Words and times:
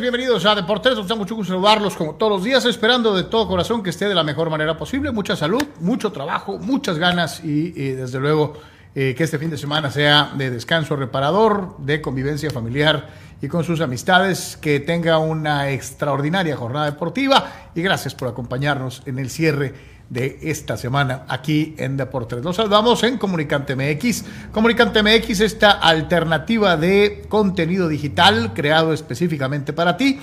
Bienvenidos 0.00 0.46
a 0.46 0.54
Deportes. 0.54 0.94
Nos 0.94 1.08
da 1.08 1.16
mucho 1.16 1.34
gusto 1.34 1.52
saludarlos 1.52 1.96
como 1.96 2.14
todos 2.14 2.30
los 2.30 2.44
días, 2.44 2.64
esperando 2.66 3.16
de 3.16 3.24
todo 3.24 3.48
corazón 3.48 3.82
que 3.82 3.90
esté 3.90 4.06
de 4.08 4.14
la 4.14 4.22
mejor 4.22 4.48
manera 4.48 4.76
posible. 4.76 5.10
Mucha 5.10 5.34
salud, 5.34 5.62
mucho 5.80 6.12
trabajo, 6.12 6.56
muchas 6.58 6.98
ganas 6.98 7.42
y, 7.42 7.70
desde 7.70 8.20
luego 8.20 8.54
eh, 8.94 9.14
que 9.16 9.24
este 9.24 9.38
fin 9.38 9.50
de 9.50 9.58
semana 9.58 9.90
sea 9.90 10.32
de 10.36 10.50
descanso 10.50 10.94
reparador, 10.94 11.76
de 11.78 12.00
convivencia 12.00 12.50
familiar 12.50 13.08
y 13.42 13.48
con 13.48 13.64
sus 13.64 13.80
amistades. 13.80 14.56
Que 14.60 14.78
tenga 14.78 15.18
una 15.18 15.70
extraordinaria 15.70 16.56
jornada 16.56 16.86
deportiva 16.86 17.70
y 17.74 17.82
gracias 17.82 18.14
por 18.14 18.28
acompañarnos 18.28 19.02
en 19.04 19.18
el 19.18 19.30
cierre 19.30 19.74
de 20.10 20.38
esta 20.42 20.76
semana 20.76 21.24
aquí 21.28 21.74
en 21.78 21.96
Deportes. 21.96 22.42
Los 22.42 22.56
saludamos 22.56 23.02
en 23.04 23.18
Comunicante 23.18 23.76
MX. 23.76 24.24
Comunicante 24.52 25.02
MX, 25.02 25.40
esta 25.40 25.72
alternativa 25.72 26.76
de 26.76 27.24
contenido 27.28 27.88
digital 27.88 28.52
creado 28.54 28.92
específicamente 28.92 29.72
para 29.72 29.96
ti 29.96 30.18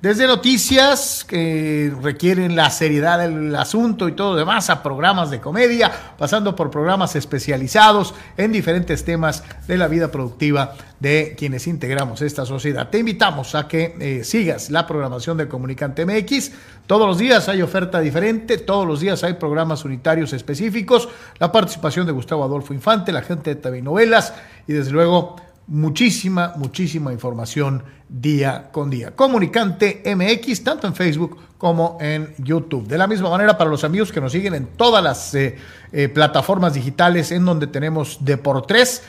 desde 0.00 0.28
noticias 0.28 1.24
que 1.24 1.92
requieren 2.00 2.54
la 2.54 2.70
seriedad 2.70 3.18
del 3.18 3.54
asunto 3.56 4.06
y 4.08 4.12
todo 4.12 4.32
lo 4.32 4.36
demás, 4.36 4.70
a 4.70 4.80
programas 4.80 5.30
de 5.30 5.40
comedia, 5.40 5.90
pasando 6.16 6.54
por 6.54 6.70
programas 6.70 7.16
especializados 7.16 8.14
en 8.36 8.52
diferentes 8.52 9.04
temas 9.04 9.42
de 9.66 9.76
la 9.76 9.88
vida 9.88 10.12
productiva 10.12 10.74
de 11.00 11.34
quienes 11.36 11.66
integramos 11.66 12.22
esta 12.22 12.46
sociedad. 12.46 12.90
Te 12.90 12.98
invitamos 12.98 13.56
a 13.56 13.66
que 13.66 13.96
eh, 13.98 14.24
sigas 14.24 14.70
la 14.70 14.86
programación 14.86 15.36
de 15.36 15.48
Comunicante 15.48 16.06
MX. 16.06 16.52
Todos 16.86 17.08
los 17.08 17.18
días 17.18 17.48
hay 17.48 17.62
oferta 17.62 17.98
diferente, 18.00 18.58
todos 18.58 18.86
los 18.86 19.00
días 19.00 19.24
hay 19.24 19.34
programas 19.34 19.84
unitarios 19.84 20.32
específicos, 20.32 21.08
la 21.40 21.50
participación 21.50 22.06
de 22.06 22.12
Gustavo 22.12 22.44
Adolfo 22.44 22.72
Infante, 22.72 23.10
la 23.10 23.22
gente 23.22 23.54
de 23.54 23.60
TV 23.60 23.82
Novelas 23.82 24.32
y 24.68 24.74
desde 24.74 24.92
luego 24.92 25.36
muchísima, 25.68 26.54
muchísima 26.56 27.12
información 27.12 27.82
día 28.08 28.70
con 28.72 28.90
día. 28.90 29.14
Comunicante 29.14 30.02
MX, 30.04 30.64
tanto 30.64 30.86
en 30.86 30.94
Facebook 30.94 31.38
como 31.58 31.98
en 32.00 32.34
YouTube. 32.38 32.86
De 32.86 32.98
la 32.98 33.06
misma 33.06 33.30
manera, 33.30 33.56
para 33.56 33.70
los 33.70 33.84
amigos 33.84 34.10
que 34.10 34.20
nos 34.20 34.32
siguen 34.32 34.54
en 34.54 34.66
todas 34.66 35.02
las 35.02 35.34
eh, 35.34 35.56
eh, 35.92 36.08
plataformas 36.08 36.74
digitales 36.74 37.30
en 37.32 37.44
donde 37.44 37.66
tenemos 37.66 38.18
Deportes, 38.20 39.02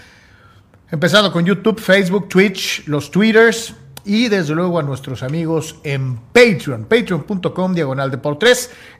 empezando 0.91 1.31
con 1.31 1.45
YouTube, 1.45 1.79
Facebook, 1.79 2.27
Twitch, 2.27 2.85
los 2.87 3.09
Twitters, 3.09 3.73
y 4.09 4.27
desde 4.27 4.55
luego 4.55 4.79
a 4.79 4.81
nuestros 4.81 5.21
amigos 5.21 5.75
en 5.83 6.15
Patreon, 6.33 6.85
patreon.com 6.85 7.75
diagonal 7.75 8.09
de 8.09 8.17
por 8.17 8.39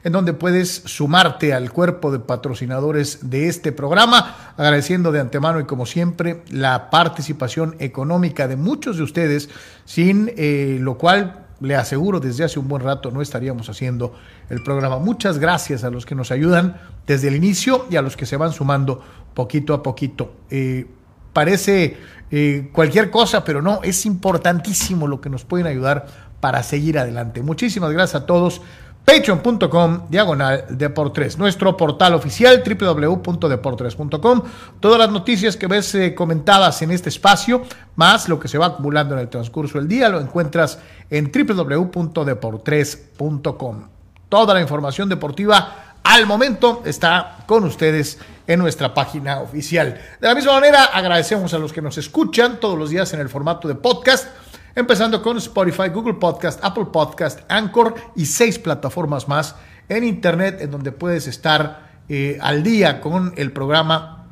en 0.04 0.12
donde 0.12 0.34
puedes 0.34 0.82
sumarte 0.84 1.52
al 1.52 1.72
cuerpo 1.72 2.12
de 2.12 2.20
patrocinadores 2.20 3.28
de 3.28 3.48
este 3.48 3.72
programa, 3.72 4.52
agradeciendo 4.56 5.10
de 5.10 5.18
antemano 5.18 5.58
y 5.58 5.64
como 5.64 5.84
siempre 5.84 6.44
la 6.50 6.90
participación 6.90 7.74
económica 7.80 8.46
de 8.46 8.54
muchos 8.54 8.98
de 8.98 9.02
ustedes, 9.02 9.50
sin 9.84 10.30
eh, 10.36 10.78
lo 10.80 10.96
cual 10.96 11.48
le 11.58 11.74
aseguro 11.74 12.20
desde 12.20 12.44
hace 12.44 12.60
un 12.60 12.68
buen 12.68 12.84
rato 12.84 13.10
no 13.10 13.20
estaríamos 13.20 13.68
haciendo 13.68 14.14
el 14.48 14.62
programa. 14.62 15.00
Muchas 15.00 15.40
gracias 15.40 15.82
a 15.82 15.90
los 15.90 16.06
que 16.06 16.14
nos 16.14 16.30
ayudan 16.30 16.80
desde 17.08 17.26
el 17.26 17.34
inicio 17.34 17.86
y 17.90 17.96
a 17.96 18.02
los 18.02 18.16
que 18.16 18.26
se 18.26 18.36
van 18.36 18.52
sumando 18.52 19.02
poquito 19.34 19.74
a 19.74 19.82
poquito. 19.82 20.34
Eh, 20.50 20.86
parece 21.32 21.96
eh, 22.30 22.68
cualquier 22.72 23.10
cosa, 23.10 23.44
pero 23.44 23.62
no, 23.62 23.80
es 23.82 24.06
importantísimo 24.06 25.08
lo 25.08 25.20
que 25.20 25.30
nos 25.30 25.44
pueden 25.44 25.66
ayudar 25.66 26.06
para 26.40 26.62
seguir 26.62 26.98
adelante. 26.98 27.42
Muchísimas 27.42 27.92
gracias 27.92 28.22
a 28.22 28.26
todos. 28.26 28.60
Patreon.com, 29.04 30.06
diagonal 30.08 30.64
Deportes, 30.70 31.36
nuestro 31.38 31.76
portal 31.76 32.14
oficial 32.14 32.62
www.deportres.com. 32.64 34.42
Todas 34.78 34.98
las 34.98 35.10
noticias 35.10 35.56
que 35.56 35.66
ves 35.66 35.92
eh, 35.96 36.14
comentadas 36.14 36.80
en 36.82 36.92
este 36.92 37.08
espacio, 37.08 37.62
más 37.96 38.28
lo 38.28 38.38
que 38.38 38.46
se 38.46 38.58
va 38.58 38.66
acumulando 38.66 39.14
en 39.14 39.20
el 39.20 39.28
transcurso 39.28 39.78
del 39.78 39.88
día, 39.88 40.08
lo 40.10 40.20
encuentras 40.20 40.78
en 41.08 41.32
www.deportres.com. 41.32 43.88
Toda 44.28 44.54
la 44.54 44.60
información 44.60 45.08
deportiva 45.08 45.96
al 46.04 46.26
momento 46.26 46.82
está 46.84 47.38
con 47.46 47.64
ustedes 47.64 48.18
en 48.50 48.58
nuestra 48.58 48.92
página 48.92 49.38
oficial. 49.38 50.00
De 50.20 50.26
la 50.26 50.34
misma 50.34 50.54
manera, 50.54 50.86
agradecemos 50.86 51.54
a 51.54 51.58
los 51.58 51.72
que 51.72 51.80
nos 51.80 51.96
escuchan 51.98 52.58
todos 52.58 52.76
los 52.76 52.90
días 52.90 53.12
en 53.14 53.20
el 53.20 53.28
formato 53.28 53.68
de 53.68 53.76
podcast, 53.76 54.26
empezando 54.74 55.22
con 55.22 55.36
Spotify, 55.36 55.88
Google 55.88 56.14
Podcast, 56.14 56.58
Apple 56.64 56.86
Podcast, 56.92 57.40
Anchor 57.48 57.94
y 58.16 58.26
seis 58.26 58.58
plataformas 58.58 59.28
más 59.28 59.54
en 59.88 60.02
Internet 60.02 60.58
en 60.62 60.72
donde 60.72 60.90
puedes 60.90 61.28
estar 61.28 61.90
eh, 62.08 62.38
al 62.40 62.64
día 62.64 63.00
con 63.00 63.34
el 63.36 63.52
programa 63.52 64.26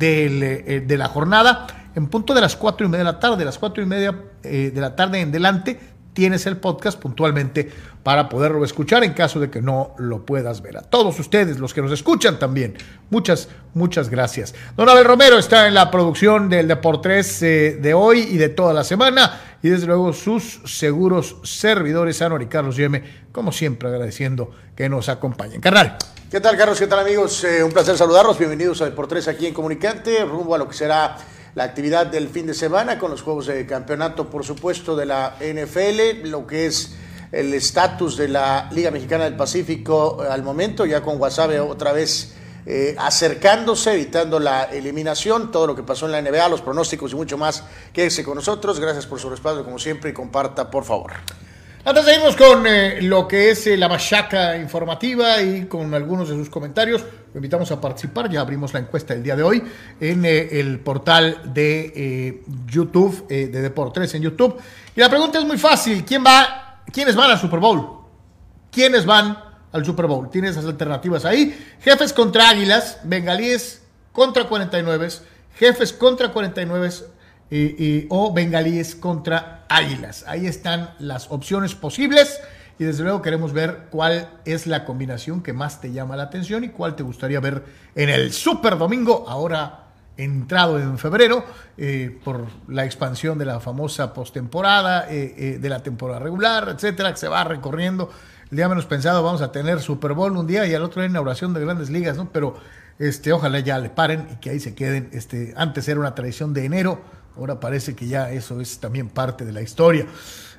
eh, 0.00 0.84
de 0.86 0.96
la 0.96 1.08
jornada. 1.08 1.66
En 1.96 2.06
punto 2.06 2.34
de 2.34 2.42
las 2.42 2.54
cuatro 2.54 2.86
y 2.86 2.88
media 2.88 3.04
de 3.04 3.12
la 3.12 3.18
tarde, 3.18 3.44
las 3.44 3.58
cuatro 3.58 3.82
y 3.82 3.86
media 3.86 4.14
eh, 4.44 4.70
de 4.72 4.80
la 4.80 4.94
tarde 4.94 5.20
en 5.20 5.32
delante, 5.32 5.80
tienes 6.16 6.46
el 6.46 6.56
podcast 6.56 6.98
puntualmente 6.98 7.70
para 8.02 8.30
poderlo 8.30 8.64
escuchar 8.64 9.04
en 9.04 9.12
caso 9.12 9.38
de 9.38 9.50
que 9.50 9.60
no 9.60 9.94
lo 9.98 10.24
puedas 10.24 10.62
ver. 10.62 10.78
A 10.78 10.80
todos 10.80 11.20
ustedes, 11.20 11.58
los 11.58 11.74
que 11.74 11.82
nos 11.82 11.92
escuchan 11.92 12.38
también, 12.38 12.74
muchas, 13.10 13.50
muchas 13.74 14.08
gracias. 14.08 14.54
Don 14.78 14.88
Abel 14.88 15.04
Romero 15.04 15.36
está 15.36 15.68
en 15.68 15.74
la 15.74 15.90
producción 15.90 16.48
del 16.48 16.68
Deportes 16.68 17.42
eh, 17.42 17.78
de 17.82 17.92
hoy 17.92 18.20
y 18.20 18.38
de 18.38 18.48
toda 18.48 18.72
la 18.72 18.82
semana 18.82 19.58
y 19.62 19.68
desde 19.68 19.86
luego 19.86 20.14
sus 20.14 20.62
seguros 20.64 21.36
servidores, 21.44 22.22
Ano 22.22 22.40
y 22.40 22.46
Carlos 22.46 22.76
Yeme, 22.76 23.04
como 23.30 23.52
siempre 23.52 23.90
agradeciendo 23.90 24.50
que 24.74 24.88
nos 24.88 25.10
acompañen. 25.10 25.60
Carnal. 25.60 25.98
¿Qué 26.30 26.40
tal, 26.40 26.56
Carlos? 26.56 26.78
¿Qué 26.78 26.86
tal, 26.86 27.00
amigos? 27.00 27.44
Eh, 27.44 27.62
un 27.62 27.72
placer 27.72 27.94
saludarlos. 27.98 28.38
Bienvenidos 28.38 28.80
a 28.80 28.86
Deportes 28.86 29.28
aquí 29.28 29.46
en 29.46 29.52
Comunicante, 29.52 30.24
rumbo 30.24 30.54
a 30.54 30.58
lo 30.58 30.66
que 30.66 30.74
será 30.74 31.18
la 31.56 31.64
actividad 31.64 32.06
del 32.06 32.28
fin 32.28 32.46
de 32.46 32.52
semana 32.52 32.98
con 32.98 33.10
los 33.10 33.22
juegos 33.22 33.46
de 33.46 33.64
campeonato, 33.64 34.28
por 34.28 34.44
supuesto, 34.44 34.94
de 34.94 35.06
la 35.06 35.38
NFL, 35.40 36.28
lo 36.28 36.46
que 36.46 36.66
es 36.66 36.96
el 37.32 37.54
estatus 37.54 38.18
de 38.18 38.28
la 38.28 38.68
Liga 38.72 38.90
Mexicana 38.90 39.24
del 39.24 39.36
Pacífico 39.36 40.22
eh, 40.22 40.28
al 40.30 40.42
momento, 40.42 40.84
ya 40.84 41.00
con 41.00 41.16
Guasave 41.16 41.58
otra 41.58 41.92
vez 41.92 42.34
eh, 42.66 42.94
acercándose, 42.98 43.94
evitando 43.94 44.38
la 44.38 44.64
eliminación, 44.64 45.50
todo 45.50 45.66
lo 45.66 45.74
que 45.74 45.82
pasó 45.82 46.04
en 46.04 46.12
la 46.12 46.20
NBA, 46.20 46.46
los 46.50 46.60
pronósticos 46.60 47.12
y 47.12 47.14
mucho 47.14 47.38
más. 47.38 47.64
Quédese 47.90 48.22
con 48.22 48.34
nosotros, 48.34 48.78
gracias 48.78 49.06
por 49.06 49.18
su 49.18 49.30
respaldo 49.30 49.64
como 49.64 49.78
siempre 49.78 50.10
y 50.10 50.12
comparta, 50.12 50.70
por 50.70 50.84
favor. 50.84 51.14
Antes 51.88 52.04
de 52.04 52.16
irnos 52.16 52.34
con 52.34 52.66
eh, 52.66 53.00
lo 53.00 53.28
que 53.28 53.50
es 53.50 53.64
la 53.78 53.88
machaca 53.88 54.56
informativa 54.58 55.40
y 55.40 55.66
con 55.66 55.94
algunos 55.94 56.28
de 56.28 56.34
sus 56.34 56.50
comentarios, 56.50 57.00
lo 57.32 57.38
invitamos 57.38 57.70
a 57.70 57.80
participar. 57.80 58.28
Ya 58.28 58.40
abrimos 58.40 58.74
la 58.74 58.80
encuesta 58.80 59.14
el 59.14 59.22
día 59.22 59.36
de 59.36 59.44
hoy 59.44 59.62
en 60.00 60.24
el 60.24 60.80
portal 60.80 61.54
de 61.54 62.42
YouTube, 62.66 63.28
de 63.28 63.46
Deportes 63.46 64.12
en 64.14 64.22
YouTube. 64.22 64.56
Y 64.96 65.00
la 65.00 65.08
pregunta 65.08 65.38
es 65.38 65.44
muy 65.44 65.58
fácil: 65.58 66.04
¿quién 66.04 66.24
va 66.26 66.66
¿Quiénes 66.92 67.14
van 67.14 67.30
al 67.30 67.38
Super 67.38 67.60
Bowl? 67.60 68.00
¿Quiénes 68.72 69.06
van 69.06 69.38
al 69.72 69.84
Super 69.84 70.06
Bowl? 70.06 70.30
Tienes 70.30 70.52
esas 70.52 70.64
alternativas 70.64 71.24
ahí. 71.24 71.56
Jefes 71.82 72.12
contra 72.12 72.48
Águilas, 72.48 72.98
Bengalíes 73.04 73.82
contra 74.12 74.44
49, 74.48 75.08
Jefes 75.56 75.92
contra 75.92 76.32
49 76.32 76.90
o 78.08 78.32
Bengalíes 78.34 78.94
contra 78.94 79.64
Águilas. 79.68 80.24
Ahí 80.26 80.46
están 80.46 80.90
las 80.98 81.30
opciones 81.30 81.74
posibles 81.74 82.40
y 82.78 82.84
desde 82.84 83.04
luego 83.04 83.22
queremos 83.22 83.52
ver 83.52 83.86
cuál 83.90 84.28
es 84.44 84.66
la 84.66 84.84
combinación 84.84 85.42
que 85.42 85.52
más 85.52 85.80
te 85.80 85.92
llama 85.92 86.16
la 86.16 86.24
atención 86.24 86.64
y 86.64 86.68
cuál 86.68 86.94
te 86.94 87.02
gustaría 87.02 87.40
ver 87.40 87.64
en 87.94 88.10
el 88.10 88.32
Super 88.32 88.76
Domingo. 88.76 89.24
Ahora 89.28 89.84
entrado 90.18 90.78
en 90.78 90.98
febrero 90.98 91.44
eh, 91.76 92.18
por 92.24 92.46
la 92.68 92.84
expansión 92.84 93.38
de 93.38 93.44
la 93.44 93.60
famosa 93.60 94.12
postemporada, 94.12 95.10
eh, 95.10 95.34
eh, 95.36 95.58
de 95.58 95.68
la 95.68 95.82
temporada 95.82 96.20
regular, 96.20 96.68
etcétera, 96.70 97.12
que 97.12 97.18
se 97.18 97.28
va 97.28 97.44
recorriendo. 97.44 98.10
El 98.50 98.56
día 98.58 98.68
menos 98.68 98.86
pensado 98.86 99.22
vamos 99.22 99.42
a 99.42 99.52
tener 99.52 99.80
Super 99.80 100.12
Bowl 100.12 100.36
un 100.36 100.46
día 100.46 100.66
y 100.66 100.74
al 100.74 100.82
otro 100.82 101.02
día 101.02 101.10
inauguración 101.10 101.52
de 101.54 101.60
grandes 101.60 101.90
ligas, 101.90 102.16
¿no? 102.16 102.30
Pero 102.30 102.56
Este, 102.98 103.30
ojalá 103.32 103.60
ya 103.60 103.78
le 103.78 103.90
paren 103.90 104.26
y 104.32 104.36
que 104.36 104.50
ahí 104.50 104.60
se 104.60 104.74
queden. 104.74 105.10
Este, 105.12 105.52
antes 105.56 105.86
era 105.88 106.00
una 106.00 106.14
tradición 106.14 106.54
de 106.54 106.64
enero, 106.64 106.98
ahora 107.36 107.60
parece 107.60 107.94
que 107.94 108.06
ya 108.06 108.30
eso 108.32 108.60
es 108.60 108.78
también 108.78 109.08
parte 109.08 109.44
de 109.44 109.52
la 109.52 109.62
historia. 109.62 110.06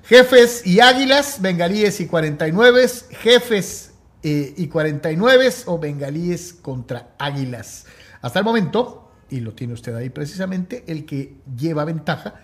Jefes 0.03 0.65
y 0.65 0.79
Águilas, 0.79 1.41
Bengalíes 1.41 1.99
y 1.99 2.07
49, 2.07 2.87
Jefes 3.21 3.91
eh, 4.23 4.53
y 4.55 4.67
49 4.67 5.53
o 5.65 5.79
Bengalíes 5.79 6.53
contra 6.53 7.09
Águilas. 7.19 7.85
Hasta 8.21 8.39
el 8.39 8.45
momento, 8.45 9.11
y 9.29 9.41
lo 9.41 9.53
tiene 9.53 9.73
usted 9.73 9.95
ahí 9.95 10.09
precisamente, 10.09 10.85
el 10.87 11.05
que 11.05 11.37
lleva 11.57 11.83
ventaja 11.83 12.35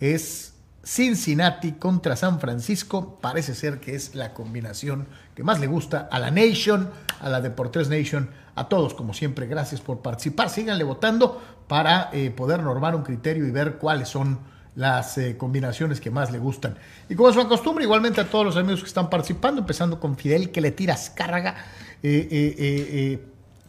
es 0.00 0.54
Cincinnati 0.84 1.72
contra 1.72 2.16
San 2.16 2.40
Francisco. 2.40 3.18
Parece 3.20 3.54
ser 3.54 3.78
que 3.78 3.94
es 3.94 4.14
la 4.14 4.34
combinación 4.34 5.06
que 5.34 5.44
más 5.44 5.60
le 5.60 5.68
gusta 5.68 6.08
a 6.10 6.18
la 6.18 6.30
Nation, 6.30 6.90
a 7.20 7.28
la 7.28 7.40
Deportes 7.40 7.88
Nation, 7.88 8.30
a 8.54 8.68
todos, 8.68 8.94
como 8.94 9.14
siempre. 9.14 9.46
Gracias 9.46 9.80
por 9.80 10.02
participar. 10.02 10.50
Síganle 10.50 10.84
votando 10.84 11.40
para 11.72 12.10
eh, 12.12 12.30
poder 12.30 12.62
normar 12.62 12.94
un 12.94 13.02
criterio 13.02 13.46
y 13.46 13.50
ver 13.50 13.76
cuáles 13.76 14.06
son 14.06 14.38
las 14.74 15.16
eh, 15.16 15.38
combinaciones 15.38 16.02
que 16.02 16.10
más 16.10 16.30
le 16.30 16.38
gustan. 16.38 16.76
Y 17.08 17.14
como 17.14 17.30
es 17.30 17.34
su 17.34 17.48
costumbre, 17.48 17.84
igualmente 17.84 18.20
a 18.20 18.28
todos 18.28 18.44
los 18.44 18.58
amigos 18.58 18.80
que 18.80 18.88
están 18.88 19.08
participando, 19.08 19.62
empezando 19.62 19.98
con 19.98 20.18
Fidel, 20.18 20.50
que 20.50 20.60
le 20.60 20.72
tira 20.72 20.92
Azcárraga. 20.92 21.56
Eh, 22.02 23.18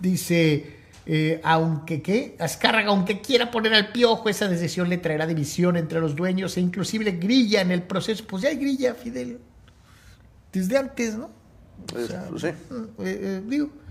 dice, 0.02 0.80
aunque 1.46 2.02
qué, 2.02 2.36
Azcárraga, 2.42 2.90
aunque 2.90 3.22
quiera 3.22 3.50
poner 3.50 3.74
al 3.74 3.94
piojo, 3.94 4.28
esa 4.28 4.50
decisión 4.50 4.90
le 4.90 4.98
traerá 4.98 5.26
división 5.26 5.78
entre 5.78 6.02
los 6.02 6.14
dueños 6.14 6.58
e 6.58 6.60
inclusive 6.60 7.10
grilla 7.12 7.62
en 7.62 7.72
el 7.72 7.84
proceso. 7.84 8.26
Pues 8.28 8.44
ya 8.44 8.50
hay 8.50 8.58
grilla, 8.58 8.96
Fidel. 8.96 9.40
Desde 10.52 10.78
antes, 10.78 11.16
¿no? 11.16 11.30
Pues, 11.86 12.14
pues 12.30 12.42
sí. 12.42 12.50
Mm, 12.70 13.50
digo. 13.50 13.83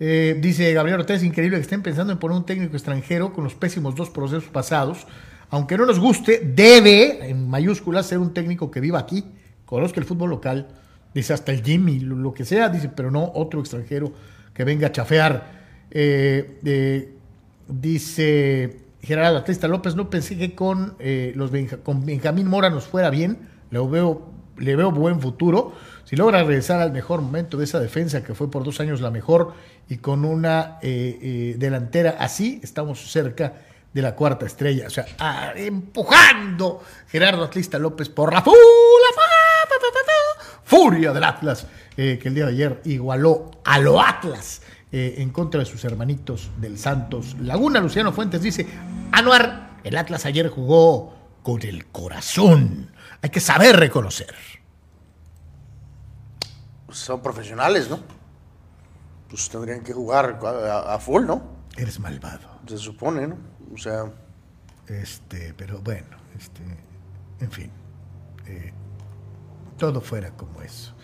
Dice 0.00 0.72
Gabriel 0.72 1.00
Ortega, 1.00 1.18
es 1.18 1.24
increíble 1.24 1.58
que 1.58 1.62
estén 1.62 1.82
pensando 1.82 2.12
en 2.12 2.18
poner 2.18 2.36
un 2.36 2.46
técnico 2.46 2.74
extranjero 2.74 3.34
con 3.34 3.44
los 3.44 3.54
pésimos 3.54 3.94
dos 3.94 4.08
procesos 4.08 4.48
pasados 4.48 5.06
aunque 5.50 5.76
no 5.76 5.84
nos 5.84 5.98
guste, 5.98 6.40
debe, 6.44 7.28
en 7.28 7.48
mayúsculas, 7.48 8.06
ser 8.06 8.18
un 8.18 8.32
técnico 8.32 8.70
que 8.70 8.80
viva 8.80 9.00
aquí, 9.00 9.24
conozca 9.66 9.98
el 9.98 10.06
fútbol 10.06 10.30
local, 10.30 10.68
dice 11.12 11.32
hasta 11.32 11.50
el 11.50 11.62
Jimmy, 11.62 11.98
lo, 11.98 12.32
que 12.32 12.44
sea, 12.44 12.68
dice, 12.68 12.88
pero 12.88 13.10
no 13.10 13.32
otro 13.34 13.58
extranjero 13.58 14.12
que 14.54 14.62
venga 14.62 14.86
a 14.86 14.92
chafear. 14.92 15.60
Eh, 15.90 17.12
dice 17.66 18.78
Gerardo 19.02 19.38
Atlista 19.38 19.66
López, 19.66 19.96
no 19.96 20.08
pensé 20.08 20.38
que 20.38 20.54
con, 20.54 20.94
eh, 21.00 21.32
los 21.34 21.50
con 21.82 22.06
Benjamín 22.06 22.46
Mora 22.46 22.70
nos 22.70 22.84
fuera 22.84 23.10
bien, 23.10 23.38
le 23.72 23.80
veo, 23.80 24.30
le 24.56 24.76
veo 24.76 24.92
buen 24.92 25.20
futuro. 25.20 25.72
Si 26.10 26.16
logra 26.16 26.42
regresar 26.42 26.80
al 26.80 26.90
mejor 26.90 27.20
momento 27.20 27.56
de 27.56 27.62
esa 27.62 27.78
defensa, 27.78 28.24
que 28.24 28.34
fue 28.34 28.50
por 28.50 28.64
dos 28.64 28.80
años 28.80 29.00
la 29.00 29.12
mejor, 29.12 29.54
y 29.88 29.98
con 29.98 30.24
una 30.24 30.80
eh, 30.82 31.54
delantera 31.56 32.16
así, 32.18 32.58
estamos 32.64 33.12
cerca 33.12 33.52
de 33.92 34.02
la 34.02 34.16
cuarta 34.16 34.44
estrella. 34.44 34.88
O 34.88 34.90
sea, 34.90 35.06
empujando 35.54 36.82
Gerardo 37.06 37.44
Atlista 37.44 37.78
López 37.78 38.08
por 38.08 38.32
la, 38.32 38.42
furia 40.64 41.12
del 41.12 41.22
Atlas, 41.22 41.68
eh, 41.96 42.18
que 42.20 42.26
el 42.26 42.34
día 42.34 42.46
de 42.46 42.54
ayer 42.54 42.80
igualó 42.86 43.52
a 43.64 43.78
lo 43.78 44.00
Atlas 44.00 44.62
eh, 44.90 45.14
en 45.18 45.30
contra 45.30 45.60
de 45.60 45.66
sus 45.66 45.84
hermanitos 45.84 46.50
del 46.56 46.76
Santos 46.76 47.36
Laguna. 47.38 47.78
Luciano 47.78 48.10
Fuentes 48.10 48.42
dice, 48.42 48.66
Anuar, 49.12 49.78
el 49.84 49.96
Atlas 49.96 50.26
ayer 50.26 50.48
jugó 50.48 51.14
con 51.44 51.62
el 51.62 51.86
corazón. 51.86 52.90
Hay 53.22 53.30
que 53.30 53.38
saber 53.38 53.76
reconocer. 53.76 54.34
Son 56.90 57.22
profesionales, 57.22 57.88
¿no? 57.88 58.00
Pues 59.28 59.48
tendrían 59.48 59.82
que 59.82 59.92
jugar 59.92 60.40
a 60.42 60.98
full, 60.98 61.24
¿no? 61.24 61.60
Eres 61.76 62.00
malvado. 62.00 62.60
Se 62.66 62.76
supone, 62.78 63.26
¿no? 63.26 63.36
O 63.72 63.78
sea. 63.78 64.10
Este, 64.86 65.54
pero 65.54 65.80
bueno, 65.80 66.16
este, 66.36 66.62
en 67.40 67.50
fin. 67.50 67.70
Eh, 68.46 68.72
todo 69.78 70.00
fuera 70.00 70.30
como 70.32 70.60
eso. 70.62 70.94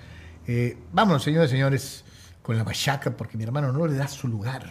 Eh, 0.47 0.77
vámonos, 0.93 1.23
señores 1.23 1.50
y 1.50 1.53
señores, 1.53 2.05
con 2.43 2.56
la 2.56 2.65
machaca, 2.65 3.17
porque 3.17 3.37
mi 3.37 3.44
hermano 3.44 3.73
no 3.73 3.87
le 3.87 3.97
da 3.97 4.09
su 4.09 4.29
lugar 4.29 4.65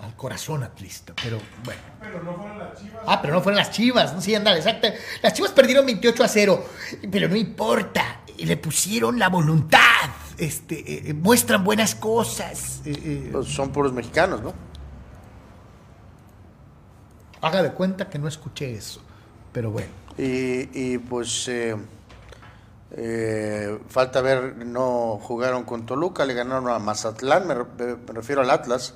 al 0.00 0.16
corazón 0.16 0.62
atlista. 0.62 1.12
Pero 1.22 1.40
bueno. 1.64 1.80
Pero 2.00 2.22
no 2.22 2.34
fueron 2.36 2.58
las 2.58 2.80
chivas. 2.80 3.02
Ah, 3.06 3.20
pero 3.20 3.34
no 3.34 3.40
fueron 3.40 3.58
las 3.58 3.70
chivas. 3.70 4.14
¿no? 4.14 4.20
Sí, 4.20 4.34
anda, 4.34 4.56
exacto. 4.56 4.88
Las 5.22 5.32
chivas 5.32 5.52
perdieron 5.52 5.86
28 5.86 6.24
a 6.24 6.28
0. 6.28 6.66
Pero 7.10 7.28
no 7.28 7.36
importa. 7.36 8.19
Le 8.44 8.56
pusieron 8.56 9.18
la 9.18 9.28
voluntad. 9.28 9.80
Este, 10.38 11.10
eh, 11.10 11.14
muestran 11.14 11.62
buenas 11.62 11.94
cosas. 11.94 12.80
Pues 13.32 13.46
son 13.48 13.70
puros 13.70 13.92
mexicanos, 13.92 14.42
¿no? 14.42 14.54
Haga 17.42 17.62
de 17.62 17.72
cuenta 17.72 18.08
que 18.08 18.18
no 18.18 18.28
escuché 18.28 18.74
eso, 18.74 19.00
pero 19.52 19.70
bueno. 19.70 19.88
Y, 20.18 20.98
pues 20.98 21.48
eh, 21.48 21.74
eh, 22.90 23.78
falta 23.88 24.20
ver, 24.20 24.56
no 24.56 25.18
jugaron 25.22 25.64
con 25.64 25.86
Toluca, 25.86 26.26
le 26.26 26.34
ganaron 26.34 26.68
a 26.68 26.78
Mazatlán, 26.78 27.46
me, 27.46 27.54
refiero 28.12 28.42
al 28.42 28.50
Atlas, 28.50 28.94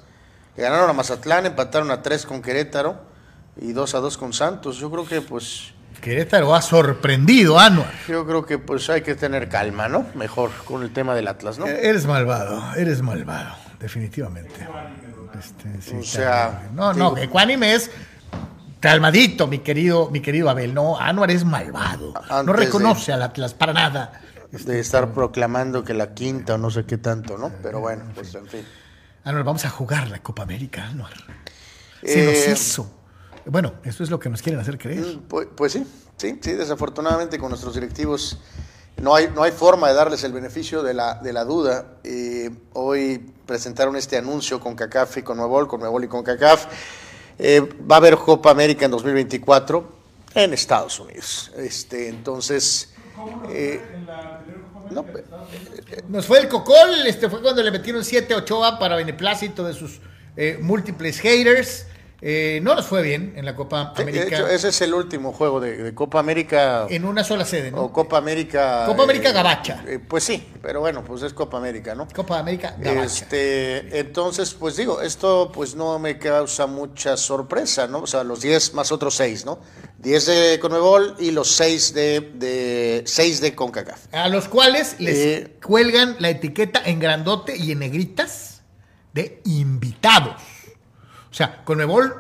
le 0.56 0.62
ganaron 0.62 0.90
a 0.90 0.92
Mazatlán, 0.92 1.46
empataron 1.46 1.90
a 1.90 2.02
3 2.02 2.26
con 2.26 2.42
Querétaro 2.42 2.96
y 3.56 3.72
2 3.72 3.94
a 3.94 4.00
2 4.00 4.18
con 4.18 4.32
Santos. 4.32 4.76
Yo 4.76 4.90
creo 4.90 5.06
que 5.06 5.20
pues... 5.20 5.73
Querétaro 6.00 6.54
ha 6.54 6.62
sorprendido, 6.62 7.58
Anuar. 7.58 7.92
Yo 8.08 8.26
creo 8.26 8.44
que 8.44 8.58
pues 8.58 8.88
hay 8.90 9.02
que 9.02 9.14
tener 9.14 9.48
calma, 9.48 9.88
¿no? 9.88 10.06
Mejor 10.14 10.50
con 10.64 10.82
el 10.82 10.92
tema 10.92 11.14
del 11.14 11.28
Atlas, 11.28 11.58
¿no? 11.58 11.66
Eres 11.66 12.06
malvado, 12.06 12.74
eres 12.76 13.02
malvado, 13.02 13.54
definitivamente. 13.80 14.66
Este, 15.38 15.96
o 15.96 16.02
sea, 16.02 16.68
no, 16.74 16.92
no, 16.92 17.16
ecuánime 17.16 17.74
es 17.74 17.90
calmadito, 18.80 19.46
mi 19.46 19.60
querido, 19.60 20.10
mi 20.10 20.20
querido 20.20 20.50
Abel. 20.50 20.74
No, 20.74 20.98
Anuar 20.98 21.30
es 21.30 21.44
malvado. 21.44 22.14
no 22.44 22.52
reconoce 22.52 23.12
al 23.12 23.22
Atlas 23.22 23.54
para 23.54 23.72
nada. 23.72 24.20
De 24.52 24.78
estar 24.78 25.12
proclamando 25.12 25.82
que 25.82 25.94
la 25.94 26.14
quinta 26.14 26.54
o 26.54 26.58
no 26.58 26.70
sé 26.70 26.84
qué 26.84 26.98
tanto, 26.98 27.36
¿no? 27.38 27.50
Pero 27.62 27.80
bueno, 27.80 28.04
pues 28.14 28.34
en 28.34 28.46
fin. 28.46 28.64
Anuar, 29.24 29.42
vamos 29.42 29.64
a 29.64 29.70
jugar 29.70 30.08
la 30.08 30.18
Copa 30.18 30.42
América, 30.42 30.86
Anuar. 30.86 31.14
Se 32.04 32.24
nos 32.24 32.34
eh, 32.34 32.52
hizo. 32.52 33.03
Bueno, 33.46 33.74
eso 33.84 34.02
es 34.02 34.10
lo 34.10 34.18
que 34.18 34.28
nos 34.28 34.42
quieren 34.42 34.60
hacer 34.60 34.78
creer. 34.78 35.18
Pues, 35.28 35.48
pues, 35.54 35.72
sí, 35.72 35.86
sí, 36.16 36.38
sí, 36.40 36.52
desafortunadamente 36.52 37.38
con 37.38 37.50
nuestros 37.50 37.74
directivos 37.74 38.38
no 39.02 39.14
hay, 39.14 39.28
no 39.34 39.42
hay 39.42 39.52
forma 39.52 39.88
de 39.88 39.94
darles 39.94 40.24
el 40.24 40.32
beneficio 40.32 40.82
de 40.82 40.94
la, 40.94 41.16
de 41.16 41.32
la 41.32 41.44
duda. 41.44 41.98
hoy 42.72 43.32
presentaron 43.46 43.96
este 43.96 44.16
anuncio 44.16 44.60
con 44.60 44.74
CACAF 44.74 45.18
y 45.18 45.22
con 45.22 45.36
Nuevol, 45.36 45.68
con 45.68 45.80
Nuevol 45.80 46.04
y 46.04 46.08
con 46.08 46.22
CACAF 46.22 46.66
eh, 47.38 47.60
va 47.90 47.96
a 47.96 47.98
haber 47.98 48.16
Copa 48.16 48.50
América 48.50 48.84
en 48.84 48.92
2024 48.92 49.92
en 50.34 50.52
Estados 50.52 50.98
Unidos. 51.00 51.52
Este, 51.56 52.08
entonces. 52.08 52.90
Eh, 53.50 53.80
nos 56.08 56.26
fue 56.26 56.40
el 56.40 56.48
cocol, 56.48 57.06
este 57.06 57.30
fue 57.30 57.40
cuando 57.40 57.62
le 57.62 57.70
metieron 57.70 58.04
7 58.04 58.34
8 58.34 58.76
para 58.78 58.96
beneplácito 58.96 59.64
de 59.64 59.72
sus 59.72 60.00
eh, 60.36 60.58
múltiples 60.60 61.20
haters. 61.20 61.86
Eh, 62.26 62.60
no 62.62 62.74
nos 62.74 62.86
fue 62.86 63.02
bien 63.02 63.34
en 63.36 63.44
la 63.44 63.54
Copa 63.54 63.92
América. 63.94 64.50
ese 64.50 64.68
es 64.68 64.80
el 64.80 64.94
último 64.94 65.34
juego 65.34 65.60
de, 65.60 65.94
Copa 65.94 66.20
América. 66.20 66.86
En 66.88 67.04
una 67.04 67.22
sola 67.22 67.44
sede, 67.44 67.70
¿no? 67.70 67.82
O 67.82 67.92
Copa 67.92 68.16
América. 68.16 68.84
Copa 68.86 69.02
América 69.02 69.28
eh, 69.28 69.32
Gabacha. 69.34 69.84
Eh, 69.86 69.98
pues 69.98 70.24
sí, 70.24 70.48
pero 70.62 70.80
bueno, 70.80 71.04
pues 71.04 71.22
es 71.22 71.34
Copa 71.34 71.58
América, 71.58 71.94
¿no? 71.94 72.08
Copa 72.08 72.38
América 72.38 72.76
Gabacha. 72.78 73.04
Este, 73.04 73.98
entonces, 73.98 74.54
pues 74.54 74.78
digo, 74.78 75.02
esto 75.02 75.52
pues 75.52 75.74
no 75.74 75.98
me 75.98 76.16
causa 76.18 76.66
mucha 76.66 77.18
sorpresa, 77.18 77.88
¿no? 77.88 77.98
O 77.98 78.06
sea, 78.06 78.24
los 78.24 78.40
10 78.40 78.72
más 78.72 78.90
otros 78.90 79.16
6, 79.16 79.44
¿no? 79.44 79.58
10 79.98 80.26
de 80.26 80.58
Conmebol 80.60 81.16
y 81.18 81.30
los 81.30 81.54
6 81.54 81.92
de, 81.92 82.20
de 82.36 83.02
6 83.04 83.42
de 83.42 83.54
CONCACAF. 83.54 84.14
A 84.14 84.30
los 84.30 84.48
cuales 84.48 84.96
les 84.98 85.50
cuelgan 85.62 86.16
la 86.20 86.30
etiqueta 86.30 86.80
en 86.86 87.00
grandote 87.00 87.54
y 87.54 87.72
en 87.72 87.80
negritas 87.80 88.62
de 89.12 89.42
invitados. 89.44 90.53
O 91.34 91.36
sea, 91.36 91.64
Conmebol 91.64 92.14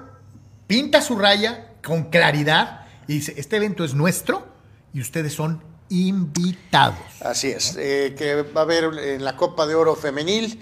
pinta 0.66 1.00
su 1.00 1.16
raya 1.16 1.74
con 1.84 2.10
claridad 2.10 2.80
y 3.06 3.14
dice, 3.14 3.34
este 3.36 3.58
evento 3.58 3.84
es 3.84 3.94
nuestro 3.94 4.44
y 4.92 5.00
ustedes 5.00 5.32
son 5.32 5.62
invitados. 5.88 6.98
Así 7.20 7.46
es, 7.46 7.76
eh, 7.78 8.16
que 8.18 8.42
va 8.42 8.62
a 8.62 8.64
haber 8.64 8.98
en 8.98 9.24
la 9.24 9.36
Copa 9.36 9.68
de 9.68 9.76
Oro 9.76 9.94
Femenil, 9.94 10.60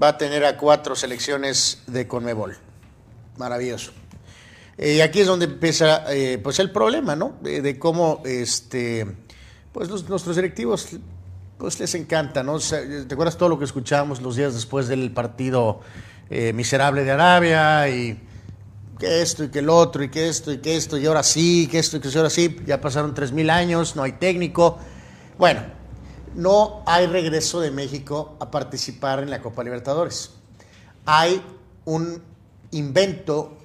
va 0.00 0.08
a 0.08 0.18
tener 0.18 0.44
a 0.44 0.58
cuatro 0.58 0.94
selecciones 0.94 1.82
de 1.86 2.06
Conmebol. 2.06 2.58
Maravilloso. 3.38 3.92
Y 4.76 5.00
aquí 5.00 5.20
es 5.20 5.26
donde 5.26 5.46
empieza 5.46 6.04
eh, 6.12 6.38
pues 6.44 6.58
el 6.58 6.72
problema, 6.72 7.16
¿no? 7.16 7.38
De, 7.40 7.78
cómo 7.78 8.20
este, 8.26 9.16
pues 9.72 9.88
nuestros 9.88 10.36
directivos 10.36 10.90
pues 11.56 11.80
les 11.80 11.94
encanta, 11.94 12.42
¿no? 12.42 12.58
¿Te 12.58 13.14
acuerdas 13.14 13.38
todo 13.38 13.48
lo 13.48 13.58
que 13.58 13.64
escuchábamos 13.64 14.20
los 14.20 14.36
días 14.36 14.52
después 14.52 14.88
del 14.88 15.10
partido 15.10 15.80
eh, 16.30 16.52
miserable 16.52 17.04
de 17.04 17.10
Arabia 17.10 17.88
y 17.88 18.20
que 18.98 19.22
esto 19.22 19.44
y 19.44 19.48
que 19.48 19.58
el 19.58 19.68
otro 19.68 20.02
y 20.02 20.08
que 20.08 20.28
esto 20.28 20.52
y 20.52 20.58
que 20.58 20.76
esto 20.76 20.96
y 20.96 21.06
ahora 21.06 21.22
sí, 21.22 21.68
que 21.70 21.78
esto 21.78 21.96
y 21.96 22.00
que 22.00 22.16
ahora 22.16 22.30
sí, 22.30 22.56
ya 22.66 22.80
pasaron 22.80 23.14
tres 23.14 23.32
mil 23.32 23.50
años, 23.50 23.96
no 23.96 24.02
hay 24.02 24.12
técnico. 24.12 24.78
Bueno, 25.38 25.62
no 26.34 26.82
hay 26.86 27.06
regreso 27.06 27.60
de 27.60 27.70
México 27.70 28.36
a 28.40 28.50
participar 28.50 29.20
en 29.20 29.30
la 29.30 29.40
Copa 29.40 29.62
Libertadores. 29.62 30.32
Hay 31.06 31.42
un 31.84 32.22
invento 32.70 33.58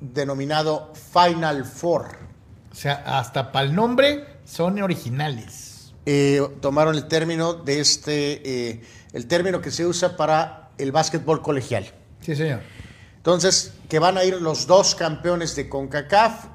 denominado 0.00 0.92
Final 1.12 1.64
Four. 1.64 2.16
O 2.70 2.74
sea, 2.74 3.02
hasta 3.06 3.52
para 3.52 3.66
el 3.66 3.74
nombre 3.74 4.40
son 4.44 4.80
originales. 4.80 5.92
Eh, 6.06 6.40
tomaron 6.60 6.94
el 6.94 7.06
término 7.06 7.54
de 7.54 7.80
este, 7.80 8.70
eh, 8.70 8.82
el 9.12 9.26
término 9.26 9.60
que 9.60 9.70
se 9.70 9.86
usa 9.86 10.16
para 10.16 10.70
el 10.78 10.92
básquetbol 10.92 11.42
colegial. 11.42 11.86
Sí, 12.20 12.34
señor. 12.36 12.60
Entonces, 13.16 13.72
que 13.88 13.98
van 13.98 14.16
a 14.18 14.24
ir 14.24 14.40
los 14.40 14.66
dos 14.66 14.94
campeones 14.94 15.54
de 15.56 15.68
CONCACAF 15.68 16.46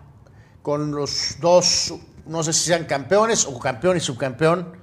con 0.62 0.92
los 0.92 1.36
dos, 1.40 1.94
no 2.26 2.44
sé 2.44 2.54
si 2.54 2.66
sean 2.66 2.86
campeones 2.86 3.46
o 3.46 3.60
campeón 3.60 3.98
y 3.98 4.00
subcampeón, 4.00 4.78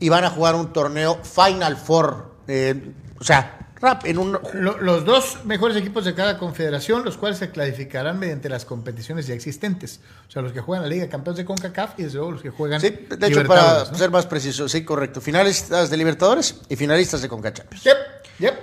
y 0.00 0.08
van 0.08 0.24
a 0.24 0.30
jugar 0.30 0.54
un 0.54 0.72
torneo 0.72 1.20
Final 1.22 1.76
Four. 1.76 2.34
eh, 2.48 2.92
o 3.20 3.24
sea, 3.24 3.72
rap 3.80 4.06
en 4.06 4.18
un 4.18 4.38
Lo- 4.54 4.78
los 4.80 5.04
dos 5.04 5.44
mejores 5.44 5.76
equipos 5.76 6.04
de 6.04 6.14
cada 6.14 6.38
confederación, 6.38 7.04
los 7.04 7.16
cuales 7.16 7.38
se 7.38 7.50
clasificarán 7.50 8.18
mediante 8.18 8.48
las 8.48 8.64
competiciones 8.64 9.26
ya 9.28 9.34
existentes. 9.34 10.00
O 10.26 10.30
sea, 10.30 10.42
los 10.42 10.52
que 10.52 10.60
juegan 10.60 10.82
la 10.82 10.88
Liga 10.88 11.02
de 11.04 11.08
Campeones 11.08 11.36
de 11.38 11.44
CONCACAF 11.44 11.98
y 11.98 12.04
desde 12.04 12.16
luego 12.18 12.32
los 12.32 12.42
que 12.42 12.50
juegan 12.50 12.80
Sí, 12.80 12.90
de 12.90 13.26
hecho, 13.26 13.44
para 13.44 13.84
ser 13.94 14.10
más 14.10 14.26
preciso, 14.26 14.68
sí, 14.68 14.84
correcto. 14.84 15.20
Finalistas 15.20 15.90
de 15.90 15.96
Libertadores 15.96 16.60
y 16.68 16.74
finalistas 16.76 17.22
de 17.22 17.28
Conca 17.28 17.52
Champions. 17.52 17.84
Yep, 17.84 17.96
yep. 18.40 18.54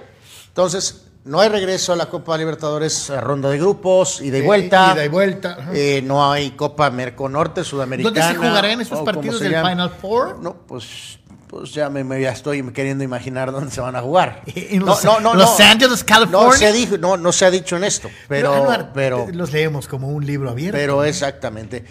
Entonces, 0.50 1.05
no 1.26 1.40
hay 1.40 1.50
regreso 1.50 1.92
a 1.94 1.96
la 1.96 2.06
Copa 2.08 2.38
Libertadores 2.38 3.10
a 3.10 3.20
ronda 3.20 3.50
de 3.50 3.58
grupos, 3.58 4.22
ida 4.22 4.38
y 4.38 4.42
Eh, 4.42 4.44
vuelta. 4.46 4.92
ida 4.96 5.06
y 5.06 5.08
vuelta. 5.10 5.58
Eh, 5.74 6.02
no 6.04 6.32
hay 6.32 6.52
Copa 6.52 6.90
Merconorte, 6.90 7.64
Sudamericana. 7.64 8.14
¿Dónde 8.28 8.34
se 8.34 8.48
jugarán 8.48 8.82
esos 8.82 8.94
o 8.94 8.96
como 9.02 9.06
partidos 9.06 9.40
del. 9.40 9.56
Final 9.56 9.90
Four? 9.90 10.40
No, 10.40 10.56
pues, 10.68 11.20
pues 11.48 11.72
ya 11.74 11.90
me, 11.90 12.04
me- 12.04 12.22
ya 12.22 12.32
estoy 12.32 12.62
queriendo 12.72 13.04
imaginar 13.04 13.52
dónde 13.52 13.72
se 13.72 13.82
van 13.82 13.96
a 13.96 14.02
jugar. 14.02 14.42
En 14.56 14.80
No, 14.80 14.86
Los- 14.88 15.04
no, 15.04 15.20
no, 15.20 15.34
Los. 15.34 15.60
Angeles, 15.60 16.04
California. 16.04 16.48
No 16.48 16.54
se, 16.54 16.72
dijo, 16.72 16.98
no, 16.98 17.18
no 17.18 17.32
se 17.32 17.46
ha 17.46 17.52
dicho 17.52 17.76
en 17.78 17.84
esto, 17.86 18.10
pero, 18.28 18.54
Anuar, 18.54 18.92
pero, 18.94 19.28
eh, 19.30 19.34
los 19.34 19.52
leemos 19.52 19.88
como 19.88 20.10
un 20.10 20.26
libro 20.26 20.50
abierto. 20.52 20.78
pero 20.78 21.04
exactamente. 21.04 21.84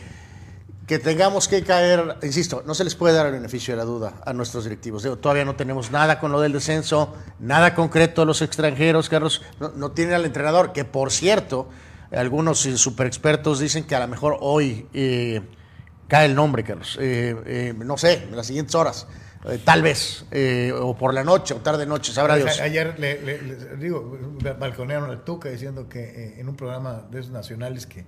Que 0.87 0.99
tengamos 0.99 1.49
que 1.49 1.63
caer, 1.63 2.17
insisto, 2.23 2.63
no 2.67 2.75
se 2.75 2.85
les 2.85 2.95
puede 2.95 3.15
dar 3.15 3.25
el 3.27 3.33
beneficio 3.33 3.73
de 3.73 3.79
la 3.79 3.85
duda 3.85 4.15
a 4.27 4.33
nuestros 4.35 4.65
directivos. 4.65 5.03
Digo, 5.03 5.17
todavía 5.17 5.45
no 5.47 5.57
tenemos 5.57 5.91
nada 5.91 6.21
con 6.21 6.31
lo 6.31 6.41
del 6.43 6.53
descenso, 6.53 7.15
nada 7.39 7.75
concreto 7.75 8.21
a 8.23 8.25
los 8.27 8.43
extranjeros, 8.43 9.09
Carlos. 9.09 9.41
No, 9.61 9.71
no 9.71 9.93
tienen 9.93 10.15
al 10.15 10.27
entrenador, 10.27 10.73
que 10.75 10.85
por 10.85 11.11
cierto, 11.11 11.71
algunos 12.13 12.59
super 12.61 13.07
expertos 13.07 13.61
dicen 13.61 13.85
que 13.85 13.95
a 13.95 14.01
lo 14.01 14.09
mejor 14.09 14.37
hoy 14.41 14.87
eh, 14.93 15.41
cae 16.07 16.27
el 16.27 16.35
nombre, 16.35 16.65
Carlos. 16.65 16.99
Eh, 17.01 17.35
eh, 17.47 17.75
no 17.77 17.97
sé, 17.97 18.25
en 18.25 18.37
las 18.37 18.47
siguientes 18.47 18.75
horas. 18.75 19.07
Eh, 19.47 19.59
tal 19.65 19.83
vez, 19.83 20.27
eh, 20.31 20.71
o 20.79 20.95
por 20.97 21.15
la 21.15 21.25
noche, 21.25 21.55
o 21.55 21.59
tarde 21.59 21.87
noche, 21.87 22.13
sabrá 22.13 22.37
Dios. 22.37 22.61
Ayer 22.61 22.99
le, 22.99 23.21
le- 23.23 23.43
le- 23.43 23.77
digo, 23.77 24.19
balconearon 24.59 25.11
al 25.11 25.25
Tuca 25.25 25.49
diciendo 25.49 25.89
que 25.89 26.01
eh, 26.03 26.41
en 26.41 26.49
un 26.49 26.57
programa 26.57 27.05
de 27.11 27.21
esos 27.21 27.31
nacionales 27.33 27.87
que, 27.87 28.05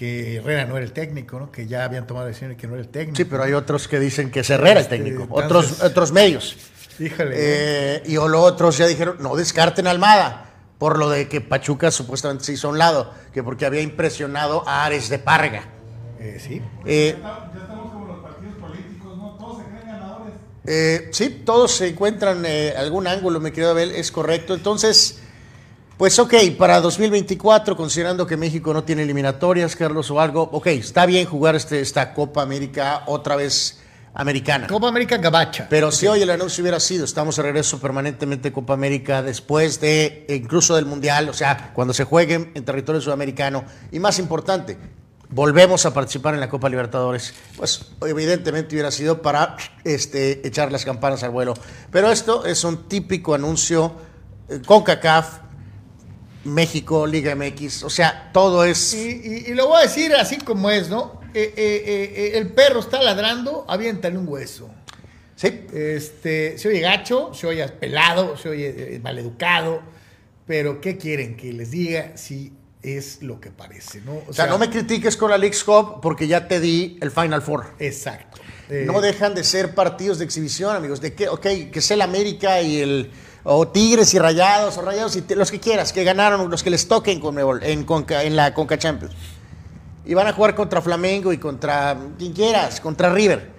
que 0.00 0.36
Herrera 0.36 0.64
no 0.64 0.78
era 0.78 0.86
el 0.86 0.92
técnico, 0.92 1.38
¿no? 1.38 1.52
que 1.52 1.66
ya 1.66 1.84
habían 1.84 2.06
tomado 2.06 2.24
decisiones 2.26 2.56
que 2.56 2.66
no 2.66 2.72
era 2.72 2.80
el 2.82 2.88
técnico. 2.88 3.16
Sí, 3.18 3.24
pero 3.26 3.42
hay 3.42 3.52
otros 3.52 3.86
que 3.86 4.00
dicen 4.00 4.30
que 4.30 4.40
es 4.40 4.48
Herrera 4.48 4.80
el 4.80 4.86
Este, 4.86 4.96
técnico, 4.96 5.24
entonces- 5.24 5.72
otros, 5.72 5.82
otros 5.90 6.12
medios. 6.12 6.56
Híjole. 6.98 7.34
Eh, 7.36 8.02
y 8.06 8.16
o 8.16 8.26
los 8.26 8.40
otros 8.42 8.78
ya 8.78 8.86
dijeron, 8.86 9.16
no 9.20 9.36
descarten 9.36 9.86
a 9.86 9.90
Almada, 9.90 10.46
por 10.78 10.98
lo 10.98 11.10
de 11.10 11.28
que 11.28 11.42
Pachuca 11.42 11.90
supuestamente 11.90 12.44
se 12.46 12.54
hizo 12.54 12.68
a 12.68 12.70
un 12.70 12.78
lado, 12.78 13.12
que 13.34 13.42
porque 13.42 13.66
había 13.66 13.82
impresionado 13.82 14.66
a 14.66 14.86
Ares 14.86 15.10
de 15.10 15.18
Parga. 15.18 15.64
Eh, 16.18 16.38
sí. 16.42 16.62
Eh, 16.86 17.18
Ya 17.20 17.50
estamos 17.60 17.92
como 17.92 18.06
los 18.06 18.20
partidos 18.22 18.54
políticos, 18.56 19.18
¿no? 19.18 19.36
Todos 19.38 19.58
se 19.58 19.64
creen 19.64 19.86
ganadores. 19.86 20.34
eh, 20.64 21.08
sí, 21.12 21.42
todos 21.44 21.72
se 21.72 21.88
encuentran 21.88 22.42
eh, 22.46 22.72
algún 22.74 23.06
ángulo, 23.06 23.38
me 23.38 23.52
querido 23.52 23.72
Abel, 23.72 23.90
es 23.90 24.10
correcto. 24.10 24.54
Entonces, 24.54 25.20
pues 26.00 26.18
ok, 26.18 26.32
para 26.56 26.80
2024, 26.80 27.76
considerando 27.76 28.26
que 28.26 28.34
México 28.38 28.72
no 28.72 28.84
tiene 28.84 29.02
eliminatorias, 29.02 29.76
Carlos, 29.76 30.10
o 30.10 30.18
algo, 30.18 30.48
ok, 30.50 30.68
está 30.68 31.04
bien 31.04 31.26
jugar 31.26 31.56
este, 31.56 31.82
esta 31.82 32.14
Copa 32.14 32.40
América 32.40 33.02
otra 33.04 33.36
vez 33.36 33.82
americana. 34.14 34.66
Copa 34.66 34.88
América 34.88 35.18
Gabacha. 35.18 35.66
Pero 35.68 35.92
si 35.92 36.06
hoy 36.06 36.22
el 36.22 36.30
anuncio 36.30 36.62
hubiera 36.62 36.80
sido, 36.80 37.04
estamos 37.04 37.36
de 37.36 37.42
regreso 37.42 37.78
permanentemente 37.80 38.50
Copa 38.50 38.72
América 38.72 39.20
después 39.20 39.78
de 39.82 40.24
e 40.26 40.36
incluso 40.36 40.74
del 40.74 40.86
Mundial, 40.86 41.28
o 41.28 41.34
sea, 41.34 41.70
cuando 41.74 41.92
se 41.92 42.04
jueguen 42.04 42.50
en 42.54 42.64
territorio 42.64 43.02
sudamericano, 43.02 43.66
y 43.92 43.98
más 43.98 44.18
importante, 44.18 44.78
volvemos 45.28 45.84
a 45.84 45.92
participar 45.92 46.32
en 46.32 46.40
la 46.40 46.48
Copa 46.48 46.70
Libertadores, 46.70 47.34
pues 47.58 47.92
evidentemente 48.06 48.74
hubiera 48.74 48.90
sido 48.90 49.20
para 49.20 49.54
este, 49.84 50.48
echar 50.48 50.72
las 50.72 50.86
campanas 50.86 51.22
al 51.24 51.30
vuelo. 51.30 51.52
Pero 51.90 52.10
esto 52.10 52.46
es 52.46 52.64
un 52.64 52.88
típico 52.88 53.34
anuncio 53.34 53.96
eh, 54.48 54.62
con 54.64 54.82
CACAF, 54.82 55.49
México, 56.44 57.06
Liga 57.06 57.34
MX, 57.34 57.82
o 57.84 57.90
sea, 57.90 58.30
todo 58.32 58.64
es... 58.64 58.94
Y, 58.94 58.98
y- 59.22 59.44
y 59.50 59.54
lo 59.54 59.68
voy 59.68 59.80
a 59.80 59.82
decir 59.82 60.14
así 60.14 60.38
como 60.38 60.70
es, 60.70 60.88
¿no? 60.88 61.20
Eh, 61.34 61.52
eh, 61.56 62.12
eh, 62.16 62.38
el 62.38 62.48
perro 62.48 62.80
está 62.80 63.02
ladrando, 63.02 63.64
aviéntale 63.68 64.16
un 64.18 64.26
hueso. 64.26 64.70
Sí, 65.36 65.66
Este, 65.72 66.58
se 66.58 66.68
oye 66.68 66.80
gacho, 66.80 67.32
se 67.34 67.46
oye 67.46 67.66
pelado, 67.68 68.36
se 68.36 68.48
oye 68.48 69.00
maleducado, 69.02 69.80
pero 70.46 70.80
¿qué 70.80 70.96
quieren 70.98 71.36
que 71.36 71.52
les 71.52 71.70
diga 71.70 72.16
si 72.16 72.52
es 72.82 73.22
lo 73.22 73.40
que 73.40 73.50
parece, 73.50 74.00
¿no? 74.00 74.22
o 74.26 74.32
sea, 74.32 74.46
no 74.46 74.56
me 74.58 74.70
critiques 74.70 75.16
con 75.16 75.30
la 75.30 75.36
League's 75.38 75.62
Cup 75.64 76.00
porque 76.00 76.26
ya 76.26 76.48
te 76.48 76.60
di 76.60 76.98
el 77.02 77.10
Final 77.10 77.42
Four. 77.42 77.74
Exacto. 77.78 78.40
No 78.86 79.00
dejan 79.00 79.34
de 79.34 79.42
ser 79.44 79.74
partidos 79.74 80.18
de 80.18 80.24
exhibición, 80.24 80.74
amigos. 80.76 81.00
De 81.00 81.12
que, 81.12 81.28
ok, 81.28 81.46
que 81.72 81.80
sea 81.80 81.96
el 81.96 82.02
América 82.02 82.62
y 82.62 82.80
el. 82.80 83.10
O 83.44 83.68
Tigres 83.68 84.12
y 84.14 84.18
Rayados, 84.18 84.76
o 84.76 84.82
Rayados 84.82 85.16
y 85.16 85.24
los 85.34 85.50
que 85.50 85.60
quieras, 85.60 85.92
que 85.92 86.04
ganaron, 86.04 86.50
los 86.50 86.62
que 86.62 86.70
les 86.70 86.86
toquen 86.86 87.20
con 87.20 87.38
en, 87.62 87.86
en 87.88 88.36
la 88.36 88.54
Conca 88.54 88.78
Champions. 88.78 89.14
Y 90.04 90.14
van 90.14 90.26
a 90.26 90.32
jugar 90.32 90.54
contra 90.54 90.82
Flamengo 90.82 91.32
y 91.32 91.38
contra 91.38 91.96
quien 92.18 92.32
quieras, 92.32 92.80
contra 92.80 93.12
River. 93.12 93.50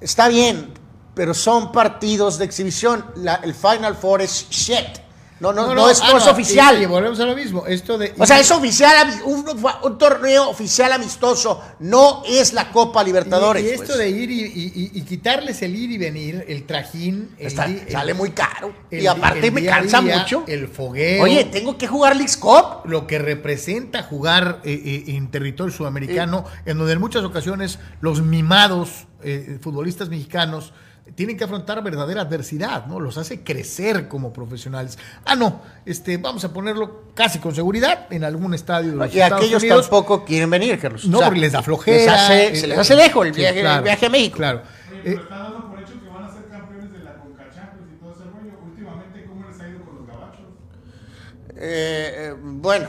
Está 0.00 0.28
bien, 0.28 0.72
pero 1.14 1.34
son 1.34 1.72
partidos 1.72 2.38
de 2.38 2.46
exhibición. 2.46 3.04
El 3.42 3.54
Final 3.54 3.94
Four 3.96 4.22
es 4.22 4.48
shit. 4.50 5.09
No, 5.40 5.52
no, 5.54 5.74
no, 5.74 5.88
es, 5.88 6.00
ah, 6.02 6.10
no 6.12 6.18
es 6.18 6.26
oficial. 6.26 6.78
Y, 6.78 6.82
y 6.82 6.86
volvemos 6.86 7.18
a 7.18 7.24
lo 7.24 7.34
mismo. 7.34 7.66
Esto 7.66 7.96
de. 7.96 8.14
O 8.18 8.26
sea, 8.26 8.38
es 8.38 8.50
oficial, 8.50 9.08
un, 9.24 9.44
un 9.82 9.98
torneo 9.98 10.48
oficial 10.50 10.92
amistoso, 10.92 11.62
no 11.78 12.22
es 12.28 12.52
la 12.52 12.70
Copa 12.70 13.02
Libertadores. 13.02 13.62
Y, 13.64 13.66
y 13.66 13.70
esto 13.70 13.86
pues. 13.86 13.98
de 13.98 14.10
ir 14.10 14.30
y, 14.30 15.02
quitarles 15.02 15.62
el 15.62 15.74
ir 15.74 15.90
y 15.90 15.98
venir, 15.98 16.44
el 16.46 16.64
trajín. 16.66 17.30
el 17.38 17.46
Está- 17.46 17.66
di- 17.66 17.80
el- 17.86 17.90
sale 17.90 18.12
muy 18.14 18.30
caro. 18.32 18.72
el 18.90 19.02
y 19.02 19.06
aparte 19.06 19.50
me 19.50 19.64
cansa 19.64 20.00
día, 20.02 20.18
mucho. 20.18 20.44
El 20.46 20.68
fogueo. 20.68 21.22
Oye, 21.24 21.44
tengo 21.44 21.78
que 21.78 21.86
jugar 21.88 22.16
Leagues 22.16 22.36
Cup. 22.36 22.82
lo 22.84 23.06
que 23.06 23.18
representa 23.18 24.02
jugar 24.02 24.60
eh, 24.64 25.04
eh, 25.06 25.16
en 25.16 25.30
territorio 25.30 25.74
sudamericano, 25.74 26.44
en 26.66 26.76
donde 26.76 26.92
en 26.92 27.00
muchas 27.00 27.24
ocasiones 27.24 27.78
los 28.02 28.20
mimados 28.22 29.06
eh, 29.22 29.58
futbolistas 29.62 30.08
mexicanos 30.10 30.72
tienen 31.14 31.36
que 31.36 31.44
afrontar 31.44 31.82
verdadera 31.82 32.22
adversidad, 32.22 32.86
¿no? 32.86 33.00
Los 33.00 33.18
hace 33.18 33.42
crecer 33.42 34.08
como 34.08 34.32
profesionales. 34.32 34.98
Ah, 35.24 35.34
no, 35.36 35.60
este, 35.84 36.16
vamos 36.16 36.44
a 36.44 36.52
ponerlo 36.52 37.04
casi 37.14 37.38
con 37.38 37.54
seguridad 37.54 38.06
en 38.10 38.24
algún 38.24 38.54
estadio 38.54 38.90
de 38.90 38.96
los 38.96 39.14
Y 39.14 39.20
Estados 39.20 39.42
aquellos 39.44 39.62
Unidos. 39.62 39.82
tampoco 39.90 40.24
quieren 40.24 40.48
venir, 40.50 40.78
Carlos. 40.78 41.06
No, 41.06 41.18
O 41.18 41.20
sea, 41.20 41.28
porque 41.28 41.40
les 41.40 41.52
da 41.52 41.62
flojera. 41.62 41.96
les 41.98 42.08
hace- 42.08 42.46
eh, 42.48 42.56
se 42.56 42.66
les 42.66 42.78
hace 42.78 42.94
lejos 42.96 43.26
el 43.26 43.34
sí, 43.34 43.40
viaje, 43.40 43.60
el 43.60 43.82
viaje 43.82 44.06
a 44.06 44.10
México. 44.10 44.36
Claro. 44.36 44.62
Oye, 44.90 45.00
pero 45.04 45.22
está 45.22 45.38
dando 45.38 45.68
por 45.70 45.78
hecho 45.80 45.92
que 46.00 46.08
van 46.08 46.24
a 46.24 46.32
ser 46.32 46.46
campeones 46.48 46.92
de 46.92 46.98
la 47.00 47.14
Conca 47.16 47.44
Champions 47.54 47.88
y 47.92 48.00
todo 48.00 48.12
ese 48.12 48.24
rollo. 48.24 48.58
Últimamente, 48.66 49.24
¿cómo 49.26 49.48
les 49.48 49.60
ha 49.60 49.68
ido 49.68 49.80
con 49.84 49.94
los 49.96 50.06
gabachos? 50.06 50.44
eh, 51.56 52.34
bueno, 52.40 52.88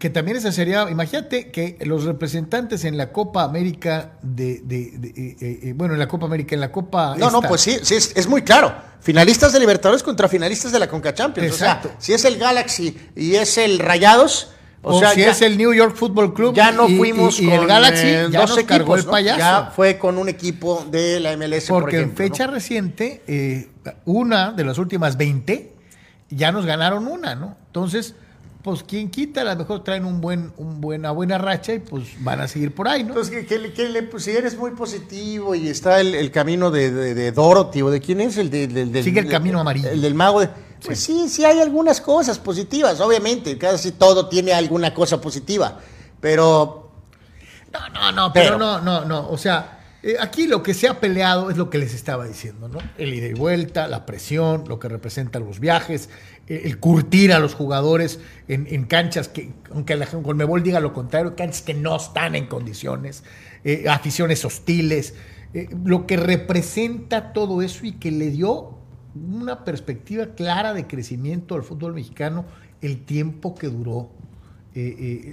Que 0.00 0.08
también 0.10 0.38
esa 0.38 0.50
sería, 0.50 0.90
imagínate 0.90 1.50
que 1.50 1.76
los 1.82 2.04
representantes 2.04 2.84
en 2.86 2.96
la 2.96 3.12
Copa 3.12 3.44
América 3.44 4.12
de, 4.22 4.62
de- 4.64 4.92
de- 4.98 5.08
eh, 5.10 5.36
eh, 5.40 5.60
eh, 5.62 5.72
bueno, 5.76 5.92
en 5.92 6.00
la 6.00 6.08
Copa 6.08 6.24
América, 6.24 6.54
en 6.54 6.60
la 6.62 6.72
Copa... 6.72 7.14
no, 7.18 7.30
no, 7.30 7.42
pues 7.42 7.60
sí, 7.60 7.76
sí 7.82 7.94
es, 7.96 8.12
es 8.16 8.26
muy 8.26 8.40
claro. 8.42 8.74
Finalistas 9.00 9.52
de 9.52 9.60
Libertadores 9.60 10.02
contra 10.02 10.26
finalistas 10.26 10.72
de 10.72 10.78
la 10.78 10.88
Conca 10.88 11.12
Champions. 11.12 11.52
Exacto. 11.52 11.88
O 11.88 11.90
sea, 11.92 12.00
si 12.00 12.12
es 12.14 12.24
el 12.24 12.38
Galaxy 12.38 12.96
y 13.14 13.34
es 13.34 13.58
el 13.58 13.78
Rayados, 13.78 14.52
o, 14.82 14.96
O, 14.96 14.98
sea, 15.00 15.10
si 15.10 15.20
ya, 15.20 15.32
es 15.32 15.42
el 15.42 15.58
New 15.58 15.74
York 15.74 15.94
Football 15.94 16.32
Club. 16.32 16.54
ya 16.54 16.72
no 16.72 16.88
y- 16.88 16.96
fuimos 16.96 17.38
y, 17.38 17.44
y 17.44 17.50
con 17.50 17.58
el 17.60 17.66
Galaxy 17.66 18.06
eh, 18.06 18.28
ya 18.30 18.40
dos 18.40 18.56
nos 18.56 18.64
cargó 18.64 18.96
equipos, 18.96 19.00
el 19.00 19.04
¿no? 19.04 19.10
payaso. 19.12 19.38
Ya 19.38 19.72
fue 19.76 19.98
con 19.98 20.16
un 20.16 20.30
equipo 20.30 20.86
de 20.90 21.20
la 21.20 21.36
MLS, 21.36 21.66
por 21.68 21.82
Porque 21.82 21.96
ejemplo, 21.98 22.24
en 22.24 22.30
fecha 22.30 22.46
¿no? 22.46 22.54
reciente, 22.54 23.22
eh, 23.26 23.68
una 24.06 24.52
de 24.52 24.64
las 24.64 24.78
últimas 24.78 25.18
20, 25.18 25.74
ya 26.30 26.52
nos 26.52 26.64
ganaron 26.64 27.06
una, 27.06 27.34
¿no? 27.34 27.58
Entonces, 27.66 28.14
pues 28.62 28.82
quien 28.82 29.10
quita, 29.10 29.40
a 29.40 29.44
lo 29.44 29.56
mejor 29.56 29.82
traen 29.84 30.04
un 30.04 30.20
buen, 30.20 30.52
un 30.58 30.80
buena, 30.80 31.10
buena 31.12 31.38
racha 31.38 31.72
y 31.72 31.78
pues 31.78 32.22
van 32.22 32.40
a 32.40 32.48
seguir 32.48 32.74
por 32.74 32.88
ahí, 32.88 33.02
¿no? 33.02 33.10
Entonces, 33.10 33.46
¿qué, 33.46 33.72
qué 33.72 33.88
le- 33.88 34.02
pues, 34.02 34.24
si 34.24 34.32
eres 34.32 34.56
muy 34.58 34.72
positivo 34.72 35.54
y 35.54 35.68
está 35.68 36.00
el, 36.00 36.14
el 36.14 36.30
camino 36.30 36.70
de, 36.70 36.90
de, 36.90 37.14
de 37.14 37.32
Dorothy, 37.32 37.80
¿o 37.82 37.90
de 37.90 38.00
quién 38.00 38.20
es? 38.20 38.36
El 38.36 38.50
de- 38.50 38.66
del- 38.66 39.02
Sigue 39.02 39.20
el 39.20 39.28
camino 39.28 39.60
amarillo. 39.60 39.88
El 39.88 40.02
del 40.02 40.14
mago. 40.14 40.40
de- 40.40 40.50
pues 40.84 41.00
sí. 41.00 41.28
sí, 41.28 41.44
hay 41.44 41.60
algunas 41.60 42.00
cosas 42.00 42.38
positivas, 42.38 43.00
obviamente. 43.00 43.56
Casi 43.58 43.92
todo 43.92 44.28
tiene 44.28 44.52
alguna 44.52 44.92
cosa 44.94 45.20
positiva. 45.20 45.78
Pero, 46.20 46.90
No, 47.72 47.88
no, 47.90 48.12
no, 48.12 48.32
pero, 48.32 48.46
Pero- 48.54 48.58
no, 48.58 48.80
no, 48.80 49.04
no. 49.04 49.28
O 49.30 49.38
sea, 49.38 49.79
Eh, 50.02 50.16
aquí 50.18 50.46
lo 50.46 50.62
que 50.62 50.72
se 50.72 50.88
ha 50.88 50.98
peleado 50.98 51.50
es 51.50 51.58
lo 51.58 51.68
que 51.68 51.76
les 51.76 51.92
estaba 51.92 52.26
diciendo, 52.26 52.68
¿no? 52.68 52.78
El 52.96 53.12
ida 53.12 53.26
y 53.26 53.34
vuelta, 53.34 53.86
la 53.86 54.06
presión, 54.06 54.64
lo 54.66 54.78
que 54.78 54.88
representan 54.88 55.44
los 55.44 55.60
viajes, 55.60 56.08
eh, 56.46 56.62
el 56.64 56.78
curtir 56.78 57.34
a 57.34 57.38
los 57.38 57.54
jugadores 57.54 58.18
en, 58.48 58.84
canchas 58.84 59.28
que, 59.28 59.52
aunque 59.70 59.96
la 59.96 60.06
Conmebol 60.06 60.62
diga 60.62 60.80
lo 60.80 60.94
contrario, 60.94 61.36
canchas 61.36 61.60
que 61.60 61.74
no 61.74 61.96
están 61.96 62.34
en 62.34 62.46
condiciones, 62.46 63.24
eh, 63.64 63.86
aficiones 63.88 64.44
hostiles, 64.44 65.14
lo 65.84 66.06
que 66.06 66.16
representa 66.16 67.32
todo 67.32 67.60
eso 67.60 67.84
y 67.84 67.92
que 67.92 68.12
le 68.12 68.30
dio 68.30 68.78
una 69.16 69.64
perspectiva 69.64 70.26
clara 70.36 70.72
de 70.72 70.86
crecimiento 70.86 71.56
al 71.56 71.64
fútbol 71.64 71.94
mexicano 71.94 72.44
el 72.80 73.04
tiempo 73.04 73.56
que 73.56 73.66
duró. 73.66 74.10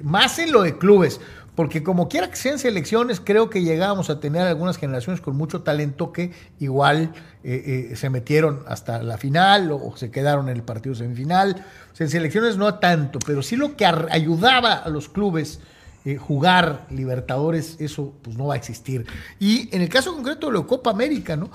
Más 0.01 0.39
en 0.39 0.51
lo 0.51 0.63
de 0.63 0.79
clubes, 0.79 1.21
porque 1.57 1.81
como 1.81 2.07
quiera 2.07 2.29
que 2.29 2.35
sean 2.35 2.59
selecciones, 2.59 3.19
creo 3.19 3.49
que 3.49 3.63
llegábamos 3.63 4.11
a 4.11 4.19
tener 4.19 4.43
algunas 4.43 4.77
generaciones 4.77 5.21
con 5.21 5.35
mucho 5.35 5.63
talento 5.63 6.13
que 6.13 6.31
igual 6.59 7.13
eh, 7.43 7.89
eh, 7.91 7.95
se 7.95 8.11
metieron 8.11 8.61
hasta 8.67 9.01
la 9.01 9.17
final 9.17 9.71
o, 9.71 9.97
se 9.97 10.11
quedaron 10.11 10.49
en 10.49 10.57
el 10.57 10.61
partido 10.61 10.93
semifinal. 10.93 11.65
En 11.97 12.09
selecciones 12.11 12.57
no 12.57 12.75
tanto, 12.75 13.17
pero 13.25 13.41
sí 13.41 13.55
lo 13.55 13.75
que 13.75 13.87
ayudaba 13.87 14.73
a 14.73 14.87
los 14.89 15.09
clubes 15.09 15.59
eh, 16.05 16.17
jugar 16.17 16.85
Libertadores, 16.91 17.77
eso 17.79 18.13
pues 18.21 18.37
no 18.37 18.45
va 18.45 18.53
a 18.53 18.57
existir. 18.57 19.07
Y 19.39 19.75
en 19.75 19.81
el 19.81 19.89
caso 19.89 20.13
concreto 20.13 20.51
de 20.51 20.59
la 20.59 20.67
Copa 20.67 20.91
América, 20.91 21.35
¿no? 21.35 21.49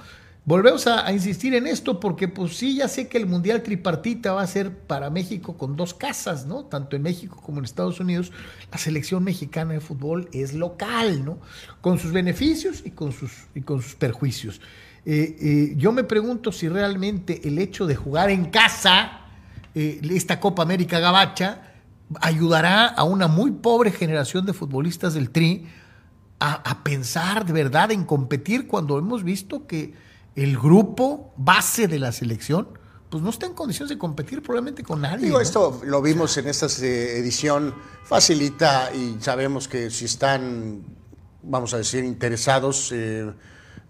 Volvemos 0.44 0.88
a, 0.88 1.12
insistir 1.12 1.54
en 1.54 1.68
esto 1.68 2.00
porque 2.00 2.26
pues 2.26 2.56
sí, 2.56 2.74
ya 2.74 2.88
sé 2.88 3.06
que 3.06 3.16
el 3.16 3.26
Mundial 3.26 3.62
Tripartita 3.62 4.32
va 4.32 4.42
a 4.42 4.46
ser 4.48 4.76
para 4.76 5.08
México 5.08 5.56
con 5.56 5.76
dos 5.76 5.94
casas, 5.94 6.46
¿no? 6.46 6.64
Tanto 6.64 6.96
en 6.96 7.02
México 7.02 7.40
como 7.40 7.60
en 7.60 7.64
Estados 7.64 8.00
Unidos. 8.00 8.32
La 8.72 8.78
selección 8.78 9.22
mexicana 9.22 9.74
de 9.74 9.80
fútbol 9.80 10.28
es 10.32 10.52
local, 10.52 11.24
¿no? 11.24 11.38
Con 11.80 12.00
sus 12.00 12.10
beneficios 12.10 12.82
y 12.84 12.90
con 12.90 13.12
sus, 13.12 13.30
y 13.54 13.60
con 13.60 13.82
sus 13.82 13.94
perjuicios. 13.94 14.60
Eh, 15.06 15.36
eh, 15.40 15.74
yo 15.76 15.92
me 15.92 16.02
pregunto 16.02 16.50
si 16.50 16.68
realmente 16.68 17.46
el 17.46 17.60
hecho 17.60 17.86
de 17.86 17.94
jugar 17.94 18.30
en 18.30 18.46
casa, 18.46 19.20
eh, 19.76 20.00
esta 20.10 20.40
Copa 20.40 20.62
América 20.62 20.98
Gabacha, 20.98 21.72
ayudará 22.20 22.86
a 22.88 23.04
una 23.04 23.28
muy 23.28 23.52
pobre 23.52 23.92
generación 23.92 24.44
de 24.44 24.54
futbolistas 24.54 25.14
del 25.14 25.30
Tri 25.30 25.66
a 26.44 26.82
pensar 26.82 27.46
de 27.46 27.52
verdad 27.52 27.92
en 27.92 28.02
competir 28.02 28.66
cuando 28.66 28.98
hemos 28.98 29.22
visto 29.22 29.68
que 29.68 29.94
el 30.36 30.58
grupo 30.58 31.32
base 31.36 31.88
de 31.88 31.98
la 31.98 32.12
selección 32.12 32.68
pues 33.10 33.22
no 33.22 33.28
está 33.28 33.44
en 33.44 33.52
condiciones 33.52 33.90
de 33.90 33.98
competir 33.98 34.40
probablemente 34.42 34.82
con 34.82 35.02
nadie. 35.02 35.26
Digo, 35.26 35.36
¿no? 35.36 35.42
esto 35.42 35.82
lo 35.84 36.00
vimos 36.00 36.34
en 36.38 36.48
esta 36.48 36.66
eh, 36.82 37.18
edición, 37.18 37.74
facilita 38.04 38.90
y 38.94 39.18
sabemos 39.20 39.68
que 39.68 39.90
si 39.90 40.06
están, 40.06 40.82
vamos 41.42 41.74
a 41.74 41.76
decir, 41.76 42.04
interesados, 42.04 42.90
eh, 42.90 43.30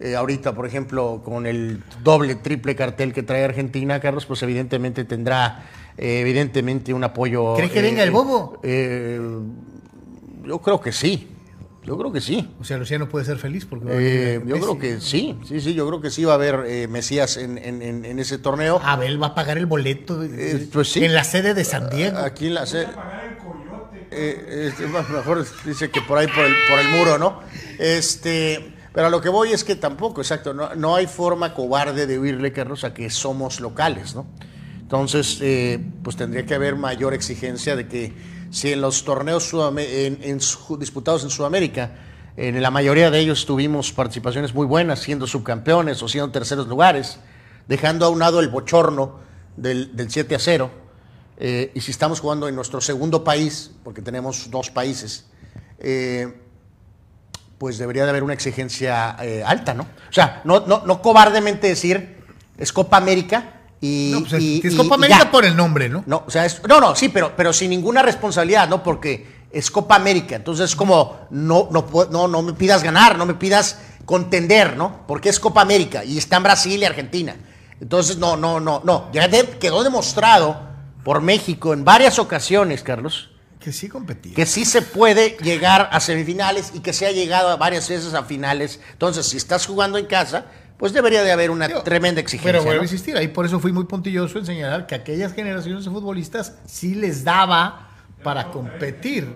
eh, 0.02 0.16
ahorita, 0.16 0.52
por 0.52 0.66
ejemplo, 0.66 1.22
con 1.24 1.46
el 1.46 1.80
doble, 2.02 2.34
triple 2.34 2.74
cartel 2.74 3.12
que 3.12 3.22
trae 3.22 3.44
Argentina, 3.44 4.00
Carlos, 4.00 4.26
pues 4.26 4.42
evidentemente 4.42 5.04
tendrá, 5.04 5.64
eh, 5.96 6.20
evidentemente, 6.20 6.92
un 6.92 7.04
apoyo. 7.04 7.54
¿Cree 7.54 7.70
que 7.70 7.80
venga 7.80 8.02
el 8.02 8.10
bobo? 8.10 8.58
eh, 8.64 9.20
yo 10.44 10.58
creo 10.60 10.80
que 10.80 10.90
sí, 10.90 11.28
yo 11.84 11.98
creo 11.98 12.12
que 12.12 12.20
sí. 12.20 12.48
O 12.60 12.64
sea, 12.64 12.78
Luciano 12.78 13.08
puede 13.08 13.24
ser 13.24 13.38
feliz 13.38 13.64
porque 13.66 13.84
va 13.86 13.92
Eh, 13.94 14.40
yo 14.46 14.56
creo 14.60 14.78
que 14.78 15.00
sí, 15.00 15.36
sí, 15.46 15.60
sí, 15.60 15.74
yo 15.74 15.86
creo 15.88 16.00
que 16.00 16.10
sí 16.10 16.24
va 16.24 16.32
a 16.32 16.36
haber 16.36 16.64
eh, 16.66 16.86
Mesías 16.88 17.36
en, 17.36 17.58
en- 17.58 17.82
en- 17.82 18.18
ese 18.18 18.38
torneo. 18.38 18.80
Abel 18.84 19.20
va 19.22 19.28
a 19.28 19.34
pagar 19.34 19.58
el 19.58 19.66
boleto 19.66 20.22
Eh, 20.22 20.68
pues 20.72 20.92
sí. 20.92 21.04
en 21.04 21.14
la 21.14 21.24
sede 21.24 21.54
de 21.54 21.64
San 21.64 21.90
Diego. 21.90 22.18
Aquí 22.18 22.46
en 22.46 22.54
la 22.54 22.66
sede. 22.66 22.88
Este, 24.10 24.86
mejor 24.86 25.44
dice 25.64 25.90
que 25.90 26.02
por 26.02 26.18
ahí 26.18 26.26
por 26.26 26.44
el, 26.44 26.52
por 26.68 26.78
el 26.78 26.88
muro, 26.90 27.18
¿no? 27.18 27.40
Este, 27.78 28.74
pero 28.92 29.06
a 29.06 29.10
lo 29.10 29.22
que 29.22 29.30
voy 29.30 29.52
es 29.52 29.64
que 29.64 29.74
tampoco, 29.74 30.20
exacto, 30.20 30.52
no, 30.52 30.74
no 30.74 30.94
hay 30.96 31.06
forma 31.06 31.54
cobarde 31.54 32.06
de 32.06 32.18
huirle, 32.18 32.52
Carlos, 32.52 32.84
a 32.84 32.92
que 32.92 33.08
somos 33.08 33.60
locales, 33.60 34.14
¿no? 34.14 34.26
Entonces, 34.82 35.38
eh, 35.40 35.80
pues 36.02 36.16
tendría 36.16 36.44
que 36.44 36.54
haber 36.54 36.76
mayor 36.76 37.14
exigencia 37.14 37.74
de 37.74 37.88
que 37.88 38.12
si 38.52 38.70
en 38.70 38.82
los 38.82 39.04
torneos 39.04 39.50
disputados 40.78 41.24
en 41.24 41.30
Sudamérica, 41.30 41.90
en 42.36 42.60
la 42.62 42.70
mayoría 42.70 43.10
de 43.10 43.18
ellos 43.18 43.46
tuvimos 43.46 43.92
participaciones 43.92 44.54
muy 44.54 44.66
buenas, 44.66 45.00
siendo 45.00 45.26
subcampeones 45.26 46.02
o 46.02 46.08
siendo 46.08 46.30
terceros 46.30 46.68
lugares, 46.68 47.18
dejando 47.66 48.04
a 48.04 48.10
un 48.10 48.18
lado 48.18 48.40
el 48.40 48.48
bochorno 48.48 49.20
del, 49.56 49.96
del 49.96 50.10
7 50.10 50.34
a 50.34 50.38
0, 50.38 50.70
eh, 51.38 51.72
y 51.74 51.80
si 51.80 51.90
estamos 51.90 52.20
jugando 52.20 52.46
en 52.46 52.54
nuestro 52.54 52.80
segundo 52.82 53.24
país, 53.24 53.70
porque 53.82 54.02
tenemos 54.02 54.50
dos 54.50 54.70
países, 54.70 55.24
eh, 55.78 56.40
pues 57.56 57.78
debería 57.78 58.04
de 58.04 58.10
haber 58.10 58.22
una 58.22 58.34
exigencia 58.34 59.16
eh, 59.22 59.42
alta, 59.44 59.72
¿no? 59.72 59.84
O 59.84 60.12
sea, 60.12 60.42
no, 60.44 60.60
no, 60.66 60.84
no 60.84 61.00
cobardemente 61.00 61.68
decir 61.68 62.18
es 62.58 62.72
Copa 62.72 62.98
América 62.98 63.61
y. 63.82 64.10
No, 64.14 64.20
pues 64.20 64.32
es, 64.32 64.42
y- 64.42 64.60
que 64.62 64.68
es 64.68 64.74
y- 64.74 64.76
Copa 64.78 64.94
América 64.94 65.30
por 65.30 65.44
el 65.44 65.54
nombre, 65.54 65.90
¿no? 65.90 66.02
No, 66.06 66.24
o 66.26 66.30
sea, 66.30 66.46
es- 66.46 66.62
no, 66.66 66.80
no, 66.80 66.96
sí, 66.96 67.10
pero, 67.10 67.34
pero 67.36 67.52
sin 67.52 67.68
ninguna 67.68 68.00
responsabilidad, 68.02 68.66
¿no? 68.68 68.82
Porque 68.82 69.42
es 69.52 69.70
Copa 69.70 69.96
América. 69.96 70.36
Entonces 70.36 70.70
es 70.70 70.76
como, 70.76 71.26
no, 71.30 71.68
no, 71.70 71.86
pu- 71.86 72.08
no, 72.08 72.26
no 72.28 72.40
me 72.40 72.54
pidas 72.54 72.82
ganar, 72.82 73.18
no 73.18 73.26
me 73.26 73.34
pidas 73.34 73.78
contender, 74.06 74.76
¿no? 74.76 75.04
Porque 75.06 75.28
es 75.28 75.38
Copa 75.38 75.60
América 75.60 76.04
y 76.04 76.16
está 76.16 76.36
en 76.38 76.42
Brasil 76.44 76.80
y 76.80 76.84
Argentina. 76.84 77.36
Entonces, 77.80 78.16
no, 78.18 78.36
no, 78.36 78.60
no, 78.60 78.80
no. 78.84 79.10
Ya 79.12 79.28
de- 79.28 79.58
quedó 79.60 79.82
demostrado 79.82 80.60
por 81.04 81.20
México 81.20 81.72
en 81.72 81.84
varias 81.84 82.18
ocasiones, 82.20 82.82
Carlos, 82.84 83.30
Que 83.58 83.72
sí 83.72 83.88
competía. 83.88 84.34
que 84.34 84.46
sí 84.46 84.64
se 84.64 84.82
puede 84.82 85.36
llegar 85.42 85.88
a 85.92 85.98
semifinales 86.00 86.70
y 86.74 86.80
que 86.80 86.92
se 86.92 87.06
ha 87.06 87.12
llegado 87.12 87.48
a 87.50 87.56
varias 87.56 87.88
veces 87.88 88.14
a 88.14 88.22
finales. 88.24 88.80
Entonces, 88.92 89.26
si 89.26 89.36
estás 89.36 89.66
jugando 89.66 89.98
en 89.98 90.06
casa, 90.06 90.46
pues 90.82 90.92
debería 90.92 91.22
de 91.22 91.30
haber 91.30 91.52
una 91.52 91.68
tremenda 91.84 92.20
exigencia. 92.20 92.54
Pero 92.54 92.64
vuelvo 92.64 92.78
¿no? 92.78 92.82
a 92.82 92.84
insistir, 92.86 93.16
ahí 93.16 93.28
por 93.28 93.46
eso 93.46 93.60
fui 93.60 93.70
muy 93.70 93.84
puntilloso 93.84 94.40
en 94.40 94.44
señalar 94.44 94.88
que 94.88 94.96
aquellas 94.96 95.32
generaciones 95.32 95.84
de 95.84 95.90
futbolistas 95.92 96.56
sí 96.66 96.96
les 96.96 97.22
daba 97.22 97.88
para 98.24 98.50
competir. 98.50 99.28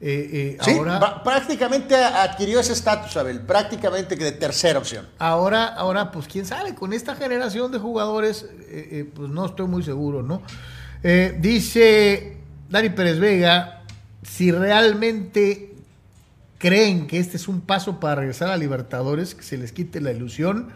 Eh, 0.00 0.56
eh, 0.58 0.58
Sí, 0.60 0.72
ahora, 0.72 1.22
prácticamente 1.22 1.94
adquirió 1.94 2.58
ese 2.58 2.72
estatus, 2.72 3.16
Abel, 3.16 3.42
prácticamente 3.42 4.18
que 4.18 4.24
de 4.24 4.32
tercera 4.32 4.80
opción. 4.80 5.06
ahora, 5.20 5.66
ahora, 5.66 6.10
pues 6.10 6.26
quién 6.26 6.44
sabe, 6.44 6.74
con 6.74 6.92
esta 6.92 7.14
generación 7.14 7.70
de 7.70 7.78
jugadores, 7.78 8.46
eh, 8.68 8.88
eh, 8.90 9.10
pues 9.14 9.30
no 9.30 9.46
estoy 9.46 9.68
muy 9.68 9.84
seguro, 9.84 10.24
¿no? 10.24 10.42
Dice 11.38 12.38
Dani 12.70 12.90
Pérez 12.90 13.20
Vega, 13.20 13.84
si 14.24 14.50
realmente 14.50 15.76
creen 16.58 17.06
que 17.06 17.20
este 17.20 17.36
es 17.36 17.46
un 17.46 17.60
paso 17.60 18.00
para 18.00 18.16
regresar 18.16 18.50
a 18.50 18.56
Libertadores, 18.56 19.36
que 19.36 19.44
se 19.44 19.56
les 19.56 19.70
quite 19.70 20.00
la 20.00 20.10
ilusión, 20.10 20.72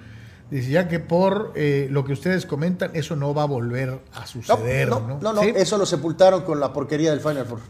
dice 0.52 0.70
ya 0.70 0.88
que 0.88 1.00
por 1.00 1.52
eh, 1.54 1.88
lo 1.90 2.04
que 2.04 2.12
ustedes 2.12 2.46
comentan, 2.46 2.90
eso 2.94 3.16
no 3.16 3.32
va 3.34 3.42
a 3.42 3.46
volver 3.46 4.00
a 4.12 4.26
suceder, 4.26 4.88
no, 4.88 5.00
¿no? 5.00 5.18
no, 5.20 5.32
no, 5.32 5.42
¿Sí? 5.42 5.52
eso 5.56 5.78
lo 5.78 5.86
sepultaron 5.86 6.42
con 6.42 6.60
la 6.60 6.72
porquería 6.72 7.10
del 7.10 7.20
Final 7.20 7.46
Four. 7.46 7.60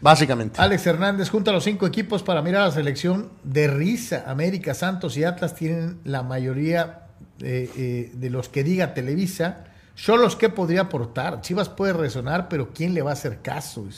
Básicamente. 0.00 0.60
Alex 0.60 0.86
Hernández 0.86 1.28
junta 1.28 1.50
a 1.50 1.54
los 1.54 1.64
cinco 1.64 1.86
equipos 1.86 2.22
para 2.22 2.42
mirar 2.42 2.62
a 2.62 2.66
la 2.66 2.72
selección 2.72 3.30
de 3.42 3.66
risa. 3.66 4.24
América, 4.28 4.74
Santos 4.74 5.16
y 5.16 5.24
Atlas 5.24 5.54
tienen 5.54 5.98
la 6.04 6.22
mayoría 6.22 7.06
eh, 7.40 7.70
eh, 7.76 8.12
de 8.14 8.30
los 8.30 8.48
que 8.48 8.62
diga 8.62 8.94
Televisa. 8.94 9.64
Son 9.94 10.20
los 10.20 10.36
que 10.36 10.50
podría 10.50 10.82
aportar. 10.82 11.40
Chivas 11.40 11.68
puede 11.68 11.94
resonar, 11.94 12.48
pero 12.48 12.72
¿quién 12.72 12.94
le 12.94 13.02
va 13.02 13.10
a 13.10 13.14
hacer 13.14 13.40
caso? 13.42 13.88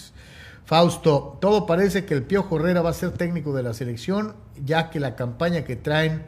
Fausto, 0.64 1.36
todo 1.40 1.66
parece 1.66 2.06
que 2.06 2.14
el 2.14 2.22
Piojo 2.22 2.56
Herrera 2.56 2.80
va 2.80 2.90
a 2.90 2.94
ser 2.94 3.10
técnico 3.10 3.52
de 3.52 3.62
la 3.62 3.74
selección, 3.74 4.36
ya 4.64 4.88
que 4.88 5.00
la 5.00 5.16
campaña 5.16 5.64
que 5.64 5.76
traen, 5.76 6.22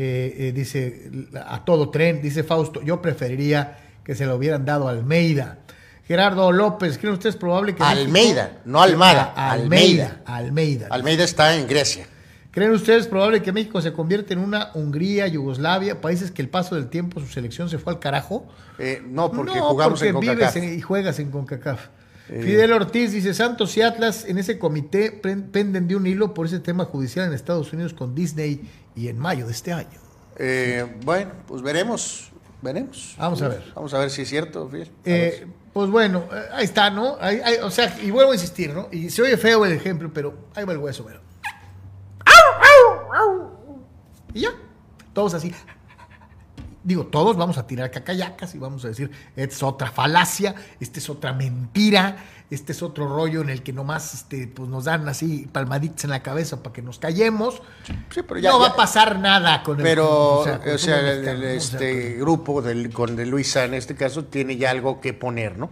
eh, 0.00 0.34
eh, 0.48 0.52
dice, 0.52 1.10
a 1.44 1.64
todo 1.64 1.90
tren, 1.90 2.22
dice 2.22 2.44
Fausto, 2.44 2.80
yo 2.82 3.02
preferiría 3.02 3.78
que 4.04 4.14
se 4.14 4.26
lo 4.26 4.36
hubieran 4.36 4.64
dado 4.64 4.86
a 4.86 4.92
Almeida. 4.92 5.58
Gerardo 6.06 6.52
López, 6.52 6.96
¿creen 6.98 7.14
ustedes 7.14 7.34
probable 7.36 7.74
que... 7.74 7.82
Almeida, 7.82 8.60
no 8.64 8.80
Almada, 8.80 9.32
A- 9.36 9.50
Almeida, 9.50 10.22
Almeida. 10.24 10.36
Almeida. 10.36 10.86
Almeida 10.90 11.24
está 11.24 11.56
en 11.56 11.66
Grecia. 11.66 12.06
¿Creen 12.52 12.70
ustedes 12.70 13.08
probable 13.08 13.42
que 13.42 13.52
México 13.52 13.80
se 13.82 13.92
convierta 13.92 14.32
en 14.32 14.38
una 14.38 14.70
Hungría, 14.74 15.26
Yugoslavia, 15.26 16.00
países 16.00 16.30
que 16.30 16.42
el 16.42 16.48
paso 16.48 16.76
del 16.76 16.88
tiempo 16.88 17.20
su 17.20 17.26
selección 17.26 17.68
se 17.68 17.78
fue 17.78 17.92
al 17.92 17.98
carajo? 17.98 18.46
Eh, 18.78 19.02
no, 19.04 19.30
porque 19.32 19.56
no, 19.56 19.68
jugamos 19.70 19.98
porque 20.00 20.08
en 20.10 20.20
vives 20.20 20.56
en- 20.56 20.78
y 20.78 20.80
juegas 20.80 21.18
en 21.18 21.30
CONCACAF. 21.32 21.88
Fidel 22.28 22.72
Ortiz 22.72 23.12
dice, 23.12 23.32
Santos 23.32 23.74
y 23.78 23.80
Atlas 23.82 24.26
en 24.28 24.36
ese 24.36 24.58
comité 24.58 25.10
pen- 25.12 25.44
penden 25.50 25.88
de 25.88 25.96
un 25.96 26.06
hilo 26.06 26.34
por 26.34 26.44
ese 26.44 26.58
tema 26.60 26.84
judicial 26.84 27.26
en 27.26 27.32
Estados 27.32 27.72
Unidos 27.72 27.94
con 27.94 28.14
Disney 28.14 28.60
y 28.98 29.08
en 29.08 29.18
mayo 29.18 29.46
de 29.46 29.52
este 29.52 29.72
año. 29.72 29.98
Eh, 30.36 30.84
bueno, 31.04 31.30
pues 31.46 31.62
veremos, 31.62 32.30
veremos. 32.62 33.14
Vamos 33.18 33.40
a 33.42 33.48
ver. 33.48 33.62
Vamos 33.74 33.94
a 33.94 33.98
ver 33.98 34.10
si 34.10 34.22
es 34.22 34.28
cierto, 34.28 34.68
Fidel. 34.68 34.90
Eh, 35.04 35.46
pues 35.72 35.88
bueno, 35.90 36.24
eh, 36.32 36.42
ahí 36.52 36.64
está, 36.64 36.90
¿no? 36.90 37.16
Ahí- 37.20 37.40
ahí- 37.44 37.58
o 37.62 37.70
sea, 37.70 37.96
y 38.02 38.10
vuelvo 38.10 38.32
a 38.32 38.34
insistir, 38.34 38.72
¿no? 38.74 38.88
Y 38.90 39.10
se 39.10 39.22
oye 39.22 39.36
feo 39.36 39.64
el 39.64 39.72
ejemplo, 39.72 40.10
pero 40.12 40.48
ahí 40.54 40.64
va 40.64 40.72
el 40.72 40.78
hueso, 40.78 41.04
pero. 41.04 41.20
Y 44.34 44.40
ya, 44.42 44.50
todos 45.12 45.34
así. 45.34 45.54
Digo, 46.88 47.04
todos 47.08 47.36
vamos 47.36 47.58
a 47.58 47.66
tirar 47.66 47.90
cacayacas 47.90 48.54
y 48.54 48.58
vamos 48.58 48.82
a 48.86 48.88
decir, 48.88 49.10
esta 49.36 49.54
es 49.54 49.62
otra 49.62 49.90
falacia, 49.90 50.54
esta 50.80 50.98
es 50.98 51.10
otra 51.10 51.34
mentira, 51.34 52.16
este 52.50 52.72
es 52.72 52.82
otro 52.82 53.06
rollo 53.14 53.42
en 53.42 53.50
el 53.50 53.62
que 53.62 53.74
nomás 53.74 54.14
este, 54.14 54.46
pues 54.48 54.70
nos 54.70 54.86
dan 54.86 55.06
así 55.06 55.46
palmaditas 55.52 56.04
en 56.04 56.10
la 56.10 56.22
cabeza 56.22 56.62
para 56.62 56.72
que 56.72 56.80
nos 56.80 56.98
callemos. 56.98 57.60
Sí, 58.08 58.22
pero 58.26 58.40
ya- 58.40 58.52
no 58.52 58.58
va 58.60 58.68
a 58.68 58.74
pasar 58.74 59.18
nada 59.18 59.62
con 59.62 59.76
el 59.76 59.82
Pero, 59.82 60.38
o 60.38 60.44
sea, 60.44 60.62
o 60.74 60.78
sea, 60.78 60.98
el- 61.12 61.44
este 61.44 62.14
grupo 62.14 62.62
del, 62.62 62.90
con 62.90 63.16
de 63.16 63.26
Luisa 63.26 63.66
en 63.66 63.74
este 63.74 63.94
caso 63.94 64.24
tiene 64.24 64.56
ya 64.56 64.70
algo 64.70 65.02
que 65.02 65.12
poner, 65.12 65.58
¿no? 65.58 65.66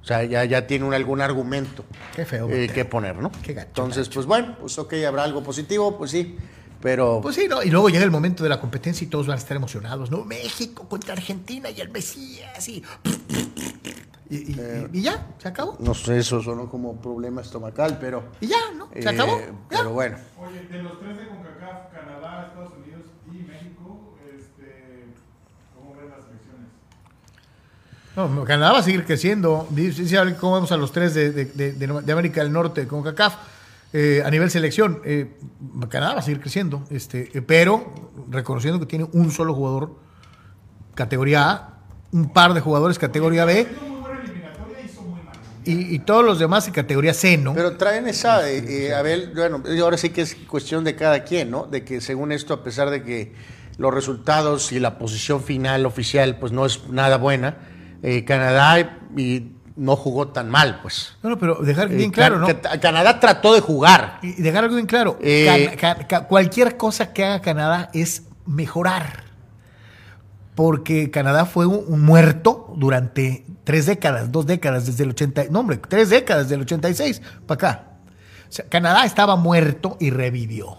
O 0.00 0.04
sea, 0.06 0.24
ya, 0.24 0.46
ya 0.46 0.66
tiene 0.66 0.86
un, 0.86 0.94
algún 0.94 1.20
argumento 1.20 1.84
Qué 2.16 2.24
feo, 2.24 2.48
eh, 2.48 2.70
que 2.72 2.86
poner, 2.86 3.16
¿no? 3.16 3.30
Qué 3.42 3.52
gacho, 3.52 3.68
Entonces, 3.68 4.08
pues 4.08 4.24
bueno, 4.24 4.56
pues 4.58 4.78
ok, 4.78 4.94
habrá 5.06 5.24
algo 5.24 5.42
positivo, 5.42 5.98
pues 5.98 6.12
sí, 6.12 6.38
pero 6.82 7.20
Pues 7.22 7.36
sí, 7.36 7.46
¿no? 7.48 7.62
Y 7.62 7.70
luego 7.70 7.88
llega 7.88 8.04
el 8.04 8.10
momento 8.10 8.42
de 8.42 8.48
la 8.48 8.60
competencia 8.60 9.04
y 9.04 9.08
todos 9.08 9.26
van 9.26 9.36
a 9.36 9.38
estar 9.38 9.56
emocionados, 9.56 10.10
¿no? 10.10 10.24
México 10.24 10.88
contra 10.88 11.12
Argentina 11.14 11.70
y 11.70 11.80
el 11.80 11.90
Mesías 11.90 12.68
y... 12.68 12.82
Y, 14.32 14.36
y- 14.52 14.56
Eh. 14.60 14.88
y 14.92 15.02
ya, 15.02 15.26
se 15.38 15.48
acabó. 15.48 15.76
no 15.80 15.92
sé, 15.92 16.18
eso 16.18 16.40
sonó 16.40 16.68
como 16.70 16.94
problema 17.00 17.40
estomacal, 17.40 17.98
pero... 18.00 18.22
Y 18.40 18.46
ya, 18.46 18.58
¿no? 18.76 18.88
Se 18.92 19.00
eh, 19.00 19.08
acabó. 19.08 19.38
ya. 19.40 19.52
Pero 19.68 19.90
bueno, 19.90 20.18
Oye, 20.38 20.60
de 20.68 20.82
los 20.84 21.00
tres 21.00 21.18
de 21.18 21.26
CONCACAF, 21.26 21.92
Canadá, 21.92 22.46
Estados 22.46 22.72
Unidos 22.78 23.02
y 23.26 23.38
México, 23.42 24.14
este, 24.32 25.04
¿cómo 25.74 25.96
ven 25.96 26.10
las 26.10 26.20
elecciones? 26.28 26.68
No, 28.36 28.44
Canadá 28.44 28.72
va 28.72 28.78
a 28.78 28.82
seguir 28.84 29.04
creciendo. 29.04 29.66
Dice 29.70 30.36
cómo 30.38 30.54
vemos 30.54 30.70
a 30.70 30.76
los 30.76 30.92
tres 30.92 31.12
de, 31.14 31.32
de- 31.32 31.72
de- 31.72 32.12
América 32.12 32.42
del 32.44 32.52
Norte 32.52 32.86
con 32.86 33.02
CACAF 33.02 33.34
eh, 33.92 34.22
a 34.24 34.30
nivel 34.30 34.50
selección. 34.50 35.00
Eh, 35.04 35.36
Canadá 35.88 36.14
va 36.14 36.20
a 36.20 36.22
seguir 36.22 36.40
creciendo, 36.40 36.84
este, 36.90 37.30
eh, 37.36 37.42
pero 37.42 38.10
reconociendo 38.28 38.78
que 38.80 38.86
tiene 38.86 39.08
un 39.12 39.30
solo 39.30 39.54
jugador 39.54 39.96
categoría 40.94 41.50
A, 41.50 41.78
un 42.12 42.32
par 42.32 42.54
de 42.54 42.60
jugadores 42.60 42.98
categoría 42.98 43.44
B 43.44 43.66
y, 45.64 45.94
y 45.94 45.98
todos 46.00 46.24
los 46.24 46.38
demás 46.38 46.66
en 46.66 46.72
categoría 46.72 47.14
C, 47.14 47.36
¿no? 47.36 47.54
pero 47.54 47.76
traen 47.76 48.08
esa, 48.08 48.48
eh, 48.50 48.88
eh, 48.88 48.94
a 48.94 49.02
ver, 49.02 49.32
bueno, 49.34 49.62
ahora 49.82 49.96
sí 49.96 50.10
que 50.10 50.22
es 50.22 50.34
cuestión 50.34 50.84
de 50.84 50.96
cada 50.96 51.24
quien, 51.24 51.50
¿no? 51.50 51.66
De 51.66 51.84
que 51.84 52.00
según 52.00 52.32
esto, 52.32 52.54
a 52.54 52.64
pesar 52.64 52.90
de 52.90 53.02
que 53.02 53.32
los 53.76 53.92
resultados 53.92 54.72
y 54.72 54.80
la 54.80 54.98
posición 54.98 55.42
final 55.42 55.86
oficial, 55.86 56.38
pues 56.38 56.52
no 56.52 56.64
es 56.64 56.88
nada 56.88 57.18
buena, 57.18 57.58
eh, 58.02 58.24
Canadá 58.24 58.98
y 59.16 59.52
no 59.80 59.96
jugó 59.96 60.28
tan 60.28 60.50
mal, 60.50 60.80
pues. 60.82 61.16
No, 61.22 61.30
no, 61.30 61.38
pero 61.38 61.54
dejar 61.56 61.90
Eh, 61.90 61.96
bien 61.96 62.10
claro, 62.10 62.38
¿no? 62.38 62.46
Ca- 62.46 62.78
Canadá 62.80 63.18
trató 63.18 63.54
de 63.54 63.60
jugar. 63.60 64.18
Y 64.22 64.32
dejar 64.42 64.64
algo 64.64 64.76
bien 64.76 64.86
claro, 64.86 65.18
Eh, 65.22 65.74
Can- 65.80 66.24
cualquier 66.28 66.76
cosa 66.76 67.12
que 67.14 67.24
haga 67.24 67.40
Canadá 67.40 67.88
es 67.94 68.24
mejorar. 68.46 69.24
Porque 70.54 71.10
Canadá 71.10 71.46
fue 71.46 71.66
un, 71.66 71.82
un 71.88 72.02
muerto 72.04 72.74
durante 72.76 73.46
tres 73.64 73.86
décadas, 73.86 74.30
dos 74.30 74.44
décadas, 74.46 74.84
desde 74.84 75.04
el 75.04 75.10
80, 75.10 75.44
no 75.50 75.60
hombre, 75.60 75.78
tres 75.78 76.10
décadas, 76.10 76.44
desde 76.44 76.56
el 76.56 76.62
86 76.62 77.22
para 77.46 77.54
acá. 77.54 77.84
O 78.48 78.52
sea, 78.52 78.66
Canadá 78.68 79.04
estaba 79.04 79.36
muerto 79.36 79.96
y 80.00 80.10
revivió. 80.10 80.76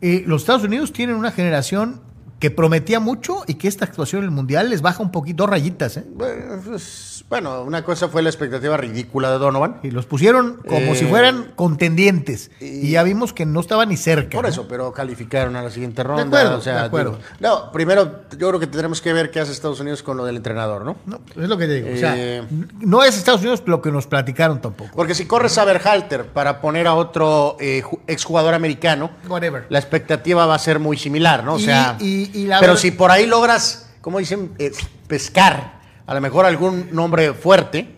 Eh, 0.00 0.24
los 0.26 0.42
Estados 0.42 0.64
Unidos 0.64 0.92
tienen 0.92 1.16
una 1.16 1.30
generación 1.30 2.02
que 2.42 2.50
prometía 2.50 2.98
mucho 2.98 3.44
y 3.46 3.54
que 3.54 3.68
esta 3.68 3.84
actuación 3.84 4.22
en 4.22 4.24
el 4.24 4.30
Mundial 4.32 4.68
les 4.68 4.82
baja 4.82 5.00
un 5.00 5.12
poquito, 5.12 5.44
dos 5.44 5.50
rayitas, 5.50 5.96
¿eh? 5.98 6.04
Bueno, 6.12 6.60
pues, 6.66 7.24
bueno, 7.28 7.62
una 7.62 7.84
cosa 7.84 8.08
fue 8.08 8.20
la 8.20 8.30
expectativa 8.30 8.76
ridícula 8.76 9.30
de 9.30 9.38
Donovan. 9.38 9.78
Y 9.84 9.92
los 9.92 10.06
pusieron 10.06 10.56
como 10.68 10.92
Eh, 10.92 10.96
si 10.96 11.04
fueran 11.04 11.52
contendientes. 11.54 12.50
Y, 12.60 12.64
y- 12.64 12.90
ya 12.90 13.04
vimos 13.04 13.32
que 13.32 13.46
no 13.46 13.60
estaba 13.60 13.86
ni 13.86 13.96
cerca. 13.96 14.30
Por 14.36 14.42
¿no? 14.44 14.48
eso, 14.48 14.66
pero 14.66 14.92
calificaron 14.92 15.54
a 15.54 15.62
la 15.62 15.70
siguiente 15.70 16.02
ronda. 16.02 16.24
acuerdo, 16.24 16.56
o 16.58 16.60
sea, 16.60 16.74
de 16.80 16.86
acuerdo. 16.86 17.10
digo, 17.12 17.22
no, 17.38 17.70
primero 17.70 18.22
yo 18.36 18.48
creo 18.48 18.58
que 18.58 18.66
tendremos 18.66 19.00
que 19.00 19.12
ver 19.12 19.30
qué 19.30 19.38
hace 19.38 19.52
Estados 19.52 19.78
Unidos 19.78 20.02
con 20.02 20.16
lo 20.16 20.24
del 20.24 20.34
entrenador, 20.34 20.84
¿no? 20.84 20.96
No, 21.06 21.20
es 21.40 21.48
lo 21.48 21.56
que 21.56 21.66
te 21.68 21.74
digo. 21.74 21.94
O 21.94 21.96
sea, 21.96 22.14
Eh, 22.16 22.42
no 22.80 23.04
es 23.04 23.16
Estados 23.16 23.42
Unidos 23.42 23.62
lo 23.66 23.80
que 23.80 23.92
nos 23.92 24.08
platicaron 24.08 24.60
tampoco. 24.60 24.90
Porque 24.96 25.14
si 25.14 25.26
corres 25.26 25.56
a 25.58 25.64
Berhalter 25.64 26.26
para 26.26 26.60
poner 26.60 26.88
a 26.88 26.94
otro 26.94 27.56
eh, 27.60 27.82
ju- 27.84 28.00
exjugador 28.08 28.54
americano, 28.54 29.10
Whatever. 29.28 29.66
la 29.68 29.78
expectativa 29.78 30.44
va 30.46 30.56
a 30.56 30.58
ser 30.58 30.80
muy 30.80 30.96
similar, 30.98 31.44
¿no? 31.44 31.54
O 31.54 31.58
sea, 31.60 31.96
y- 32.00 32.30
y 32.31 32.31
la 32.32 32.60
pero 32.60 32.76
si 32.76 32.90
por 32.90 33.10
ahí 33.10 33.26
logras, 33.26 33.90
como 34.00 34.18
dicen, 34.18 34.52
eh, 34.58 34.72
pescar 35.06 35.82
a 36.06 36.14
lo 36.14 36.20
mejor 36.20 36.46
algún 36.46 36.88
nombre 36.92 37.32
fuerte, 37.32 37.88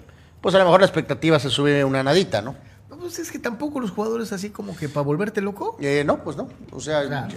pues 0.41 0.55
a 0.55 0.59
lo 0.59 0.65
mejor 0.65 0.81
la 0.81 0.87
expectativa 0.87 1.39
se 1.39 1.51
sube 1.51 1.85
una 1.85 2.03
nadita, 2.03 2.43
¿no? 2.43 2.55
No, 2.91 2.97
pues 2.99 3.19
es 3.19 3.31
que 3.31 3.39
tampoco 3.39 3.81
los 3.81 3.91
jugadores 3.91 4.33
así 4.33 4.51
como 4.51 4.77
que 4.77 4.89
para 4.89 5.05
volverte 5.05 5.41
loco. 5.41 5.77
Eh, 5.81 6.05
no, 6.07 6.23
pues 6.23 6.37
no. 6.37 6.49
O 6.71 6.81
sea, 6.81 7.29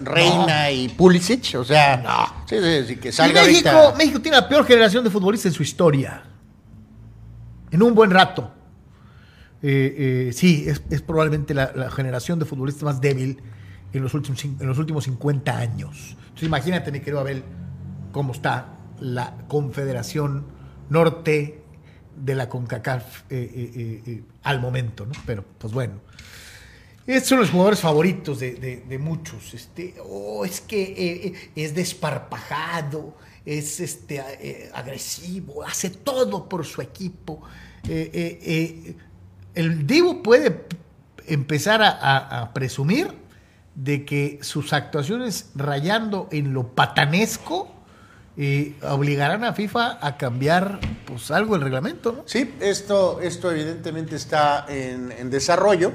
Reina 0.00 0.70
y 0.70 0.88
Pulisic, 0.88 1.54
o 1.56 1.64
sea, 1.64 2.26
sí, 2.46 2.56
sí, 2.60 2.84
sí, 2.88 2.96
que 2.96 3.12
salga 3.12 3.42
México, 3.42 3.68
ahorita. 3.70 3.96
México 3.96 4.20
tiene 4.20 4.36
la 4.38 4.48
peor 4.48 4.66
generación 4.66 5.04
de 5.04 5.10
futbolistas 5.10 5.52
en 5.52 5.54
su 5.54 5.62
historia. 5.62 6.24
En 7.70 7.82
un 7.82 7.94
buen 7.94 8.10
rato. 8.10 8.50
Eh, 9.62 10.28
eh, 10.28 10.32
sí, 10.32 10.64
es, 10.66 10.82
es 10.90 11.00
probablemente 11.00 11.54
la, 11.54 11.70
la 11.74 11.90
generación 11.90 12.40
de 12.40 12.44
futbolistas 12.44 12.82
más 12.82 13.00
débil 13.00 13.38
en 13.92 14.02
los 14.02 14.14
últimos, 14.14 14.44
en 14.44 14.66
los 14.66 14.78
últimos 14.78 15.04
50 15.04 15.56
años. 15.56 16.16
Entonces 16.20 16.44
imagínate, 16.44 16.90
mi 16.92 17.00
querido 17.00 17.20
Abel, 17.20 17.44
cómo 18.12 18.32
está 18.32 18.78
la 19.00 19.36
Confederación 19.48 20.46
Norte 20.88 21.62
de 22.16 22.34
la 22.34 22.48
CONCACAF 22.48 23.22
eh, 23.30 23.50
eh, 23.54 24.02
eh, 24.06 24.22
al 24.42 24.60
momento, 24.60 25.06
¿no? 25.06 25.12
Pero, 25.26 25.44
pues 25.58 25.72
bueno. 25.72 25.94
Estos 27.04 27.30
son 27.30 27.40
los 27.40 27.50
jugadores 27.50 27.80
favoritos 27.80 28.38
de, 28.38 28.98
muchos. 29.00 29.54
Este, 29.54 29.96
oh, 30.04 30.44
es 30.44 30.60
que 30.60 31.34
es 31.56 31.74
desparpajado, 31.74 33.16
es 33.44 33.80
este, 33.80 34.70
agresivo, 34.72 35.64
hace 35.64 35.90
todo 35.90 36.48
por 36.48 36.64
su 36.64 36.80
equipo. 36.80 37.42
El 37.82 38.94
Divo 39.84 40.22
puede 40.22 40.64
empezar 41.26 41.80
a 41.82 42.52
presumir 42.54 43.21
de 43.74 44.04
que 44.04 44.38
sus 44.42 44.72
actuaciones 44.72 45.50
rayando 45.54 46.28
en 46.30 46.52
lo 46.52 46.68
patanesco 46.68 47.72
eh, 48.36 48.74
obligarán 48.82 49.44
a 49.44 49.52
FIFA 49.52 49.98
a 50.00 50.16
cambiar 50.16 50.78
pues 51.06 51.30
algo 51.30 51.54
el 51.56 51.62
reglamento, 51.62 52.12
¿no? 52.12 52.22
Sí, 52.26 52.54
esto, 52.60 53.20
esto 53.20 53.50
evidentemente 53.50 54.16
está 54.16 54.64
en, 54.68 55.12
en 55.12 55.30
desarrollo, 55.30 55.92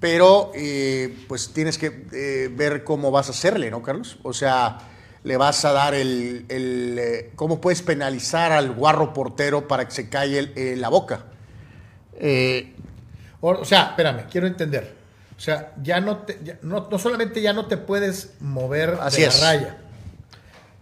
pero 0.00 0.52
eh, 0.54 1.16
pues 1.28 1.52
tienes 1.52 1.78
que 1.78 2.06
eh, 2.12 2.48
ver 2.54 2.84
cómo 2.84 3.10
vas 3.10 3.28
a 3.28 3.30
hacerle, 3.30 3.70
¿no, 3.70 3.82
Carlos? 3.82 4.18
O 4.22 4.32
sea, 4.32 4.78
le 5.24 5.36
vas 5.36 5.64
a 5.64 5.72
dar 5.72 5.94
el, 5.94 6.44
el, 6.48 7.30
cómo 7.34 7.60
puedes 7.60 7.82
penalizar 7.82 8.52
al 8.52 8.72
guarro 8.72 9.12
portero 9.12 9.66
para 9.66 9.84
que 9.86 9.90
se 9.92 10.08
calle 10.08 10.52
el- 10.54 10.80
la 10.80 10.88
boca. 10.90 11.24
O 13.40 13.64
sea, 13.64 13.82
espérame, 13.90 14.24
quiero 14.30 14.46
entender. 14.46 15.03
O 15.36 15.40
sea, 15.40 15.72
ya 15.82 16.00
no 16.00 16.18
te, 16.18 16.38
ya- 16.44 16.58
no, 16.62 16.88
no 16.90 16.98
solamente 16.98 17.42
ya 17.42 17.52
no 17.52 17.66
te 17.66 17.76
puedes 17.76 18.34
mover 18.40 18.98
Así 19.00 19.22
de 19.22 19.26
es. 19.28 19.40
la 19.40 19.46
raya 19.52 19.78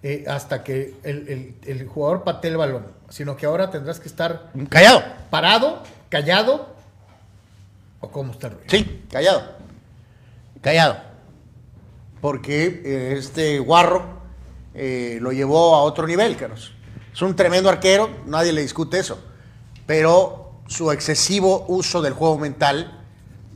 eh, 0.02 0.24
hasta 0.28 0.62
que 0.64 0.94
el, 1.04 1.28
el- 1.28 1.54
el 1.80 1.86
jugador 1.86 2.22
patee 2.24 2.50
el 2.50 2.56
balón, 2.56 2.86
sino 3.08 3.36
que 3.36 3.46
ahora 3.46 3.70
tendrás 3.70 3.98
que 4.00 4.08
estar 4.08 4.50
callado. 4.68 5.02
parado, 5.30 5.82
callado, 6.08 6.74
o 8.00 8.10
cómo 8.10 8.32
está 8.32 8.48
rollo? 8.50 8.64
Sí, 8.66 9.04
callado. 9.10 9.42
Callado. 10.60 10.96
Porque 12.20 12.82
eh, 12.84 13.14
este 13.18 13.58
guarro 13.58 14.04
eh, 14.74 15.18
lo 15.20 15.32
llevó 15.32 15.74
a 15.76 15.82
otro 15.82 16.06
nivel, 16.06 16.36
Carlos. 16.36 16.72
Es 17.12 17.20
un 17.22 17.34
tremendo 17.36 17.68
arquero, 17.68 18.10
nadie 18.26 18.52
le 18.52 18.62
discute 18.62 18.98
eso. 18.98 19.22
Pero 19.86 20.52
su 20.68 20.90
excesivo 20.92 21.64
uso 21.68 22.00
del 22.02 22.12
juego 22.14 22.38
mental 22.38 23.01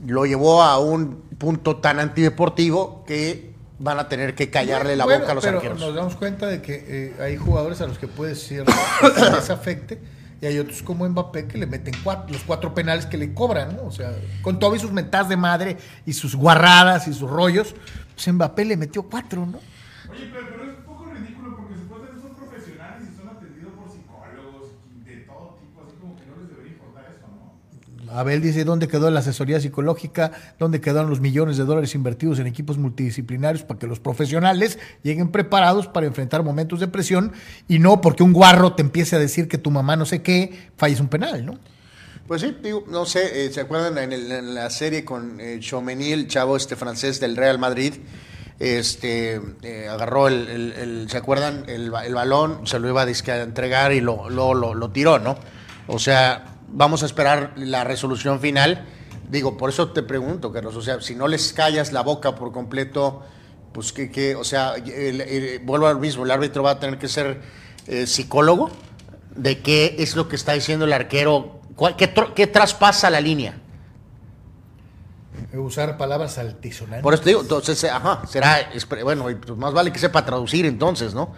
lo 0.06 0.26
llevó 0.26 0.62
a 0.62 0.78
un 0.78 1.22
punto 1.38 1.76
tan 1.76 2.00
antideportivo 2.00 3.04
que 3.06 3.54
van 3.78 3.98
a 3.98 4.08
tener 4.08 4.34
que 4.34 4.50
callarle 4.50 4.96
la 4.96 5.04
Bueno, 5.04 5.20
boca 5.20 5.32
a 5.32 5.34
los 5.34 5.44
pero 5.44 5.58
arqueros. 5.58 5.80
Nos 5.80 5.94
damos 5.94 6.16
cuenta 6.16 6.46
de 6.46 6.62
que 6.62 6.84
eh, 6.86 7.22
hay 7.22 7.36
jugadores 7.36 7.80
a 7.80 7.86
los 7.86 7.98
que 7.98 8.08
puede 8.08 8.34
ser 8.34 8.64
que 9.14 9.30
les 9.30 9.50
afecte 9.50 10.00
y 10.40 10.46
hay 10.46 10.58
otros 10.58 10.82
como 10.82 11.08
Mbappé 11.08 11.46
que 11.46 11.58
le 11.58 11.66
meten 11.66 11.94
cuatro- 12.04 12.32
los 12.32 12.42
cuatro 12.42 12.74
penales 12.74 13.06
que 13.06 13.16
le 13.18 13.32
cobran, 13.34 13.76
¿no? 13.76 13.84
O 13.84 13.90
sea, 13.92 14.12
con 14.42 14.58
todo 14.58 14.74
y 14.76 14.78
sus 14.78 14.92
mentadas 14.92 15.28
de 15.28 15.36
madre 15.36 15.76
y 16.04 16.12
sus 16.12 16.34
guarradas 16.36 17.06
y 17.08 17.12
sus 17.14 17.28
rollos, 17.30 17.74
pues 18.14 18.32
Mbappé 18.32 18.64
le 18.64 18.76
metió 18.76 19.02
cuatro, 19.02 19.44
¿no? 19.46 19.58
Oye, 20.10 20.30
pero, 20.32 20.46
pero 20.56 20.62
es 20.72 20.78
un 20.78 20.84
poco 20.84 21.04
ridículo 21.12 21.56
porque 21.56 21.74
supuestamente 21.74 22.20
son 22.22 22.34
profesionales 22.36 23.08
y 23.12 23.16
son 23.16 23.28
atendidos 23.28 23.72
por 23.74 23.90
psicólogos 23.90 24.70
y 24.94 25.08
de 25.08 25.16
todo 25.24 25.58
tipo, 25.60 25.82
así 25.84 25.96
como 26.00 26.16
que 26.16 26.24
no 26.26 26.36
les 26.40 26.48
debería 26.48 26.72
importar 26.72 27.04
eso, 27.12 27.26
¿no? 27.28 27.56
Abel 28.12 28.40
dice 28.40 28.64
dónde 28.64 28.88
quedó 28.88 29.10
la 29.10 29.20
asesoría 29.20 29.60
psicológica, 29.60 30.32
dónde 30.58 30.80
quedaron 30.80 31.10
los 31.10 31.20
millones 31.20 31.56
de 31.56 31.64
dólares 31.64 31.94
invertidos 31.94 32.38
en 32.38 32.46
equipos 32.46 32.78
multidisciplinarios 32.78 33.64
para 33.64 33.78
que 33.78 33.86
los 33.86 34.00
profesionales 34.00 34.78
lleguen 35.02 35.30
preparados 35.30 35.86
para 35.86 36.06
enfrentar 36.06 36.42
momentos 36.42 36.80
de 36.80 36.88
presión 36.88 37.32
y 37.68 37.78
no 37.78 38.00
porque 38.00 38.22
un 38.22 38.32
guarro 38.32 38.74
te 38.74 38.82
empiece 38.82 39.16
a 39.16 39.18
decir 39.18 39.48
que 39.48 39.58
tu 39.58 39.70
mamá 39.70 39.96
no 39.96 40.06
sé 40.06 40.22
qué, 40.22 40.70
falles 40.76 41.00
un 41.00 41.08
penal, 41.08 41.44
¿no? 41.44 41.58
Pues 42.26 42.42
sí, 42.42 42.56
no 42.88 43.06
sé, 43.06 43.46
eh, 43.46 43.52
¿se 43.52 43.60
acuerdan 43.60 44.12
en, 44.12 44.54
la 44.54 44.68
serie 44.70 45.04
con 45.04 45.40
eh, 45.40 45.60
el 45.60 46.28
chavo 46.28 46.56
este 46.56 46.74
francés 46.74 47.20
del 47.20 47.36
Real 47.36 47.58
Madrid? 47.58 47.94
este, 48.58 49.40
eh, 49.62 49.88
agarró 49.88 50.28
el, 50.28 51.06
¿se 51.10 51.16
acuerdan? 51.18 51.64
El, 51.68 51.90
ba- 51.90 52.06
el 52.06 52.14
balón, 52.14 52.66
se 52.66 52.78
lo 52.78 52.88
iba 52.88 53.02
a, 53.02 53.42
entregar 53.42 53.92
y 53.92 54.00
lo, 54.00 54.30
lo, 54.30 54.54
lo 54.54 54.90
tiró, 54.90 55.18
¿no? 55.18 55.36
O 55.86 55.98
sea, 55.98 56.55
vamos 56.68 57.02
a 57.02 57.06
esperar 57.06 57.52
la 57.56 57.84
resolución 57.84 58.40
final. 58.40 58.84
Digo, 59.28 59.56
por 59.56 59.70
eso 59.70 59.90
te 59.90 60.02
pregunto, 60.02 60.52
Carlos, 60.52 60.76
o 60.76 60.82
sea, 60.82 61.00
si 61.00 61.14
no 61.14 61.26
les 61.28 61.52
callas 61.52 61.92
la 61.92 62.02
boca 62.02 62.34
por 62.34 62.52
completo, 62.52 63.22
pues 63.72 63.92
que, 63.92 64.10
que 64.10 64.34
o 64.36 64.44
sea, 64.44 64.74
el- 64.76 65.20
el- 65.20 65.58
vuelvo 65.60 65.86
al 65.88 65.98
mismo, 65.98 66.24
el 66.24 66.30
árbitro 66.30 66.62
va 66.62 66.72
a 66.72 66.80
tener 66.80 66.98
que 66.98 67.08
ser 67.08 67.40
eh, 67.88 68.06
psicólogo 68.06 68.70
de 69.34 69.60
qué 69.60 69.96
es 69.98 70.16
lo 70.16 70.28
que 70.28 70.36
está 70.36 70.52
diciendo 70.52 70.84
el 70.86 70.92
arquero, 70.92 71.60
cuál- 71.76 71.96
qué, 71.96 72.12
qué 72.34 72.46
traspasa 72.46 73.10
la 73.10 73.20
línea. 73.20 73.58
Usar 75.54 75.96
palabras 75.98 76.38
altisonantes. 76.38 77.02
Por 77.02 77.14
eso 77.14 77.22
te 77.22 77.30
digo, 77.30 77.42
entonces, 77.42 77.84
ajá, 77.84 78.22
será, 78.26 78.68
bueno, 79.04 79.24
pues 79.44 79.58
más 79.58 79.72
vale 79.72 79.92
que 79.92 79.98
sepa 79.98 80.24
traducir 80.24 80.66
entonces, 80.66 81.14
¿no? 81.14 81.32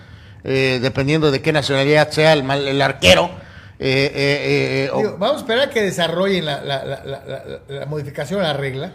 Eh, 0.44 0.78
dependiendo 0.80 1.30
de 1.30 1.42
qué 1.42 1.52
nacionalidad 1.52 2.10
sea 2.10 2.32
el, 2.32 2.44
mal- 2.44 2.66
el 2.66 2.80
arquero. 2.80 3.30
Eh, 3.78 4.10
eh, 4.14 4.84
eh, 4.86 4.90
o- 4.92 4.98
Digo, 4.98 5.16
vamos 5.18 5.36
a 5.36 5.40
esperar 5.40 5.68
a 5.68 5.70
que 5.70 5.82
desarrollen 5.82 6.44
la, 6.44 6.62
la- 6.62 6.84
la- 6.84 7.60
la- 7.68 7.86
modificación 7.86 8.40
a 8.40 8.44
la 8.44 8.52
regla 8.54 8.92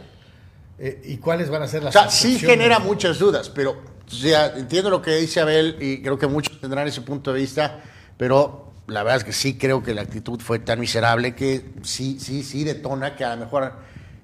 y 1.05 1.17
cuáles 1.17 1.49
van 1.49 1.61
a 1.63 1.67
ser 1.67 1.81
o 1.81 1.85
las 1.85 1.93
sea, 1.93 2.09
sí 2.09 2.37
genera 2.39 2.79
muchas 2.79 3.17
dudas, 3.19 3.49
pero 3.49 3.71
o 4.05 4.11
sea, 4.11 4.47
entiendo 4.57 4.89
lo 4.89 5.01
que 5.01 5.15
dice 5.15 5.39
Abel 5.39 5.77
y 5.79 6.01
creo 6.01 6.17
que 6.19 6.27
muchos 6.27 6.59
tendrán 6.59 6.87
ese 6.87 7.01
punto 7.01 7.31
de 7.31 7.39
vista, 7.39 7.79
pero 8.17 8.71
la 8.87 9.03
verdad 9.03 9.19
es 9.19 9.23
que 9.23 9.31
sí 9.31 9.57
creo 9.57 9.81
que 9.81 9.93
la 9.93 10.01
actitud 10.01 10.41
fue 10.41 10.59
tan 10.59 10.79
miserable 10.81 11.33
que 11.35 11.63
sí, 11.83 12.17
sí, 12.19 12.43
sí 12.43 12.65
detona 12.65 13.15
que 13.15 13.23
a 13.23 13.35
lo 13.35 13.45
mejor 13.45 13.71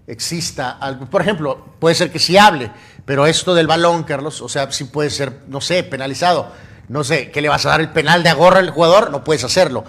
exista 0.07 0.71
algo. 0.71 1.05
Por 1.05 1.21
ejemplo, 1.21 1.63
puede 1.79 1.95
ser 1.95 2.11
que 2.11 2.19
sí 2.19 2.37
hable, 2.37 2.69
pero 3.05 3.25
esto 3.25 3.53
del 3.55 3.67
balón, 3.67 4.03
Carlos, 4.03 4.41
o 4.41 4.49
sea, 4.49 4.69
sí 4.71 4.83
puede 4.85 5.09
ser, 5.11 5.31
no 5.47 5.61
sé, 5.61 5.83
penalizado. 5.83 6.51
No 6.89 7.03
sé, 7.03 7.29
¿qué 7.31 7.39
le 7.41 7.47
vas 7.49 7.65
a 7.65 7.69
dar 7.69 7.81
el 7.81 7.89
penal 7.89 8.23
de 8.23 8.29
agorra 8.29 8.59
al 8.59 8.71
jugador? 8.71 9.11
No 9.11 9.23
puedes 9.23 9.43
hacerlo. 9.43 9.85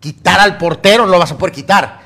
Quitar 0.00 0.40
al 0.40 0.58
portero 0.58 1.04
no 1.06 1.12
lo 1.12 1.18
vas 1.18 1.32
a 1.32 1.38
poder 1.38 1.54
quitar. 1.54 2.00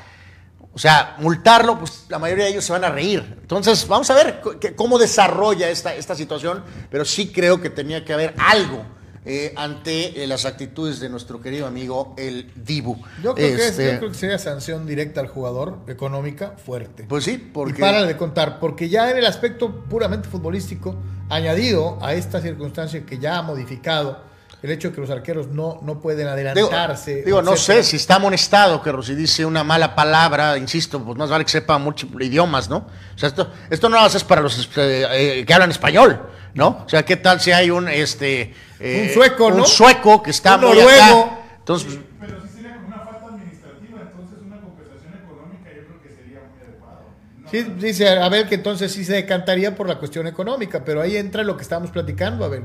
O 0.73 0.77
sea, 0.77 1.15
multarlo, 1.19 1.77
pues 1.79 2.05
la 2.09 2.19
mayoría 2.19 2.45
de 2.45 2.51
ellos 2.51 2.63
se 2.63 2.71
van 2.71 2.83
a 2.85 2.89
reír. 2.89 3.37
Entonces, 3.41 3.85
vamos 3.87 4.09
a 4.09 4.13
ver 4.13 4.41
cómo 4.75 4.97
desarrolla 4.97 5.69
esta, 5.69 5.93
esta 5.95 6.15
situación, 6.15 6.63
pero 6.89 7.03
sí 7.03 7.31
creo 7.33 7.59
que 7.59 7.69
tenía 7.69 8.05
que 8.05 8.13
haber 8.13 8.33
algo 8.37 8.83
eh, 9.25 9.53
ante 9.57 10.23
eh, 10.23 10.27
las 10.27 10.45
actitudes 10.45 11.01
de 11.01 11.09
nuestro 11.09 11.41
querido 11.41 11.67
amigo 11.67 12.13
el 12.17 12.49
Dibu. 12.55 12.95
Yo 13.21 13.35
creo, 13.35 13.47
que 13.47 13.53
es- 13.55 13.61
Este, 13.71 13.91
yo 13.93 13.97
creo 13.99 14.11
que 14.11 14.17
sería 14.17 14.39
sanción 14.39 14.85
directa 14.87 15.19
al 15.19 15.27
jugador, 15.27 15.79
económica, 15.87 16.53
fuerte. 16.65 17.03
Pues 17.03 17.25
sí, 17.25 17.31
Y 17.31 17.37
porque... 17.37 17.81
para 17.81 18.03
de 18.03 18.15
contar, 18.15 18.59
porque 18.59 18.87
ya 18.87 19.11
en 19.11 19.17
el 19.17 19.25
aspecto 19.25 19.83
puramente 19.89 20.29
futbolístico, 20.29 20.95
añadido 21.29 21.97
a 22.01 22.13
esta 22.13 22.39
circunstancia 22.41 23.05
que 23.05 23.17
ya 23.19 23.37
ha 23.39 23.41
modificado 23.41 24.23
el 24.61 24.71
hecho 24.71 24.89
de 24.89 24.95
que 24.95 25.01
los 25.01 25.09
arqueros 25.09 25.47
no, 25.47 25.79
no 25.83 26.01
pueden 26.01 26.27
adelantarse. 26.27 27.23
digo, 27.23 27.41
no 27.41 27.55
sé 27.55 27.81
si 27.83 27.95
está 27.95 28.15
amonestado, 28.15 28.81
que 28.81 28.91
si 29.03 29.15
dice 29.15 29.45
una 29.45 29.63
mala 29.63 29.95
palabra, 29.95 30.57
insisto, 30.57 31.01
pues 31.03 31.17
más 31.17 31.29
vale 31.29 31.45
que 31.45 31.51
sepa 31.51 31.77
muchos 31.77 32.09
idiomas, 32.19 32.69
¿no? 32.69 32.77
O 32.77 33.17
sea, 33.17 33.29
esto, 33.29 33.49
esto 33.69 33.87
no 33.89 33.95
lo 33.97 34.01
haces 34.03 34.23
para 34.23 34.41
los 34.41 34.57
este, 34.57 35.39
eh, 35.39 35.45
que 35.45 35.53
hablan 35.53 35.71
español, 35.71 36.21
¿no? 36.53 36.83
O 36.85 36.89
sea, 36.89 37.03
¿qué 37.03 37.15
tal 37.15 37.39
si 37.39 37.51
hay 37.51 37.69
un 37.71 37.87
este 37.87 38.53
eh, 38.81 39.05
Un 39.07 39.13
sueco, 39.13 39.47
un 39.47 39.57
¿no? 39.57 39.65
sueco 39.65 40.21
que 40.21 40.31
está 40.31 40.55
Un 40.55 40.61
muy 40.65 40.77
noruego. 40.77 41.21
acá? 41.23 41.39
Entonces, 41.59 41.97
Pero 42.19 42.41
sí 42.41 42.47
sería 42.55 42.75
como 42.75 42.87
una 42.87 42.97
falta 42.99 43.27
administrativa, 43.27 44.01
entonces 44.01 44.37
una 44.45 44.59
compensación 44.59 45.13
económica 45.23 45.69
yo 45.73 45.85
creo 45.85 46.01
que 46.01 46.09
sería 46.09 46.39
muy 46.51 46.61
adecuado. 46.67 47.01
No, 47.43 47.49
Sí, 47.49 47.63
dice 47.79 48.09
Abel 48.09 48.49
que 48.49 48.55
entonces 48.55 48.91
sí 48.91 49.05
se 49.05 49.13
decantaría 49.13 49.73
por 49.75 49.87
la 49.87 49.99
cuestión 49.99 50.27
económica, 50.27 50.83
pero 50.83 51.01
ahí 51.01 51.15
entra 51.15 51.43
lo 51.43 51.55
que 51.55 51.63
estábamos 51.63 51.91
platicando, 51.91 52.43
Abel. 52.43 52.63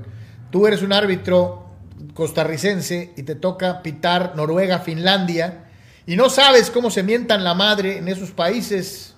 Tú 0.50 0.66
eres 0.66 0.82
un 0.82 0.92
árbitro 0.92 1.60
costarricense 2.14 3.12
y 3.16 3.22
te 3.22 3.34
toca 3.34 3.82
pitar 3.82 4.34
Noruega, 4.36 4.80
Finlandia, 4.80 5.64
y 6.06 6.16
no 6.16 6.28
sabes 6.28 6.70
cómo 6.70 6.90
se 6.90 7.02
mientan 7.02 7.44
la 7.44 7.54
madre 7.54 7.98
en 7.98 8.08
esos 8.08 8.30
países. 8.30 9.14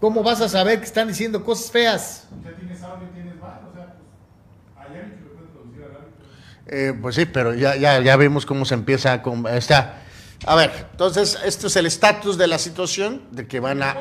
¿Cómo 0.00 0.22
vas 0.22 0.40
a 0.40 0.48
saber 0.48 0.78
que 0.78 0.84
están 0.84 1.08
diciendo 1.08 1.44
cosas 1.44 1.70
feas? 1.70 2.28
ya 2.44 2.52
tienes 2.52 2.82
audio, 2.82 3.08
tienes 3.14 3.40
bar, 3.40 3.62
o 3.70 3.74
sea, 3.74 3.94
pues 3.94 4.96
que 4.96 5.80
lo 5.80 5.84
al 5.84 5.96
árbitro. 5.96 6.26
eh, 6.66 6.98
pues 7.00 7.14
sí, 7.14 7.24
pero 7.26 7.54
ya, 7.54 7.76
ya, 7.76 8.00
ya 8.00 8.16
vemos 8.16 8.44
cómo 8.44 8.64
se 8.64 8.74
empieza 8.74 9.22
con 9.22 9.46
está. 9.46 10.00
A 10.46 10.54
ver, 10.56 10.88
entonces, 10.90 11.38
esto 11.44 11.68
es 11.68 11.76
el 11.76 11.86
estatus 11.86 12.36
de 12.36 12.46
la 12.46 12.58
situación, 12.58 13.22
de 13.30 13.46
que 13.46 13.60
van 13.60 13.82
a 13.82 13.96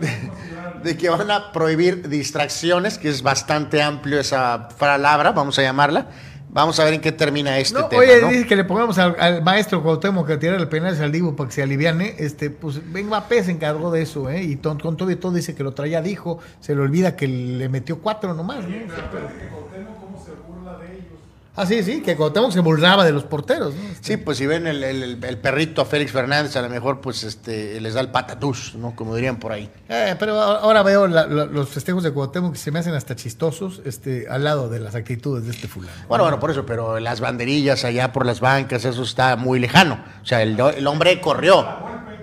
de 0.82 0.96
que 0.96 1.08
van 1.08 1.30
a 1.30 1.52
prohibir 1.52 2.08
distracciones, 2.08 2.98
que 2.98 3.08
es 3.08 3.22
bastante 3.22 3.82
amplio 3.82 4.20
esa 4.20 4.68
palabra, 4.78 5.32
vamos 5.32 5.58
a 5.58 5.62
llamarla. 5.62 6.06
Vamos 6.50 6.80
a 6.80 6.84
ver 6.84 6.94
en 6.94 7.00
qué 7.02 7.12
termina 7.12 7.58
este 7.58 7.78
No, 7.78 7.86
tema. 7.88 8.00
oye, 8.02 8.20
¿no? 8.22 8.28
dice 8.28 8.46
que 8.46 8.56
le 8.56 8.64
pongamos 8.64 8.96
al, 8.98 9.14
al 9.20 9.42
maestro 9.42 9.82
Cuauhtémoc 9.82 10.26
que 10.26 10.36
tirara 10.38 10.58
el 10.58 10.68
penal 10.68 11.00
al 11.00 11.12
Divo 11.12 11.36
para 11.36 11.48
que 11.48 11.54
se 11.54 11.62
aliviane. 11.62 12.14
Este, 12.18 12.48
pues 12.50 12.80
Ben 12.92 13.06
Mbappé 13.06 13.44
se 13.44 13.50
encargó 13.50 13.90
de 13.90 14.02
eso, 14.02 14.30
¿eh? 14.30 14.42
Y 14.42 14.56
ton- 14.56 14.78
con 14.80 14.96
todo 14.96 15.10
y 15.10 15.16
todo 15.16 15.32
dice 15.32 15.54
que 15.54 15.62
lo 15.62 15.72
traía, 15.72 16.00
dijo. 16.00 16.38
Se 16.60 16.74
le 16.74 16.80
olvida 16.80 17.16
que 17.16 17.28
le 17.28 17.68
metió 17.68 17.98
cuatro 17.98 18.32
nomás, 18.34 18.64
¿no? 18.64 18.70
Pero 18.70 19.02
acuérdate 19.06 19.34
que 19.38 19.48
Cuauhtémoc 19.48 20.00
cómo 20.00 20.24
se 20.24 20.30
burla 20.50 20.78
de 20.78 20.92
ellos. 20.94 21.04
Ah, 21.60 21.66
sí, 21.66 21.82
sí, 21.82 22.02
que 22.02 22.14
Cuauhtémoc 22.16 22.52
se 22.52 22.60
burlaba 22.60 23.04
de 23.04 23.10
los 23.10 23.24
porteros, 23.24 23.74
¿no? 23.74 23.80
Sí, 24.00 24.16
pues 24.16 24.38
si 24.38 24.46
ven 24.46 24.66
el, 24.68 24.84
el- 24.84 25.24
el 25.24 25.38
perrito 25.38 25.82
a 25.82 25.84
Félix 25.84 26.12
Fernández, 26.12 26.54
a 26.56 26.62
lo 26.62 26.68
mejor 26.68 27.00
pues 27.00 27.24
este 27.24 27.80
les 27.80 27.94
da 27.94 28.00
el 28.00 28.10
patatús, 28.10 28.76
¿no? 28.76 28.94
Como 28.94 29.14
dirían 29.16 29.38
por 29.40 29.50
ahí. 29.50 29.68
eh, 29.88 30.14
pero 30.20 30.40
ahora 30.40 30.84
veo 30.84 31.08
la- 31.08 31.26
la- 31.26 31.46
los 31.46 31.68
festejos 31.68 32.04
de 32.04 32.12
Cuauhtémoc 32.12 32.52
que 32.52 32.58
se 32.58 32.70
me 32.70 32.78
hacen 32.78 32.94
hasta 32.94 33.16
chistosos 33.16 33.82
este, 33.84 34.26
al 34.30 34.44
lado 34.44 34.68
de 34.68 34.78
las 34.78 34.94
actitudes 34.94 35.44
de 35.46 35.50
este 35.50 35.66
fulano. 35.66 35.92
Bueno, 36.08 36.22
bueno, 36.24 36.38
por 36.38 36.50
eso, 36.52 36.64
pero 36.64 37.00
las 37.00 37.18
banderillas 37.20 37.84
allá 37.84 38.12
por 38.12 38.24
las 38.24 38.38
bancas, 38.38 38.84
eso 38.84 39.02
está 39.02 39.34
muy 39.34 39.58
lejano. 39.58 39.98
O 40.22 40.26
sea, 40.26 40.42
el, 40.42 40.58
el 40.60 40.86
hombre 40.86 41.20
corrió, 41.20 41.66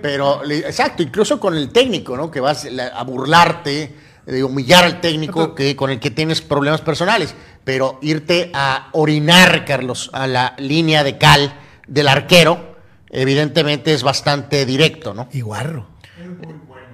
pero, 0.00 0.42
exacto, 0.50 1.02
incluso 1.02 1.38
con 1.38 1.54
el 1.56 1.70
técnico, 1.70 2.16
¿no? 2.16 2.30
Que 2.30 2.40
vas 2.40 2.66
a 2.94 3.02
burlarte, 3.02 3.94
de 4.26 4.42
humillar 4.44 4.84
al 4.84 5.00
técnico 5.00 5.54
que, 5.54 5.74
con 5.76 5.90
el 5.90 6.00
que 6.00 6.10
tienes 6.10 6.42
problemas 6.42 6.80
personales, 6.80 7.34
pero 7.64 7.98
irte 8.02 8.50
a 8.54 8.88
orinar, 8.92 9.64
Carlos, 9.64 10.10
a 10.12 10.26
la 10.26 10.54
línea 10.58 11.04
de 11.04 11.16
cal 11.18 11.54
del 11.86 12.08
arquero, 12.08 12.76
evidentemente 13.10 13.94
es 13.94 14.02
bastante 14.02 14.66
directo, 14.66 15.14
¿no? 15.14 15.28
Y 15.32 15.40
guarro. 15.40 15.86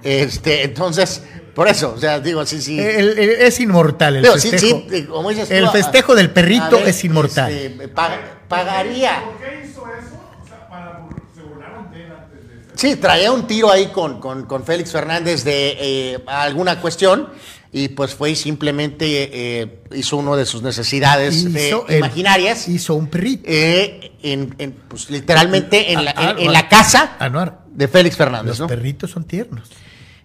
Este, 0.03 0.63
entonces, 0.63 1.23
por 1.55 1.67
eso, 1.67 1.93
o 1.95 1.99
sea, 1.99 2.19
digo, 2.19 2.45
sí, 2.45 2.61
sí. 2.61 2.77
El- 2.79 3.17
el- 3.17 3.29
es 3.41 3.59
inmortal 3.59 4.17
el 4.17 4.25
festejo. 4.25 4.57
sí, 4.57 4.87
eh, 4.91 5.05
como 5.07 5.29
dices 5.29 5.47
tú, 5.47 5.55
el 5.55 5.65
a- 5.65 5.71
festejo 5.71 6.13
del 6.15 6.29
perrito 6.31 6.71
ver, 6.77 6.89
es 6.89 7.03
inmortal. 7.05 7.51
este, 7.51 7.93
pag- 7.93 8.19
pagaría. 8.49 9.23
¿Por 9.23 9.37
qué 9.37 9.61
hizo 9.65 9.81
eso? 9.87 10.19
O 10.41 10.45
sea, 10.47 10.67
para 10.67 10.99
bur- 10.99 11.15
se 11.33 11.41
burlaron 11.41 11.89
de 11.91 12.03
él 12.03 12.11
antes 12.11 12.47
de 12.49 12.62
ser. 12.62 12.62
Sí, 12.75 12.95
traía 12.95 13.31
un 13.31 13.45
tiro 13.47 13.71
ahí 13.71 13.87
con, 13.87 14.19
con- 14.19 14.45
con 14.45 14.63
Félix 14.63 14.91
Fernández 14.91 15.43
de 15.43 15.77
eh, 15.79 16.19
alguna 16.27 16.79
cuestión 16.81 17.29
y 17.71 17.87
pues 17.89 18.13
fue 18.13 18.31
y 18.31 18.35
simplemente 18.35 19.29
eh, 19.61 19.79
hizo 19.95 20.17
uno 20.17 20.35
de 20.35 20.45
sus 20.45 20.61
necesidades 20.61 21.33
Hizo 21.35 21.85
imaginarias 21.89 22.67
Hizo 22.67 22.93
un 22.95 23.07
perrito. 23.07 23.43
eh, 23.47 24.11
en, 24.21 24.53
en, 24.59 24.71
pues, 24.73 25.09
literalmente 25.09 25.91
en 25.91 26.05
la, 26.05 26.35
en- 26.37 26.51
la 26.53 26.67
casa 26.69 27.15
Anuar, 27.19 27.61
de 27.67 27.87
Félix 27.87 28.15
Fernández, 28.15 28.49
los 28.49 28.59
¿no? 28.61 28.67
perritos 28.67 29.09
son 29.11 29.23
tiernos. 29.25 29.69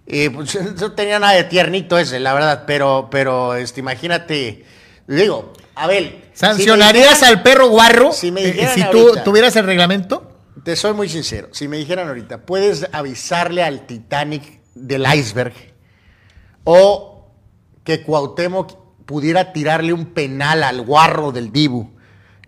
Eh, 0.05 0.29
pues, 0.31 0.57
no 0.79 0.91
tenía 0.93 1.19
nada 1.19 1.33
de 1.33 1.43
tiernito 1.43 1.97
ese, 1.97 2.19
la 2.19 2.33
verdad, 2.33 2.63
pero, 2.65 3.09
pero 3.11 3.55
este, 3.55 3.79
imagínate, 3.79 4.65
digo, 5.07 5.53
Abel. 5.75 6.23
¿Sancionarías 6.33 7.17
si 7.19 7.25
me 7.25 7.27
dijeran- 7.31 7.37
al 7.37 7.43
perro 7.43 7.67
guarro 7.69 8.11
si 8.11 8.31
me 8.31 8.41
si 8.43 8.83
tú 8.91 8.99
ahorita- 9.09 9.23
tuvieras 9.23 9.55
el 9.55 9.65
reglamento? 9.65 10.28
Te 10.63 10.75
soy 10.75 10.93
muy 10.93 11.07
sincero. 11.09 11.47
Si 11.51 11.67
me 11.67 11.77
dijeran 11.77 12.07
ahorita, 12.07 12.45
puedes 12.45 12.87
avisarle 12.91 13.63
al 13.63 13.85
Titanic 13.85 14.61
del 14.75 15.05
iceberg 15.15 15.53
o 16.63 17.31
que 17.83 18.03
Cuauhtémoc 18.03 18.77
pudiera 19.05 19.53
tirarle 19.53 19.93
un 19.93 20.07
penal 20.07 20.63
al 20.63 20.81
guarro 20.81 21.31
del 21.31 21.51
Dibu 21.51 21.91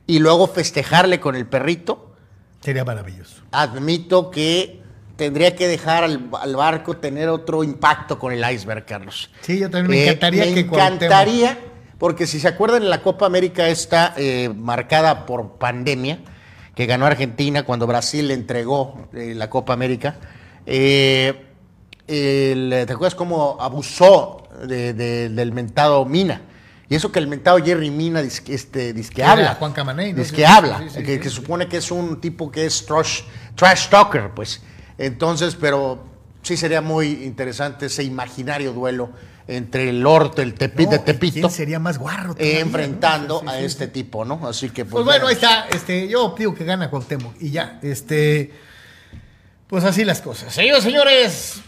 y 0.05 0.19
luego 0.19 0.47
festejarle 0.47 1.19
con 1.19 1.35
el 1.35 1.47
perrito, 1.47 2.15
Sería 2.59 2.83
maravilloso. 2.85 3.41
admito 3.51 4.29
que 4.29 4.81
tendría 5.15 5.55
que 5.55 5.67
dejar 5.67 6.03
al, 6.03 6.29
al 6.39 6.55
barco 6.55 6.97
tener 6.97 7.29
otro 7.29 7.63
impacto 7.63 8.19
con 8.19 8.33
el 8.33 8.43
iceberg, 8.51 8.85
Carlos. 8.85 9.31
Sí, 9.41 9.59
yo 9.59 9.69
también 9.69 9.89
me 9.89 9.97
Eh, 10.03 10.07
encantaría 10.09 10.45
me 10.45 10.53
que 10.53 10.67
Cuauhtémoc- 10.67 10.75
encantaría, 10.95 11.59
porque 11.97 12.27
si 12.27 12.39
se 12.39 12.47
acuerdan, 12.49 12.89
la 12.89 13.01
Copa 13.01 13.25
América 13.25 13.67
está 13.69 14.13
eh, 14.17 14.49
marcada 14.55 15.25
por 15.25 15.57
pandemia, 15.57 16.19
que 16.81 16.87
ganó 16.87 17.05
Argentina 17.05 17.61
cuando 17.61 17.85
Brasil 17.85 18.27
le 18.27 18.33
entregó 18.33 19.07
eh, 19.13 19.33
la 19.35 19.51
Copa 19.51 19.73
América. 19.73 20.15
Eh, 20.65 21.45
el- 22.07 22.71
¿Te 22.87 22.93
acuerdas 22.93 23.13
cómo 23.13 23.57
abusó 23.59 24.43
de- 24.67 24.93
de- 24.93 25.29
del 25.29 25.51
mentado 25.51 26.03
Mina? 26.05 26.41
Y 26.89 26.95
eso 26.95 27.11
que 27.11 27.19
el 27.19 27.27
mentado 27.27 27.59
Jerry 27.63 27.91
Mina 27.91 28.23
dice 28.23 28.41
este, 28.47 28.95
que 28.95 29.23
habla. 29.23 29.53
Juan 29.59 29.73
Camaney, 29.73 30.13
¿no? 30.13 30.23
Que 30.23 30.43
habla, 30.45 30.79
sí, 30.79 30.89
sí, 30.89 31.03
que, 31.03 31.13
sí. 31.15 31.19
que 31.21 31.29
supone 31.29 31.67
que 31.67 31.77
es 31.77 31.91
un 31.91 32.19
tipo 32.19 32.51
que 32.51 32.65
es 32.65 32.83
trash, 32.83 33.21
trash 33.55 33.87
talker, 33.89 34.31
pues. 34.35 34.61
Entonces, 34.97 35.55
pero 35.55 36.03
sí 36.41 36.57
sería 36.57 36.81
muy 36.81 37.23
interesante 37.25 37.85
ese 37.85 38.03
imaginario 38.03 38.73
duelo 38.73 39.11
entre 39.47 39.89
el 39.89 40.05
Orte, 40.05 40.41
el 40.41 40.53
Tepi, 40.53 40.85
No, 40.85 40.91
de 40.91 40.97
¿y 40.97 40.99
Tepito, 40.99 41.33
¿Quién 41.33 41.51
sería 41.51 41.79
más 41.79 41.97
guarro? 41.97 42.33
todavía, 42.35 42.59
enfrentando 42.59 43.35
no? 43.35 43.39
Sí, 43.41 43.47
sí, 43.47 43.53
a 43.55 43.59
sí. 43.59 43.65
este 43.65 43.87
tipo, 43.87 44.25
¿no? 44.25 44.47
Así 44.47 44.69
que, 44.69 44.85
Pues 44.85 45.03
bueno, 45.05 45.27
ahí 45.27 45.33
está. 45.33 45.67
Este, 45.69 46.07
yo 46.07 46.35
digo 46.37 46.53
que 46.53 46.63
gana 46.65 46.89
Cuauhtémoc. 46.89 47.35
Y 47.41 47.51
ya, 47.51 47.79
este. 47.81 48.53
Pues 49.67 49.83
así 49.83 50.03
las 50.03 50.21
cosas. 50.21 50.53
Señores, 50.53 50.83
señores. 50.83 51.61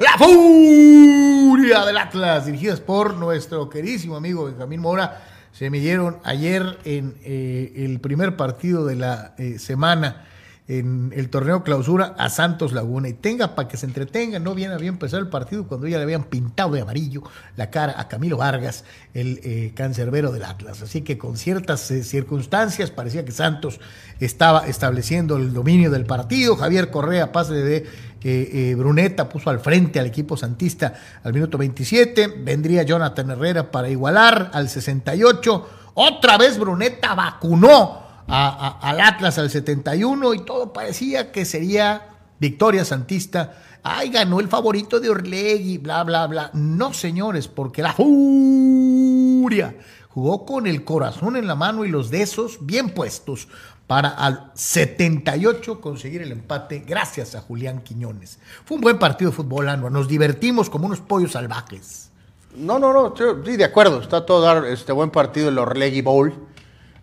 La 0.00 0.16
furia 0.16 1.84
del 1.84 1.98
Atlas, 1.98 2.46
dirigidas 2.46 2.80
por 2.80 3.14
nuestro 3.14 3.68
queridísimo 3.68 4.16
amigo 4.16 4.44
Benjamín 4.44 4.80
Mora, 4.80 5.20
se 5.52 5.68
midieron 5.68 6.18
ayer 6.24 6.78
en 6.84 7.16
eh, 7.22 7.72
el 7.76 8.00
primer 8.00 8.36
partido 8.36 8.86
de 8.86 8.96
la 8.96 9.34
eh, 9.36 9.58
semana 9.58 10.26
en 10.70 11.12
el 11.16 11.30
torneo 11.30 11.64
clausura 11.64 12.14
a 12.16 12.28
Santos 12.28 12.72
Laguna 12.72 13.08
y 13.08 13.14
tenga 13.14 13.56
para 13.56 13.66
que 13.66 13.76
se 13.76 13.86
entretenga, 13.86 14.38
no 14.38 14.54
bien 14.54 14.70
empezar 14.70 15.18
el 15.18 15.26
partido 15.26 15.66
cuando 15.66 15.88
ya 15.88 15.96
le 15.96 16.04
habían 16.04 16.22
pintado 16.22 16.70
de 16.70 16.80
amarillo 16.80 17.24
la 17.56 17.70
cara 17.70 17.96
a 17.98 18.06
Camilo 18.06 18.36
Vargas, 18.36 18.84
el 19.12 19.40
eh, 19.42 19.72
cancerbero 19.74 20.30
del 20.30 20.44
Atlas. 20.44 20.80
Así 20.80 21.02
que 21.02 21.18
con 21.18 21.36
ciertas 21.36 21.90
eh, 21.90 22.04
circunstancias 22.04 22.92
parecía 22.92 23.24
que 23.24 23.32
Santos 23.32 23.80
estaba 24.20 24.68
estableciendo 24.68 25.38
el 25.38 25.52
dominio 25.52 25.90
del 25.90 26.06
partido. 26.06 26.54
Javier 26.54 26.90
Correa, 26.90 27.32
pase 27.32 27.54
de 27.54 27.86
eh, 28.22 28.74
Bruneta, 28.78 29.28
puso 29.28 29.50
al 29.50 29.58
frente 29.58 29.98
al 29.98 30.06
equipo 30.06 30.36
santista 30.36 30.94
al 31.24 31.32
minuto 31.32 31.58
27. 31.58 32.28
Vendría 32.44 32.84
Jonathan 32.84 33.30
Herrera 33.30 33.72
para 33.72 33.88
igualar 33.88 34.52
al 34.54 34.68
68. 34.68 35.68
Otra 35.94 36.38
vez 36.38 36.58
Bruneta 36.60 37.16
vacunó 37.16 38.09
al 38.30 39.00
Atlas 39.00 39.38
al 39.38 39.50
71 39.50 40.34
y 40.34 40.44
todo 40.44 40.72
parecía 40.72 41.32
que 41.32 41.44
sería 41.44 42.08
victoria 42.38 42.84
santista. 42.84 43.62
Ay, 43.82 44.10
ganó 44.10 44.40
el 44.40 44.48
favorito 44.48 45.00
de 45.00 45.10
Orlegui, 45.10 45.78
bla, 45.78 46.04
bla, 46.04 46.26
bla. 46.26 46.50
No, 46.54 46.92
señores, 46.92 47.48
porque 47.48 47.82
la 47.82 47.92
furia 47.92 49.74
jugó 50.08 50.44
con 50.44 50.66
el 50.66 50.84
corazón 50.84 51.36
en 51.36 51.46
la 51.46 51.54
mano 51.54 51.84
y 51.84 51.88
los 51.88 52.10
dedos 52.10 52.58
bien 52.60 52.90
puestos 52.90 53.48
para 53.86 54.10
al 54.10 54.52
78 54.54 55.80
conseguir 55.80 56.22
el 56.22 56.30
empate 56.30 56.84
gracias 56.86 57.34
a 57.34 57.40
Julián 57.40 57.82
Quiñones. 57.82 58.38
Fue 58.64 58.76
un 58.76 58.82
buen 58.82 59.00
partido 59.00 59.32
de 59.32 59.36
fútbol, 59.36 59.68
Anwar. 59.68 59.90
Nos 59.90 60.06
divertimos 60.06 60.70
como 60.70 60.86
unos 60.86 61.00
pollos 61.00 61.32
salvajes. 61.32 62.10
No, 62.54 62.78
no, 62.78 62.92
no, 62.92 63.14
sí, 63.16 63.56
de 63.56 63.64
acuerdo. 63.64 64.00
Está 64.00 64.24
todo 64.26 64.42
dar 64.42 64.64
este 64.66 64.92
buen 64.92 65.10
partido 65.10 65.48
el 65.48 65.58
Orlegui 65.58 66.02
Bowl. 66.02 66.32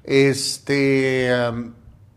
Este, 0.07 1.29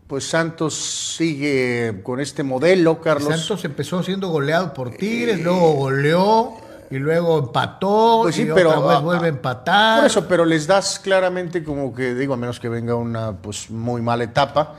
pues 0.07 0.23
Santos 0.23 0.73
sigue 1.17 1.99
con 2.03 2.21
este 2.21 2.41
modelo, 2.41 3.01
Carlos. 3.01 3.37
Santos 3.37 3.65
empezó 3.65 4.01
siendo 4.01 4.29
goleado 4.29 4.73
por 4.73 4.91
Tigres, 4.91 5.41
luego 5.41 5.73
goleó 5.73 6.53
y 6.89 6.99
luego 6.99 7.39
empató 7.39 8.21
Pues 8.23 8.35
sí, 8.35 8.43
y 8.43 8.45
pero, 8.45 8.69
otra 8.69 8.81
vez 8.81 8.97
ah, 8.97 8.99
vuelve 9.01 9.23
a 9.23 9.25
ah, 9.25 9.29
empatar. 9.29 9.99
Por 9.99 10.07
eso, 10.07 10.25
pero 10.25 10.45
les 10.45 10.65
das 10.67 10.99
claramente 10.99 11.65
como 11.65 11.93
que, 11.93 12.15
digo, 12.15 12.33
a 12.33 12.37
menos 12.37 12.61
que 12.61 12.69
venga 12.69 12.95
una 12.95 13.33
pues 13.33 13.69
muy 13.69 14.01
mala 14.01 14.23
etapa, 14.23 14.75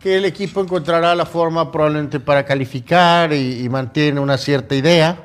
que 0.00 0.16
el 0.16 0.24
equipo 0.24 0.62
encontrará 0.62 1.14
la 1.14 1.26
forma 1.26 1.70
probablemente 1.70 2.18
para 2.18 2.46
calificar 2.46 3.34
y, 3.34 3.62
y 3.62 3.68
mantiene 3.68 4.20
una 4.20 4.38
cierta 4.38 4.74
idea. 4.74 5.18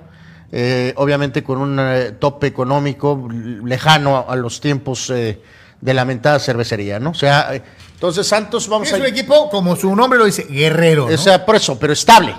eh, 0.51 0.93
obviamente 0.97 1.43
con 1.43 1.59
un 1.59 1.79
eh, 1.79 2.11
tope 2.19 2.47
económico 2.47 3.27
lejano 3.63 4.17
a, 4.17 4.21
a 4.21 4.35
los 4.35 4.59
tiempos 4.59 5.09
eh, 5.09 5.39
de 5.81 5.93
lamentada 5.93 6.39
cervecería, 6.39 6.99
¿no? 6.99 7.11
O 7.11 7.15
sea, 7.15 7.51
entonces 7.93 8.27
Santos 8.27 8.67
vamos 8.67 8.87
es 8.87 8.93
a... 8.93 8.97
un 8.97 9.05
equipo, 9.05 9.49
como 9.49 9.75
su 9.75 9.95
nombre 9.95 10.19
lo 10.19 10.25
dice, 10.25 10.43
guerrero. 10.49 11.07
¿no? 11.07 11.15
O 11.15 11.17
sea, 11.17 11.45
por 11.45 11.55
eso, 11.55 11.77
pero 11.79 11.93
estable. 11.93 12.35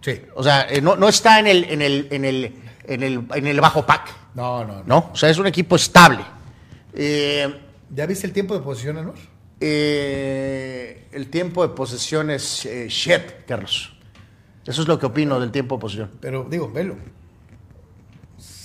sí. 0.00 0.20
O 0.34 0.42
sea, 0.42 0.66
eh, 0.68 0.80
no, 0.80 0.96
no 0.96 1.08
está 1.08 1.38
en 1.38 1.46
el, 1.46 1.64
en 1.64 1.82
el, 1.82 2.08
en 2.10 2.24
el, 2.24 2.54
en 2.86 3.02
el, 3.02 3.26
en 3.34 3.46
el 3.46 3.60
bajo 3.60 3.86
pack, 3.86 4.14
No, 4.34 4.64
no, 4.64 4.74
no. 4.76 4.82
¿no? 4.86 5.10
O 5.12 5.16
sea, 5.16 5.30
es 5.30 5.38
un 5.38 5.46
equipo 5.46 5.76
estable. 5.76 6.24
Eh, 6.94 7.60
¿Ya 7.90 8.06
viste 8.06 8.26
el 8.26 8.32
tiempo 8.32 8.54
de 8.54 8.60
posición, 8.60 8.98
Anor? 8.98 9.14
Eh, 9.60 11.08
el 11.12 11.28
tiempo 11.28 11.66
de 11.66 11.74
posesión 11.74 12.30
es 12.30 12.66
eh, 12.66 12.86
shit, 12.88 13.46
Carlos. 13.46 13.92
Eso 14.66 14.82
es 14.82 14.88
lo 14.88 14.98
que 14.98 15.06
opino 15.06 15.38
del 15.40 15.50
tiempo 15.50 15.76
de 15.76 15.80
posesión. 15.80 16.10
Pero 16.20 16.46
digo, 16.50 16.70
velo. 16.70 16.96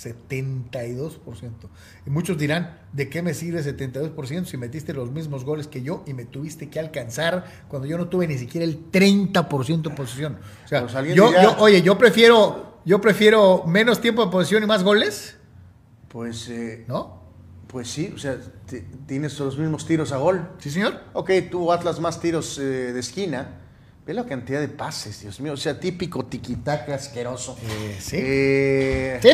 72%. 0.02 1.68
Y 2.06 2.10
muchos 2.10 2.38
dirán, 2.38 2.78
¿de 2.92 3.08
qué 3.08 3.22
me 3.22 3.34
sirve 3.34 3.62
72% 3.62 4.44
si 4.46 4.56
metiste 4.56 4.92
los 4.92 5.10
mismos 5.10 5.44
goles 5.44 5.66
que 5.66 5.82
yo 5.82 6.02
y 6.06 6.14
me 6.14 6.24
tuviste 6.24 6.68
que 6.68 6.80
alcanzar 6.80 7.44
cuando 7.68 7.86
yo 7.88 7.98
no 7.98 8.08
tuve 8.08 8.26
ni 8.26 8.38
siquiera 8.38 8.64
el 8.64 8.90
30% 8.90 9.82
de 9.90 9.90
posesión? 9.96 10.38
O 10.64 10.68
sea, 10.68 10.82
Pues 10.86 11.14
yo, 11.14 11.28
dirá- 11.28 11.42
yo- 11.42 11.56
oye, 11.58 11.82
yo 11.82 11.96
prefiero, 11.98 12.78
yo 12.84 13.00
prefiero 13.00 13.64
menos 13.66 14.00
tiempo 14.00 14.24
de 14.24 14.30
posesión 14.30 14.62
y 14.62 14.66
más 14.66 14.82
goles, 14.82 15.36
Pues, 16.08 16.48
eh, 16.48 16.84
¿no? 16.88 17.20
pues 17.68 17.88
sí, 17.88 18.12
o 18.14 18.18
sea, 18.18 18.36
tienes 19.06 19.38
los 19.38 19.56
mismos 19.56 19.86
tiros 19.86 20.10
a 20.12 20.16
gol. 20.16 20.50
¿Sí, 20.58 20.70
señor? 20.70 21.00
Ok, 21.12 21.30
tú 21.50 21.70
Atlas 21.72 22.00
más 22.00 22.20
tiros 22.20 22.58
eh, 22.58 22.62
de 22.92 22.98
esquina. 23.00 23.56
Ve 24.04 24.14
la 24.14 24.24
cantidad 24.26 24.60
de 24.60 24.66
pases, 24.66 25.20
Dios 25.20 25.38
mío. 25.40 25.52
O 25.52 25.56
sea, 25.56 25.78
típico 25.78 26.24
tiquitaca 26.24 26.94
asqueroso. 26.96 27.56
Eh, 27.62 27.96
sí. 28.00 28.16
Eh, 28.18 29.18
Sí. 29.22 29.28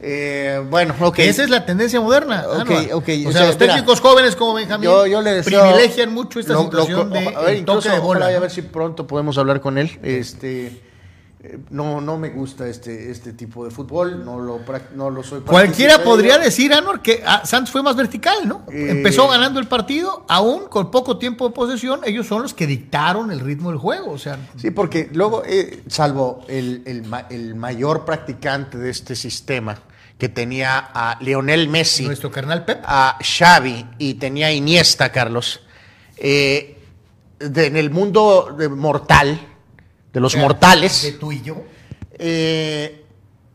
Eh, 0.00 0.62
bueno, 0.70 0.94
ok. 1.00 1.18
Esa 1.20 1.42
es 1.44 1.50
la 1.50 1.66
tendencia 1.66 2.00
moderna. 2.00 2.44
Ok, 2.48 2.70
ok, 2.92 3.08
O 3.26 3.28
o 3.28 3.32
sea, 3.32 3.32
sea, 3.32 3.46
los 3.46 3.58
técnicos 3.58 4.00
jóvenes 4.00 4.36
como 4.36 4.54
Benjamín 4.54 4.84
Yo, 4.84 5.06
yo 5.06 5.20
le 5.22 5.32
deseo, 5.34 5.60
privilegian 5.60 6.12
mucho 6.12 6.38
esta 6.40 6.52
lo- 6.52 6.60
lo- 6.64 6.64
situación 6.70 7.10
de 7.10 7.18
a 7.18 7.40
ver, 7.40 7.54
el 7.56 7.64
toque 7.64 7.78
incluso, 7.78 7.90
de 7.90 7.98
bola. 7.98 8.20
ojalá 8.20 8.32
y 8.32 8.34
a 8.36 8.40
ver 8.40 8.50
si 8.50 8.62
pronto 8.62 9.06
podemos 9.06 9.36
hablar 9.38 9.60
con 9.60 9.76
él. 9.78 9.98
Este, 10.02 10.80
no, 11.70 12.00
no 12.00 12.18
me 12.18 12.30
gusta 12.30 12.66
este, 12.66 13.10
este 13.12 13.32
tipo 13.32 13.64
de 13.64 13.70
fútbol. 13.70 14.24
No 14.24 14.40
lo, 14.40 14.60
no 14.96 15.08
lo 15.10 15.22
soy. 15.22 15.40
Cualquiera 15.42 16.02
podría 16.02 16.36
decir, 16.38 16.72
Anor, 16.72 17.00
que 17.00 17.22
ah, 17.24 17.42
Santos 17.44 17.70
fue 17.70 17.82
más 17.82 17.94
vertical, 17.94 18.46
¿no? 18.46 18.64
Eh. 18.72 18.88
Empezó 18.90 19.28
ganando 19.28 19.60
el 19.60 19.68
partido, 19.68 20.24
aún 20.28 20.66
con 20.68 20.90
poco 20.90 21.16
tiempo 21.18 21.48
de 21.48 21.54
posesión, 21.54 22.00
ellos 22.04 22.26
son 22.26 22.42
los 22.42 22.54
que 22.54 22.66
dictaron 22.66 23.30
el 23.30 23.38
ritmo 23.40 23.70
del 23.70 23.78
juego. 23.78 24.10
O 24.10 24.18
sea, 24.18 24.36
Sí, 24.56 24.70
porque 24.72 25.08
luego, 25.12 25.42
eh, 25.46 25.82
salvo 25.86 26.44
el, 26.48 26.82
el 26.86 27.04
ma- 27.04 27.26
el 27.30 27.54
mayor 27.54 28.04
practicante 28.04 28.76
de 28.78 28.90
este 28.90 29.14
sistema, 29.14 29.78
que 30.18 30.28
tenía 30.28 30.76
a 30.92 31.16
Lionel 31.20 31.68
Messi, 31.68 32.04
nuestro 32.04 32.32
carnal 32.32 32.64
Pep. 32.64 32.80
a 32.84 33.16
Xavi 33.22 33.86
y 33.98 34.14
tenía 34.14 34.48
a 34.48 34.52
Iniesta, 34.52 35.12
Carlos, 35.12 35.60
eh, 36.16 36.82
de- 37.38 37.66
en 37.66 37.76
el 37.76 37.90
mundo 37.90 38.52
de 38.58 38.68
mortal, 38.68 39.40
de 40.12 40.20
los 40.20 40.32
de 40.34 40.40
mortales, 40.40 41.16
tú 41.20 41.32
y 41.32 41.42
yo. 41.42 41.56
eh, 42.12 43.04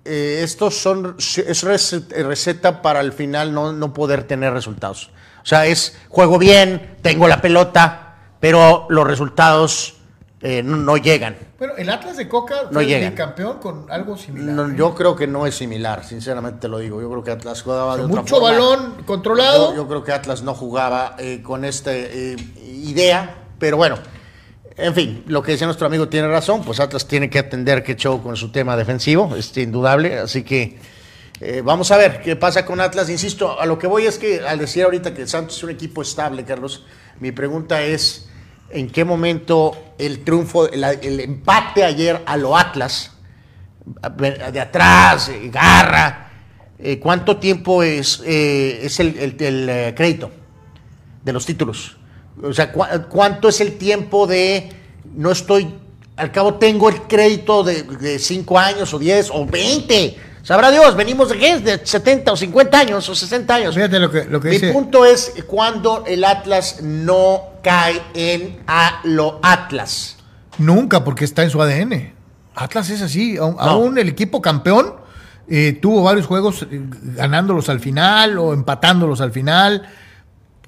eh, 0.06 0.42
estos 0.44 0.76
son 0.78 1.16
es 1.18 1.63
recet- 1.63 2.10
receta 2.24 2.82
para 2.82 3.00
al 3.00 3.13
final 3.13 3.54
no, 3.54 3.72
no 3.72 3.94
poder 3.94 4.24
tener 4.26 4.52
resultados. 4.54 5.12
O 5.42 5.46
sea, 5.46 5.66
es 5.66 5.98
juego 6.10 6.38
bien, 6.38 6.98
tengo 7.02 7.28
la 7.28 7.42
pelota, 7.42 8.16
pero 8.39 8.86
los 8.89 9.08
resultados 9.08 9.96
eh, 10.42 10.62
no, 10.62 10.76
no 10.76 10.98
llegan. 10.98 11.38
Bueno, 11.58 11.76
el 11.78 11.89
Atlas 11.89 12.18
de 12.18 12.28
Coca 12.28 12.63
No 12.66 12.72
fue 12.74 12.86
llegan. 12.86 13.13
campeón 13.16 13.60
con 13.60 13.89
algo 13.89 14.18
similar. 14.18 14.54
No, 14.54 14.68
¿eh? 14.70 14.76
yo 14.78 14.94
creo 14.94 15.16
que 15.16 15.26
no 15.26 15.48
es 15.48 15.56
similar, 15.56 16.04
sinceramente 16.06 16.60
te 16.60 16.68
lo 16.68 16.80
digo. 16.80 17.00
Yo 17.02 17.10
creo 17.10 17.24
que 17.24 17.32
Atlas 17.32 17.62
jugaba 17.62 17.96
de 17.96 18.04
otra 18.04 18.22
Mucho 18.22 18.36
forma. 18.36 18.52
balón 18.52 19.04
controlado. 19.06 19.70
Yo, 19.72 19.78
yo 19.84 19.88
creo 19.88 20.04
que 20.04 20.12
Atlas 20.12 20.44
no 20.44 20.54
jugaba 20.54 21.16
con 21.44 21.63
esta 21.63 21.96
idea, 21.96 23.36
pero 23.60 23.78
bueno, 23.78 23.98
en 24.78 24.94
fin, 24.94 25.24
lo 25.28 25.42
que 25.42 25.52
decía 25.52 25.68
nuestro 25.68 25.88
amigo 25.88 26.10
tiene 26.10 26.28
razón, 26.28 26.64
pues 26.64 26.80
Atlas 26.80 27.08
tiene 27.08 27.30
que 27.30 27.40
atender 27.40 27.84
que 27.84 27.96
show 27.96 28.22
con 28.22 28.36
su 28.36 28.52
tema 28.52 28.76
defensivo, 28.76 29.36
es 29.36 29.56
indudable, 29.58 30.18
así 30.18 30.44
que 30.44 30.78
eh, 31.40 31.62
vamos 31.64 31.92
a 31.92 31.98
ver 31.98 32.22
qué 32.22 32.36
pasa 32.36 32.66
con 32.66 32.80
Atlas. 32.80 33.10
Insisto, 33.10 33.60
a 33.60 33.66
lo 33.66 33.78
que 33.78 33.88
voy 33.88 34.06
es 34.06 34.18
que 34.18 34.40
al 34.40 34.60
decir 34.60 34.84
ahorita 34.84 35.14
que 35.14 35.28
Santos 35.28 35.58
es 35.58 35.64
un 35.64 35.70
equipo 35.70 36.02
estable, 36.02 36.44
Carlos, 36.44 36.86
mi 37.20 37.32
pregunta 37.32 37.82
es, 37.82 38.30
¿en 38.70 38.90
qué 38.90 39.06
momento 39.06 39.76
el 39.98 40.24
triunfo, 40.24 40.70
el, 40.70 40.84
empate 41.20 41.84
ayer 41.84 42.22
a 42.26 42.38
lo 42.38 42.58
Atlas, 42.58 43.12
de 44.18 44.60
atrás, 44.60 45.30
eh, 45.30 45.50
garra, 45.52 46.32
eh, 46.80 47.00
¿cuánto 47.00 47.38
tiempo 47.38 47.84
es, 47.84 48.22
eh, 48.26 48.80
es 48.84 49.00
el, 49.00 49.36
crédito 49.96 50.32
de 51.24 51.34
los 51.34 51.46
títulos? 51.46 51.98
O 52.42 52.54
sea, 52.54 52.71
¿cu- 52.71 52.86
¿cuánto 53.10 53.50
es 53.50 53.62
el 53.62 53.77
tiempo 53.77 54.25
de 54.27 54.69
no 55.15 55.31
estoy, 55.31 55.75
al 56.15 56.31
cabo 56.31 56.56
tengo 56.56 56.90
el 56.90 57.02
crédito 57.04 57.63
de 57.63 58.17
5 58.19 58.58
años 58.60 58.94
o 58.94 59.00
10 59.00 59.29
o 59.31 59.46
20? 59.46 60.17
Sabrá 60.44 60.71
Dios, 60.71 60.96
venimos 60.98 61.29
de 61.29 61.38
qué? 61.38 61.60
De 61.60 61.86
70 61.86 62.34
o 62.34 62.36
50 62.36 62.77
años 62.79 63.08
o 63.08 63.15
60 63.15 63.56
años. 63.56 63.75
Fíjate 63.75 63.98
lo 64.00 64.12
que, 64.12 64.25
lo 64.25 64.42
que 64.42 64.50
Mi 64.50 64.56
dice. 64.56 64.73
punto 64.73 65.06
es 65.06 65.31
cuando 65.48 66.04
el 66.06 66.25
Atlas 66.25 66.81
no 66.81 67.44
cae 67.63 68.02
en 68.13 68.60
a 68.67 69.00
lo 69.06 69.40
Atlas. 69.42 70.17
Nunca, 70.58 71.04
porque 71.06 71.23
está 71.23 71.44
en 71.44 71.50
su 71.50 71.62
ADN. 71.62 72.13
Atlas 72.56 72.90
es 72.90 73.02
así. 73.02 73.38
Aún, 73.38 73.56
No. 73.56 73.62
aún 73.62 73.98
el 73.98 74.10
equipo 74.10 74.42
campeón 74.42 74.96
eh, 75.48 75.79
tuvo 75.81 76.04
varios 76.04 76.25
juegos 76.27 76.63
eh, 76.69 76.81
ganándolos 77.15 77.69
al 77.69 77.79
final 77.79 78.38
o 78.38 78.54
empatándolos 78.54 79.21
al 79.21 79.31
final. 79.31 79.88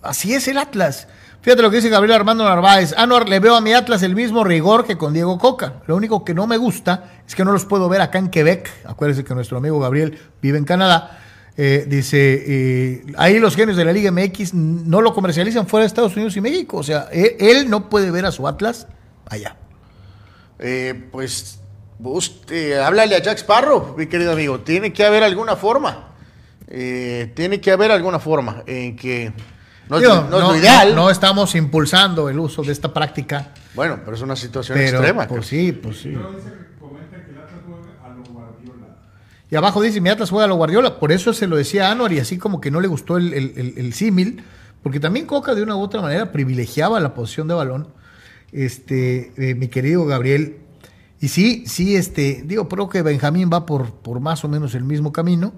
Así 0.02 0.34
es 0.34 0.48
el 0.48 0.58
Atlas. 0.58 1.08
Fíjate 1.46 1.62
lo 1.62 1.70
que 1.70 1.76
dice 1.76 1.90
Gabriel 1.90 2.16
Armando 2.16 2.44
Narváez. 2.44 2.96
Anuar, 2.98 3.30
le 3.30 3.40
veo 3.40 3.56
a 3.56 3.62
mi 3.62 3.72
Atlas 3.72 4.02
el 4.02 4.16
mismo 4.16 4.44
rigor 4.44 4.84
que 4.84 4.98
con 4.98 5.14
Diego 5.14 5.38
Coca. 5.38 5.84
Lo 5.86 5.96
único 5.96 6.26
que 6.26 6.34
no 6.34 6.48
me 6.48 6.58
gusta 6.58 7.22
es 7.28 7.36
que 7.36 7.46
no 7.46 7.52
los 7.52 7.66
puedo 7.66 7.88
ver 7.88 8.02
acá 8.02 8.18
en 8.18 8.30
Quebec. 8.30 8.68
Acuérdense 8.84 9.24
que 9.24 9.36
nuestro 9.36 9.60
amigo 9.60 9.80
Gabriel 9.80 10.18
vive 10.42 10.58
en 10.58 10.66
Canadá. 10.66 11.20
Eh, 11.56 11.86
dice, 11.88 12.44
eh, 12.48 13.04
ahí 13.18 13.38
los 13.38 13.56
genios 13.56 13.78
de 13.78 13.86
la 13.86 13.94
Liga 13.94 14.12
MX 14.12 14.56
no 14.56 15.02
lo 15.02 15.14
comercializan 15.14 15.68
fuera 15.68 15.84
de 15.84 15.88
Estados 15.90 16.16
Unidos 16.16 16.36
y 16.36 16.42
México. 16.42 16.78
O 16.78 16.84
sea, 16.84 17.10
él, 17.12 17.36
él 17.38 17.70
no 17.70 17.92
puede 17.92 18.10
ver 18.10 18.26
a 18.26 18.32
su 18.32 18.48
Atlas 18.48 18.88
allá. 19.30 19.56
Eh, 20.58 21.10
pues, 21.12 21.60
háblale 22.84 23.16
a 23.18 23.22
Jack 23.22 23.38
Sparrow, 23.38 23.94
mi 23.96 24.08
querido 24.08 24.32
amigo. 24.32 24.62
Tiene 24.62 24.92
que 24.92 25.06
haber 25.06 25.22
alguna 25.22 25.56
forma. 25.56 26.08
Tiene 26.68 27.62
que 27.62 27.72
haber 27.72 27.92
alguna 27.92 28.18
forma 28.18 28.64
en 28.66 28.96
que 28.96 29.32
no, 29.90 29.98
es- 29.98 30.04
no 30.08 30.38
es 30.38 30.44
lo 30.44 30.56
ideal. 30.56 30.96
no 30.96 31.10
estamos 31.10 31.54
impulsando 31.56 32.30
el 32.30 32.40
uso 32.40 32.64
de 32.64 32.72
esta 32.72 32.94
práctica. 32.94 33.52
Bueno, 33.76 34.00
pero 34.04 34.16
es 34.16 34.22
una 34.22 34.36
situación 34.36 34.78
Pero, 34.78 34.98
extrema. 35.00 35.28
pues 35.28 35.46
sí, 35.48 35.72
pues 35.72 35.98
sí. 36.02 36.10
Pero 36.16 36.32
dice 36.32 36.50
que 36.50 36.80
comenta 36.80 37.24
que 37.24 37.32
el 37.32 37.38
Atlas 37.38 37.60
juega 37.68 38.06
a 38.06 38.10
lo 38.16 38.24
Guardiola. 38.24 38.88
Y 39.52 39.56
abajo 39.56 39.82
dice, 39.82 40.02
mi 40.02 40.10
Atlas 40.10 40.30
juega 40.30 40.46
a 40.46 40.48
lo 40.48 40.56
Guardiola. 40.56 41.00
Por 41.00 41.12
eso 41.12 41.34
se 41.34 41.48
lo 41.48 41.56
decía 41.58 41.90
a 41.90 41.92
Anuar 41.92 42.14
y 42.14 42.20
así 42.20 42.38
como 42.38 42.62
que 42.62 42.72
no 42.72 42.80
le 42.82 42.88
gustó 42.88 43.18
el, 43.18 43.34
el- 43.34 43.54
el- 43.58 43.74
el 43.78 43.94
símil, 43.94 44.44
porque 44.82 45.00
también 45.00 45.26
Coca 45.26 45.56
de 45.56 45.64
una 45.64 45.76
u 45.76 45.82
otra 45.82 46.02
manera 46.02 46.32
privilegiaba 46.32 47.00
la 47.00 47.14
posición 47.14 47.48
de 47.48 47.54
balón, 47.56 47.88
este, 48.52 49.32
eh, 49.38 49.56
mi 49.56 49.68
querido 49.68 50.06
Gabriel. 50.06 50.58
Y 51.20 51.30
sí, 51.30 51.64
sí, 51.68 51.96
este, 51.96 52.44
digo, 52.46 52.68
creo 52.70 52.88
que 52.90 53.02
Benjamín 53.02 53.50
va 53.52 53.66
por, 53.66 53.92
por 53.92 54.20
más 54.20 54.44
o 54.44 54.48
menos 54.48 54.76
el 54.76 54.84
mismo 54.84 55.12
camino, 55.12 55.54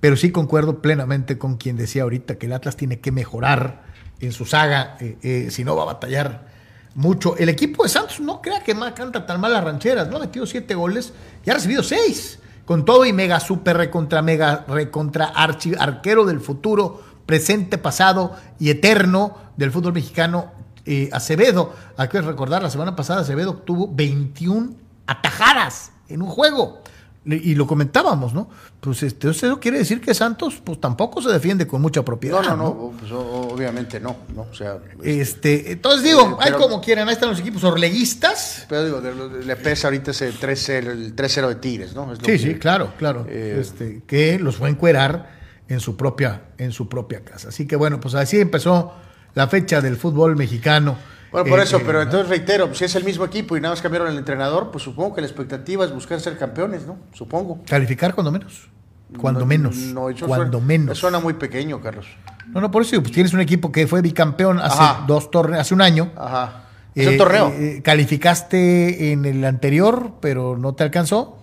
pero 0.00 0.16
sí 0.16 0.32
concuerdo 0.32 0.80
plenamente 0.80 1.38
con 1.38 1.56
quien 1.56 1.76
decía 1.76 2.02
ahorita 2.02 2.36
que 2.36 2.46
el 2.46 2.52
Atlas 2.52 2.76
tiene 2.76 3.00
que 3.00 3.12
mejorar 3.12 3.82
en 4.20 4.32
su 4.32 4.44
saga, 4.44 4.96
eh, 5.00 5.18
eh, 5.22 5.48
si 5.50 5.64
no 5.64 5.76
va 5.76 5.82
a 5.82 5.86
batallar 5.86 6.46
mucho. 6.94 7.36
El 7.36 7.48
equipo 7.48 7.82
de 7.82 7.88
Santos 7.88 8.20
no 8.20 8.40
crea 8.42 8.62
que 8.62 8.76
canta 8.94 9.26
tan 9.26 9.40
mal 9.40 9.52
las 9.52 9.64
rancheras, 9.64 10.08
no 10.08 10.16
ha 10.16 10.20
metido 10.20 10.46
siete 10.46 10.74
goles 10.74 11.12
y 11.44 11.50
ha 11.50 11.54
recibido 11.54 11.82
seis. 11.82 12.38
Con 12.64 12.84
todo 12.84 13.04
y 13.04 13.12
mega 13.12 13.40
super 13.40 13.76
recontra 13.76 14.22
mega 14.22 14.64
recontra 14.68 15.26
archi 15.26 15.72
arquero 15.78 16.24
del 16.24 16.40
futuro, 16.40 17.02
presente, 17.26 17.78
pasado 17.78 18.36
y 18.58 18.70
eterno 18.70 19.36
del 19.56 19.72
fútbol 19.72 19.94
mexicano, 19.94 20.52
eh, 20.86 21.08
Acevedo. 21.12 21.74
Hay 21.96 22.08
que 22.08 22.20
recordar, 22.20 22.62
la 22.62 22.70
semana 22.70 22.96
pasada 22.96 23.20
Acevedo 23.22 23.54
tuvo 23.54 23.88
21 23.92 24.74
atajadas 25.06 25.92
en 26.08 26.22
un 26.22 26.28
juego. 26.28 26.82
Y 27.22 27.54
lo 27.54 27.66
comentábamos, 27.66 28.32
¿no? 28.32 28.48
Pues 28.80 29.02
este, 29.02 29.28
eso 29.28 29.60
quiere 29.60 29.76
decir 29.76 30.00
que 30.00 30.14
Santos, 30.14 30.62
pues 30.64 30.80
tampoco 30.80 31.20
se 31.20 31.28
defiende 31.28 31.66
con 31.66 31.82
mucha 31.82 32.02
propiedad. 32.02 32.40
No, 32.40 32.56
no, 32.56 32.56
no, 32.56 32.92
pues, 32.98 33.12
obviamente 33.12 34.00
no, 34.00 34.16
no, 34.34 34.46
o 34.50 34.54
sea, 34.54 34.78
Este, 35.02 35.72
entonces 35.72 36.02
digo, 36.02 36.22
Eh, 36.22 36.36
hay 36.40 36.52
como 36.52 36.80
quieran, 36.80 37.08
ahí 37.08 37.12
están 37.14 37.28
los 37.28 37.38
equipos 37.40 37.62
orleguistas. 37.62 38.64
pero 38.70 38.84
digo, 38.86 39.00
le 39.44 39.56
pesa 39.56 39.88
ahorita 39.88 40.12
ese 40.12 40.32
3-0, 40.32 40.90
el 40.92 41.14
3-0 41.14 41.48
de 41.48 41.54
Tigres, 41.56 41.94
¿no? 41.94 42.10
Es 42.10 42.20
lo 42.20 42.24
Sí, 42.24 42.32
que- 42.32 42.38
sí, 42.38 42.54
claro, 42.54 42.94
claro. 42.98 43.26
Eh, 43.28 43.58
este, 43.60 44.00
que 44.06 44.38
los 44.38 44.56
fue 44.56 44.68
a 44.68 44.70
encuerar 44.70 45.38
en 45.68 45.80
su 45.80 45.98
propia, 45.98 46.44
en 46.56 46.72
su 46.72 46.88
propia 46.88 47.22
casa. 47.22 47.48
Así 47.50 47.66
que 47.66 47.76
bueno, 47.76 48.00
pues 48.00 48.14
así 48.14 48.40
empezó 48.40 48.94
la 49.34 49.46
fecha 49.46 49.82
del 49.82 49.96
fútbol 49.98 50.36
mexicano. 50.36 50.96
Bueno, 51.32 51.48
por 51.48 51.60
Eh, 51.60 51.62
eso, 51.62 51.76
eh, 51.78 51.82
pero 51.86 52.02
entonces 52.02 52.28
reitero, 52.28 52.66
pues, 52.66 52.78
si 52.78 52.84
es 52.84 52.94
el 52.96 53.04
mismo 53.04 53.24
equipo 53.24 53.56
y 53.56 53.60
nada 53.60 53.72
más 53.74 53.82
cambiaron 53.82 54.08
el 54.08 54.18
entrenador, 54.18 54.70
pues 54.72 54.82
supongo 54.84 55.14
que 55.14 55.20
la 55.20 55.26
expectativa 55.28 55.84
es 55.84 55.92
buscar 55.92 56.20
ser 56.20 56.36
campeones, 56.36 56.86
¿no? 56.86 56.96
Supongo. 57.12 57.60
Calificar 57.68 58.14
cuando 58.14 58.32
menos. 58.32 58.68
Cuando 59.16 59.40
No, 59.40 59.46
menos. 59.46 59.76
no, 59.76 60.08
eso 60.10 60.26
cuando 60.26 60.58
suena- 60.58 60.66
menos. 60.66 60.98
Suena 60.98 61.18
muy 61.20 61.34
pequeño, 61.34 61.80
Carlos. 61.80 62.06
No, 62.48 62.60
no, 62.60 62.70
por 62.70 62.82
eso 62.82 63.00
pues 63.00 63.12
tienes 63.12 63.32
un 63.32 63.40
equipo 63.40 63.70
que 63.72 63.86
fue 63.86 64.02
bicampeón 64.02 64.58
hace 64.60 64.80
Ajá. 64.80 65.04
dos 65.06 65.30
torneos, 65.30 65.60
hace 65.62 65.74
un 65.74 65.82
año. 65.82 66.12
Ajá. 66.16 66.64
Es 66.94 67.06
Eh, 67.06 67.10
un 67.10 67.16
torneo. 67.18 67.52
eh, 67.56 67.80
calificaste 67.84 69.12
en 69.12 69.24
el 69.24 69.44
anterior, 69.44 70.14
pero 70.20 70.56
no 70.56 70.74
te 70.74 70.82
alcanzó. 70.84 71.36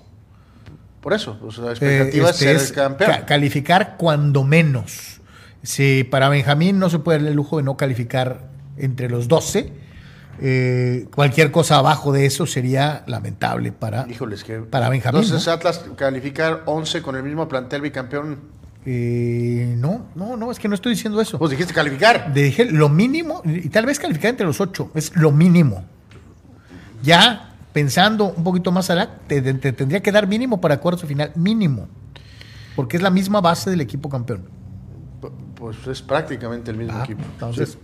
por 1.01 1.13
eso, 1.13 1.38
pues, 1.39 1.57
la 1.59 1.69
expectativa 1.71 2.29
este, 2.31 2.51
es 2.51 2.61
es 2.63 2.67
ser 2.67 2.75
campeón. 2.75 3.09
ca- 3.11 3.25
calificar 3.25 3.95
cuando 3.97 4.43
menos. 4.43 5.21
Si 5.63 6.03
para 6.03 6.27
Benjamín 6.27 6.79
no 6.79 6.89
se 6.89 6.99
puede 6.99 7.19
dar 7.19 7.27
el 7.29 7.33
lujo 7.33 7.57
de 7.57 7.63
no 7.63 7.77
calificar 7.77 8.41
entre 8.78 9.09
los 9.09 9.28
12, 9.28 9.71
eh, 10.39 11.07
cualquier 11.13 11.51
cosa 11.51 11.78
abajo 11.78 12.11
de 12.11 12.25
eso 12.25 12.45
sería 12.45 13.03
lamentable 13.07 13.71
para, 13.71 14.07
Híjoles, 14.09 14.43
que. 14.43 14.59
para 14.59 14.89
Benjamín. 14.89 15.23
Entonces, 15.23 15.47
¿no? 15.47 15.53
Atlas 15.53 15.84
calificar 15.95 16.63
11 16.65 17.01
con 17.01 17.15
el 17.15 17.23
mismo 17.23 17.47
plantel 17.47 17.82
bicampeón. 17.82 18.39
Eh, 18.86 19.73
no, 19.78 20.05
no, 20.15 20.38
no, 20.38 20.49
es 20.51 20.59
que 20.59 20.67
no 20.69 20.75
estoy 20.75 20.93
diciendo 20.93 21.19
eso. 21.19 21.38
Pues 21.39 21.51
dijiste 21.51 21.73
calificar. 21.73 22.34
De- 22.34 22.43
dije 22.43 22.65
lo 22.65 22.88
mínimo, 22.88 23.41
y 23.43 23.67
tal 23.69 23.86
vez 23.86 23.99
calificar 23.99 24.30
entre 24.32 24.45
los 24.45 24.61
ocho, 24.61 24.91
es 24.95 25.13
lo 25.15 25.32
mínimo. 25.32 25.84
Ya 27.03 27.53
pensando 27.73 28.25
un 28.32 28.43
poquito 28.43 28.71
más 28.71 28.89
allá, 28.89 29.09
te, 29.28 29.41
te- 29.41 29.53
te 29.55 29.73
tendría 29.73 30.01
que 30.01 30.11
dar 30.11 30.28
mínimo 30.28 30.59
para 30.61 30.80
cuarto 30.80 31.05
final, 31.05 31.32
mínimo. 31.36 31.88
Porque 32.75 32.97
es 32.97 33.03
la 33.03 33.09
misma 33.09 33.41
base 33.41 33.69
del 33.69 33.82
equipo 33.82 34.09
campeón. 34.09 34.43
P- 35.21 35.28
Pues 35.55 35.78
es 35.88 36.01
prácticamente 36.01 36.71
el 36.71 36.78
mismo 36.78 36.93
Ah, 36.97 37.03
equipo. 37.03 37.23
Entonces, 37.34 37.71
Sí. 37.71 37.78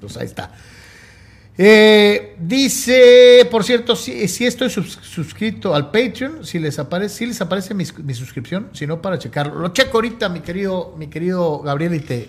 Pues 0.00 0.16
ahí 0.16 0.26
está. 0.26 0.52
Eh, 1.58 2.36
dice, 2.38 3.48
por 3.50 3.64
cierto, 3.64 3.96
si, 3.96 4.28
si 4.28 4.44
estoy 4.44 4.68
sus- 4.68 4.98
suscrito 5.00 5.74
al 5.74 5.90
Patreon, 5.90 6.44
si 6.44 6.58
les 6.58 6.78
aparece, 6.78 7.14
si 7.16 7.26
les 7.26 7.40
aparece 7.40 7.72
mi, 7.72 7.84
suscripción, 7.86 8.68
si 8.72 8.86
no 8.86 9.00
para 9.00 9.18
checarlo. 9.18 9.58
Lo 9.58 9.68
checo 9.68 9.96
ahorita, 9.96 10.28
mi 10.28 10.40
querido, 10.40 10.94
mi 10.98 11.06
querido 11.06 11.60
Gabriel, 11.60 11.94
y 11.94 12.00
te, 12.00 12.28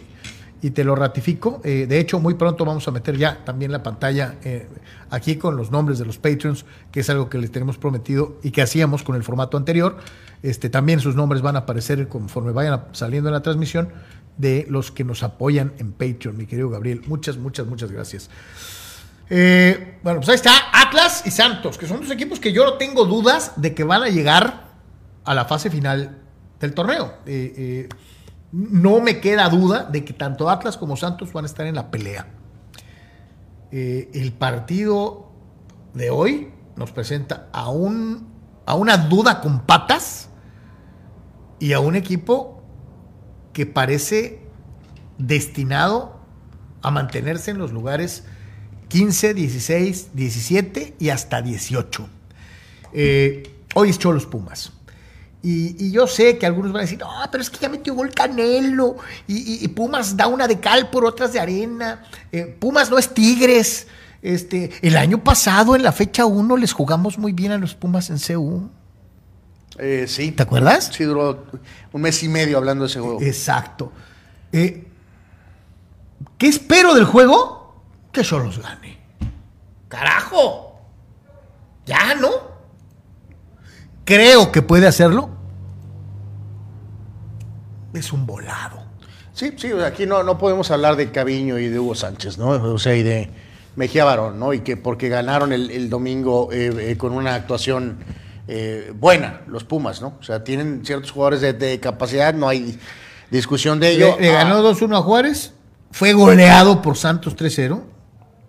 y 0.62 0.70
te 0.70 0.86
lo 0.86 0.96
ratifico. 0.96 1.60
Eh, 1.66 1.88
de 1.90 2.00
hecho, 2.00 2.22
muy 2.22 2.36
pronto 2.36 2.64
vamos 2.64 2.88
a 2.88 2.92
meter 2.92 3.18
ya 3.18 3.44
también 3.44 3.74
la 3.74 3.84
pantalla 3.84 4.36
eh, 4.46 4.66
aquí 5.10 5.36
con 5.36 5.58
los 5.58 5.72
nombres 5.72 6.00
de 6.00 6.06
los 6.06 6.18
Patreons, 6.18 6.64
que 6.94 7.02
es 7.02 7.10
algo 7.10 7.30
que 7.30 7.38
les 7.38 7.52
tenemos 7.52 7.78
prometido 7.78 8.38
y 8.44 8.52
que 8.52 8.62
hacíamos 8.62 9.04
con 9.04 9.18
el 9.18 9.24
formato 9.24 9.58
anterior. 9.58 9.98
Este, 10.42 10.70
también 10.70 11.02
sus 11.02 11.16
nombres 11.16 11.42
van 11.42 11.58
a 11.58 11.60
aparecer 11.60 12.08
conforme 12.08 12.54
vayan 12.54 12.82
saliendo 12.94 13.28
en 13.28 13.34
la 13.34 13.42
transmisión 13.42 13.90
de 14.38 14.66
los 14.70 14.92
que 14.92 15.04
nos 15.04 15.24
apoyan 15.24 15.74
en 15.80 15.92
Patreon, 15.92 16.38
mi 16.38 16.46
querido 16.46 16.70
Gabriel. 16.70 17.02
Muchas, 17.08 17.38
muchas, 17.38 17.66
muchas 17.66 17.92
gracias. 17.92 18.30
Eh, 19.30 20.00
bueno, 20.04 20.20
pues 20.20 20.30
ahí 20.30 20.36
está 20.36 20.52
Atlas 20.72 21.24
y 21.26 21.32
Santos, 21.32 21.78
que 21.78 21.88
son 21.88 22.02
dos 22.02 22.12
equipos 22.12 22.40
que 22.40 22.54
yo 22.54 22.64
no 22.64 22.74
tengo 22.74 23.06
dudas 23.06 23.54
de 23.58 23.74
que 23.74 23.84
van 23.84 24.04
a 24.04 24.10
llegar 24.10 24.68
a 25.26 25.34
la 25.34 25.46
fase 25.46 25.70
final 25.70 26.22
del 26.60 26.74
torneo. 26.74 27.16
Eh, 27.26 27.54
eh, 27.58 27.90
no 28.52 29.02
me 29.02 29.20
queda 29.20 29.50
duda 29.50 29.84
de 29.84 30.06
que 30.06 30.14
tanto 30.14 30.50
Atlas 30.50 30.78
como 30.78 30.96
Santos 30.96 31.34
van 31.34 31.44
a 31.44 31.48
estar 31.48 31.66
en 31.66 31.76
la 31.76 31.92
pelea. 31.92 32.28
El 33.70 34.32
partido 34.32 35.30
de 35.94 36.10
hoy 36.10 36.54
nos 36.78 36.92
presenta 36.94 37.50
a, 37.52 37.70
un, 37.70 38.30
a 38.66 38.76
una 38.76 38.96
duda 38.98 39.42
con 39.42 39.66
patas 39.66 40.30
y 41.60 41.74
a 41.74 41.82
un 41.82 41.98
equipo 41.98 42.57
que 43.58 43.66
parece 43.66 44.38
destinado 45.18 46.20
a 46.84 46.92
mantenerse 46.92 47.50
en 47.50 47.58
los 47.58 47.72
lugares 47.72 48.24
15, 48.90 49.34
16, 49.34 50.10
17 50.14 50.94
y 51.00 51.10
hasta 51.10 51.42
18. 51.42 52.08
Eh, 52.94 53.52
hoy 53.74 53.90
es 53.90 53.98
Cholos 53.98 54.28
Pumas. 54.28 54.74
Y, 55.42 55.90
yo 55.90 56.06
sé 56.06 56.38
que 56.38 56.46
algunos 56.46 56.72
van 56.72 56.82
a 56.82 56.84
decir, 56.84 57.00
no, 57.00 57.10
pero 57.32 57.42
es 57.42 57.50
que 57.50 57.58
ya 57.58 57.68
metió 57.68 57.96
gol 57.96 58.12
Canelo. 58.12 58.98
Y 59.26 59.68
Pumas 59.70 60.16
da 60.16 60.28
una 60.28 60.48
de 60.48 60.60
cal 60.60 60.92
por 60.92 61.04
otras 61.04 61.34
de 61.34 61.40
arena. 61.40 62.04
Eh, 62.32 62.56
Pumas 62.60 62.92
no 62.92 63.00
es 63.00 63.12
Tigres. 63.12 63.88
Este, 64.22 64.70
el 64.84 64.98
año 64.98 65.24
pasado, 65.24 65.76
en 65.76 65.82
la 65.82 65.94
fecha 65.94 66.28
1, 66.28 66.58
les 66.58 66.74
jugamos 66.74 67.18
muy 67.18 67.32
bien 67.32 67.54
a 67.54 67.58
los 67.58 67.74
Pumas 67.74 68.12
en 68.12 68.20
CU. 68.20 68.70
Eh, 69.78 70.06
sí. 70.08 70.32
¿Te 70.32 70.44
acuerdas? 70.44 70.90
Sí, 70.92 71.04
duró 71.04 71.46
un 71.92 72.02
mes 72.02 72.22
y 72.24 72.30
medio 72.30 72.58
hablando 72.58 72.84
de 72.84 72.90
ese 72.90 73.00
juego. 73.00 73.22
Exacto. 73.22 73.92
Eh, 74.52 74.88
¿Qué 76.38 76.48
espero 76.48 76.94
del 76.94 77.06
juego? 77.06 77.84
Que 78.12 78.24
yo 78.24 78.40
los 78.40 78.60
gane. 78.60 78.98
¡Carajo! 79.88 80.80
Ya, 81.86 82.16
¿no? 82.16 82.30
Creo 84.06 84.52
que 84.52 84.62
puede 84.62 84.88
hacerlo. 84.88 85.30
Es 87.94 88.12
un 88.12 88.26
volado. 88.26 88.84
Sí, 89.34 89.54
sí, 89.58 89.72
o 89.72 89.78
sea, 89.78 89.88
aquí 89.88 90.06
no, 90.06 90.24
no 90.24 90.38
podemos 90.38 90.72
hablar 90.72 90.96
de 90.96 91.12
Caviño 91.12 91.60
y 91.60 91.68
de 91.68 91.80
Hugo 91.80 91.94
Sánchez, 91.94 92.38
¿no? 92.38 92.50
O 92.50 92.80
sea, 92.80 92.96
y 92.96 93.04
de 93.04 93.30
Mejía 93.76 94.04
Barón, 94.04 94.40
¿no? 94.40 94.54
Y 94.54 94.62
que 94.62 94.78
porque 94.78 95.10
ganaron 95.10 95.54
el, 95.54 95.70
el 95.70 95.90
domingo 95.90 96.50
eh, 96.52 96.92
eh, 96.92 96.98
con 96.98 97.14
una 97.14 97.36
actuación 97.36 98.00
eh, 98.48 98.92
buena, 98.96 99.42
los 99.48 99.64
Pumas, 99.64 100.02
¿no? 100.02 100.18
O 100.20 100.24
sea, 100.24 100.44
tienen 100.44 100.86
ciertos 100.86 101.12
jugadores 101.12 101.42
de, 101.42 101.54
de 101.54 101.80
capacidad, 101.80 102.34
no 102.34 102.48
hay 102.48 102.78
discusión 103.30 103.80
de 103.80 103.92
ello. 103.92 104.16
Le, 104.20 104.28
le 104.28 104.32
ganó 104.34 104.56
Ah, 104.58 104.62
2-1 104.62 104.98
a 104.98 105.02
Juárez. 105.02 105.54
Fue 105.92 106.14
goleado 106.14 106.82
por 106.82 106.98
Santos 106.98 107.36
3-0. 107.36 107.82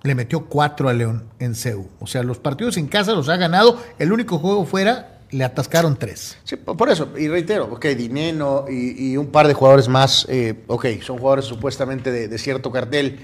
Le 0.03 0.15
metió 0.15 0.47
4 0.47 0.89
a 0.89 0.93
León 0.93 1.25
en 1.41 1.55
CEU. 1.55 1.89
O 1.99 2.07
sea, 2.07 2.23
los 2.23 2.39
partidos 2.39 2.77
en 2.77 2.87
casa 2.87 3.13
los 3.13 3.29
ha 3.29 3.37
ganado. 3.37 3.83
El 3.99 4.13
único 4.13 4.39
juego 4.39 4.65
fuera 4.65 5.19
le 5.31 5.45
atascaron 5.45 5.97
3. 5.99 6.39
Sí, 6.45 6.57
por 6.57 6.89
eso, 6.89 7.11
y 7.19 7.29
reitero, 7.29 7.65
ok, 7.71 7.85
Dineno 7.89 8.65
y, 8.71 9.11
y 9.13 9.17
un 9.17 9.27
par 9.27 9.47
de 9.47 9.55
jugadores 9.55 9.89
más, 9.89 10.25
eh, 10.31 10.65
ok, 10.69 10.87
son 11.03 11.19
jugadores 11.19 11.45
supuestamente 11.45 12.11
de, 12.11 12.29
de 12.29 12.39
cierto 12.39 12.71
cartel, 12.73 13.19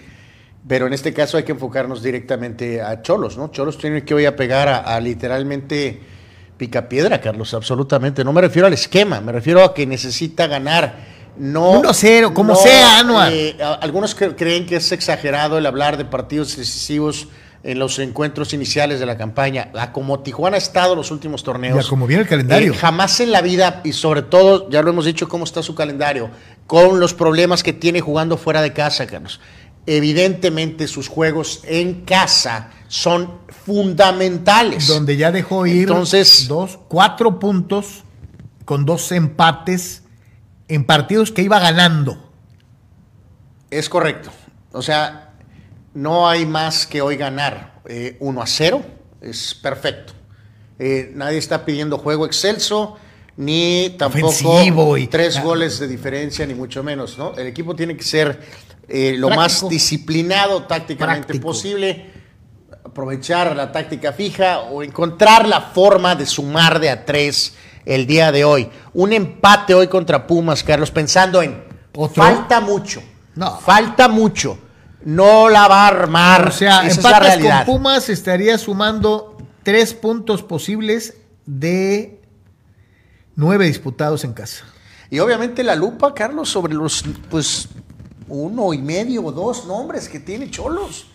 Pero 0.69 0.87
en 0.87 0.93
este 0.93 1.15
caso 1.15 1.37
hay 1.39 1.45
que 1.45 1.53
enfocarnos 1.53 2.03
directamente 2.03 2.83
a 2.83 3.01
Cholos, 3.03 3.37
¿no? 3.39 3.49
Cholos 3.49 3.79
tiene 3.79 4.05
que 4.05 4.15
hoy 4.15 4.27
a 4.27 4.37
pegar 4.37 4.69
a, 4.69 4.79
a 4.79 5.01
literalmente 5.01 6.01
picapiedra, 6.57 7.21
Carlos, 7.21 7.53
absolutamente. 7.55 8.25
No 8.25 8.33
me 8.33 8.41
refiero 8.41 8.67
al 8.67 8.73
esquema, 8.73 9.21
me 9.21 9.33
refiero 9.33 9.63
a 9.65 9.75
que 9.75 9.87
necesita 9.87 10.47
ganar. 10.47 11.13
No, 11.37 11.83
1-0, 11.83 12.33
como 12.33 12.55
sea, 12.55 13.01
Anuar. 13.01 13.33
eh, 13.33 13.57
algunos 13.81 14.17
cre- 14.17 14.37
creen 14.37 14.67
que 14.67 14.77
es 14.77 14.93
exagerado 14.93 15.59
el 15.59 15.67
hablar 15.67 15.97
de 15.97 16.05
partidos 16.05 16.57
decisivos 16.57 17.27
en 17.65 17.79
los 17.79 17.99
encuentros 17.99 18.53
iniciales 18.53 19.01
de 19.01 19.07
la 19.07 19.17
campaña. 19.17 19.71
A 19.77 19.91
como 19.91 20.21
Tijuana 20.21 20.57
ha 20.57 20.59
estado 20.59 20.95
los 20.95 21.11
últimos 21.11 21.43
torneos. 21.43 21.83
Y 21.83 21.87
a 21.87 21.89
como 21.89 22.07
viene 22.07 22.23
el 22.23 22.29
calendario. 22.29 22.73
eh, 22.73 22.77
jamás 22.77 23.19
en 23.21 23.33
la 23.33 23.41
vida, 23.41 23.81
y 23.83 23.93
sobre 23.95 24.23
todo, 24.23 24.69
ya 24.71 24.83
lo 24.83 24.91
hemos 24.91 25.07
dicho, 25.07 25.29
cómo 25.29 25.43
está 25.45 25.61
su 25.63 25.75
calendario, 25.75 26.31
con 26.69 27.01
los 27.01 27.15
problemas 27.15 27.63
que 27.65 27.73
tiene 27.73 28.01
jugando 28.01 28.37
fuera 28.37 28.63
de 28.63 28.73
casa, 28.73 29.07
Carlos. 29.07 29.41
Evidentemente 29.87 30.89
sus 30.89 31.09
juegos 31.09 31.61
en 31.65 32.05
casa 32.05 32.71
son 32.89 33.39
fundamentales. 33.65 34.87
donde 34.87 35.17
ya 35.17 35.31
dejó 35.33 35.67
ir 35.67 35.83
Entonces- 35.89 36.47
dos, 36.49 36.79
cuatro 36.89 37.39
puntos 37.39 38.05
con 38.65 38.85
dos 38.85 39.11
empates 39.13 40.03
en 40.69 40.85
partidos 40.85 41.31
que 41.33 41.43
iba 41.43 41.59
ganando. 41.61 42.31
Es 43.71 43.89
correcto. 43.89 44.31
O 44.73 44.83
sea, 44.83 45.33
no 45.93 46.29
hay 46.29 46.47
más 46.47 46.87
que 46.87 47.03
hoy 47.03 47.17
ganar. 47.17 47.81
Eh, 47.87 48.17
1 48.21 48.41
a 48.43 48.47
0 48.47 48.83
es 49.21 49.55
perfecto. 49.55 50.13
Eh, 50.79 51.13
nadie 51.15 51.39
está 51.39 51.65
pidiendo 51.65 51.99
juego 51.99 52.25
excelso, 52.27 52.97
ni 53.37 53.95
tampoco 53.99 54.29
Ofensivo 54.29 54.97
y- 54.97 55.07
tres 55.09 55.43
goles 55.43 55.79
de 55.79 55.89
diferencia, 55.89 56.47
ni 56.47 56.55
mucho 56.55 56.83
menos. 56.83 57.19
¿no? 57.19 57.35
El 57.37 57.47
equipo 57.47 57.77
tiene 57.77 57.97
que 57.97 58.03
ser 58.05 58.41
eh, 58.89 59.15
lo 59.17 59.29
Práctico. 59.29 59.65
más 59.65 59.69
disciplinado 59.71 60.65
tácticamente 60.65 61.27
Práctico. 61.27 61.49
posible, 61.49 62.13
aprovechar 62.85 63.55
la 63.57 63.73
táctica 63.73 64.13
fija 64.13 64.61
o 64.61 64.83
encontrar 64.83 65.49
la 65.49 65.61
forma 65.61 66.15
de 66.15 66.27
sumar 66.27 66.79
de 66.81 66.91
a 66.91 67.05
tres 67.05 67.55
el 67.85 68.07
día 68.07 68.33
de 68.33 68.45
hoy. 68.45 68.69
Un 68.93 69.13
empate 69.13 69.75
hoy 69.75 69.89
contra 69.89 70.27
Pumas, 70.27 70.63
Carlos, 70.63 70.91
pensando 70.91 71.43
en 71.43 71.65
¿Otro? 71.97 72.23
falta 72.23 72.61
mucho. 72.61 73.03
No. 73.35 73.59
Falta 73.59 74.09
mucho. 74.09 74.59
No 75.05 75.49
la 75.49 75.69
va 75.69 75.85
a 75.85 75.89
armar. 75.89 76.49
O 76.49 76.53
sea, 76.53 76.87
Esa 76.87 77.35
es 77.35 77.41
la 77.43 77.65
con. 77.65 77.75
Pumas 77.75 78.09
estaría 78.09 78.57
sumando 78.59 79.37
tres 79.63 79.93
puntos 79.93 80.43
posibles 80.43 81.15
de 81.47 82.23
nueve 83.37 83.67
disputados 83.67 84.25
en 84.25 84.33
casa. 84.33 84.65
Y 85.11 85.19
obviamente 85.19 85.63
la 85.63 85.75
lupa, 85.75 86.15
Carlos, 86.15 86.49
sobre 86.49 86.75
los, 86.75 87.05
pues, 87.31 87.69
uno 88.29 88.73
y 88.75 88.79
medio 88.79 89.25
o 89.25 89.33
dos 89.33 89.67
nombres 89.67 90.09
que 90.09 90.21
tiene 90.21 90.51
Cholos. 90.51 91.07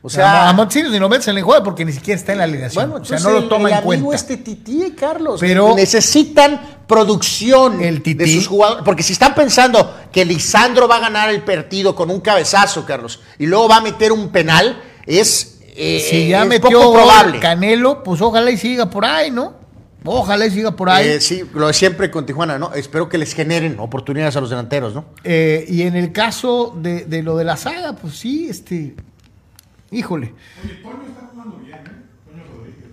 O 0.00 0.08
sea, 0.08 0.48
a 0.48 0.52
Montesinos 0.52 0.92
ni 0.92 0.98
lo 1.00 1.08
metes 1.08 1.26
en 1.26 1.34
la 1.34 1.42
jugada 1.42 1.64
porque 1.64 1.84
ni 1.84 1.92
siquiera 1.92 2.18
está 2.20 2.30
en 2.32 2.38
la 2.38 2.44
alineación. 2.44 2.88
bueno, 2.90 3.02
o 3.02 3.04
sea, 3.04 3.18
no 3.18 3.30
lo 3.30 3.38
el- 3.40 3.48
toma 3.48 3.68
el 3.68 3.74
en 3.78 3.82
cuenta. 3.82 4.14
este 4.14 4.36
Tití, 4.36 4.94
Carlos. 4.96 5.40
Pero- 5.40 5.74
necesitan 5.74 6.60
producción 6.86 7.82
El 7.82 8.00
Tití- 8.02 8.14
de 8.16 8.32
sus 8.32 8.46
jugadores. 8.46 8.84
Porque 8.84 9.02
si 9.02 9.12
están 9.12 9.34
pensando 9.34 9.92
que 10.12 10.24
Lisandro 10.24 10.86
va 10.86 10.96
a 10.96 11.00
ganar 11.00 11.28
el 11.30 11.42
partido 11.42 11.96
con 11.96 12.10
un 12.10 12.20
cabezazo, 12.20 12.86
Carlos, 12.86 13.20
y 13.40 13.46
luego 13.46 13.68
va 13.68 13.78
a 13.78 13.80
meter 13.80 14.12
un 14.12 14.28
penal, 14.28 14.80
es, 15.04 15.58
eh, 15.76 16.06
si 16.08 16.28
ya 16.28 16.42
es 16.42 16.48
metió 16.48 16.80
poco 16.80 16.92
probable. 16.94 17.40
Canelo, 17.40 18.02
pues 18.04 18.20
ojalá 18.20 18.50
y 18.52 18.56
siga 18.56 18.88
por 18.88 19.04
ahí, 19.04 19.32
¿no? 19.32 19.57
Ojalá 20.04 20.46
y 20.46 20.50
siga 20.50 20.70
por 20.76 20.88
ahí. 20.90 21.06
Eh, 21.08 21.20
sí, 21.20 21.42
lo 21.54 21.66
de 21.66 21.72
siempre 21.72 22.10
con 22.10 22.24
Tijuana, 22.24 22.58
¿no? 22.58 22.72
Espero 22.72 23.08
que 23.08 23.18
les 23.18 23.34
generen 23.34 23.78
oportunidades 23.80 24.36
a 24.36 24.40
los 24.40 24.50
delanteros, 24.50 24.94
¿no? 24.94 25.06
Eh, 25.24 25.64
y 25.68 25.82
en 25.82 25.96
el 25.96 26.12
caso 26.12 26.74
de, 26.80 27.04
de 27.04 27.22
lo 27.22 27.36
de 27.36 27.44
la 27.44 27.56
saga, 27.56 27.94
pues 27.94 28.16
sí, 28.16 28.48
este. 28.48 28.94
Híjole. 29.90 30.34
Oye, 30.64 30.74
Toño 30.82 31.02
está 31.08 31.26
jugando 31.32 31.56
bien, 31.56 31.78
¿eh? 31.78 31.82
Toño 32.30 32.44
Rodríguez. 32.54 32.84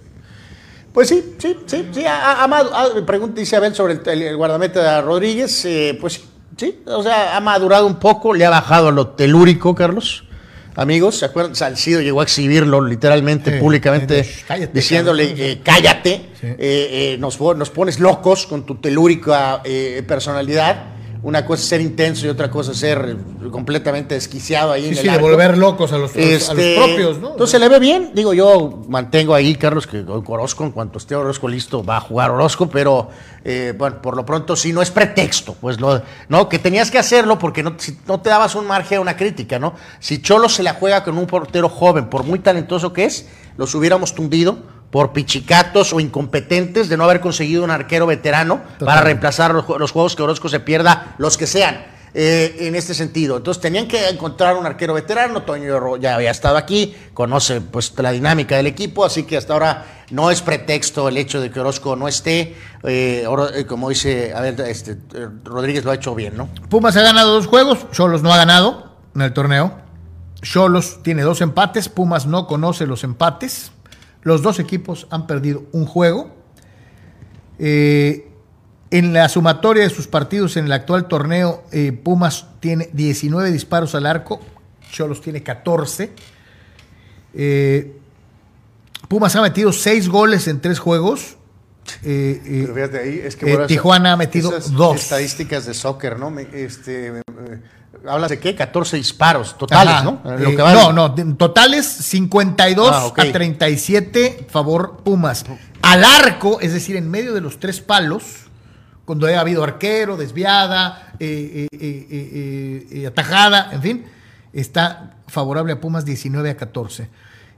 Pues 0.93 1.09
sí, 1.09 1.35
sí, 1.37 1.57
sí, 1.67 1.89
sí. 1.93 2.01
Madu- 2.49 2.71
ha- 2.73 3.05
pregunta 3.05 3.39
Isabel 3.41 3.75
sobre 3.75 3.93
el, 4.03 4.21
el 4.23 4.35
guardameta 4.37 4.95
de 4.95 5.01
Rodríguez. 5.01 5.63
eh, 5.65 5.97
pues 6.01 6.21
sí, 6.57 6.79
o 6.87 7.03
sea, 7.03 7.35
ha 7.37 7.39
madurado 7.39 7.85
un 7.85 7.95
poco, 7.99 8.33
le 8.33 8.45
ha 8.45 8.49
bajado 8.49 8.87
a 8.87 8.91
lo 8.91 9.09
telúrico, 9.09 9.75
Carlos. 9.75 10.23
Amigos, 10.75 11.17
¿se 11.19 11.25
acuerdan? 11.25 11.55
Salcido 11.55 12.01
llegó 12.01 12.19
a 12.19 12.23
exhibirlo 12.23 12.81
literalmente, 12.81 13.53
Sí, 13.53 13.59
públicamente, 13.59 14.23
sí, 14.25 14.41
cállate, 14.47 14.73
diciéndole, 14.73 15.33
eh, 15.37 15.61
cállate, 15.63 16.25
Sí. 16.39 16.47
eh, 16.47 16.55
eh, 16.59 17.17
nos, 17.19 17.37
pon- 17.37 17.57
nos 17.57 17.69
pones 17.69 17.99
locos 17.99 18.45
con 18.45 18.65
tu 18.65 18.75
telúrica 18.75 19.61
personalidad. 20.07 20.94
Una 21.25 21.43
cosa 21.43 21.63
es 21.63 21.67
ser 21.69 21.81
intenso 21.81 22.27
y 22.27 22.29
otra 22.29 22.51
cosa 22.51 22.71
es 22.71 22.77
ser 22.77 23.17
completamente 23.51 24.13
desquiciado 24.13 24.71
ahí 24.71 24.83
Sí, 24.83 24.87
en 24.89 24.91
el 24.93 24.97
sí, 24.99 25.03
de 25.05 25.09
arco. 25.09 25.25
volver 25.25 25.57
locos 25.57 25.91
a 25.91 25.97
los, 25.97 26.15
a 26.15 26.19
los- 26.19 26.49
a 26.49 26.53
los 26.53 26.63
Este, 26.63 26.75
propios, 26.75 27.17
¿no? 27.19 27.31
Entonces 27.31 27.59
le 27.59 27.67
ve 27.67 27.79
bien. 27.79 28.11
Digo, 28.13 28.35
yo 28.35 28.83
mantengo 28.87 29.33
ahí, 29.33 29.55
Carlos, 29.55 29.87
que 29.87 30.05
Orozco, 30.07 30.63
en 30.65 30.71
cuanto 30.71 30.99
esté 30.99 31.15
Orozco 31.15 31.47
listo, 31.47 31.83
va 31.83 31.97
a 31.97 31.99
jugar 32.01 32.29
Orozco, 32.29 32.69
pero 32.69 33.09
eh, 33.43 33.73
bueno, 33.75 34.03
por 34.03 34.15
lo 34.15 34.23
pronto 34.23 34.55
sí, 34.55 34.71
no 34.71 34.83
es 34.83 34.91
pretexto, 34.91 35.55
pues 35.59 35.79
lo, 35.81 35.99
no, 36.29 36.47
que 36.47 36.59
tenías 36.59 36.91
que 36.91 36.99
hacerlo 36.99 37.39
porque 37.39 37.63
no, 37.63 37.73
si 37.77 37.97
no 38.07 38.21
te 38.21 38.29
dabas 38.29 38.53
un 38.53 38.67
margen 38.67 38.99
a 38.99 39.01
una 39.01 39.17
crítica, 39.17 39.57
¿no? 39.57 39.73
Si 39.99 40.21
Cholo 40.21 40.47
se 40.47 40.61
la 40.61 40.75
juega 40.75 41.03
con 41.03 41.17
un 41.17 41.25
portero 41.25 41.69
joven, 41.69 42.07
por 42.07 42.23
muy 42.23 42.37
talentoso 42.37 42.93
que 42.93 43.05
es, 43.05 43.27
los 43.57 43.73
hubiéramos 43.73 44.13
tundido 44.13 44.59
por 44.95 45.11
pichicatos 45.11 45.91
o 45.91 45.99
incompetentes 45.99 46.87
de 46.87 46.95
no 46.95 47.03
haber 47.03 47.19
conseguido 47.19 47.65
un 47.65 47.69
arquero 47.69 48.07
veterano 48.07 48.61
para 48.79 49.01
reemplazar 49.01 49.53
los, 49.53 49.65
ju- 49.65 49.77
los 49.77 49.91
juegos 49.91 50.15
que 50.15 50.23
Orozco 50.23 50.47
se 50.47 50.61
pierda, 50.61 51.15
los 51.17 51.35
que 51.37 51.47
sean 51.47 51.85
eh, 52.13 52.55
en 52.61 52.75
este 52.75 52.93
sentido. 52.93 53.35
Entonces 53.35 53.59
tenían 53.59 53.89
que 53.89 54.07
encontrar 54.07 54.55
un 54.55 54.65
arquero 54.65 54.93
veterano, 54.93 55.41
Toño 55.41 55.97
ya 55.97 56.15
había 56.15 56.31
estado 56.31 56.55
aquí, 56.55 56.95
conoce 57.13 57.59
pues 57.59 57.91
la 57.97 58.11
dinámica 58.11 58.55
del 58.55 58.67
equipo, 58.67 59.03
así 59.03 59.23
que 59.23 59.35
hasta 59.35 59.51
ahora 59.51 59.85
no 60.11 60.31
es 60.31 60.41
pretexto 60.41 61.09
el 61.09 61.17
hecho 61.17 61.41
de 61.41 61.51
que 61.51 61.59
Orozco 61.59 61.97
no 61.97 62.07
esté, 62.07 62.55
eh, 62.83 63.27
eh, 63.53 63.65
como 63.65 63.89
dice, 63.89 64.33
a 64.33 64.39
ver, 64.39 64.57
este, 64.61 64.95
Rodríguez 65.43 65.83
lo 65.83 65.91
ha 65.91 65.95
hecho 65.95 66.15
bien, 66.15 66.37
¿no? 66.37 66.47
Pumas 66.69 66.95
ha 66.95 67.01
ganado 67.01 67.33
dos 67.33 67.47
juegos, 67.47 67.91
Cholos 67.91 68.23
no 68.23 68.31
ha 68.33 68.37
ganado 68.37 68.95
en 69.13 69.23
el 69.23 69.33
torneo. 69.33 69.73
Cholos 70.41 71.03
tiene 71.03 71.23
dos 71.23 71.41
empates, 71.41 71.89
Pumas 71.89 72.25
no 72.27 72.47
conoce 72.47 72.85
los 72.87 73.03
empates. 73.03 73.73
Los 74.25 74.41
dos 74.41 74.57
equipos 74.59 75.05
han 75.11 75.27
perdido 75.27 75.63
un 75.71 75.85
juego. 75.85 76.35
Eh, 77.59 78.27
en 78.89 79.13
la 79.13 79.29
sumatoria 79.29 79.83
de 79.83 79.89
sus 79.91 80.07
partidos 80.07 80.57
en 80.57 80.65
el 80.65 80.71
actual 80.71 81.07
torneo, 81.07 81.63
eh, 81.71 81.91
Pumas 81.91 82.47
tiene 82.59 82.89
19 82.91 83.51
disparos 83.51 83.93
al 83.93 84.07
arco, 84.07 84.39
Cholos 84.91 85.21
tiene 85.21 85.43
14. 85.43 86.11
Eh, 87.35 87.97
Pumas 89.07 89.35
ha 89.35 89.43
metido 89.43 89.71
6 89.71 90.09
goles 90.09 90.47
en 90.47 90.59
3 90.59 90.79
juegos. 90.79 91.37
Pero 92.03 92.73
fíjate 92.73 92.97
ahí, 92.97 93.21
es 93.23 93.35
que 93.35 93.55
Tijuana 93.67 94.13
ha 94.13 94.17
metido 94.17 94.49
esas 94.49 94.71
dos. 94.71 94.95
estadísticas 95.03 95.67
de 95.67 95.75
soccer, 95.75 96.17
¿no? 96.17 96.31
Me- 96.31 96.47
este, 96.51 97.21
hablas 98.07 98.29
de 98.29 98.39
qué? 98.39 98.55
14 98.55 98.97
disparos 98.97 99.57
totales, 99.57 99.93
Ajá. 99.95 100.03
¿no? 100.03 100.21
Eh, 100.35 100.55
que 100.55 100.57
no, 100.57 100.93
no, 100.93 101.13
totales 101.35 101.85
52 101.85 102.89
Ah, 102.91 103.05
ok. 103.05 103.19
a 103.19 103.31
37 103.31 104.47
favor 104.49 104.97
Pumas. 105.03 105.45
Al 105.81 106.03
arco, 106.03 106.59
es 106.61 106.73
decir, 106.73 106.95
en 106.95 107.09
medio 107.09 107.33
de 107.33 107.41
los 107.41 107.59
tres 107.59 107.81
palos, 107.81 108.23
cuando 109.05 109.27
ha 109.27 109.39
habido 109.39 109.63
arquero, 109.63 110.17
desviada, 110.17 111.13
eh, 111.19 111.67
eh, 111.71 113.05
atajada, 113.07 113.69
en 113.71 113.81
fin, 113.81 114.05
está 114.51 115.15
favorable 115.27 115.73
a 115.73 115.79
Pumas 115.81 116.05
19 116.05 116.49
a 116.49 116.57
14. 116.57 117.09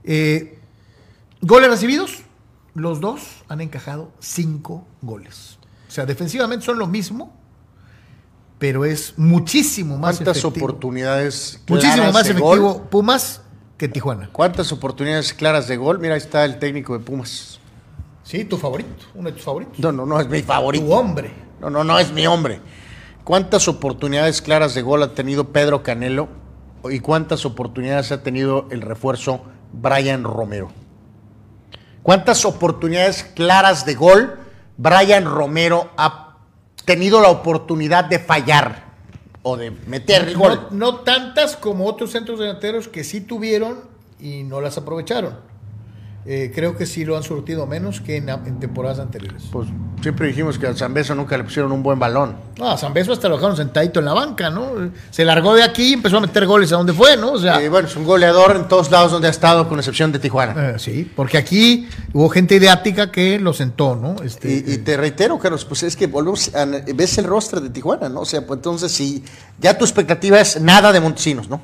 Eh, 0.04 0.58
goles 1.40 1.70
recibidos, 1.70 2.22
los 2.74 3.00
dos 3.00 3.44
han 3.48 3.60
encajado 3.60 4.12
cinco 4.20 4.86
goles. 5.00 5.58
O 5.88 5.90
sea, 5.90 6.04
defensivamente 6.06 6.64
son 6.66 6.78
lo 6.78 6.86
mismo, 6.86 7.34
pero 8.58 8.84
es 8.84 9.14
muchísimo 9.16 9.96
más 9.98 10.16
¿Cuántas 10.16 10.38
efectivo. 10.38 10.66
oportunidades 10.66 11.60
Muchísimo 11.68 12.12
más 12.12 12.26
efectivo 12.26 12.72
gol? 12.74 12.82
Pumas 12.90 13.42
que 13.76 13.88
Tijuana. 13.88 14.28
¿Cuántas 14.32 14.72
oportunidades 14.72 15.32
claras 15.32 15.68
de 15.68 15.76
gol? 15.76 15.98
Mira, 16.00 16.14
ahí 16.14 16.18
está 16.20 16.44
el 16.44 16.58
técnico 16.58 16.98
de 16.98 17.04
Pumas. 17.04 17.60
Sí, 18.24 18.44
tu 18.44 18.58
favorito, 18.58 19.06
uno 19.14 19.30
de 19.30 19.36
tus 19.36 19.44
favoritos. 19.44 19.78
No, 19.78 19.92
no, 19.92 20.04
no 20.04 20.20
es 20.20 20.28
mi 20.28 20.40
Tu 20.40 20.46
favorito. 20.46 20.84
hombre. 20.86 21.30
No, 21.60 21.70
no, 21.70 21.84
no 21.84 21.98
es 21.98 22.12
mi 22.12 22.26
hombre. 22.26 22.60
¿Cuántas 23.24 23.68
oportunidades 23.68 24.42
claras 24.42 24.74
de 24.74 24.82
gol 24.82 25.02
ha 25.02 25.14
tenido 25.14 25.48
Pedro 25.52 25.82
Canelo? 25.82 26.28
¿Y 26.90 27.00
cuántas 27.00 27.44
oportunidades 27.46 28.12
ha 28.12 28.22
tenido 28.22 28.66
el 28.70 28.82
refuerzo 28.82 29.42
Brian 29.72 30.24
Romero? 30.24 30.68
¿Cuántas 32.02 32.44
oportunidades 32.44 33.24
claras 33.34 33.84
de 33.84 33.94
gol 33.94 34.38
Brian 34.76 35.24
Romero 35.24 35.90
ha 35.96 36.27
tenido 36.88 37.20
la 37.20 37.28
oportunidad 37.28 38.06
de 38.06 38.18
fallar 38.18 38.82
o 39.42 39.58
de 39.58 39.70
meter 39.70 40.26
el 40.26 40.36
gol? 40.38 40.68
No, 40.70 40.92
no 40.92 40.96
tantas 41.00 41.54
como 41.54 41.84
otros 41.84 42.12
centros 42.12 42.38
delanteros 42.38 42.88
que 42.88 43.04
sí 43.04 43.20
tuvieron 43.20 43.80
y 44.18 44.42
no 44.42 44.62
las 44.62 44.78
aprovecharon. 44.78 45.36
Eh, 46.30 46.52
creo 46.54 46.76
que 46.76 46.84
sí 46.84 47.04
lo 47.06 47.16
han 47.16 47.22
surtido 47.22 47.66
menos 47.66 48.00
que 48.02 48.16
en, 48.18 48.28
en 48.28 48.60
temporadas 48.60 48.98
anteriores. 48.98 49.44
Pues 49.50 49.66
siempre 50.02 50.28
dijimos 50.28 50.58
que 50.58 50.66
al 50.66 50.76
Zambeso 50.76 51.14
nunca 51.14 51.36
le 51.38 51.44
pusieron 51.44 51.72
un 51.72 51.82
buen 51.82 51.98
balón. 51.98 52.36
No, 52.58 52.70
a 52.70 52.76
San 52.76 52.92
Beso 52.92 53.12
hasta 53.14 53.28
lo 53.28 53.36
dejaron 53.36 53.56
sentadito 53.56 53.98
en 54.00 54.04
la 54.06 54.12
banca, 54.12 54.50
¿no? 54.50 54.72
Se 55.10 55.24
largó 55.24 55.54
de 55.54 55.62
aquí 55.62 55.90
y 55.90 55.92
empezó 55.94 56.18
a 56.18 56.20
meter 56.20 56.44
goles 56.46 56.70
a 56.72 56.76
donde 56.76 56.92
fue, 56.92 57.16
¿no? 57.16 57.32
O 57.32 57.38
sea, 57.38 57.60
Eh, 57.62 57.68
bueno, 57.70 57.88
es 57.88 57.96
un 57.96 58.04
goleador 58.04 58.56
en 58.56 58.68
todos 58.68 58.90
lados 58.90 59.10
donde 59.10 59.26
ha 59.28 59.30
estado, 59.30 59.68
con 59.68 59.78
excepción 59.78 60.12
de 60.12 60.18
Tijuana. 60.18 60.70
eh, 60.72 60.78
sí, 60.78 61.10
porque 61.16 61.38
aquí 61.38 61.88
hubo 62.12 62.28
gente 62.28 62.56
ideática 62.56 63.10
que 63.10 63.38
lo 63.40 63.52
sentó, 63.54 63.96
¿no? 63.96 64.16
Este, 64.22 64.50
Y, 64.66 64.72
y 64.74 64.78
te 64.78 64.96
reitero, 64.98 65.38
Carlos, 65.38 65.64
pues 65.64 65.82
es 65.82 65.96
que 65.96 66.06
volvemos 66.08 66.54
a- 66.54 66.66
ves 66.94 67.16
el 67.18 67.24
rostro 67.24 67.60
de 67.60 67.70
Tijuana, 67.70 68.08
¿no? 68.10 68.20
O 68.20 68.24
sea, 68.26 68.46
pues 68.46 68.58
entonces 68.58 68.92
si 68.92 69.24
ya 69.58 69.78
tu 69.78 69.84
expectativa 69.84 70.38
es 70.40 70.60
nada 70.60 70.92
de 70.92 71.00
Montesinos, 71.00 71.48
¿no? 71.48 71.60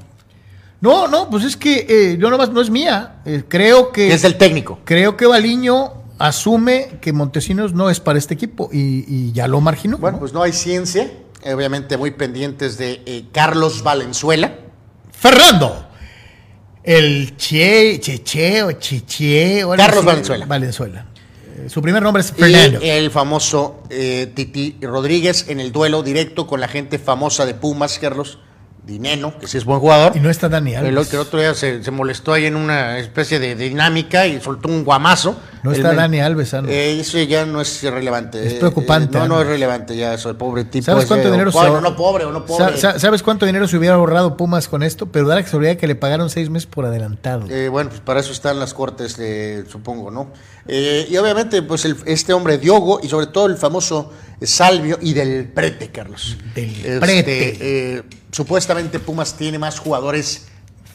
No, 0.84 1.08
no, 1.08 1.30
pues 1.30 1.44
es 1.44 1.56
que 1.56 1.86
eh, 1.88 2.18
yo 2.20 2.28
nomás 2.28 2.50
no 2.50 2.60
es 2.60 2.68
mía. 2.68 3.22
Eh, 3.24 3.42
creo 3.48 3.90
que. 3.90 4.12
Es 4.12 4.20
del 4.20 4.36
técnico. 4.36 4.80
Creo 4.84 5.16
que 5.16 5.24
Baliño 5.24 5.94
asume 6.18 6.98
que 7.00 7.14
Montesinos 7.14 7.72
no 7.72 7.88
es 7.88 8.00
para 8.00 8.18
este 8.18 8.34
equipo 8.34 8.68
y, 8.70 9.02
y 9.08 9.32
ya 9.32 9.48
lo 9.48 9.62
marginó. 9.62 9.96
Bueno, 9.96 10.16
¿no? 10.16 10.20
pues 10.20 10.34
no 10.34 10.42
hay 10.42 10.52
ciencia, 10.52 11.10
obviamente 11.42 11.96
muy 11.96 12.10
pendientes 12.10 12.76
de 12.76 13.00
eh, 13.06 13.24
Carlos 13.32 13.82
Valenzuela. 13.82 14.56
Fernando. 15.10 15.86
El 16.82 17.34
Che, 17.38 17.98
Cheche 17.98 18.62
o 18.62 18.72
Chiche. 18.72 19.64
Carlos. 19.78 20.04
Valenzuela. 20.04 20.44
Valenzuela. 20.44 21.06
Eh, 21.56 21.70
su 21.70 21.80
primer 21.80 22.02
nombre 22.02 22.20
es 22.20 22.30
Fernando. 22.30 22.84
Y 22.84 22.90
el 22.90 23.10
famoso 23.10 23.84
eh, 23.88 24.30
Titi 24.34 24.76
Rodríguez 24.82 25.46
en 25.48 25.60
el 25.60 25.72
duelo 25.72 26.02
directo 26.02 26.46
con 26.46 26.60
la 26.60 26.68
gente 26.68 26.98
famosa 26.98 27.46
de 27.46 27.54
Pumas, 27.54 27.98
Carlos 27.98 28.38
Dineno, 28.86 29.38
que 29.38 29.46
sí 29.46 29.56
es 29.58 29.64
buen 29.64 29.80
jugador. 29.80 30.12
Y 30.16 30.20
no 30.20 30.28
está 30.30 30.48
Dani 30.48 30.72
El, 30.74 30.86
Alves. 30.86 31.06
otro- 31.08 31.20
el 31.20 31.26
otro 31.26 31.40
día 31.40 31.54
se, 31.54 31.82
se 31.82 31.90
molestó 31.90 32.32
ahí 32.32 32.46
en 32.46 32.56
una 32.56 32.98
especie 32.98 33.38
de 33.38 33.54
dinámica 33.56 34.26
y 34.26 34.40
soltó 34.40 34.68
un 34.68 34.84
guamazo. 34.84 35.38
No 35.64 35.70
El 35.70 35.76
está 35.78 35.94
Dani 35.94 36.20
Alves, 36.20 36.52
Ano. 36.52 36.68
Eh, 36.68 37.00
eso 37.00 37.18
ya 37.22 37.46
no 37.46 37.60
es 37.62 37.82
relevante. 37.82 38.46
Es 38.46 38.52
preocupante, 38.54 39.16
eh, 39.16 39.20
no, 39.22 39.28
no 39.28 39.40
es 39.40 39.46
relevante 39.46 39.96
ya, 39.96 40.18
soy 40.18 40.34
pobre 40.34 40.64
tipo. 40.64 40.84
¿Sabes 40.84 41.06
cuánto 41.06 41.30
dinero 41.32 41.50
se 41.50 41.56
pobre? 41.58 41.80
No 41.80 41.96
pobre 41.96 42.24
no 42.26 42.44
pobre. 42.44 42.76
Sa- 42.76 42.92
sa- 42.92 42.98
¿Sabes 42.98 43.22
cuánto 43.22 43.46
dinero 43.46 43.66
se 43.66 43.78
hubiera 43.78 43.94
ahorrado 43.94 44.36
Pumas 44.36 44.68
con 44.68 44.82
esto? 44.82 45.06
Pero 45.06 45.26
da 45.26 45.36
la 45.36 45.42
casualidad 45.42 45.76
que 45.78 45.86
le 45.86 45.94
pagaron 45.94 46.28
seis 46.28 46.50
meses 46.50 46.66
por 46.66 46.84
adelantado. 46.84 47.46
Eh, 47.48 47.70
bueno, 47.70 47.88
pues 47.88 48.02
para 48.02 48.20
eso 48.20 48.32
están 48.32 48.60
las 48.60 48.74
cortes, 48.74 49.18
supongo, 49.70 50.10
¿no? 50.10 50.30
Eh, 50.68 51.06
y 51.10 51.16
obviamente, 51.16 51.62
pues 51.62 51.86
el- 51.86 51.96
este 52.04 52.34
hombre 52.34 52.58
Diogo 52.58 53.00
y 53.02 53.08
sobre 53.08 53.26
todo 53.28 53.46
el 53.46 53.56
famoso 53.56 54.12
Salvio 54.42 54.98
y 55.00 55.14
del 55.14 55.48
Prete, 55.48 55.88
Carlos. 55.90 56.36
Del 56.54 56.68
Este, 56.74 57.00
Prete. 57.00 58.04
supuestamente 58.32 58.98
Pumas 58.98 59.34
tiene 59.38 59.58
más 59.58 59.78
jugadores 59.78 60.48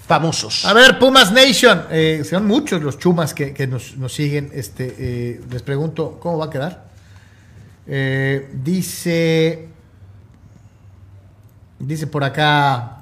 famosos. 0.10 0.66
A 0.66 0.74
ver, 0.74 0.98
Pumas 0.98 1.32
Nation, 1.32 1.84
eh, 1.92 2.24
son 2.28 2.48
muchos 2.48 2.82
los 2.82 2.98
chumas 2.98 3.36
que, 3.36 3.54
que 3.54 3.68
nos, 3.68 3.96
nos 3.96 4.12
siguen. 4.12 4.50
Este, 4.56 4.96
eh, 4.98 5.42
les 5.52 5.62
pregunto, 5.62 6.18
¿cómo 6.20 6.40
va 6.40 6.46
a 6.46 6.50
quedar? 6.50 6.86
Eh, 7.86 8.50
dice, 8.64 9.70
dice 11.78 12.08
por 12.08 12.24
acá, 12.24 12.96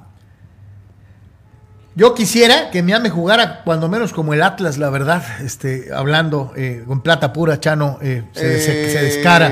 yo 1.94 2.14
quisiera 2.14 2.70
que 2.70 2.82
Miami 2.82 3.08
jugara 3.08 3.62
cuando 3.64 3.88
menos 3.88 4.12
como 4.12 4.34
el 4.34 4.42
Atlas, 4.42 4.76
la 4.76 4.90
verdad, 4.90 5.24
este, 5.42 5.88
hablando 5.94 6.52
eh, 6.56 6.84
con 6.86 7.00
plata 7.00 7.32
pura, 7.32 7.58
Chano, 7.58 7.98
eh, 8.02 8.22
se, 8.34 8.60
se- 8.60 8.90
se 8.92 9.02
descara. 9.02 9.50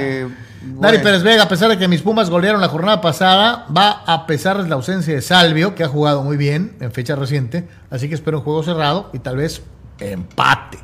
Eh, 0.67 0.79
Dani 0.81 0.97
bueno. 0.99 1.03
Pérez 1.05 1.23
Vega, 1.23 1.45
a 1.45 1.49
pesar 1.49 1.69
de 1.71 1.79
que 1.79 1.87
mis 1.89 2.03
Pumas 2.03 2.29
golearon 2.31 2.61
la 2.61 2.69
jornada 2.69 3.01
pasada, 3.01 3.67
va 3.75 4.03
a 4.07 4.27
pesar 4.27 4.63
de 4.63 4.69
la 4.69 4.75
ausencia 4.75 5.15
de 5.15 5.23
Salvio, 5.23 5.75
que 5.75 5.85
ha 5.85 5.89
jugado 5.89 6.23
muy 6.23 6.37
bien 6.37 6.77
en 6.81 6.91
fecha 6.93 7.15
reciente, 7.17 7.69
así 7.91 8.09
que 8.09 8.15
espero 8.15 8.39
un 8.39 8.45
juego 8.45 8.63
cerrado 8.63 9.11
y 9.13 9.19
tal 9.21 9.37
vez 9.37 9.63
empate. 10.01 10.79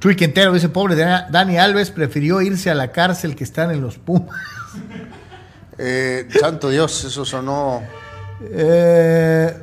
Chuy 0.00 0.16
Quintero 0.16 0.52
dice, 0.52 0.68
pobre 0.68 0.94
Da- 0.96 1.26
Dani 1.30 1.56
Alves, 1.56 1.90
prefirió 1.90 2.42
irse 2.42 2.70
a 2.70 2.74
la 2.74 2.92
cárcel 2.92 3.34
que 3.36 3.44
estar 3.44 3.70
en 3.72 3.80
los 3.80 3.98
Pumas. 3.98 4.36
Eh, 5.78 6.26
santo 6.40 6.70
Dios, 6.70 7.04
eso 7.04 7.22
sonó. 7.26 7.82
Eh, 8.50 9.54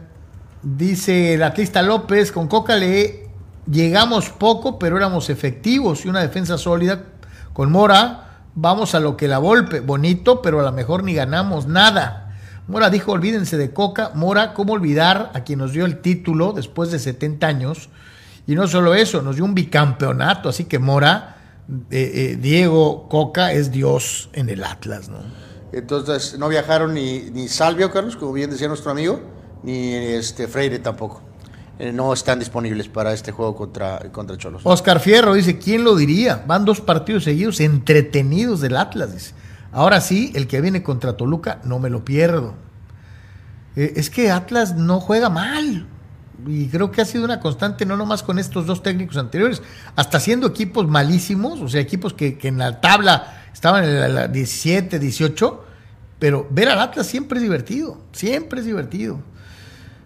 dice 0.62 1.34
el 1.34 1.42
atlista 1.42 1.82
López, 1.82 2.32
con 2.32 2.48
Coca 2.48 2.76
le 2.76 3.28
llegamos 3.68 4.30
poco, 4.30 4.78
pero 4.78 4.96
éramos 4.98 5.32
efectivos 5.32 6.06
y 6.06 6.10
una 6.10 6.22
defensa 6.22 6.60
sólida. 6.60 7.02
Con 7.54 7.72
Mora, 7.72 8.33
vamos 8.56 8.96
a 8.96 9.00
lo 9.00 9.18
que 9.18 9.28
la 9.28 9.38
golpe, 9.38 9.80
bonito, 9.80 10.42
pero 10.42 10.60
a 10.60 10.64
lo 10.64 10.72
mejor 10.72 11.04
ni 11.04 11.14
ganamos 11.14 11.68
nada. 11.68 12.36
Mora 12.68 12.90
dijo, 12.90 13.12
olvídense 13.12 13.58
de 13.58 13.72
Coca. 13.72 14.12
Mora, 14.14 14.54
¿cómo 14.54 14.74
olvidar 14.74 15.32
a 15.34 15.44
quien 15.44 15.60
nos 15.60 15.74
dio 15.74 15.86
el 15.86 16.00
título 16.00 16.54
después 16.54 16.92
de 16.92 17.00
70 17.00 17.46
años? 17.46 17.90
Y 18.48 18.56
no 18.56 18.68
solo 18.68 18.94
eso, 18.94 19.22
nos 19.22 19.36
dio 19.36 19.46
un 19.46 19.54
bicampeonato, 19.54 20.50
así 20.50 20.66
que 20.66 20.80
Mora, 20.80 21.38
eh, 21.92 22.12
eh, 22.14 22.38
Diego 22.40 23.08
Coca 23.10 23.54
es 23.54 23.72
Dios 23.72 24.30
en 24.34 24.50
el 24.50 24.64
Atlas, 24.64 25.10
¿no? 25.10 25.20
Entonces, 25.72 26.38
no 26.38 26.50
viajaron 26.50 26.94
ni, 26.94 27.32
ni 27.32 27.48
Salvio, 27.48 27.92
Carlos, 27.92 28.16
como 28.16 28.34
bien 28.34 28.50
decía 28.50 28.68
nuestro 28.68 28.92
amigo, 28.92 29.20
ni 29.64 29.94
este 29.94 30.48
Freire 30.48 30.80
tampoco. 30.80 31.22
Eh, 31.80 31.92
no 31.92 32.14
están 32.14 32.40
disponibles 32.40 32.88
para 32.88 33.14
este 33.14 33.32
juego 33.32 33.56
contra, 33.56 34.00
contra 34.12 34.38
Cholos. 34.38 34.62
Oscar 34.64 35.00
Fierro 35.00 35.34
dice, 35.34 35.58
¿quién 35.58 35.84
lo 35.84 35.96
diría? 35.96 36.44
Van 36.46 36.66
dos 36.66 36.82
partidos 36.82 37.24
seguidos 37.24 37.60
entretenidos 37.60 38.62
del 38.62 38.78
Atlas. 38.78 39.34
Ahora 39.72 40.02
sí, 40.02 40.32
el 40.36 40.48
que 40.48 40.62
viene 40.62 40.84
contra 40.84 41.18
Toluca 41.18 41.60
no 41.64 41.80
me 41.80 41.90
lo 41.90 42.06
pierdo. 42.06 42.54
Eh, 43.76 43.94
es 43.96 44.12
que 44.12 44.30
Atlas 44.30 44.76
no 44.76 45.00
juega 45.00 45.30
mal. 45.30 45.88
Y 46.46 46.68
creo 46.68 46.92
que 46.92 47.02
ha 47.02 47.06
sido 47.06 47.26
una 47.26 47.40
constante, 47.40 47.86
no 47.86 47.98
nomás 47.98 48.22
con 48.22 48.38
estos 48.38 48.66
dos 48.66 48.84
técnicos 48.84 49.18
anteriores, 49.18 49.62
hasta 49.96 50.20
siendo 50.20 50.48
equipos 50.48 50.88
malísimos, 50.88 51.62
o 51.62 51.70
sea, 51.70 51.82
equipos 51.82 52.14
que, 52.14 52.38
en 52.44 52.58
la 52.58 52.82
tabla 52.82 53.44
estaban 53.54 53.84
en 53.84 54.14
la 54.14 54.28
17, 54.28 55.00
18, 55.00 55.66
pero 56.20 56.48
ver 56.50 56.70
al 56.70 56.82
Atlas 56.82 57.08
siempre 57.08 57.38
es 57.38 57.44
divertido, 57.44 57.98
siempre 58.12 58.60
es 58.60 58.66
divertido. 58.66 59.20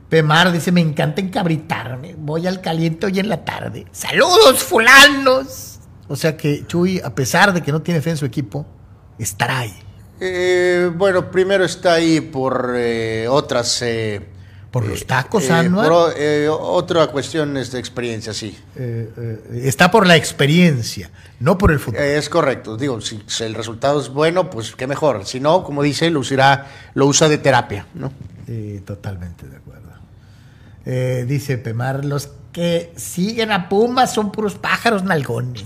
Pemar 0.09 0.51
dice, 0.51 0.71
me 0.71 0.81
encanta 0.81 1.19
encabritarme, 1.21 2.15
voy 2.17 2.47
al 2.47 2.61
caliente 2.61 3.05
hoy 3.07 3.19
en 3.19 3.27
la 3.29 3.43
tarde. 3.43 3.85
¡Saludos, 3.91 4.63
fulanos! 4.63 5.79
O 6.07 6.15
sea 6.15 6.37
que 6.37 6.65
Chuy, 6.65 7.01
a 7.03 7.13
pesar 7.13 7.53
de 7.53 7.61
que 7.61 7.71
no 7.73 7.81
tiene 7.81 8.01
fe 8.01 8.11
en 8.11 8.17
su 8.17 8.25
equipo, 8.25 8.65
estará 9.19 9.59
ahí. 9.59 9.77
Eh, 10.19 10.89
bueno, 10.95 11.29
primero 11.29 11.65
está 11.65 11.93
ahí 11.93 12.21
por 12.21 12.73
eh, 12.75 13.27
otras... 13.29 13.81
eh, 13.81 14.25
Por 14.71 14.85
los 14.87 15.05
tacos, 15.05 15.43
eh, 15.49 15.51
Anuar. 15.53 15.89
por 15.89 16.13
eh, 16.17 16.47
otra 16.49 17.07
cuestión 17.07 17.57
es 17.57 17.71
de 17.73 17.79
experiencia, 17.79 18.33
sí. 18.33 18.57
Eh, 18.77 19.11
eh, 19.17 19.61
está 19.65 19.91
por 19.91 20.07
la 20.07 20.15
experiencia, 20.15 21.11
no 21.41 21.57
por 21.57 21.71
el 21.71 21.79
fútbol. 21.79 21.99
Eh, 22.01 22.17
es 22.17 22.29
correcto. 22.29 22.77
Digo, 22.77 23.01
si, 23.01 23.21
si 23.27 23.43
el 23.43 23.53
resultado 23.53 23.99
es 23.99 24.07
bueno, 24.09 24.49
pues 24.49 24.73
qué 24.75 24.87
mejor. 24.87 25.25
Si 25.25 25.39
no, 25.41 25.63
como 25.65 25.83
dice, 25.83 26.09
lo, 26.09 26.21
usará, 26.21 26.67
lo 26.93 27.05
usa 27.07 27.27
de 27.27 27.37
terapia, 27.39 27.85
¿no? 27.93 28.11
Sí, 28.45 28.81
totalmente 28.85 29.45
de 29.47 29.57
acuerdo. 29.57 29.87
Eh, 30.89 31.25
dice 31.27 31.57
Pemar, 31.57 32.05
los 32.05 32.29
que 32.53 32.93
siguen 32.95 33.51
a 33.51 33.67
Pumas 33.67 34.13
son 34.13 34.31
puros 34.31 34.55
pájaros 34.55 35.03
nalgones. 35.03 35.65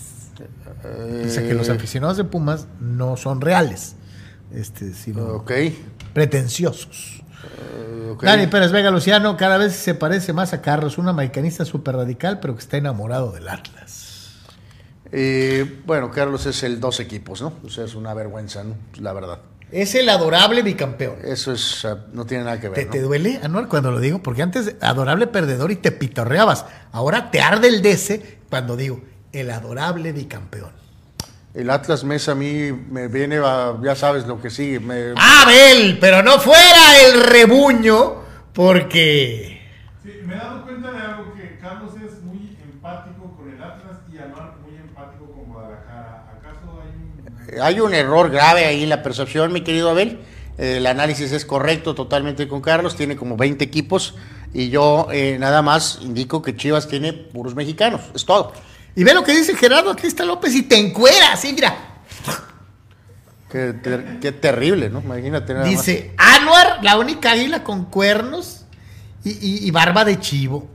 Dice 1.23 1.47
que 1.47 1.53
los 1.53 1.69
aficionados 1.69 2.17
de 2.17 2.23
Pumas 2.23 2.65
no 2.79 3.15
son 3.17 3.39
reales, 3.39 3.95
este, 4.51 4.95
sino 4.95 5.45
pretenciosos. 6.13 7.21
ok. 8.13 8.23
Dani 8.23 8.47
Pérez 8.47 8.71
Vega 8.71 8.89
Luciano 8.89 9.37
cada 9.37 9.59
vez 9.59 9.73
se 9.73 9.93
parece 9.93 10.33
más 10.33 10.53
a 10.53 10.63
Carlos, 10.63 10.97
un 10.97 11.07
americanista 11.07 11.65
súper 11.65 11.97
radical, 11.97 12.39
pero 12.39 12.55
que 12.55 12.61
está 12.61 12.77
enamorado 12.77 13.31
del 13.31 13.47
Atlas. 13.47 14.39
Eh, 15.11 15.81
bueno, 15.85 16.09
Carlos 16.09 16.47
es 16.47 16.63
el 16.63 16.79
dos 16.79 16.99
equipos, 16.99 17.43
¿no? 17.43 17.53
O 17.63 17.69
sea, 17.69 17.85
es 17.85 17.93
una 17.93 18.15
vergüenza, 18.15 18.63
¿no? 18.63 18.73
La 18.99 19.13
verdad. 19.13 19.37
Es 19.71 19.95
el 19.95 20.09
adorable 20.09 20.63
bicampeón. 20.63 21.15
Eso 21.23 21.53
es, 21.53 21.87
no 22.13 22.25
tiene 22.25 22.43
nada 22.43 22.59
que 22.59 22.67
ver. 22.69 22.75
¿Te, 22.75 22.85
¿no? 22.85 22.91
te 22.91 23.01
duele, 23.01 23.39
Anuar, 23.41 23.67
cuando 23.67 23.89
lo 23.91 23.99
digo? 23.99 24.21
Porque 24.21 24.41
antes 24.41 24.75
adorable 24.81 25.27
perdedor 25.27 25.71
y 25.71 25.77
te 25.77 25.91
pitorreabas. 25.91 26.65
Ahora 26.91 27.31
te 27.31 27.41
arde 27.41 27.69
el 27.69 27.81
DC 27.81 28.39
cuando 28.49 28.75
digo 28.75 29.01
el 29.31 29.49
adorable 29.49 30.11
bicampeón. 30.11 30.71
El 31.53 31.69
Atlas 31.69 32.03
Mes 32.03 32.27
a 32.29 32.35
mí 32.35 32.71
me 32.71 33.07
viene, 33.07 33.37
a- 33.37 33.77
ya 33.81 33.95
sabes 33.95 34.25
lo 34.27 34.41
que 34.41 34.49
sigue. 34.49 34.79
me- 34.79 35.13
Abel, 35.17 35.97
pero 35.99 36.21
no 36.23 36.39
fuera 36.39 37.01
el 37.07 37.21
rebuño, 37.23 38.15
porque 38.53 39.61
Sí, 40.03 40.11
me 40.25 40.33
he 40.33 40.37
dado 40.37 40.63
cuenta 40.63 40.91
de 40.91 40.97
algo 40.99 41.33
que 41.33 41.57
Carlos 41.59 41.91
es 41.95 42.21
muy 42.23 42.57
empático 42.61 43.35
con 43.37 43.49
el 43.49 43.61
Atlas 43.61 43.97
y 44.11 44.17
Anuar 44.17 44.55
muy 44.65 44.75
empático 44.77 45.25
con 45.31 45.45
Guadalajara. 45.53 46.25
¿Acaso 46.39 46.81
hay 47.61 47.79
un... 47.79 47.93
Error 47.93 48.29
grave 48.29 48.65
ahí 48.65 48.83
en 48.83 48.89
la 48.89 49.01
percepción, 49.03 49.51
mi 49.51 49.61
querido 49.61 49.89
Abel. 49.89 50.19
Eh, 50.57 50.77
El 50.77 50.87
análisis 50.87 51.31
es 51.31 51.45
correcto 51.45 51.95
totalmente 51.95 52.47
con 52.47 52.61
Carlos, 52.61 52.95
tiene 52.95 53.15
como 53.15 53.37
20 53.37 53.63
equipos 53.63 54.15
y 54.53 54.69
yo 54.69 55.07
eh, 55.11 55.37
nada 55.39 55.61
más 55.61 55.99
indico 56.01 56.41
que 56.41 56.55
Chivas 56.55 56.87
tiene 56.87 57.13
puros 57.13 57.55
mexicanos, 57.55 58.01
es 58.13 58.25
todo. 58.25 58.51
Y 58.95 59.03
ve 59.05 59.13
lo 59.13 59.23
que 59.23 59.31
dice 59.31 59.55
Gerardo 59.55 59.89
Atlista 59.91 60.25
López 60.25 60.53
y 60.53 60.63
te 60.63 60.77
encuera, 60.77 61.31
así, 61.33 61.53
mira. 61.53 61.73
Qué, 63.51 63.73
ter- 63.73 64.19
qué 64.21 64.31
terrible, 64.31 64.89
¿no? 64.89 64.99
Imagínate 65.01 65.53
nada 65.53 65.65
más. 65.65 65.71
Dice, 65.85 66.13
Anuar, 66.17 66.79
la 66.83 66.97
única 66.97 67.31
águila 67.31 67.63
con 67.63 67.85
cuernos 67.85 68.65
y, 69.23 69.31
y- 69.31 69.67
y 69.67 69.71
barba 69.71 70.05
de 70.05 70.19
chivo. 70.19 70.69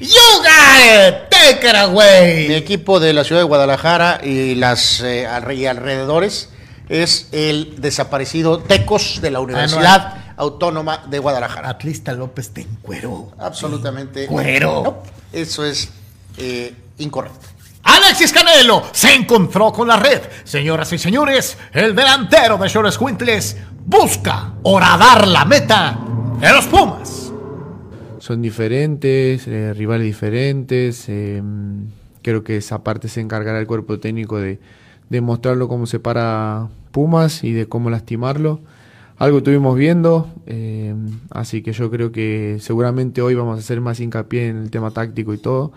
You 0.00 0.08
got 0.42 1.08
it. 1.08 1.28
Take 1.28 1.68
it 1.68 1.74
away. 1.74 2.48
Mi 2.48 2.54
equipo 2.54 3.00
de 3.00 3.12
la 3.12 3.24
ciudad 3.24 3.40
de 3.40 3.46
Guadalajara 3.46 4.20
y 4.22 4.54
las 4.54 5.00
eh, 5.00 5.26
y 5.56 5.66
alrededores 5.66 6.50
es 6.88 7.28
el 7.32 7.80
desaparecido 7.80 8.60
Tecos 8.60 9.20
de 9.20 9.32
la 9.32 9.40
Universidad 9.40 10.34
Autónoma 10.36 11.04
de 11.08 11.18
Guadalajara. 11.18 11.70
Atlista 11.70 12.12
López 12.12 12.50
te 12.50 12.60
encueró. 12.60 13.32
Absolutamente. 13.38 14.26
Cuero. 14.26 14.82
No, 14.84 15.02
eso 15.32 15.64
es 15.64 15.88
eh, 16.36 16.72
incorrecto. 16.98 17.48
Alexis 17.82 18.32
Canelo 18.32 18.84
se 18.92 19.14
encontró 19.14 19.72
con 19.72 19.88
la 19.88 19.96
red. 19.96 20.22
Señoras 20.44 20.92
y 20.92 20.98
señores, 20.98 21.56
el 21.72 21.96
delantero 21.96 22.56
de 22.56 22.68
Shores 22.68 22.98
Quintles 22.98 23.56
busca 23.84 24.52
horadar 24.62 25.26
la 25.26 25.44
meta 25.44 25.98
de 26.38 26.52
los 26.52 26.66
Pumas. 26.66 27.27
Son 28.20 28.42
diferentes, 28.42 29.46
eh, 29.48 29.74
rivales 29.74 30.06
diferentes. 30.06 31.08
eh, 31.08 31.42
creo 32.22 32.44
que 32.44 32.56
esa 32.56 32.82
parte 32.84 33.08
se 33.08 33.20
encargará 33.20 33.58
el 33.60 33.66
cuerpo 33.66 33.98
técnico 34.00 34.38
de, 34.38 34.58
de 35.08 35.20
mostrarlo 35.20 35.68
cómo 35.68 35.86
se 35.86 35.98
para 36.00 36.68
Pumas 36.90 37.44
y 37.44 37.52
de 37.52 37.66
cómo 37.66 37.90
lastimarlo. 37.90 38.60
Algo 39.18 39.38
estuvimos 39.38 39.76
viendo, 39.76 40.28
eh, 40.46 40.94
así 41.30 41.62
que 41.62 41.72
yo 41.72 41.90
creo 41.90 42.12
que 42.12 42.58
seguramente 42.60 43.20
hoy 43.20 43.34
vamos 43.34 43.56
a 43.56 43.60
hacer 43.60 43.80
más 43.80 43.98
hincapié 43.98 44.48
en 44.48 44.58
el 44.58 44.70
tema 44.70 44.92
táctico 44.92 45.34
y 45.34 45.38
todo. 45.38 45.72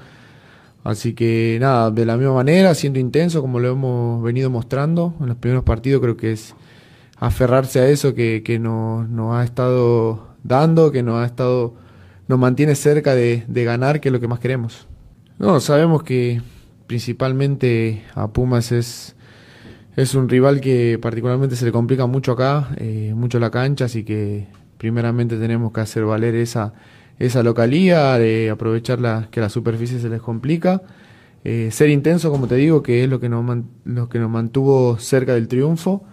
Así 0.84 1.14
que 1.14 1.58
nada, 1.60 1.92
de 1.92 2.06
la 2.06 2.18
misma 2.18 2.34
manera, 2.36 2.74
siendo 2.76 3.00
intenso 3.00 3.42
como 3.42 3.60
lo 3.60 3.70
hemos 3.70 4.24
venido 4.24 4.50
mostrando 4.50 5.14
en 5.20 5.28
los 5.28 5.38
primeros 5.38 5.64
partidos, 5.64 6.02
creo 6.02 6.18
que 6.18 6.32
es 6.34 6.56
aferrarse 7.18 7.80
a 7.80 7.88
eso 7.90 8.16
que, 8.16 8.42
que 8.44 8.60
nos, 8.60 9.08
nos 9.10 9.36
ha 9.36 9.44
estado 9.44 10.28
dando, 10.44 10.92
que 10.92 11.04
nos 11.04 11.24
ha 11.24 11.26
estado, 11.26 11.76
nos 12.32 12.40
mantiene 12.40 12.76
cerca 12.76 13.14
de, 13.14 13.44
de 13.46 13.64
ganar, 13.66 14.00
que 14.00 14.08
es 14.08 14.14
lo 14.14 14.22
que 14.22 14.30
más 14.30 14.40
queremos. 14.40 14.88
No, 15.38 15.60
sabemos 15.60 16.02
que 16.02 16.42
principalmente 16.88 18.04
a 18.16 18.30
Pumas 18.30 18.72
es, 18.72 19.18
es 19.98 20.16
un 20.16 20.30
rival 20.30 20.62
que 20.62 20.98
particularmente 21.02 21.58
se 21.58 21.66
le 21.66 21.74
complica 21.74 22.06
mucho 22.06 22.32
acá, 22.32 22.70
eh, 22.78 23.12
mucho 23.18 23.38
la 23.38 23.52
cancha, 23.52 23.84
así 23.84 24.06
que 24.06 24.48
primeramente 24.78 25.36
tenemos 25.36 25.74
que 25.74 25.82
hacer 25.82 26.06
valer 26.06 26.36
esa, 26.36 26.74
esa 27.20 27.44
localía, 27.44 28.18
de 28.18 28.50
aprovechar 28.50 29.02
la, 29.02 29.28
que 29.30 29.42
la 29.42 29.50
superficie 29.50 30.00
se 30.00 30.08
les 30.08 30.22
complica, 30.22 30.84
eh, 31.44 31.68
ser 31.70 31.90
intenso, 31.90 32.32
como 32.32 32.48
te 32.48 32.56
digo, 32.56 32.82
que 32.82 33.04
es 33.04 33.10
lo 33.10 33.20
que, 33.20 33.28
nos 33.28 33.44
lo 33.84 34.08
que 34.08 34.20
nos 34.20 34.30
mantuvo 34.30 34.98
cerca 35.00 35.34
del 35.34 35.50
triunfo, 35.50 36.06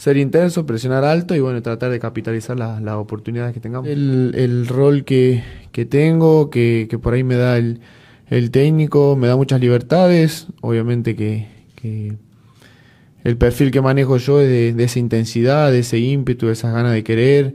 ser 0.00 0.16
intenso, 0.16 0.64
presionar 0.64 1.04
alto 1.04 1.34
y 1.34 1.40
bueno, 1.40 1.60
tratar 1.60 1.90
de 1.90 1.98
capitalizar 1.98 2.58
la- 2.58 2.80
las 2.80 2.94
oportunidades 2.94 3.52
que 3.52 3.60
tengamos. 3.60 3.86
El, 3.86 4.32
el 4.34 4.66
rol 4.66 5.04
que, 5.04 5.42
que 5.72 5.84
tengo, 5.84 6.48
que, 6.48 6.86
que 6.88 6.98
por 6.98 7.12
ahí 7.12 7.22
me 7.22 7.34
da 7.36 7.58
el, 7.58 7.80
el 8.30 8.50
técnico, 8.50 9.14
me 9.14 9.26
da 9.28 9.36
muchas 9.36 9.60
libertades, 9.60 10.46
obviamente 10.62 11.14
que, 11.16 11.48
que 11.76 12.16
el 13.24 13.36
perfil 13.36 13.70
que 13.70 13.82
manejo 13.82 14.16
yo 14.16 14.40
es 14.40 14.48
de, 14.48 14.72
de 14.72 14.84
esa 14.84 14.98
intensidad, 14.98 15.70
de 15.70 15.80
ese 15.80 15.98
ímpetu, 15.98 16.46
de 16.46 16.52
esas 16.54 16.72
ganas 16.72 16.94
de 16.94 17.04
querer, 17.04 17.54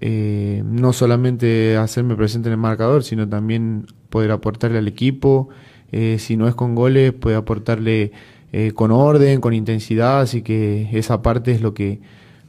eh, 0.00 0.62
no 0.66 0.92
solamente 0.92 1.78
hacerme 1.78 2.16
presente 2.16 2.50
en 2.50 2.52
el 2.52 2.58
marcador, 2.58 3.02
sino 3.02 3.26
también 3.26 3.86
poder 4.10 4.30
aportarle 4.32 4.76
al 4.76 4.88
equipo, 4.88 5.48
eh, 5.90 6.16
si 6.18 6.36
no 6.36 6.48
es 6.48 6.54
con 6.54 6.74
goles, 6.74 7.14
puede 7.14 7.36
aportarle 7.36 8.12
eh, 8.52 8.72
con 8.72 8.90
orden, 8.90 9.40
con 9.40 9.52
intensidad, 9.52 10.20
así 10.20 10.42
que 10.42 10.88
esa 10.92 11.22
parte 11.22 11.52
es 11.52 11.60
lo 11.60 11.74
que, 11.74 12.00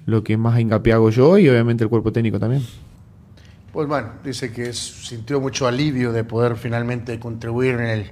lo 0.05 0.23
que 0.23 0.37
más 0.37 0.59
hincapié 0.59 0.93
hago 0.93 1.09
yo 1.09 1.37
y 1.37 1.49
obviamente 1.49 1.83
el 1.83 1.89
cuerpo 1.89 2.11
técnico 2.11 2.39
también. 2.39 2.63
Pues 3.73 3.87
bueno, 3.87 4.09
dice 4.23 4.51
que 4.51 4.73
sintió 4.73 5.39
mucho 5.39 5.67
alivio 5.67 6.11
de 6.11 6.23
poder 6.23 6.55
finalmente 6.55 7.19
contribuir 7.19 7.75
en 7.75 7.85
el 7.85 8.11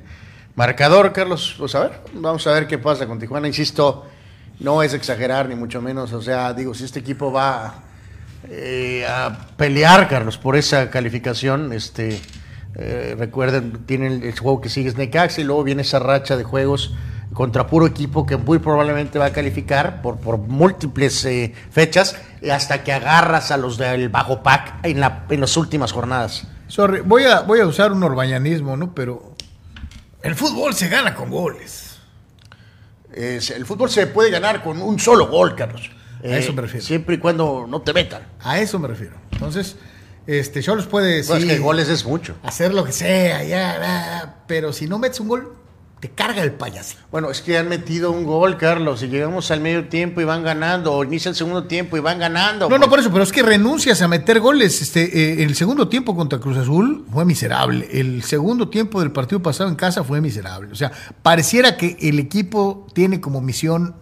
marcador, 0.56 1.14
Carlos. 1.14 1.56
Pues 1.58 1.74
a 1.76 1.80
ver, 1.82 2.02
vamos 2.14 2.46
a 2.46 2.52
ver 2.52 2.68
qué 2.68 2.78
pasa 2.78 3.08
con 3.08 3.20
Tijuana. 3.20 3.48
Insisto, 3.48 4.06
no 4.60 4.84
es 4.84 4.94
exagerar 4.94 5.50
ni 5.50 5.56
mucho 5.56 5.82
menos. 5.82 6.14
O 6.14 6.22
sea, 6.22 6.54
digo, 6.54 6.74
si 6.74 6.84
este 6.84 7.00
equipo 7.00 7.32
va 7.32 7.84
eh, 8.50 9.06
a 9.08 9.48
pelear, 9.58 10.08
Carlos, 10.08 10.38
por 10.38 10.56
esa 10.56 10.90
calificación, 10.92 11.74
este, 11.74 12.20
eh, 12.76 13.16
recuerden, 13.18 13.86
tienen 13.86 14.24
el 14.24 14.38
juego 14.38 14.62
que 14.62 14.70
sigue 14.70 14.90
es 14.90 14.98
Necaxa 14.98 15.42
y 15.42 15.44
luego 15.44 15.64
viene 15.64 15.82
esa 15.82 16.00
racha 16.00 16.38
de 16.38 16.44
juegos 16.44 16.94
contra 17.34 17.68
puro 17.68 17.86
equipo 17.86 18.26
que 18.26 18.38
muy 18.38 18.60
probablemente 18.60 19.20
va 19.20 19.26
a 19.26 19.32
calificar 19.34 20.02
por, 20.02 20.18
por 20.18 20.38
múltiples 20.38 21.24
eh, 21.26 21.54
fechas 21.72 22.16
eh, 22.42 22.52
hasta 22.52 22.84
que 22.84 22.92
agarras 22.94 23.52
a 23.52 23.58
los 23.58 23.78
del 23.78 24.10
bajo 24.10 24.42
pack 24.44 24.80
en, 24.84 25.00
la, 25.00 25.26
en 25.30 25.42
las 25.42 25.56
últimas 25.58 25.92
jornadas. 25.92 26.48
Sorry, 26.68 27.02
voy 27.02 27.24
a, 27.24 27.42
voy 27.42 27.60
a 27.60 27.66
usar 27.68 27.92
un 27.92 28.04
orbañanismo, 28.04 28.76
¿no? 28.76 28.94
Pero 28.96 29.36
el 30.24 30.36
fútbol 30.36 30.74
se 30.74 30.88
gana 30.90 31.14
con 31.16 31.30
goles. 31.30 32.00
Es- 33.14 33.52
el 33.52 33.66
fútbol 33.66 33.90
se 33.90 34.08
puede 34.08 34.30
ganar 34.32 34.64
con 34.64 34.82
un 34.82 35.00
solo 35.00 35.28
gol, 35.28 35.56
Carlos. 35.56 35.90
Eh, 36.24 36.34
A 36.34 36.38
eso 36.38 36.54
me 36.54 36.62
refiero. 36.62 36.86
Siempre 36.86 37.16
y 37.16 37.18
cuando 37.20 37.66
no 37.70 37.82
te 37.82 37.94
metan. 37.94 38.24
A 38.42 38.60
eso 38.60 38.80
me 38.80 38.88
refiero. 38.88 39.16
Entonces, 39.32 39.76
este, 40.26 40.62
yo 40.62 40.76
les 40.76 40.86
puede 40.88 41.18
decir 41.18 41.32
Pues 41.36 41.44
es 41.44 41.50
que 41.50 41.60
goles 41.60 41.90
es 41.90 42.06
mucho. 42.06 42.36
hacer 42.44 42.74
lo 42.74 42.84
que 42.84 42.92
sea, 42.92 43.44
ya, 43.44 43.80
ya, 43.80 44.36
pero 44.48 44.74
si 44.74 44.88
no 44.88 44.98
metes 45.00 45.20
un 45.20 45.28
gol, 45.30 45.54
te 46.00 46.10
carga 46.10 46.44
el 46.44 46.52
payaso. 46.52 46.96
Bueno, 47.12 47.32
es 47.32 47.42
que 47.42 47.58
han 47.58 47.70
metido 47.70 48.12
un 48.12 48.24
gol, 48.24 48.58
Carlos, 48.58 49.02
y 49.02 49.08
llegamos 49.08 49.50
al 49.50 49.62
medio 49.62 49.88
tiempo 49.88 50.22
y 50.22 50.26
van 50.26 50.44
ganando, 50.44 50.94
o 50.94 51.04
inicia 51.04 51.30
el 51.30 51.36
segundo 51.36 51.64
tiempo 51.64 51.98
y 51.98 52.00
van 52.00 52.20
ganando. 52.20 52.70
No, 52.70 52.78
no, 52.78 52.88
por 52.88 53.00
eso, 53.00 53.12
pero 53.12 53.24
es 53.24 53.32
que 53.32 53.42
renuncias 53.42 54.02
a 54.02 54.08
meter 54.08 54.40
goles. 54.40 54.82
Este, 54.82 55.04
eh, 55.04 55.44
el 55.44 55.56
segundo 55.56 55.88
tiempo 55.88 56.16
contra 56.16 56.40
Cruz 56.40 56.58
Azul 56.58 57.06
fue 57.12 57.26
miserable. 57.26 57.88
El 57.92 58.22
segundo 58.24 58.70
tiempo 58.70 59.00
del 59.00 59.12
partido 59.12 59.42
pasado 59.42 59.70
en 59.70 59.76
casa 59.76 60.04
fue 60.04 60.22
miserable. 60.22 60.72
O 60.72 60.76
sea, 60.76 60.92
pareciera 61.24 61.78
que 61.78 61.98
el 62.00 62.20
equipo 62.20 62.86
tiene 62.94 63.20
como 63.20 63.42
misión 63.42 63.96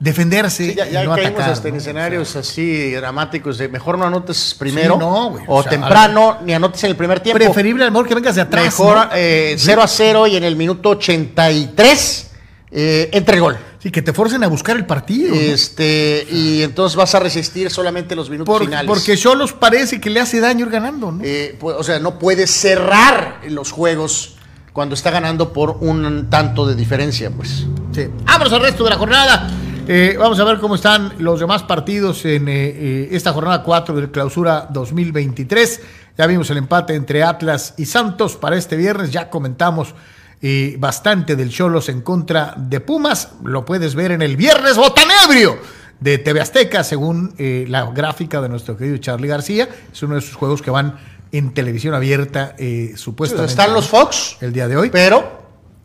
defenderse 0.00 0.70
Sí, 0.70 0.74
ya 0.74 0.88
ya 0.88 1.04
y 1.04 1.06
no 1.06 1.14
caímos 1.14 1.32
atacar. 1.34 1.50
hasta 1.52 1.68
en 1.68 1.76
escenarios 1.76 2.34
así 2.34 2.90
dramáticos 2.92 3.58
de 3.58 3.68
mejor 3.68 3.98
no 3.98 4.06
anotes 4.06 4.56
primero 4.58 4.94
Sí, 4.94 5.00
no, 5.00 5.30
güey, 5.30 5.44
o, 5.46 5.56
o 5.56 5.62
sea, 5.62 5.70
temprano 5.70 6.38
ni 6.42 6.54
anotes 6.54 6.82
en 6.84 6.90
el 6.90 6.96
primer 6.96 7.20
tiempo. 7.20 7.38
Preferible 7.38 7.84
a 7.84 7.86
lo 7.86 7.92
mejor 7.92 8.08
que 8.08 8.14
vengas 8.14 8.34
de 8.34 8.40
atrás. 8.40 8.64
Mejor 8.64 8.96
¿no? 8.96 9.08
eh, 9.14 9.54
0 9.58 9.82
a 9.82 9.86
0 9.86 10.26
y 10.26 10.36
en 10.36 10.44
el 10.44 10.56
minuto 10.56 10.88
83 10.90 12.30
eh, 12.72 13.10
entra 13.12 13.34
el 13.34 13.40
gol. 13.42 13.58
Sí, 13.82 13.90
que 13.90 14.02
te 14.02 14.12
forcen 14.12 14.44
a 14.44 14.46
buscar 14.48 14.76
el 14.76 14.84
partido. 14.86 15.34
Este, 15.34 16.26
y 16.30 16.62
entonces 16.62 16.96
vas 16.96 17.14
a 17.14 17.20
resistir 17.20 17.70
solamente 17.70 18.14
los 18.14 18.28
minutos 18.30 18.52
Por- 18.54 18.64
finales. 18.64 18.86
porque 18.86 19.16
Cholos 19.16 19.52
parece 19.54 20.00
que 20.00 20.10
le 20.10 20.20
hace 20.20 20.38
daño 20.40 20.66
ir 20.66 20.70
ganando, 20.72 21.10
¿no? 21.12 21.22
Eh, 21.24 21.56
pues, 21.58 21.76
o 21.78 21.82
sea, 21.82 21.98
no 21.98 22.18
puedes 22.18 22.50
cerrar 22.50 23.40
los 23.48 23.72
juegos 23.72 24.36
cuando 24.74 24.94
está 24.94 25.10
ganando 25.10 25.52
por 25.52 25.78
un 25.80 26.28
tanto 26.30 26.66
de 26.66 26.74
diferencia, 26.74 27.30
pues. 27.30 27.64
Sí. 27.94 28.06
Vámonos 28.24 28.52
al 28.52 28.60
resto 28.62 28.84
de 28.84 28.90
la 28.90 28.96
jornada. 28.96 29.50
Eh, 29.92 30.14
vamos 30.16 30.38
a 30.38 30.44
ver 30.44 30.60
cómo 30.60 30.76
están 30.76 31.14
los 31.18 31.40
demás 31.40 31.64
partidos 31.64 32.24
en 32.24 32.46
eh, 32.46 32.52
eh, 32.54 33.08
esta 33.10 33.32
jornada 33.32 33.64
4 33.64 34.00
de 34.00 34.08
clausura 34.08 34.68
2023. 34.70 35.80
Ya 36.16 36.28
vimos 36.28 36.48
el 36.50 36.58
empate 36.58 36.94
entre 36.94 37.24
Atlas 37.24 37.74
y 37.76 37.86
Santos 37.86 38.36
para 38.36 38.56
este 38.56 38.76
viernes. 38.76 39.10
Ya 39.10 39.28
comentamos 39.28 39.96
eh, 40.42 40.76
bastante 40.78 41.34
del 41.34 41.50
Cholos 41.50 41.88
en 41.88 42.02
contra 42.02 42.54
de 42.56 42.78
Pumas. 42.78 43.30
Lo 43.42 43.64
puedes 43.64 43.96
ver 43.96 44.12
en 44.12 44.22
el 44.22 44.36
viernes 44.36 44.76
botanebrio 44.76 45.58
de 45.98 46.18
TV 46.18 46.40
Azteca, 46.40 46.84
según 46.84 47.34
la 47.36 47.90
gráfica 47.90 48.40
de 48.40 48.48
nuestro 48.48 48.76
querido 48.76 48.96
Charlie 48.98 49.26
García. 49.26 49.68
Es 49.92 50.00
uno 50.04 50.14
de 50.14 50.20
esos 50.20 50.36
juegos 50.36 50.62
que 50.62 50.70
van 50.70 51.00
en 51.32 51.52
televisión 51.52 51.94
abierta, 51.94 52.54
supuestamente. 52.94 53.50
Están 53.50 53.74
los 53.74 53.88
Fox, 53.88 54.36
el 54.40 54.52
día 54.52 54.68
de 54.68 54.76
hoy. 54.76 54.90
pero 54.90 55.39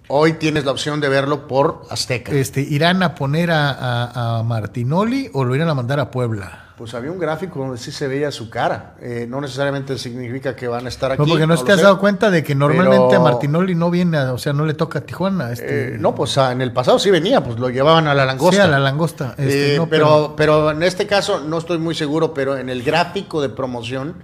hoy 0.08 0.34
tienes 0.34 0.66
la 0.66 0.72
opción 0.72 1.00
de 1.02 1.10
verlo 1.10 1.48
por 1.48 1.84
Azteca. 1.90 2.32
Este, 2.32 2.62
¿Irán 2.62 3.04
a 3.04 3.16
poner 3.16 3.52
a, 3.52 3.70
a- 3.72 4.40
a 4.40 4.44
Martinoli 4.44 5.30
o 5.34 5.44
lo 5.44 5.56
irán 5.56 5.70
a 5.70 5.74
mandar 5.74 6.00
a 6.00 6.12
Puebla? 6.12 6.62
Pues 6.78 6.94
había 6.94 7.10
un 7.10 7.20
gráfico 7.20 7.60
donde 7.60 7.78
sí 7.78 7.90
se 7.90 8.06
veía 8.06 8.30
su 8.32 8.50
cara. 8.50 8.96
Eh, 9.00 9.26
no 9.30 9.40
necesariamente 9.40 9.98
significa 9.98 10.58
que 10.58 10.68
van 10.68 10.86
a 10.86 10.90
estar 10.90 11.10
aquí. 11.10 11.22
No, 11.22 11.26
porque 11.26 11.48
no, 11.48 11.56
lo 11.56 11.64
te 11.64 11.72
has 11.72 11.78
sé. 11.78 11.84
dado 11.84 12.00
cuenta 12.00 12.30
de 12.30 12.44
que 12.44 12.54
normalmente 12.54 13.06
Pero- 13.12 13.22
Martinoli 13.22 13.76
no 13.76 13.90
viene, 13.90 14.18
a- 14.18 14.34
o 14.34 14.38
sea, 14.38 14.52
no 14.52 14.66
le 14.66 14.74
toca 14.74 15.00
a 15.00 15.02
Tijuana. 15.04 15.54
Este, 15.54 15.96
Eh, 15.96 15.98
no, 15.98 16.14
pues 16.14 16.36
en 16.36 16.62
el 16.62 16.74
pasado 16.74 17.00
sí 17.00 17.10
venía, 17.12 17.42
pues 17.42 17.58
lo 17.60 17.70
llevaban 17.70 18.08
a 18.10 18.14
la 18.14 18.26
langosta. 18.26 18.56
Sí, 18.58 18.62
a 18.62 18.68
la 18.68 18.80
langosta. 18.80 19.36
Este, 19.38 19.76
Eh, 19.76 19.78
no, 19.78 19.88
pero, 19.88 20.34
pero 20.36 20.70
en 20.72 20.84
este 20.84 21.08
caso 21.08 21.40
no 21.40 21.58
estoy 21.60 21.78
muy 21.78 21.96
seguro, 21.96 22.34
pero 22.34 22.58
en 22.58 22.68
el 22.70 22.84
gráfico 22.84 23.42
de 23.42 23.48
promoción 23.48 24.16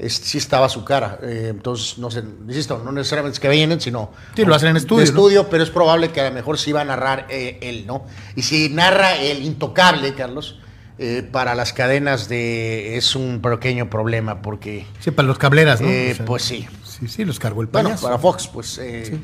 es- 0.00 0.14
sí 0.16 0.38
estaba 0.38 0.68
su 0.68 0.84
cara. 0.84 1.18
Eh, 1.22 1.48
entonces, 1.50 1.98
no 1.98 2.10
sé, 2.10 2.22
insisto, 2.48 2.80
no 2.84 2.92
necesariamente 2.92 3.34
es 3.36 3.40
que 3.40 3.48
vienen, 3.48 3.80
sino. 3.80 4.10
Sí, 4.34 4.44
lo 4.44 4.54
hacen 4.54 4.70
en 4.70 4.76
estudio, 4.78 5.04
de 5.04 5.12
¿no? 5.12 5.18
estudio, 5.18 5.48
pero 5.50 5.62
es 5.62 5.70
probable 5.70 6.10
que 6.10 6.20
a 6.20 6.28
lo 6.28 6.34
mejor 6.34 6.58
sí 6.58 6.72
va 6.72 6.80
a 6.80 6.84
narrar 6.84 7.26
eh, 7.30 7.58
él, 7.62 7.84
¿no? 7.86 8.04
Y 8.36 8.42
si 8.42 8.68
narra 8.70 9.16
el 9.16 9.42
intocable, 9.44 10.14
Carlos, 10.14 10.58
eh, 10.98 11.26
para 11.30 11.54
las 11.54 11.72
cadenas 11.72 12.28
de. 12.28 12.96
es 12.96 13.14
un 13.16 13.40
pequeño 13.40 13.88
problema, 13.90 14.42
porque. 14.42 14.86
Sí, 15.00 15.10
para 15.10 15.28
los 15.28 15.38
cableras, 15.38 15.80
¿no? 15.80 15.88
eh, 15.88 16.12
O 16.12 16.16
sea, 16.16 16.24
pues 16.26 16.42
sí. 16.42 16.66
Sí, 16.84 17.08
sí, 17.08 17.24
los 17.24 17.38
cargó 17.38 17.62
el 17.62 17.68
Bueno, 17.68 17.88
payaso. 17.90 18.06
para 18.06 18.18
Fox, 18.18 18.46
pues. 18.48 18.78
eh, 18.82 19.18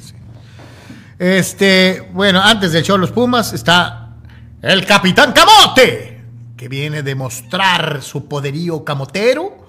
Este, 1.19 2.09
bueno, 2.13 2.41
antes 2.43 2.73
del 2.73 2.83
show 2.83 2.99
Los 2.99 3.11
Pumas 3.11 3.53
está 3.53 4.17
el 4.63 4.85
Capitán 4.87 5.33
Camote, 5.33 6.23
que 6.57 6.69
viene 6.69 7.03
de 7.03 7.15
mostrar 7.15 8.03
su 8.03 8.27
poderío 8.29 8.85
camotero, 8.85 9.66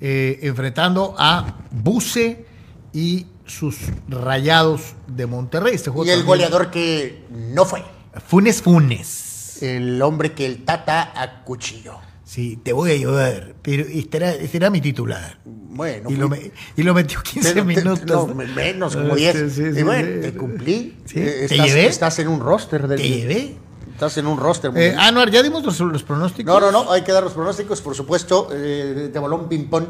eh, 0.00 0.38
enfrentando 0.42 1.14
a 1.18 1.58
Buse 1.70 2.44
y 2.92 3.26
sus 3.46 3.76
rayados 4.08 4.94
de 5.06 5.26
Monterrey. 5.26 5.74
Este 5.74 5.90
juego 5.90 6.06
Y 6.06 6.10
el 6.10 6.20
también- 6.20 6.26
goleador 6.26 6.70
que 6.70 7.24
no 7.30 7.64
fue. 7.64 7.82
Funes 8.26 8.62
Funes. 8.62 9.62
El 9.62 10.00
hombre 10.02 10.32
que 10.32 10.46
el 10.46 10.64
Tata 10.64 11.12
acuchilló. 11.20 11.98
Sí, 12.24 12.58
te 12.62 12.72
voy 12.72 12.90
a 12.90 12.94
ayudar, 12.94 13.54
pero 13.62 13.84
estará, 13.84 14.32
será 14.50 14.70
mi 14.70 14.80
titular. 14.80 15.38
Bueno, 15.44 16.10
y, 16.10 16.16
lo, 16.16 16.28
fui- 16.28 16.38
me- 16.38 16.50
y 16.76 16.82
lo 16.82 16.94
metió 16.94 17.22
15 17.22 17.48
Te- 17.50 17.54
te- 17.56 17.64
minutos. 17.64 18.04
no, 18.06 18.26
¿no? 18.26 18.34
menos, 18.34 18.96
como 18.96 19.12
Ah, 19.12 19.16
10. 19.16 19.36
sí, 19.36 19.50
sí, 19.72 19.78
y 19.80 19.82
bueno, 19.82 20.08
sí. 20.08 20.20
te 20.30 20.32
cumplí. 20.38 20.96
Eh, 21.14 21.46
¿te 21.48 21.54
estás, 21.54 21.66
llevé? 21.66 21.86
estás 21.86 22.18
en 22.20 22.28
un 22.28 22.40
roster. 22.40 22.88
Del, 22.88 23.00
¿Te 23.00 23.08
llevé? 23.08 23.54
Estás 23.94 24.18
en 24.18 24.26
un 24.26 24.38
roster. 24.38 24.70
muy 24.70 24.82
Eh. 24.82 24.96
Anuar, 24.98 25.30
¿ya 25.30 25.42
dimos 25.42 25.64
los, 25.64 25.80
los 25.80 26.02
pronósticos? 26.02 26.60
no, 26.60 26.70
no, 26.70 26.84
no, 26.84 26.92
hay 26.92 27.02
que 27.02 27.12
dar 27.12 27.22
los 27.22 27.32
pronósticos, 27.32 27.80
por 27.80 27.94
supuesto. 27.94 28.48
Eh, 28.52 29.10
de 29.12 29.18
balón 29.18 29.48
ping-pong. 29.48 29.86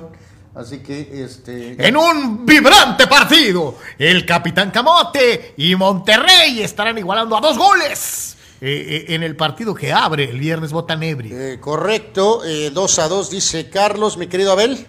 Así 0.55 0.79
que, 0.79 1.25
este. 1.25 1.75
En 1.85 1.97
un 1.97 2.47
vibrante 2.47 3.09
partido, 3.09 3.77
el 3.99 4.25
Capitán 4.25 4.71
Camote 4.71 5.55
y 5.57 5.75
Monterrey 5.75 6.63
estarán 6.63 6.97
igualando 6.97 7.37
a 7.37 7.41
dos 7.41 7.59
goles 7.59 8.37
eh, 8.61 9.07
eh, 9.09 9.15
en 9.15 9.23
el 9.25 9.37
partido 9.37 9.75
que 9.75 9.93
abre 9.93 10.31
el 10.31 10.39
viernes 10.39 10.73
Botanebri. 10.73 11.31
Eh, 11.33 11.59
correcto, 11.61 12.43
2 12.73 12.99
a 12.99 13.09
2 13.09 13.31
dice 13.31 13.69
Carlos, 13.69 14.17
mi 14.17 14.29
querido 14.29 14.53
Abel. 14.53 14.87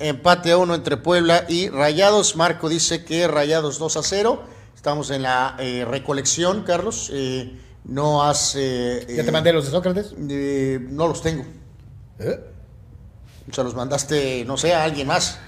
Empate 0.00 0.52
a 0.52 0.58
uno 0.58 0.74
entre 0.74 0.96
Puebla 0.96 1.44
y 1.48 1.68
Rayados. 1.68 2.34
Marco 2.36 2.68
dice 2.68 3.04
que 3.04 3.26
Rayados 3.28 3.78
2 3.78 3.96
a 3.96 4.02
0. 4.02 4.42
Estamos 4.78 5.10
en 5.10 5.22
la 5.22 5.56
eh, 5.58 5.84
recolección, 5.84 6.62
Carlos. 6.62 7.10
Eh, 7.12 7.52
no 7.86 8.22
has. 8.22 8.54
eh, 8.56 9.04
¿Ya 9.16 9.24
te 9.24 9.32
mandé 9.32 9.52
los 9.52 9.64
de 9.64 9.72
Sócrates? 9.72 10.14
eh, 10.30 10.78
no 10.90 11.08
los 11.08 11.20
tengo. 11.20 11.44
¿Eh? 12.20 12.38
Se 13.50 13.64
los 13.64 13.74
mandaste, 13.74 14.44
no 14.44 14.56
sé, 14.56 14.72
a 14.74 14.84
alguien 14.84 15.08
más. 15.08 15.40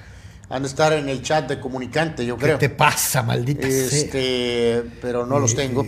Han 0.49 0.62
de 0.62 0.68
estar 0.68 0.93
en 0.95 1.09
el 1.09 1.22
chat 1.22 1.49
de 1.49 1.61
comunicante, 1.61 2.26
yo 2.26 2.37
¿Qué 2.37 2.47
creo. 2.47 2.59
te 2.59 2.70
pasa, 2.70 3.22
maldita 3.22 3.68
sea? 3.68 3.70
Este, 3.87 4.83
pero 5.01 5.24
no 5.24 5.39
los 5.39 5.55
tengo. 5.55 5.87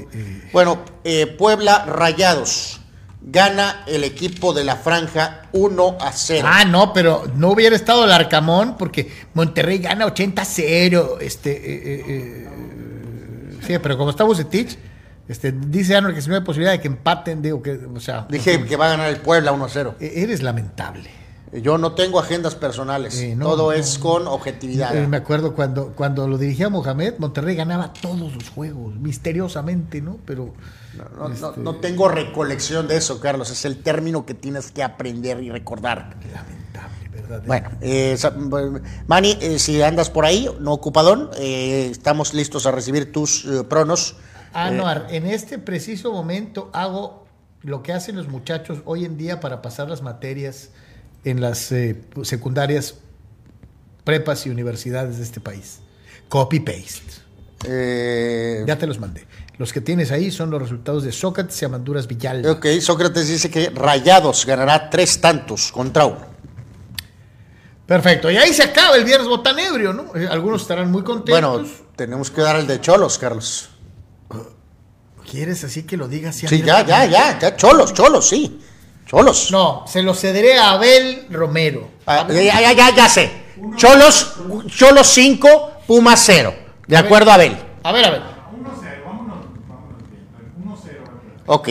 Bueno, 0.52 0.84
eh, 1.02 1.26
Puebla 1.26 1.84
Rayados. 1.84 2.78
Gana 3.24 3.82
el 3.88 4.04
equipo 4.04 4.52
de 4.52 4.62
la 4.62 4.76
franja 4.76 5.48
1 5.52 5.96
a 6.00 6.12
0. 6.12 6.46
Ah, 6.48 6.64
no, 6.64 6.92
pero 6.92 7.24
no 7.34 7.50
hubiera 7.50 7.74
estado 7.74 8.04
el 8.04 8.12
Arcamón 8.12 8.76
porque 8.76 9.10
Monterrey 9.34 9.78
gana 9.78 10.06
80-0. 10.06 11.18
Este, 11.20 11.50
eh, 11.50 11.82
eh, 11.84 12.04
eh, 12.08 12.48
sí, 13.66 13.78
pero 13.78 13.96
como 13.98 14.10
está 14.10 14.24
Bucetich, 14.24 14.78
este, 15.28 15.52
dice 15.52 15.96
Anuar 15.96 16.14
que 16.14 16.20
si 16.22 16.28
no 16.28 16.34
hay 16.34 16.40
posibilidad 16.42 16.72
de 16.72 16.80
que 16.80 16.88
empaten, 16.88 17.42
digo 17.42 17.62
que, 17.62 17.72
o 17.72 18.00
sea, 18.00 18.26
Dije 18.28 18.64
que 18.64 18.76
va 18.76 18.86
a 18.86 18.90
ganar 18.90 19.08
el 19.08 19.16
Puebla 19.18 19.52
1 19.52 19.64
a 19.64 19.68
0. 19.68 19.94
e- 20.00 20.22
eres 20.22 20.42
lamentable. 20.42 21.08
Yo 21.62 21.76
no 21.76 21.92
tengo 21.92 22.18
agendas 22.18 22.54
personales. 22.54 23.20
Eh, 23.20 23.36
no, 23.36 23.44
Todo 23.44 23.64
no, 23.64 23.72
es 23.72 23.98
con 23.98 24.26
objetividad. 24.26 24.96
Eh, 24.96 25.06
me 25.06 25.18
acuerdo 25.18 25.54
cuando, 25.54 25.88
cuando 25.88 26.26
lo 26.26 26.38
dirigía 26.38 26.70
Mohamed, 26.70 27.14
Monterrey 27.18 27.54
ganaba 27.54 27.92
todos 27.92 28.34
los 28.34 28.48
juegos, 28.48 28.94
misteriosamente, 28.96 30.00
¿no? 30.00 30.16
Pero 30.24 30.54
No, 30.96 31.28
no- 31.28 31.34
este, 31.50 31.60
no 31.60 31.76
tengo 31.76 32.08
recolección 32.08 32.88
de 32.88 32.96
eso, 32.96 33.20
Carlos. 33.20 33.50
Es 33.50 33.66
el 33.66 33.82
término 33.82 34.24
que 34.24 34.32
tienes 34.32 34.70
que 34.72 34.82
aprender 34.82 35.42
y 35.42 35.50
recordar. 35.50 36.16
lamentable, 36.24 36.61
¿verdad? 37.32 37.46
Bueno, 37.46 37.70
eh, 37.80 38.16
Manny, 39.06 39.38
eh, 39.40 39.58
si 39.58 39.82
andas 39.82 40.10
por 40.10 40.24
ahí, 40.24 40.48
no 40.60 40.72
ocupadón, 40.72 41.30
eh, 41.38 41.88
estamos 41.90 42.34
listos 42.34 42.66
a 42.66 42.70
recibir 42.70 43.12
tus 43.12 43.46
pronos. 43.68 44.16
Anuar, 44.52 45.06
en 45.10 45.26
este 45.26 45.58
preciso 45.58 46.12
momento 46.12 46.70
hago 46.72 47.26
lo 47.62 47.82
que 47.82 47.92
hacen 47.92 48.16
los 48.16 48.28
muchachos 48.28 48.80
hoy 48.84 49.04
en 49.04 49.16
día 49.16 49.40
para 49.40 49.62
pasar 49.62 49.88
las 49.88 50.02
materias 50.02 50.70
en 51.24 51.40
las 51.40 51.72
secundarias, 52.22 52.96
prepas 54.04 54.46
y 54.46 54.50
universidades 54.50 55.18
de 55.18 55.24
este 55.24 55.40
país. 55.40 55.80
Copy-paste. 56.28 57.22
Ya 58.66 58.76
te 58.76 58.86
los 58.86 58.98
mandé. 58.98 59.26
Los 59.58 59.72
que 59.72 59.80
tienes 59.80 60.10
ahí 60.10 60.30
son 60.30 60.50
los 60.50 60.60
resultados 60.60 61.04
de 61.04 61.12
Sócrates 61.12 61.62
y 61.62 61.64
Amanduras 61.64 62.08
Villalba. 62.08 62.50
ok, 62.50 62.66
Sócrates 62.80 63.28
dice 63.28 63.48
que 63.48 63.70
Rayados 63.70 64.44
ganará 64.44 64.90
tres 64.90 65.20
tantos 65.20 65.70
contra 65.70 66.06
uno. 66.06 66.31
Perfecto. 67.92 68.30
Y 68.30 68.38
ahí 68.38 68.54
se 68.54 68.62
acaba 68.62 68.96
el 68.96 69.04
viernes 69.04 69.28
botanebrio, 69.28 69.92
¿no? 69.92 70.16
Eh, 70.16 70.26
Algunos 70.30 70.62
estarán 70.62 70.90
muy 70.90 71.02
contentos. 71.02 71.60
Bueno, 71.60 71.68
tenemos 71.94 72.30
que 72.30 72.40
dar 72.40 72.56
el 72.56 72.66
de 72.66 72.80
Cholos, 72.80 73.18
Carlos. 73.18 73.68
¿Quieres 75.30 75.62
así 75.64 75.82
que 75.82 75.98
lo 75.98 76.08
digas? 76.08 76.36
Sí, 76.36 76.62
ya, 76.62 76.86
ya, 76.86 77.04
ya, 77.04 77.38
ya, 77.38 77.54
Cholos, 77.54 77.92
Cholos, 77.92 78.26
sí. 78.26 78.62
Cholos. 79.04 79.50
No, 79.52 79.84
se 79.86 80.02
lo 80.02 80.14
cederé 80.14 80.58
a 80.58 80.70
Abel 80.70 81.26
Romero. 81.30 81.90
Ah, 82.06 82.26
ya, 82.30 82.60
ya, 82.62 82.72
ya, 82.72 82.94
ya 82.96 83.08
sé. 83.10 83.30
Cholos, 83.76 84.36
Cholos 84.68 85.06
5, 85.08 85.72
Pumas 85.86 86.22
0. 86.24 86.54
De 86.86 86.96
acuerdo 86.96 87.30
a 87.30 87.34
Abel. 87.34 87.54
A 87.82 87.92
ver, 87.92 88.04
a 88.06 88.10
ver. 88.10 88.22
1-0, 88.22 89.04
vámonos, 89.04 89.36
vámonos 89.68 89.98
bien. 90.10 90.28
1-0. 90.64 90.66
va 90.66 91.18
a 91.18 91.20
quedar. 91.20 91.42
Ok. 91.46 91.68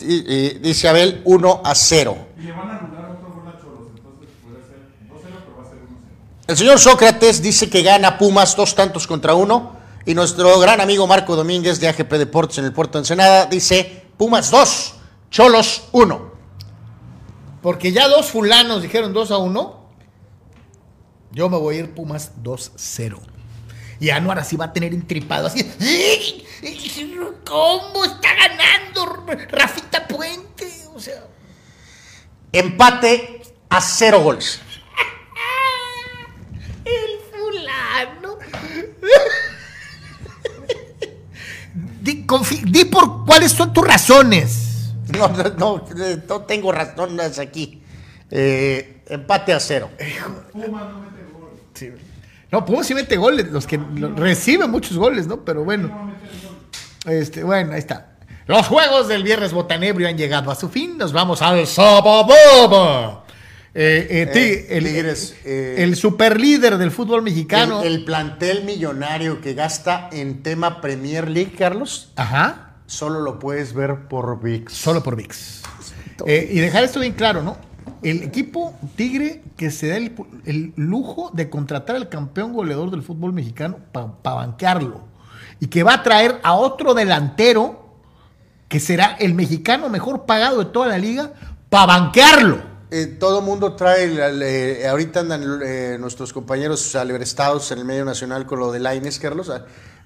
Eh, 0.00 0.60
Dice 0.62 0.88
Abel 0.88 1.20
1 1.26 1.60
a 1.62 1.74
0. 1.74 2.18
Y 2.38 2.42
le 2.44 2.52
van 2.52 2.70
a 2.70 2.78
anular 2.78 3.10
otro 3.10 3.28
gol 3.34 3.48
a 3.48 3.60
Cholos, 3.60 3.88
entonces 3.96 4.28
puede 4.42 4.62
ser 4.62 4.88
2-0, 5.08 5.20
pero 5.44 5.56
va 5.56 5.62
a 5.62 5.70
ser 5.70 5.78
1-0. 5.78 6.37
El 6.48 6.56
señor 6.56 6.78
Sócrates 6.78 7.42
dice 7.42 7.68
que 7.68 7.82
gana 7.82 8.16
Pumas 8.16 8.56
dos 8.56 8.74
tantos 8.74 9.06
contra 9.06 9.34
uno. 9.34 9.76
Y 10.06 10.14
nuestro 10.14 10.58
gran 10.58 10.80
amigo 10.80 11.06
Marco 11.06 11.36
Domínguez 11.36 11.78
de 11.78 11.88
AGP 11.88 12.10
Deportes 12.14 12.56
en 12.56 12.64
el 12.64 12.72
Puerto 12.72 12.96
de 12.96 13.02
Ensenada 13.02 13.44
dice 13.44 14.06
Pumas 14.16 14.50
2, 14.50 14.94
Cholos 15.30 15.88
1. 15.92 16.32
Porque 17.60 17.92
ya 17.92 18.08
dos 18.08 18.30
fulanos 18.30 18.80
dijeron 18.80 19.12
2 19.12 19.30
a 19.30 19.36
1. 19.36 19.90
Yo 21.32 21.50
me 21.50 21.58
voy 21.58 21.76
a 21.76 21.78
ir 21.80 21.94
Pumas 21.94 22.32
2-0. 22.42 23.18
Y 24.00 24.08
Anuar 24.08 24.38
así 24.38 24.56
va 24.56 24.64
a 24.66 24.72
tener 24.72 24.94
entripado 24.94 25.48
así. 25.48 25.70
¿Cómo 27.44 28.04
está 28.06 28.28
ganando 28.34 29.26
Rafita 29.50 30.08
Puente? 30.08 30.66
O 30.94 30.98
sea, 30.98 31.26
Empate 32.52 33.42
a 33.68 33.82
0 33.82 34.22
goles. 34.22 34.60
el 36.88 37.20
fulano. 37.30 38.38
Di, 42.64 42.84
por 42.84 43.24
cuáles 43.24 43.52
son 43.52 43.72
tus 43.72 43.86
razones. 43.86 44.92
No, 45.16 45.28
no, 45.28 45.44
no, 45.56 45.84
no 46.28 46.40
tengo 46.42 46.70
razones 46.70 47.38
aquí. 47.38 47.82
Eh, 48.30 49.02
empate 49.08 49.54
a 49.54 49.60
0. 49.60 49.90
No, 52.50 52.64
Pumas 52.64 52.86
sí 52.86 52.94
mete 52.94 53.16
goles, 53.16 53.50
los 53.50 53.66
que 53.66 53.78
reciben 54.16 54.70
muchos 54.70 54.96
goles, 54.96 55.26
¿no? 55.26 55.44
Pero 55.44 55.64
bueno. 55.64 56.14
Este, 57.06 57.42
bueno, 57.42 57.72
ahí 57.72 57.78
está. 57.78 58.18
Los 58.46 58.66
juegos 58.66 59.08
del 59.08 59.22
viernes 59.22 59.52
botanebrio 59.52 60.08
han 60.08 60.16
llegado 60.16 60.50
a 60.50 60.54
su 60.54 60.68
fin. 60.68 60.96
Nos 60.96 61.12
vamos 61.12 61.42
al 61.42 61.66
sábado. 61.66 63.24
Eh, 63.80 64.08
eh, 64.10 64.32
Eh, 64.34 64.66
el, 64.76 64.84
Tigres, 64.84 65.36
eh, 65.44 65.76
el 65.78 65.94
superlíder 65.94 66.78
del 66.78 66.90
fútbol 66.90 67.22
mexicano. 67.22 67.80
El, 67.80 67.94
el 67.94 68.04
plantel 68.04 68.64
millonario 68.64 69.40
que 69.40 69.54
gasta 69.54 70.08
en 70.10 70.42
tema 70.42 70.80
Premier 70.80 71.30
League, 71.30 71.52
Carlos, 71.56 72.10
Ajá. 72.16 72.72
solo 72.86 73.20
lo 73.20 73.38
puedes 73.38 73.74
ver 73.74 74.08
por 74.08 74.42
VIX. 74.42 74.72
Solo 74.72 75.00
por 75.04 75.14
VIX. 75.14 75.62
Y 76.26 76.58
dejar 76.58 76.82
esto 76.82 76.98
bien 76.98 77.12
claro, 77.12 77.44
¿no? 77.44 77.56
El 78.02 78.24
equipo 78.24 78.74
Tigre 78.96 79.44
que 79.56 79.70
se 79.70 79.86
da 79.86 79.96
el, 79.96 80.12
el 80.44 80.72
lujo 80.74 81.30
de 81.32 81.48
contratar 81.48 81.94
al 81.94 82.08
campeón 82.08 82.54
goleador 82.54 82.90
del 82.90 83.04
fútbol 83.04 83.32
mexicano 83.32 83.78
para 83.92 84.34
banquearlo. 84.34 85.02
Y 85.60 85.68
que 85.68 85.84
va 85.84 85.94
a 85.94 86.02
traer 86.02 86.40
a 86.42 86.54
otro 86.54 86.94
delantero 86.94 87.94
que 88.66 88.80
será 88.80 89.16
el 89.20 89.34
mexicano 89.34 89.88
mejor 89.88 90.26
pagado 90.26 90.58
de 90.58 90.64
toda 90.64 90.88
la 90.88 90.98
liga 90.98 91.32
para 91.68 91.86
banquearlo. 91.86 92.67
Eh, 92.90 93.06
todo 93.06 93.42
mundo 93.42 93.74
trae, 93.74 94.86
ahorita 94.88 95.20
andan 95.20 95.60
eh, 95.64 95.96
nuestros 96.00 96.32
compañeros 96.32 96.94
alebrestados 96.96 97.70
en 97.72 97.78
el 97.80 97.84
medio 97.84 98.04
nacional 98.04 98.46
con 98.46 98.58
lo 98.60 98.72
de 98.72 98.80
Laines, 98.80 99.18
Carlos. 99.18 99.52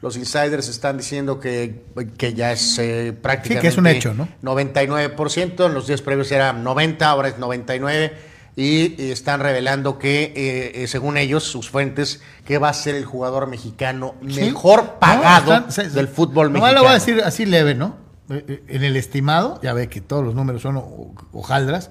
Los 0.00 0.16
insiders 0.16 0.68
están 0.68 0.96
diciendo 0.96 1.38
que, 1.38 1.84
que 2.18 2.34
ya 2.34 2.50
es 2.50 2.76
eh, 2.80 3.12
prácticamente... 3.20 3.54
Sí, 3.54 3.60
que 3.60 3.68
es 3.68 3.78
un 3.78 3.86
hecho, 3.86 4.14
¿no? 4.14 4.26
99%, 4.42 5.66
en 5.66 5.74
los 5.74 5.86
días 5.86 6.02
previos 6.02 6.32
era 6.32 6.52
90, 6.52 7.08
ahora 7.08 7.28
es 7.28 7.38
99, 7.38 8.12
y, 8.56 9.00
y 9.00 9.10
están 9.12 9.38
revelando 9.40 9.98
que, 10.00 10.32
eh, 10.74 10.86
según 10.88 11.16
ellos, 11.18 11.44
sus 11.44 11.70
fuentes, 11.70 12.20
que 12.44 12.58
va 12.58 12.68
a 12.70 12.74
ser 12.74 12.96
el 12.96 13.04
jugador 13.04 13.46
mexicano 13.46 14.16
mejor 14.20 14.94
pagado 14.98 15.60
No, 15.60 15.68
están- 15.68 15.92
del 15.94 16.08
fútbol 16.08 16.50
mexicano. 16.50 16.74
lo 16.78 16.82
voy 16.82 16.90
a 16.90 16.94
decir 16.94 17.22
así 17.24 17.46
leve, 17.46 17.74
¿no? 17.76 17.96
En 18.28 18.82
el 18.82 18.96
estimado, 18.96 19.60
ya 19.62 19.72
ve 19.72 19.88
que 19.88 20.00
todos 20.00 20.24
los 20.24 20.34
números 20.34 20.62
son 20.62 20.76
ho- 20.78 21.14
hojaldras, 21.32 21.90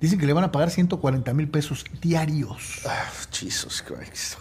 dicen 0.00 0.18
que 0.18 0.26
le 0.26 0.32
van 0.32 0.44
a 0.44 0.52
pagar 0.52 0.70
140 0.70 1.32
mil 1.34 1.48
pesos 1.48 1.84
diarios. 2.00 2.80
Ah, 2.86 3.04
Jesus 3.32 3.82
Christ. 3.82 4.36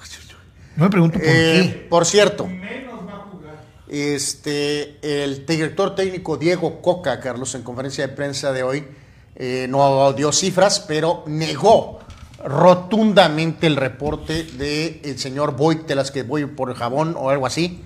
No 0.75 0.85
me 0.85 0.89
pregunto 0.89 1.19
por 1.19 1.27
Eh, 1.27 1.69
qué. 1.81 1.87
por 1.89 2.05
cierto, 2.05 2.47
Menos 2.47 3.05
va 3.07 3.13
a 3.15 3.19
jugar. 3.29 3.63
Este, 3.87 5.23
el 5.23 5.45
director 5.45 5.95
técnico 5.95 6.37
Diego 6.37 6.81
Coca, 6.81 7.19
Carlos, 7.19 7.53
en 7.55 7.63
conferencia 7.63 8.07
de 8.07 8.13
prensa 8.13 8.51
de 8.53 8.63
hoy, 8.63 8.85
eh, 9.35 9.67
no 9.69 10.13
dio 10.13 10.31
cifras, 10.31 10.79
pero 10.81 11.23
negó 11.27 11.99
rotundamente 12.45 13.67
el 13.67 13.75
reporte 13.75 14.43
del 14.43 15.17
señor 15.19 15.55
Boyd, 15.57 15.79
de 15.79 15.95
las 15.95 16.11
que 16.11 16.23
voy 16.23 16.45
por 16.45 16.69
el 16.69 16.75
jabón 16.75 17.15
o 17.17 17.29
algo 17.29 17.45
así, 17.45 17.81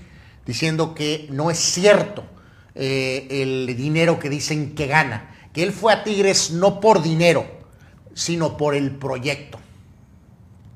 diciendo 0.46 0.94
que 0.94 1.28
no 1.32 1.50
es 1.50 1.58
cierto 1.58 2.24
eh, 2.76 3.28
el 3.30 3.76
dinero 3.76 4.20
que 4.20 4.30
dicen 4.30 4.76
que 4.76 4.86
gana, 4.88 5.36
que 5.54 5.64
él 5.64 5.72
fue 5.72 5.94
a 5.94 6.04
Tigres 6.04 6.52
no 6.52 6.80
por 6.80 7.02
dinero, 7.02 7.46
sino 8.14 8.58
por 8.58 8.76
el 8.76 8.92
proyecto. 8.92 9.60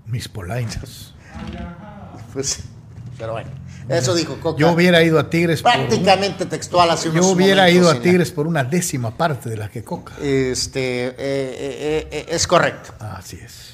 Mis 0.06 0.28
polainas. 0.28 1.14
Pues, 2.34 2.60
pero 3.18 3.34
bueno, 3.34 3.50
eso 3.90 4.16
dijo 4.16 4.40
Coca. 4.40 4.60
Yo 4.60 4.72
hubiera 4.72 5.02
ido 5.04 5.20
a 5.20 5.30
Tigres 5.30 5.60
un- 5.60 5.64
prácticamente 5.72 6.46
textual 6.46 6.90
hace 6.92 7.10
unos 7.10 7.26
yo 7.26 7.32
hubiera 7.32 7.70
ido 7.70 7.90
a 7.90 8.00
Tigres 8.00 8.32
por 8.32 8.48
una 8.48 8.64
décima 8.64 9.16
parte 9.18 9.50
de 9.50 9.58
la 9.58 9.70
que 9.70 9.84
Coca. 9.84 10.14
Este, 10.22 11.08
eh, 11.08 11.16
eh, 11.20 12.08
eh, 12.12 12.26
es 12.30 12.48
correcto, 12.48 12.94
Así 13.00 13.38
es. 13.44 13.74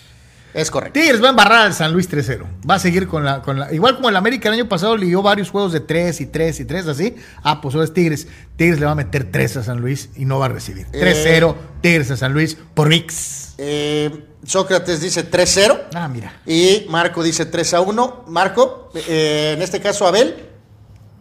es 0.54 0.72
correcto. 0.72 1.00
Tigres 1.00 1.22
va 1.22 1.28
a 1.28 1.30
embarrar 1.32 1.66
al 1.68 1.74
San 1.74 1.92
Luis 1.94 2.10
3-0. 2.10 2.46
Va 2.70 2.76
a 2.76 2.80
seguir 2.80 3.08
con 3.08 3.24
la, 3.26 3.42
con 3.42 3.60
la. 3.60 3.74
Igual 3.74 3.96
como 3.96 4.10
el 4.10 4.16
América 4.16 4.50
el 4.50 4.56
año 4.56 4.68
pasado 4.70 4.96
lió 4.98 5.22
varios 5.22 5.50
juegos 5.52 5.72
de 5.74 5.80
3 5.82 6.22
y 6.22 6.26
3 6.28 6.60
y 6.62 6.66
3 6.66 6.88
así. 6.88 7.16
Ah, 7.44 7.60
pues 7.62 7.76
ahora 7.76 7.86
es 7.86 7.94
Tigres. 7.94 8.28
Tigres 8.56 8.80
le 8.80 8.86
va 8.86 8.94
a 8.94 8.96
meter 8.96 9.30
3 9.32 9.58
a 9.58 9.64
San 9.64 9.82
Luis 9.82 10.10
y 10.16 10.26
no 10.26 10.40
va 10.40 10.46
a 10.46 10.50
recibir. 10.50 10.88
3-0, 10.92 11.56
Tigres 11.82 12.12
a 12.12 12.18
San 12.18 12.34
Luis 12.34 12.56
por 12.74 12.88
VIX. 12.90 13.43
Eh, 13.66 14.26
Sócrates 14.46 15.00
dice 15.00 15.24
3-0 15.24 15.80
Ah, 15.94 16.10
mira. 16.10 16.42
y 16.46 16.86
Marco 16.90 17.24
dice 17.24 17.46
3 17.46 17.74
a 17.76 17.80
1. 17.82 18.26
Marco, 18.28 18.90
eh, 18.94 19.54
en 19.56 19.62
este 19.62 19.80
caso 19.80 20.06
Abel, 20.06 20.50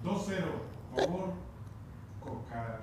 2-0, 0.03 0.27
favor, 0.97 1.33
Coca 2.21 2.81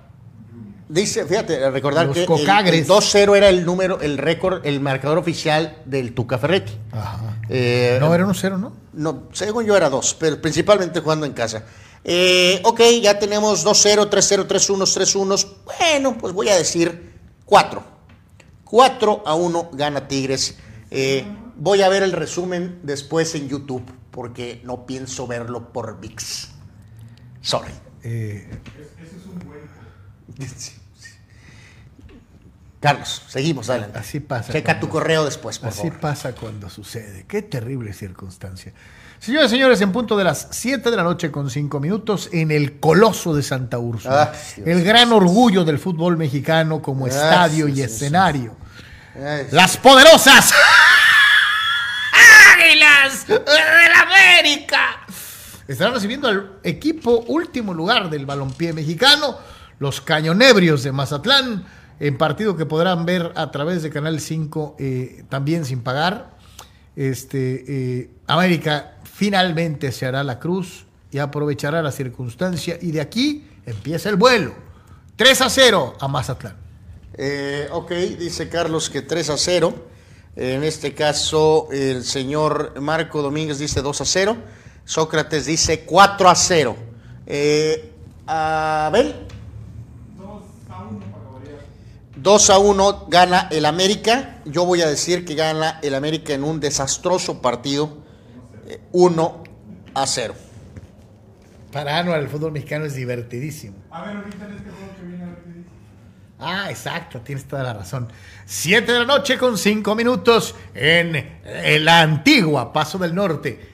Juniors. 0.50 0.84
dice, 0.88 1.26
fíjate, 1.26 1.68
recordar 1.70 2.06
Los 2.06 2.14
que 2.16 2.24
Cocagres. 2.24 2.80
el 2.80 2.86
2-0 2.86 3.36
era 3.36 3.50
el 3.50 3.66
número, 3.66 4.00
el 4.00 4.16
récord, 4.16 4.64
el 4.64 4.80
marcador 4.80 5.18
oficial 5.18 5.76
del 5.84 6.14
Tuca 6.14 6.38
Ferretti. 6.38 6.72
Ajá. 6.92 7.36
Eh, 7.50 7.98
No, 8.00 8.14
era 8.14 8.24
1-0, 8.24 8.56
¿no? 8.58 8.72
No, 8.94 9.24
según 9.32 9.66
yo 9.66 9.76
era 9.76 9.90
dos, 9.90 10.16
pero 10.18 10.40
principalmente 10.40 11.00
jugando 11.00 11.26
en 11.26 11.32
casa. 11.32 11.64
Eh, 12.02 12.62
ok, 12.64 12.80
ya 13.02 13.18
tenemos 13.18 13.62
2-0, 13.62 14.08
3-0, 14.08 14.46
3-1, 14.46 14.86
3-1. 14.86 15.46
Bueno, 15.66 16.16
pues 16.18 16.32
voy 16.32 16.48
a 16.48 16.56
decir 16.56 17.12
4. 17.44 17.99
4 18.70 19.24
a 19.26 19.34
1 19.34 19.70
gana 19.72 20.06
Tigres. 20.06 20.56
Eh, 20.92 21.24
voy 21.56 21.82
a 21.82 21.88
ver 21.88 22.04
el 22.04 22.12
resumen 22.12 22.78
después 22.84 23.34
en 23.34 23.48
YouTube 23.48 23.82
porque 24.12 24.60
no 24.64 24.86
pienso 24.86 25.26
verlo 25.26 25.72
por 25.72 26.00
VIX. 26.00 26.48
Sorry. 27.40 27.72
Eh, 28.04 28.48
Carlos, 32.80 33.22
seguimos 33.28 33.68
adelante. 33.68 33.98
Así 33.98 34.20
pasa 34.20 34.52
Checa 34.52 34.72
cuando- 34.72 34.86
tu 34.86 34.92
correo 34.92 35.24
después, 35.26 35.58
por 35.58 35.68
Así 35.68 35.82
favor. 35.82 36.00
pasa 36.00 36.32
cuando 36.32 36.70
sucede. 36.70 37.26
Qué 37.28 37.42
terrible 37.42 37.92
circunstancia. 37.92 38.72
Señoras 39.18 39.48
y 39.48 39.56
señores, 39.56 39.80
en 39.82 39.92
punto 39.92 40.16
de 40.16 40.24
las 40.24 40.48
7 40.50 40.90
de 40.90 40.96
la 40.96 41.02
noche 41.02 41.30
con 41.30 41.50
5 41.50 41.78
minutos 41.78 42.30
en 42.32 42.50
el 42.50 42.80
Coloso 42.80 43.34
de 43.34 43.42
Santa 43.42 43.78
Úrsula. 43.78 44.32
Ah, 44.32 44.38
el 44.64 44.82
gran 44.82 45.12
orgullo 45.12 45.62
del 45.64 45.78
fútbol 45.78 46.16
mexicano 46.16 46.80
como 46.80 47.04
Ah, 47.04 47.08
estadio 47.10 47.66
sí, 47.66 47.72
y 47.72 47.74
sí, 47.76 47.82
escenario. 47.82 48.56
Ay, 49.14 49.48
Las 49.50 49.76
poderosas 49.76 50.50
Águilas 52.54 53.26
del 53.26 53.92
América 53.94 55.00
estarán 55.68 55.94
recibiendo 55.94 56.28
al 56.28 56.52
equipo 56.62 57.24
último 57.28 57.72
lugar 57.74 58.10
del 58.10 58.26
balompié 58.26 58.72
mexicano, 58.72 59.36
los 59.78 60.00
Cañonebrios 60.00 60.82
de 60.82 60.92
Mazatlán, 60.92 61.64
en 62.00 62.16
partido 62.16 62.56
que 62.56 62.66
podrán 62.66 63.04
ver 63.04 63.32
a 63.36 63.50
través 63.50 63.82
de 63.82 63.90
Canal 63.90 64.20
5 64.20 64.76
eh, 64.78 65.24
también 65.28 65.64
sin 65.64 65.82
pagar. 65.82 66.30
Este, 66.96 67.64
eh, 67.68 68.10
América 68.26 68.96
finalmente 69.04 69.92
se 69.92 70.06
hará 70.06 70.24
la 70.24 70.38
cruz 70.38 70.86
y 71.12 71.18
aprovechará 71.18 71.82
la 71.82 71.92
circunstancia 71.92 72.78
y 72.80 72.90
de 72.90 73.02
aquí 73.02 73.46
empieza 73.66 74.08
el 74.08 74.16
vuelo. 74.16 74.54
3 75.16 75.42
a 75.42 75.50
0 75.50 75.94
a 76.00 76.08
Mazatlán. 76.08 76.56
Eh, 77.14 77.68
ok, 77.70 77.90
dice 78.18 78.48
Carlos 78.48 78.88
que 78.88 79.02
3 79.02 79.30
a 79.30 79.36
0. 79.36 79.74
En 80.36 80.64
este 80.64 80.94
caso, 80.94 81.68
el 81.70 82.02
señor 82.04 82.80
Marco 82.80 83.20
Domínguez 83.20 83.58
dice 83.58 83.82
2 83.82 84.00
a 84.00 84.04
0. 84.06 84.36
Sócrates 84.86 85.44
dice 85.44 85.80
4 85.80 86.28
a 86.30 86.34
0. 86.34 86.76
Eh, 87.26 87.92
Abel, 88.26 89.14
2 92.22 92.50
a 92.50 92.58
1 92.58 93.06
gana 93.08 93.48
el 93.50 93.64
América. 93.64 94.40
Yo 94.44 94.64
voy 94.66 94.82
a 94.82 94.86
decir 94.86 95.24
que 95.24 95.34
gana 95.34 95.78
el 95.82 95.94
América 95.94 96.34
en 96.34 96.44
un 96.44 96.60
desastroso 96.60 97.40
partido. 97.40 97.98
eh, 98.66 98.80
1 98.92 99.44
a 99.94 100.06
0. 100.06 100.34
Para 101.72 101.98
Anual 101.98 102.20
el 102.20 102.28
fútbol 102.28 102.52
mexicano 102.52 102.84
es 102.84 102.94
divertidísimo. 102.94 103.76
A 103.90 104.02
ver, 104.02 104.16
ahorita 104.16 104.44
en 104.44 104.52
este 104.52 104.70
juego 104.70 104.94
que 104.96 105.02
viene, 105.06 105.24
dice. 105.46 105.68
Ah, 106.38 106.66
exacto, 106.70 107.20
tienes 107.20 107.46
toda 107.46 107.62
la 107.62 107.72
razón. 107.72 108.12
Siete 108.44 108.92
de 108.92 108.98
la 109.00 109.04
noche 109.06 109.38
con 109.38 109.56
cinco 109.56 109.94
minutos 109.94 110.54
en, 110.74 111.14
en 111.44 111.84
la 111.84 112.00
antigua 112.00 112.72
Paso 112.72 112.98
del 112.98 113.14
Norte. 113.14 113.68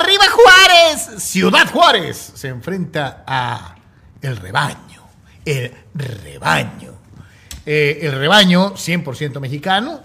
¡Arriba 0.00 0.24
Juárez! 0.30 1.22
Ciudad 1.22 1.70
Juárez 1.72 2.32
se 2.34 2.48
enfrenta 2.48 3.24
a 3.26 3.76
el 4.20 4.36
rebaño. 4.36 5.02
El 5.44 5.72
rebaño. 5.94 6.95
Eh, 7.66 7.98
el 8.02 8.12
rebaño, 8.12 8.74
100% 8.74 9.40
mexicano, 9.40 10.00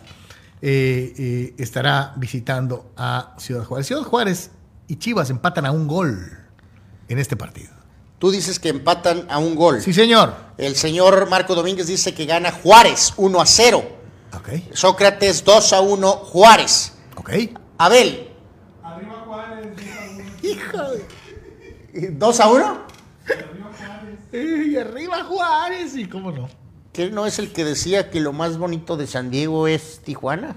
eh, 0.64 1.14
eh, 1.16 1.54
estará 1.60 2.14
visitando 2.18 2.92
a 2.98 3.36
Ciudad 3.38 3.64
Juárez. 3.64 3.86
Ciudad 3.88 4.02
Juárez 4.02 4.50
y 4.88 4.96
Chivas 4.96 5.30
empatan 5.30 5.68
a 5.68 5.72
un 5.72 5.88
gol 5.88 6.40
en 7.08 7.20
este 7.20 7.38
partido. 7.38 7.70
Tú 8.18 8.32
dices 8.32 8.60
que 8.60 8.70
empatan 8.70 9.28
a 9.30 9.38
un 9.38 9.56
gol. 9.56 9.80
Sí, 9.80 9.94
señor. 9.94 10.34
El 10.58 10.76
señor 10.76 11.30
Marco 11.30 11.54
Domínguez 11.54 11.86
dice 11.88 12.16
que 12.16 12.26
gana 12.26 12.52
Juárez 12.52 13.14
1 13.18 13.42
a 13.42 13.46
0. 13.46 13.84
Ok, 14.34 14.50
Sócrates 14.74 15.44
2 15.44 15.74
a 15.74 15.82
1 15.82 16.12
Juárez. 16.12 16.94
ok. 17.16 17.32
Abel, 17.78 18.30
Arriba 18.84 19.24
Juárez, 19.26 19.68
Hijo 20.44 20.78
de... 21.94 22.12
2 22.12 22.40
a 22.40 22.50
1. 22.50 22.86
Y 24.34 24.76
arriba 24.78 25.24
Juárez, 25.24 25.96
y 25.96 26.06
cómo 26.08 26.32
no. 26.32 26.48
¿Que 26.94 27.10
no 27.10 27.26
es 27.26 27.40
el 27.40 27.54
que 27.54 27.64
decía 27.64 28.10
que 28.10 28.20
lo 28.20 28.34
más 28.34 28.58
bonito 28.58 28.98
de 28.98 29.08
San 29.08 29.32
Diego 29.32 29.68
es 29.68 30.02
Tijuana? 30.04 30.56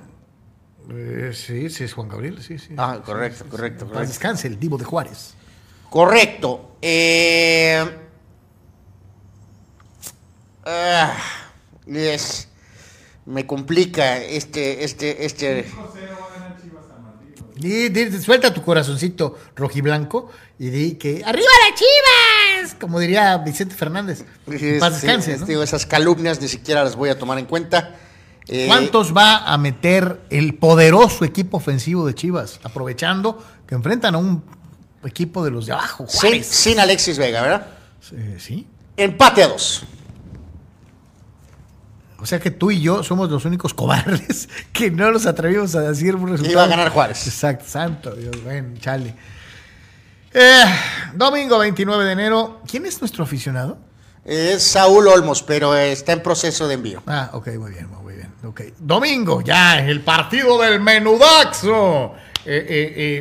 Eh, 0.91 1.31
sí, 1.33 1.71
sí, 1.71 1.85
es 1.85 1.93
Juan 1.95 2.09
Gabriel, 2.09 2.43
sí, 2.43 2.59
sí. 2.59 2.75
Ah, 2.77 3.01
correcto, 3.05 3.45
correcto, 3.49 3.87
correcto. 3.87 4.09
descanse, 4.09 4.49
el 4.49 4.59
divo 4.59 4.77
de 4.77 4.85
Juárez. 4.85 5.35
Correcto. 5.89 6.77
Eh, 6.83 7.83
ah, 10.65 11.17
es- 11.87 12.49
me 13.27 13.47
complica 13.47 14.19
este, 14.19 14.85
este, 14.85 15.25
este. 15.25 15.65
5-0 15.65 16.19
va 16.21 16.27
a 16.27 16.39
ganar 16.39 16.63
Chivas 16.63 16.85
San 16.87 17.03
Martín. 17.03 18.15
Y, 18.17 18.21
suelta 18.21 18.53
tu 18.53 18.63
corazoncito 18.63 19.39
rojiblanco 19.57 20.31
y 20.59 20.69
di 20.69 20.95
que 20.97 21.23
¡Arriba 21.25 21.49
las 21.71 21.81
Como 22.73 22.99
diría 23.01 23.37
Vicente 23.39 23.75
Fernández. 23.75 24.25
Paz 24.47 24.57
Sí, 24.59 24.67
descanse, 25.07 25.35
es- 25.35 25.41
¿no? 25.41 25.47
digo, 25.47 25.63
esas 25.63 25.85
calumnias 25.85 26.41
ni 26.41 26.49
siquiera 26.49 26.83
las 26.85 26.97
voy 26.97 27.11
a 27.11 27.19
tomar 27.19 27.39
en 27.39 27.45
cuenta. 27.47 27.97
Eh, 28.49 28.67
¿Cuántos 28.69 29.15
va 29.17 29.39
a 29.53 29.59
meter 29.59 30.21
el 30.31 30.55
poderoso 30.55 31.25
equipo 31.25 31.57
ofensivo 31.57 32.07
de 32.07 32.15
Chivas? 32.15 32.61
Aprovechando 32.63 33.43
que 33.67 33.75
enfrentan 33.75 34.15
a 34.15 34.19
un 34.19 34.43
equipo 35.05 35.45
de 35.45 35.51
los 35.51 35.67
de 35.67 35.73
abajo, 35.73 36.07
sin, 36.09 36.43
sin 36.45 36.79
Alexis 36.81 37.19
Vega, 37.19 37.43
¿verdad? 37.43 37.67
Sí. 38.39 38.67
Empate 38.97 39.43
a 39.43 39.49
dos. 39.49 39.85
O 42.21 42.27
sea 42.27 42.39
que 42.41 42.51
tú 42.51 42.71
y 42.71 42.81
yo 42.81 43.03
somos 43.03 43.31
los 43.31 43.45
únicos 43.45 43.75
cobardes 43.75 44.49
que 44.73 44.91
no 44.91 45.11
nos 45.11 45.27
atrevimos 45.27 45.75
a 45.75 45.81
decir 45.83 46.15
un 46.15 46.29
resultado. 46.29 46.53
iba 46.53 46.65
a 46.65 46.69
ganar 46.69 46.91
Juárez. 46.91 47.27
Exacto, 47.27 47.65
santo 47.69 48.15
Dios, 48.15 48.43
bueno, 48.45 48.75
chale. 48.81 49.15
Eh, 50.37 50.65
domingo 51.15 51.59
29 51.59 52.05
de 52.05 52.13
enero. 52.13 52.61
¿Quién 52.69 52.87
es 52.87 53.01
nuestro 53.01 53.23
aficionado? 53.25 53.79
Es 54.25 54.63
Saúl 54.63 55.07
Olmos, 55.09 55.43
pero 55.43 55.75
está 55.77 56.13
en 56.13 56.23
proceso 56.23 56.67
de 56.67 56.75
envío. 56.75 57.03
Ah, 57.07 57.31
ok, 57.35 57.49
muy 57.59 57.71
bien, 57.73 57.89
muy 58.03 58.15
bien. 58.15 58.33
ok. 58.45 58.63
Domingo, 58.79 59.43
ya, 59.43 59.79
el 59.79 60.01
partido 60.01 60.61
del 60.61 60.81
menudaxo. 60.81 62.15
Eh, 62.47 62.67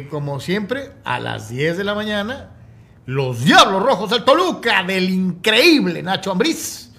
eh, 0.05 0.07
como 0.09 0.39
siempre, 0.39 0.91
a 1.05 1.19
las 1.19 1.49
10 1.49 1.77
de 1.77 1.83
la 1.83 1.93
mañana, 1.93 2.49
los 3.05 3.43
Diablos 3.43 3.83
Rojos 3.83 4.09
del 4.09 4.23
Toluca, 4.23 4.83
del 4.83 5.09
increíble 5.09 6.01
Nacho 6.03 6.31
Ambriz, 6.31 6.89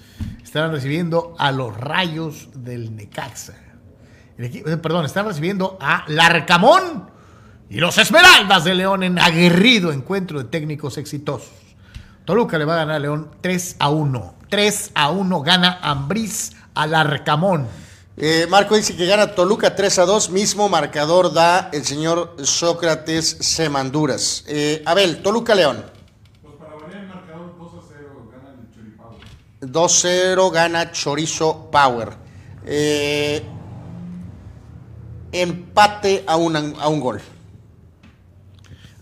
estarán 0.43 0.71
recibiendo 0.73 1.35
a 1.39 1.51
los 1.51 1.77
Rayos 1.77 2.49
del 2.55 2.95
Necaxa. 2.95 3.55
El 4.39 4.45
equipo- 4.47 4.71
perdón, 4.81 5.05
están 5.07 5.27
recibiendo 5.27 5.77
a 5.81 6.05
Larcamón 6.09 7.11
y 7.71 7.79
los 7.79 7.99
Esmeraldas 7.99 8.65
de 8.65 8.75
León 8.75 9.03
en 9.03 9.19
aguerrido 9.19 9.93
encuentro 9.93 10.39
de 10.39 10.45
técnicos 10.45 10.99
exitosos. 10.99 11.51
Toluca 12.25 12.59
le 12.59 12.65
va 12.65 12.75
a 12.75 12.77
ganar 12.79 12.97
a 12.97 12.99
León 12.99 13.31
3 13.41 13.77
a 13.79 13.91
1. 13.91 14.35
3 14.49 14.91
a 14.95 15.11
1 15.11 15.41
gana 15.43 15.79
Ambriz 15.83 16.53
al 16.75 16.95
Arcamón. 16.95 17.67
Eh, 18.17 18.47
Marco 18.49 18.77
dice 18.77 18.97
que 18.97 19.07
gana 19.07 19.35
Toluca 19.35 19.75
3 19.75 19.99
a 19.99 20.05
2, 20.05 20.31
mismo 20.31 20.69
marcador 20.69 21.33
da 21.33 21.71
el 21.73 21.85
señor 21.85 22.37
Sócrates 22.43 23.39
Semanduras. 23.41 24.45
Eh, 24.47 24.83
Abel, 24.87 25.23
Toluca 25.23 25.55
León. 25.55 25.85
Pues 26.43 26.55
para 26.55 26.75
variar 26.77 27.03
el 27.03 27.09
marcador 27.09 27.57
2 27.59 27.73
a 27.75 27.87
0 27.89 28.31
gana 28.31 28.55
el 28.61 28.75
Choripao. 28.75 29.19
2-0 29.61 30.53
gana 30.53 30.93
Chorizo 30.93 31.71
Power. 31.73 32.11
Eh, 32.67 33.43
empate 35.33 36.25
a 36.27 36.37
un, 36.37 36.57
a 36.57 36.89
un 36.89 37.01
gol. 37.01 37.21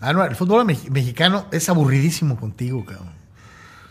Ah, 0.03 0.13
no, 0.13 0.23
el 0.25 0.35
fútbol 0.35 0.65
me- 0.65 0.77
mexicano 0.89 1.47
es 1.51 1.69
aburridísimo 1.69 2.37
contigo, 2.39 2.83
cabrón. 2.85 3.13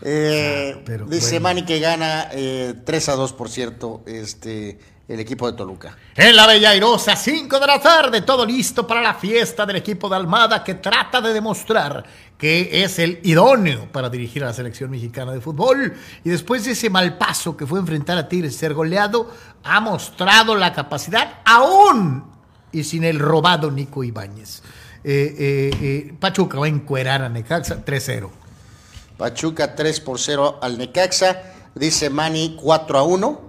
Eh, 0.01 0.73
Ah, 0.75 0.81
pero 0.85 1.05
dice 1.05 1.39
bueno. 1.39 1.43
Manny 1.43 1.65
que 1.65 1.79
gana 1.79 2.27
eh, 2.31 2.73
3 2.85 3.09
a 3.09 3.13
2, 3.15 3.33
por 3.33 3.49
cierto, 3.49 4.03
este, 4.05 4.77
el 5.07 5.19
equipo 5.19 5.49
de 5.49 5.57
Toluca. 5.57 5.95
En 6.15 6.35
la 6.35 6.45
Bella 6.45 6.71
Airosa, 6.71 7.15
5 7.15 7.57
de 7.59 7.67
la 7.67 7.79
tarde, 7.81 8.21
todo 8.21 8.45
listo 8.45 8.85
para 8.85 9.01
la 9.01 9.13
fiesta 9.13 9.65
del 9.65 9.77
equipo 9.77 10.09
de 10.09 10.17
Almada 10.17 10.63
que 10.63 10.75
trata 10.75 11.21
de 11.21 11.33
demostrar 11.33 12.03
que 12.37 12.83
es 12.83 12.99
el 12.99 13.19
idóneo 13.23 13.89
para 13.93 14.09
dirigir 14.09 14.43
a 14.43 14.47
la 14.47 14.53
selección 14.53 14.91
mexicana 14.91 15.31
de 15.31 15.39
fútbol. 15.39 15.93
Y 16.25 16.29
después 16.29 16.65
de 16.65 16.71
ese 16.71 16.89
mal 16.89 17.17
paso 17.17 17.55
que 17.55 17.65
fue 17.65 17.79
enfrentar 17.79 18.17
a 18.17 18.27
Tigres 18.27 18.57
ser 18.57 18.73
goleado, 18.73 19.31
ha 19.63 19.79
mostrado 19.79 20.55
la 20.55 20.73
capacidad 20.73 21.35
aún 21.45 22.25
y 22.73 22.83
sin 22.83 23.05
el 23.05 23.19
robado 23.19 23.71
Nico 23.71 24.03
Ibáñez. 24.03 24.61
Eh, 25.03 25.35
eh, 25.37 25.71
eh, 25.81 26.13
Pachuca 26.19 26.57
va 26.59 26.65
a 26.65 26.69
encuerar 26.69 27.21
a 27.21 27.29
Necaxa 27.29 27.83
3-0. 27.83 28.29
Pachuca 29.17 29.75
3 29.75 29.99
por 29.99 30.19
0 30.19 30.59
al 30.61 30.77
Necaxa. 30.77 31.41
Dice 31.75 32.09
Manny 32.09 32.57
4 32.61 32.97
a 32.99 33.03
1. 33.03 33.41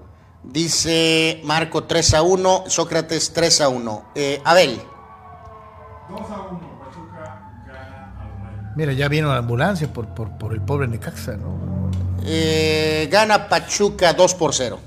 Dice 0.42 1.40
Marco 1.44 1.84
3 1.84 2.14
a 2.14 2.22
1. 2.22 2.64
Sócrates 2.68 3.32
3 3.32 3.60
a 3.60 3.68
1. 3.68 4.04
Eh, 4.14 4.40
Abel. 4.44 4.80
2 6.10 6.20
a 6.20 6.40
1, 6.42 6.80
Pachuca 6.84 7.64
gana 7.66 8.16
al 8.20 8.56
Rayo. 8.56 8.72
Mira, 8.76 8.92
ya 8.92 9.08
vino 9.08 9.28
la 9.28 9.38
ambulancia 9.38 9.92
por, 9.92 10.08
por, 10.08 10.36
por 10.36 10.52
el 10.52 10.60
pobre 10.60 10.86
Necaxa, 10.88 11.36
¿no? 11.36 11.74
eh, 12.26 13.08
gana 13.10 13.48
Pachuca 13.48 14.12
2 14.12 14.34
por 14.34 14.54
0. 14.54 14.78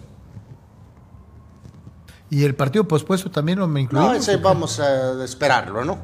Y 2.29 2.43
el 2.43 2.55
partido 2.55 2.87
pospuesto 2.87 3.31
también 3.31 3.59
lo 3.59 3.67
me 3.67 3.81
incluyó. 3.81 4.07
No, 4.07 4.13
ese 4.13 4.35
vamos 4.37 4.79
a 4.81 5.23
esperarlo, 5.23 5.85
¿no? 5.85 5.97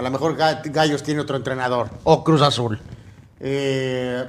A 0.00 0.02
lo 0.02 0.10
mejor 0.10 0.34
Ga- 0.34 0.62
Gallos 0.64 1.02
tiene 1.02 1.20
otro 1.20 1.36
entrenador. 1.36 1.90
O 2.04 2.24
Cruz 2.24 2.40
Azul. 2.40 2.80
Eh, 3.38 4.24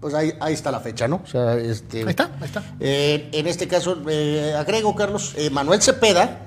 pues 0.00 0.14
ahí, 0.14 0.32
ahí 0.40 0.52
está 0.52 0.72
la 0.72 0.80
fecha, 0.80 1.06
¿no? 1.06 1.20
O 1.22 1.26
sea, 1.28 1.54
este, 1.54 2.00
Ahí 2.00 2.08
está, 2.08 2.24
ahí 2.40 2.44
está. 2.46 2.64
Eh, 2.80 3.28
en 3.32 3.46
este 3.46 3.68
caso, 3.68 3.98
eh, 4.08 4.52
agrego, 4.58 4.96
Carlos, 4.96 5.34
eh, 5.36 5.48
Manuel 5.48 5.80
Cepeda 5.80 6.40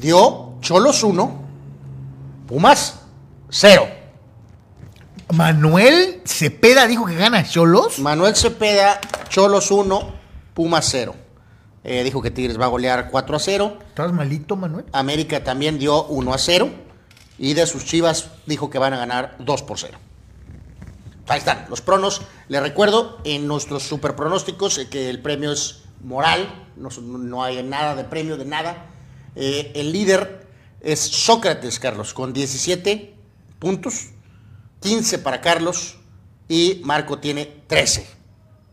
dio 0.00 0.54
Cholos 0.60 1.04
1, 1.04 1.40
Pumas 2.48 2.98
0. 3.48 3.86
Manuel 5.32 6.20
Cepeda 6.24 6.88
dijo 6.88 7.06
que 7.06 7.14
gana 7.14 7.44
Cholos. 7.44 8.00
Manuel 8.00 8.34
Cepeda, 8.34 9.00
Cholos 9.28 9.70
1, 9.70 10.12
Pumas 10.54 10.84
0. 10.90 11.14
Eh, 11.84 12.02
dijo 12.02 12.20
que 12.20 12.32
Tigres 12.32 12.60
va 12.60 12.64
a 12.64 12.68
golear 12.68 13.08
4 13.08 13.36
a 13.36 13.38
0. 13.38 13.78
¿Estás 13.86 14.12
malito, 14.12 14.56
Manuel? 14.56 14.84
América 14.92 15.44
también 15.44 15.78
dio 15.78 16.06
1 16.06 16.34
a 16.34 16.38
0. 16.38 16.70
Y 17.42 17.54
de 17.54 17.66
sus 17.66 17.86
chivas 17.86 18.28
dijo 18.44 18.68
que 18.68 18.78
van 18.78 18.92
a 18.92 18.98
ganar 18.98 19.34
2 19.38 19.62
por 19.62 19.78
0. 19.78 19.98
Ahí 21.26 21.38
están 21.38 21.64
los 21.70 21.80
pronos. 21.80 22.20
Les 22.48 22.60
recuerdo 22.60 23.18
en 23.24 23.46
nuestros 23.46 23.82
super 23.82 24.14
pronósticos 24.14 24.76
eh, 24.76 24.90
que 24.90 25.08
el 25.08 25.22
premio 25.22 25.50
es 25.50 25.84
moral. 26.02 26.66
No, 26.76 26.90
no 27.00 27.42
hay 27.42 27.62
nada 27.62 27.94
de 27.94 28.04
premio, 28.04 28.36
de 28.36 28.44
nada. 28.44 28.90
Eh, 29.36 29.72
el 29.74 29.90
líder 29.90 30.46
es 30.82 31.00
Sócrates, 31.00 31.78
Carlos, 31.78 32.12
con 32.12 32.34
17 32.34 33.14
puntos. 33.58 34.08
15 34.80 35.20
para 35.20 35.40
Carlos. 35.40 35.96
Y 36.46 36.82
Marco 36.84 37.20
tiene 37.20 37.46
13. 37.68 38.06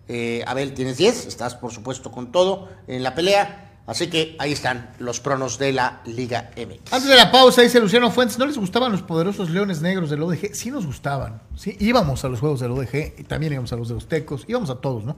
Eh, 0.09 0.43
Abel 0.45 0.73
tienes 0.73 0.97
10. 0.97 1.27
Estás, 1.27 1.55
por 1.55 1.71
supuesto, 1.71 2.11
con 2.11 2.33
todo 2.33 2.67
en 2.87 3.01
la 3.01 3.15
pelea. 3.15 3.66
Así 3.87 4.07
que 4.07 4.35
ahí 4.37 4.51
están 4.51 4.91
los 4.99 5.19
pronos 5.21 5.57
de 5.57 5.71
la 5.71 6.01
Liga 6.05 6.51
MX. 6.57 6.91
Antes 6.93 7.07
de 7.09 7.15
la 7.15 7.31
pausa, 7.31 7.61
dice 7.61 7.79
Luciano 7.79 8.11
Fuentes, 8.11 8.37
¿no 8.37 8.45
les 8.45 8.57
gustaban 8.57 8.91
los 8.91 9.01
poderosos 9.01 9.49
leones 9.49 9.81
negros 9.81 10.09
del 10.09 10.21
ODG? 10.21 10.53
Sí 10.53 10.69
nos 10.71 10.85
gustaban, 10.85 11.41
sí, 11.55 11.75
íbamos 11.79 12.23
a 12.25 12.27
los 12.27 12.39
juegos 12.41 12.59
del 12.59 12.71
ODG, 12.71 13.13
y 13.19 13.23
también 13.23 13.53
íbamos 13.53 13.71
a 13.71 13.77
los 13.77 13.87
de 13.87 13.93
los 13.93 14.07
Tecos, 14.09 14.43
íbamos 14.47 14.69
a 14.69 14.75
todos, 14.75 15.05
¿no? 15.05 15.15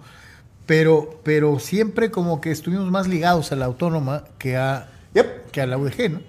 Pero, 0.68 1.20
pero 1.24 1.58
siempre 1.58 2.12
como 2.12 2.40
que 2.42 2.52
estuvimos 2.52 2.92
más 2.92 3.08
ligados 3.08 3.52
a 3.52 3.56
la 3.56 3.66
autónoma 3.66 4.24
que 4.38 4.56
a, 4.56 4.88
Yep. 5.16 5.50
que 5.50 5.62
a 5.62 5.66
la 5.66 5.78
UDG, 5.80 6.12
¿no? 6.12 6.20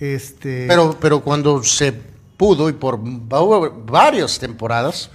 Este, 0.00 0.66
Pero, 0.68 0.96
pero 1.00 1.20
cuando 1.20 1.62
se 1.62 1.92
pudo 2.36 2.68
y 2.68 2.72
por 2.72 2.98
va- 3.00 3.68
varias 3.86 4.38
temporadas, 4.40 5.10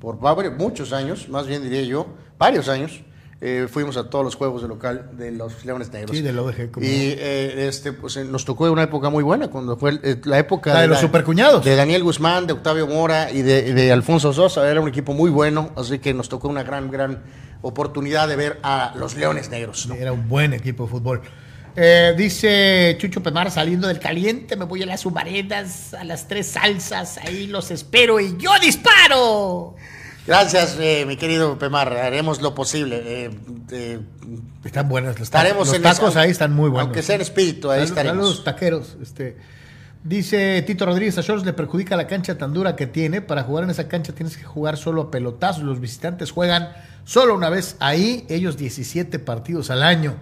por 0.00 0.24
va- 0.24 0.34
muchos 0.50 0.92
años, 0.92 1.28
más 1.28 1.46
bien 1.46 1.62
diría 1.62 1.82
yo, 1.82 2.06
varios 2.38 2.68
años, 2.68 3.00
eh, 3.40 3.68
fuimos 3.70 3.96
a 3.96 4.10
todos 4.10 4.24
los 4.24 4.34
juegos 4.34 4.60
de 4.62 4.68
local 4.68 5.10
de 5.12 5.30
los 5.32 5.64
Leones 5.64 5.90
Negros. 5.92 6.14
Sí, 6.14 6.22
del 6.22 6.38
ODG, 6.38 6.70
como 6.70 6.84
Y 6.84 6.90
eh, 6.90 7.68
este, 7.68 7.92
pues, 7.92 8.16
eh, 8.16 8.24
nos 8.24 8.44
tocó 8.44 8.70
una 8.70 8.82
época 8.82 9.08
muy 9.08 9.24
buena, 9.24 9.48
cuando 9.48 9.76
fue 9.76 9.98
eh, 10.02 10.20
la 10.24 10.38
época 10.38 10.74
La 10.74 10.82
de 10.82 10.88
los 10.88 11.00
supercuñados. 11.00 11.64
De 11.64 11.74
Daniel 11.74 12.02
Guzmán, 12.02 12.46
de 12.46 12.52
Octavio 12.52 12.86
Mora 12.86 13.30
y 13.30 13.42
de, 13.42 13.72
de 13.72 13.92
Alfonso 13.92 14.32
Sosa. 14.32 14.70
Era 14.70 14.80
un 14.80 14.88
equipo 14.88 15.14
muy 15.14 15.30
bueno, 15.30 15.70
así 15.76 15.98
que 15.98 16.12
nos 16.12 16.28
tocó 16.28 16.48
una 16.48 16.62
gran, 16.62 16.90
gran 16.90 17.22
oportunidad 17.62 18.28
de 18.28 18.36
ver 18.36 18.58
a 18.62 18.92
los 18.96 19.16
Leones 19.16 19.48
Negros. 19.50 19.86
¿no? 19.86 19.94
Era 19.94 20.12
un 20.12 20.28
buen 20.28 20.52
equipo 20.52 20.84
de 20.84 20.90
fútbol. 20.90 21.22
Eh, 21.76 22.14
dice 22.16 22.96
Chucho 22.98 23.22
Pemar, 23.22 23.50
saliendo 23.50 23.86
del 23.86 24.00
caliente, 24.00 24.56
me 24.56 24.64
voy 24.64 24.82
a 24.82 24.86
las 24.86 25.00
subaredas, 25.00 25.94
a 25.94 26.04
las 26.04 26.26
tres 26.26 26.48
salsas, 26.48 27.18
ahí 27.18 27.46
los 27.46 27.70
espero 27.70 28.18
y 28.18 28.36
yo 28.36 28.50
disparo. 28.60 29.76
Gracias, 30.30 30.76
eh, 30.78 31.06
mi 31.08 31.16
querido 31.16 31.58
Pemar. 31.58 31.92
Haremos 31.92 32.40
lo 32.40 32.54
posible. 32.54 33.02
eh, 33.04 33.30
eh, 33.72 33.98
Están 34.64 34.88
buenas 34.88 35.14
las 35.14 35.22
Estaremos 35.22 35.66
los 35.66 35.76
en 35.76 35.82
tacos 35.82 36.14
ahí 36.14 36.30
están 36.30 36.52
muy 36.52 36.70
buenos. 36.70 36.86
aunque 36.86 37.02
sea 37.02 37.16
en 37.16 37.22
espíritu, 37.22 37.68
ahí 37.68 37.82
estaremos. 37.82 38.18
Saludos 38.18 38.44
taqueros. 38.44 38.96
Este, 39.02 39.38
dice 40.04 40.62
Tito 40.62 40.86
Rodríguez, 40.86 41.18
a 41.18 41.24
Cholos 41.24 41.44
le 41.44 41.52
perjudica 41.52 41.96
la 41.96 42.06
cancha 42.06 42.38
tan 42.38 42.52
dura 42.54 42.76
que 42.76 42.86
tiene. 42.86 43.22
Para 43.22 43.42
jugar 43.42 43.64
en 43.64 43.70
esa 43.70 43.88
cancha 43.88 44.12
tienes 44.12 44.36
que 44.36 44.44
jugar 44.44 44.76
solo 44.76 45.02
a 45.02 45.10
pelotazos. 45.10 45.64
Los 45.64 45.80
visitantes 45.80 46.30
juegan 46.30 46.68
solo 47.04 47.34
una 47.34 47.50
vez 47.50 47.74
ahí, 47.80 48.24
ellos 48.28 48.56
17 48.56 49.18
partidos 49.18 49.68
al 49.70 49.82
año. 49.82 50.14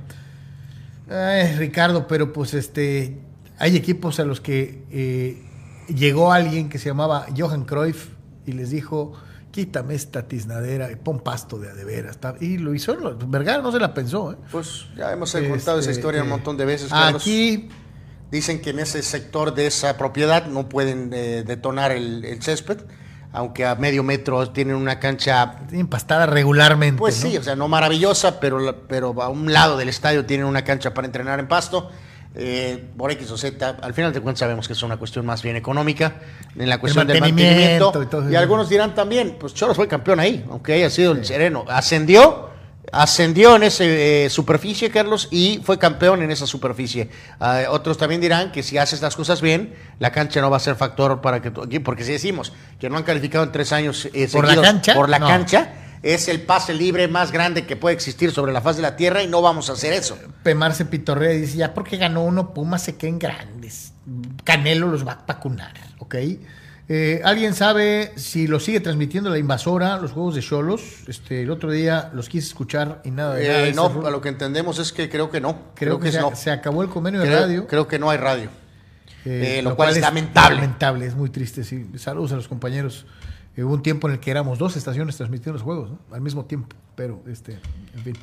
Ay, 1.11 1.54
Ricardo, 1.56 2.06
pero 2.06 2.32
pues 2.32 2.54
este, 2.54 3.20
hay 3.59 3.76
equipos 3.76 4.18
a 4.20 4.24
los 4.24 4.40
que 4.40 4.84
eh, 4.90 5.42
llegó 5.94 6.32
alguien 6.32 6.70
que 6.70 6.78
se 6.78 6.88
llamaba 6.88 7.26
Johan 7.36 7.66
Cruyff 7.66 8.09
y 8.46 8.52
les 8.52 8.70
dijo, 8.70 9.12
quítame 9.59 9.96
esta 9.96 10.22
tiznadera 10.28 10.88
y 10.92 10.94
pon 10.94 11.18
pasto 11.18 11.59
de 11.59 11.68
a 11.68 11.74
de 11.74 11.84
veras. 11.84 12.16
Y 12.40 12.59
lo 12.59 12.76
hizo, 12.76 12.96
Vergara 13.26 13.61
no 13.61 13.72
se 13.72 13.80
la 13.80 13.92
pensó. 13.92 14.30
¿eh? 14.30 14.36
Pues 14.52 14.86
ya 14.96 15.11
hemos 15.12 15.32
contado 15.32 15.80
esa 15.80 15.90
Este, 15.90 15.92
historia 15.94 16.22
un 16.22 16.28
eh, 16.28 16.30
montón 16.30 16.56
de 16.56 16.64
veces. 16.64 16.90
Carlos. 16.90 17.22
Aquí 17.22 17.68
Dicen 18.30 18.61
que 18.61 18.70
en 18.70 18.78
ese 18.78 19.02
sector 19.02 19.54
de 19.54 19.66
esa 19.66 19.96
propiedad 19.96 20.46
no 20.46 20.68
pueden 20.68 21.11
eh, 21.12 21.42
detonar 21.44 21.90
el, 21.90 22.24
el 22.24 22.40
césped, 22.40 22.76
aunque 23.32 23.66
a 23.66 23.74
medio 23.74 24.04
metro 24.04 24.50
tienen 24.50 24.76
una 24.76 25.00
cancha, 25.00 25.61
tienen 25.66 25.88
pastada 25.88 26.26
regularmente. 26.26 26.98
pues 26.98 27.24
¿no? 27.24 27.30
sí, 27.30 27.36
o 27.38 27.42
sea, 27.42 27.56
no 27.56 27.66
maravillosa, 27.66 28.38
pero, 28.38 28.84
pero 28.86 29.20
a 29.22 29.28
un 29.28 29.52
lado 29.52 29.76
del 29.76 29.88
estadio 29.88 30.24
tienen 30.24 30.46
una 30.46 30.62
cancha 30.62 30.94
para 30.94 31.06
entrenar 31.06 31.40
en 31.40 31.48
pasto. 31.48 31.90
Eh, 32.34 32.84
por 32.96 33.10
X 33.10 33.30
o 33.32 33.36
Z, 33.38 33.78
al 33.82 33.94
final 33.94 34.12
de 34.12 34.20
cuentas 34.20 34.40
sabemos 34.40 34.66
que 34.68 34.74
es 34.74 34.82
una 34.82 34.96
cuestión 34.96 35.26
más 35.26 35.42
bien 35.42 35.56
económica, 35.56 36.14
en 36.56 36.68
la 36.68 36.78
cuestión 36.78 37.06
del 37.06 37.18
mantenimiento 37.20 37.86
mantenimiento. 37.86 38.02
y 38.02 38.06
todo 38.06 38.22
eso. 38.22 38.30
Y 38.30 38.36
algunos 38.36 38.68
dirán 38.68 38.94
también, 38.94 39.36
pues 39.40 39.55
Cholos 39.55 39.74
fue 39.76 39.88
campeón 39.88 40.20
ahí, 40.20 40.44
aunque 40.50 40.74
haya 40.74 40.88
sido 40.90 41.12
el 41.12 41.24
sereno. 41.24 41.64
Ascendió, 41.68 42.50
ascendió 42.92 43.56
en 43.56 43.64
esa 43.64 43.84
superficie, 44.32 44.90
Carlos, 44.90 45.26
y 45.32 45.60
fue 45.64 45.78
campeón 45.78 46.22
en 46.22 46.30
esa 46.30 46.46
superficie. 46.46 47.09
Ah, 47.40 47.62
otros 47.70 47.98
también 47.98 48.20
dirán 48.20 48.52
que 48.52 48.62
si 48.62 48.78
haces 48.78 49.02
las 49.02 49.16
cosas 49.16 49.40
bien, 49.40 49.74
la 49.98 50.12
cancha 50.12 50.40
no 50.40 50.48
va 50.50 50.59
a 50.59 50.60
ser 50.60 50.76
factor 50.76 51.20
para 51.20 51.42
que 51.42 51.50
porque 51.80 52.05
si 52.05 52.12
decimos 52.12 52.52
que 52.78 52.88
no 52.88 52.96
han 52.98 53.02
calificado 53.02 53.42
en 53.44 53.50
tres 53.52 53.72
años 53.72 54.09
eh, 54.12 54.28
¿Por 54.30 54.46
la 54.46 54.60
cancha? 54.62 54.94
por 54.94 55.09
la 55.09 55.18
No. 55.18 55.26
cancha, 55.26 55.72
es 56.02 56.28
el 56.28 56.40
pase 56.42 56.74
libre 56.74 57.08
más 57.08 57.32
grande 57.32 57.66
que 57.66 57.76
puede 57.76 57.94
existir 57.94 58.30
sobre 58.30 58.52
la 58.52 58.60
faz 58.60 58.76
de 58.76 58.82
la 58.82 58.96
tierra 58.96 59.22
y 59.22 59.26
no 59.26 59.42
vamos 59.42 59.70
a 59.70 59.72
hacer 59.72 59.92
eso. 59.92 60.18
Pemar 60.42 60.74
se 60.74 60.84
pitorrea 60.84 61.34
y 61.34 61.40
dice, 61.40 61.58
ya 61.58 61.74
porque 61.74 61.96
ganó 61.96 62.24
uno, 62.24 62.54
Pumas 62.54 62.82
se 62.82 62.96
queden 62.96 63.18
grandes. 63.18 63.92
Canelo 64.44 64.88
los 64.88 65.06
va 65.06 65.12
a 65.12 65.24
vacunar, 65.26 65.74
¿ok? 65.98 66.14
Eh, 66.90 67.20
¿Alguien 67.22 67.52
sabe 67.52 68.12
si 68.16 68.46
lo 68.46 68.60
sigue 68.60 68.80
transmitiendo 68.80 69.28
la 69.28 69.36
invasora, 69.36 69.98
los 69.98 70.12
juegos 70.12 70.34
de 70.34 70.40
Cholos? 70.40 70.80
Este, 71.06 71.42
el 71.42 71.50
otro 71.50 71.70
día 71.70 72.10
los 72.14 72.30
quise 72.30 72.46
escuchar 72.46 73.02
y 73.04 73.10
nada 73.10 73.34
de 73.34 73.46
nada. 73.46 73.60
Eh, 73.66 73.68
Ese 73.70 73.76
no, 73.76 74.06
a 74.06 74.10
lo 74.10 74.22
que 74.22 74.30
entendemos 74.30 74.78
es 74.78 74.92
que 74.92 75.10
creo 75.10 75.30
que 75.30 75.40
no. 75.40 75.74
Creo, 75.74 76.00
que, 76.00 76.08
es 76.08 76.14
se, 76.14 76.20
no. 76.20 76.34
se 76.34 76.50
acabó 76.50 76.82
el 76.82 76.88
convenio 76.88 77.20
de 77.20 77.30
radio. 77.30 77.66
creo 77.66 77.86
que 77.86 77.98
no 77.98 78.08
hay 78.08 78.16
radio. 78.16 78.48
eh, 79.26 79.58
eh, 79.58 79.62
lo 79.62 79.76
cual 79.76 79.90
es 79.90 80.00
lamentable. 80.00 80.54
Lamentable, 80.56 81.04
es 81.04 81.14
muy 81.14 81.28
triste, 81.28 81.62
sí. 81.62 81.90
Saludos 81.96 82.32
a 82.32 82.36
los 82.36 82.48
compañeros. 82.48 83.04
Eh, 83.56 83.64
hubo 83.64 83.74
un 83.74 83.82
tiempo 83.82 84.08
en 84.08 84.14
el 84.14 84.20
que 84.20 84.30
éramos 84.30 84.58
dos 84.58 84.76
estaciones 84.76 85.16
transmitiendo 85.16 85.54
los 85.54 85.62
juegos, 85.62 85.90
¿no? 85.90 85.98
Al 86.12 86.20
mismo 86.20 86.44
tiempo, 86.44 86.76
pero, 86.94 87.22
este, 87.28 87.58
en 87.96 88.02
fin. 88.04 88.16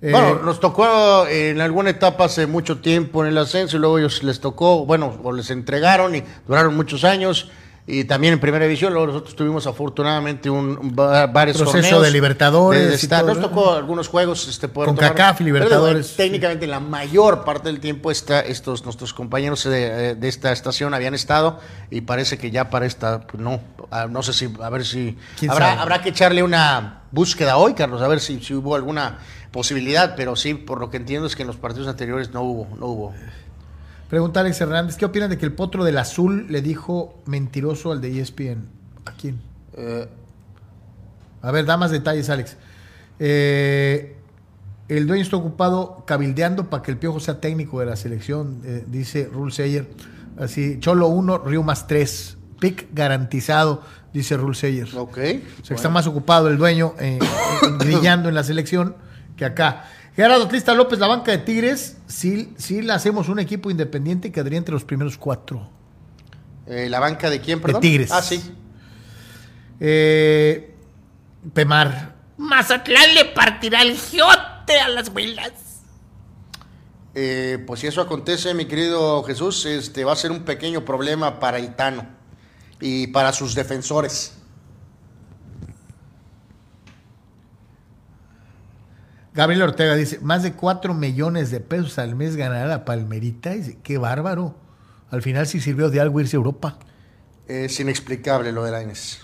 Eh, 0.00 0.12
Bueno, 0.12 0.40
nos 0.44 0.60
tocó 0.60 1.26
en 1.26 1.60
alguna 1.60 1.90
etapa 1.90 2.24
hace 2.24 2.46
mucho 2.46 2.78
tiempo 2.78 3.24
en 3.24 3.30
el 3.30 3.38
ascenso 3.38 3.76
y 3.76 3.80
luego 3.80 3.98
ellos 3.98 4.22
les 4.22 4.40
tocó, 4.40 4.86
bueno, 4.86 5.18
o 5.22 5.32
les 5.32 5.50
entregaron 5.50 6.14
y 6.14 6.22
duraron 6.46 6.76
muchos 6.76 7.02
años 7.04 7.50
y 7.90 8.04
también 8.04 8.34
en 8.34 8.38
primera 8.40 8.66
división. 8.66 8.92
Luego 8.92 9.06
nosotros 9.08 9.34
tuvimos 9.34 9.66
afortunadamente 9.66 10.50
un, 10.50 10.76
un 10.78 10.94
va- 10.96 11.26
varios 11.26 11.56
Proceso 11.56 11.80
torneos 11.80 12.02
de 12.02 12.10
Libertadores 12.10 12.88
de 12.88 12.94
estar- 12.94 13.24
nos 13.24 13.38
¿no? 13.38 13.48
tocó 13.48 13.72
algunos 13.72 14.08
juegos 14.08 14.46
este, 14.46 14.68
poder 14.68 14.88
Con 14.88 14.96
tomar- 14.96 15.14
CACAF 15.14 15.40
y 15.40 15.44
Pero, 15.44 15.54
Libertadores. 15.54 16.14
técnicamente 16.14 16.66
la 16.66 16.80
mayor 16.80 17.44
parte 17.44 17.68
del 17.70 17.80
tiempo 17.80 18.10
está, 18.10 18.40
estos 18.40 18.84
nuestros 18.84 19.14
compañeros 19.14 19.64
de, 19.64 20.14
de 20.14 20.28
esta 20.28 20.52
estación 20.52 20.92
habían 20.92 21.14
estado 21.14 21.58
y 21.90 22.02
parece 22.02 22.36
que 22.36 22.50
ya 22.50 22.68
para 22.68 22.84
esta, 22.86 23.20
pues, 23.26 23.42
no, 23.42 23.60
Ah, 23.90 24.06
no 24.06 24.22
sé 24.22 24.34
si, 24.34 24.52
a 24.60 24.68
ver 24.68 24.84
si 24.84 25.16
¿Quién 25.38 25.50
habrá, 25.50 25.68
sabe? 25.70 25.80
habrá 25.80 26.02
que 26.02 26.10
echarle 26.10 26.42
una 26.42 27.04
búsqueda 27.10 27.56
hoy, 27.56 27.72
Carlos, 27.72 28.02
a 28.02 28.08
ver 28.08 28.20
si, 28.20 28.38
si 28.40 28.52
hubo 28.52 28.74
alguna 28.76 29.16
posibilidad, 29.50 30.14
pero 30.14 30.36
sí, 30.36 30.52
por 30.52 30.78
lo 30.78 30.90
que 30.90 30.98
entiendo 30.98 31.26
es 31.26 31.34
que 31.34 31.40
en 31.42 31.46
los 31.48 31.56
partidos 31.56 31.88
anteriores 31.88 32.30
no 32.34 32.42
hubo, 32.42 32.76
no 32.78 32.84
hubo. 32.84 33.14
Pregunta 34.08 34.40
Alex 34.40 34.60
Hernández, 34.60 34.96
¿qué 34.96 35.04
opinan 35.04 35.28
de 35.28 35.36
que 35.38 35.44
el 35.44 35.52
potro 35.52 35.84
del 35.84 35.98
azul 35.98 36.46
le 36.48 36.62
dijo 36.62 37.20
mentiroso 37.26 37.92
al 37.92 38.00
de 38.00 38.20
ESPN? 38.20 38.66
¿A 39.04 39.12
quién? 39.12 39.40
Eh, 39.74 40.08
A 41.42 41.50
ver, 41.52 41.66
da 41.66 41.76
más 41.76 41.90
detalles, 41.90 42.30
Alex. 42.30 42.56
Eh, 43.18 44.16
el 44.88 45.06
dueño 45.06 45.22
está 45.22 45.36
ocupado 45.36 46.04
cabildeando 46.06 46.70
para 46.70 46.82
que 46.82 46.90
el 46.90 46.96
Piojo 46.96 47.20
sea 47.20 47.40
técnico 47.40 47.80
de 47.80 47.86
la 47.86 47.96
selección, 47.96 48.62
eh, 48.64 48.84
dice 48.86 49.28
Rule 49.30 49.52
Seyer. 49.52 49.90
Así, 50.38 50.78
Cholo 50.80 51.08
1, 51.08 51.38
Río 51.38 51.62
más 51.62 51.86
3. 51.86 52.36
Pick 52.60 52.88
garantizado, 52.92 53.82
dice 54.14 54.36
Rule 54.36 54.54
Seyer. 54.56 54.88
ok. 54.96 55.10
O 55.10 55.12
sea, 55.16 55.32
que 55.68 55.74
está 55.74 55.90
más 55.90 56.06
ocupado 56.06 56.48
el 56.48 56.56
dueño 56.56 56.94
eh, 56.98 57.18
grillando 57.78 58.28
en 58.30 58.34
la 58.34 58.42
selección 58.42 58.96
que 59.36 59.44
acá. 59.44 59.84
Gerardo 60.18 60.46
Atlista 60.46 60.74
López, 60.74 60.98
la 60.98 61.06
banca 61.06 61.30
de 61.30 61.38
Tigres, 61.38 61.96
sí, 62.08 62.52
sí 62.58 62.82
la 62.82 62.96
hacemos 62.96 63.28
un 63.28 63.38
equipo 63.38 63.70
independiente 63.70 64.30
que 64.30 64.40
quedaría 64.40 64.58
entre 64.58 64.72
los 64.74 64.82
primeros 64.82 65.16
cuatro. 65.16 65.70
Eh, 66.66 66.88
¿La 66.90 66.98
banca 66.98 67.30
de 67.30 67.40
quién, 67.40 67.60
perdón? 67.60 67.80
Tigres. 67.80 68.10
Ah, 68.10 68.20
sí. 68.20 68.42
Eh, 69.78 70.74
Pemar. 71.54 72.16
Mazatlán 72.36 73.14
le 73.14 73.26
partirá 73.26 73.82
el 73.82 73.96
giote 73.96 74.80
a 74.80 74.88
las 74.88 75.08
huilas. 75.08 75.52
Eh, 77.14 77.62
pues 77.64 77.78
si 77.78 77.86
eso 77.86 78.00
acontece, 78.00 78.54
mi 78.54 78.64
querido 78.64 79.22
Jesús, 79.22 79.66
este 79.66 80.02
va 80.02 80.14
a 80.14 80.16
ser 80.16 80.32
un 80.32 80.42
pequeño 80.42 80.84
problema 80.84 81.38
para 81.38 81.58
el 81.58 81.76
Tano 81.76 82.04
y 82.80 83.06
para 83.06 83.32
sus 83.32 83.54
defensores. 83.54 84.36
Gabriel 89.38 89.62
Ortega 89.62 89.94
dice, 89.94 90.18
más 90.20 90.42
de 90.42 90.54
4 90.54 90.94
millones 90.94 91.52
de 91.52 91.60
pesos 91.60 91.96
al 92.00 92.16
mes 92.16 92.34
ganará 92.34 92.66
la 92.66 92.84
Palmerita. 92.84 93.50
Dice, 93.50 93.78
qué 93.84 93.96
bárbaro. 93.96 94.56
Al 95.12 95.22
final 95.22 95.46
sí 95.46 95.60
sirvió 95.60 95.90
de 95.90 96.00
algo 96.00 96.18
irse 96.18 96.34
a 96.34 96.38
Europa. 96.38 96.76
Es 97.46 97.78
inexplicable 97.78 98.50
lo 98.50 98.64
de 98.64 98.72
Lainez. 98.72 99.20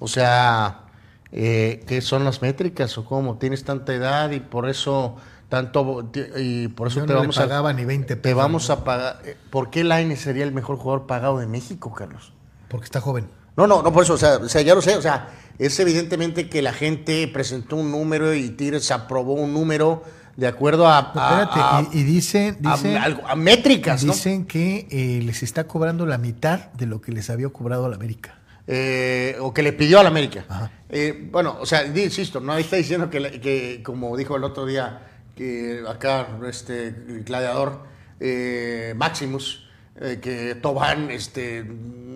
O 0.00 0.08
sea, 0.08 0.86
eh, 1.30 1.84
¿qué 1.86 2.00
son 2.00 2.24
las 2.24 2.42
métricas 2.42 2.98
o 2.98 3.04
cómo? 3.04 3.38
Tienes 3.38 3.62
tanta 3.62 3.94
edad 3.94 4.32
y 4.32 4.40
por 4.40 4.68
eso 4.68 5.14
tanto 5.48 6.10
y 6.36 6.66
por 6.66 6.88
eso 6.88 6.98
Yo 6.98 7.06
te 7.06 7.12
no 7.12 7.20
le 7.20 7.20
vamos 7.20 7.36
pagaba 7.36 7.70
a 7.70 7.72
ni 7.74 7.84
20 7.84 8.08
te 8.08 8.20
pesos, 8.20 8.36
vamos 8.36 8.68
¿no? 8.68 8.74
a 8.74 8.82
pagar. 8.82 9.20
eh, 9.24 9.36
¿Por 9.50 9.70
qué 9.70 9.84
Lainez 9.84 10.18
sería 10.20 10.42
el 10.42 10.52
mejor 10.52 10.78
jugador 10.78 11.06
pagado 11.06 11.38
de 11.38 11.46
México, 11.46 11.94
Carlos? 11.94 12.32
Porque 12.68 12.86
está 12.86 13.00
joven. 13.00 13.28
No, 13.56 13.68
no, 13.68 13.82
no 13.82 13.92
por 13.92 14.02
eso, 14.02 14.14
o 14.14 14.18
sea, 14.18 14.38
o 14.38 14.48
sea, 14.48 14.62
ya 14.62 14.74
lo 14.74 14.82
sé, 14.82 14.96
o 14.96 15.00
sea, 15.02 15.28
es 15.58 15.78
evidentemente 15.80 16.48
que 16.48 16.62
la 16.62 16.72
gente 16.72 17.26
presentó 17.28 17.76
un 17.76 17.90
número 17.90 18.34
y 18.34 18.50
Tigres 18.50 18.90
aprobó 18.90 19.34
un 19.34 19.52
número 19.52 20.02
de 20.36 20.48
acuerdo 20.48 20.88
a, 20.88 20.98
espérate, 21.14 21.60
a- 21.60 21.86
y, 21.92 21.98
y 22.00 22.02
dicen, 22.02 22.56
dicen, 22.58 22.96
a 22.96 23.36
métricas, 23.36 24.02
¿no? 24.04 24.12
dicen 24.12 24.46
que 24.46 24.88
eh, 24.90 25.20
les 25.22 25.42
está 25.44 25.64
cobrando 25.64 26.06
la 26.06 26.18
mitad 26.18 26.72
de 26.72 26.86
lo 26.86 27.00
que 27.00 27.12
les 27.12 27.30
había 27.30 27.48
cobrado 27.50 27.86
a 27.86 27.88
la 27.88 27.96
América. 27.96 28.38
Eh, 28.66 29.36
o 29.40 29.52
que 29.52 29.62
le 29.62 29.72
pidió 29.74 30.00
a 30.00 30.02
la 30.02 30.08
América. 30.08 30.70
Eh, 30.88 31.28
bueno, 31.30 31.58
o 31.60 31.66
sea, 31.66 31.84
insisto, 31.86 32.40
no 32.40 32.56
está 32.56 32.76
diciendo 32.76 33.10
que, 33.10 33.38
que, 33.40 33.82
como 33.84 34.16
dijo 34.16 34.36
el 34.36 34.42
otro 34.44 34.64
día, 34.64 35.02
que 35.36 35.82
acá 35.86 36.26
este 36.48 36.88
el 36.88 37.24
gladiador 37.24 37.84
eh, 38.20 38.94
Maximus, 38.96 39.63
eh, 40.00 40.18
que 40.20 40.54
Tobán 40.56 41.10
este, 41.10 41.64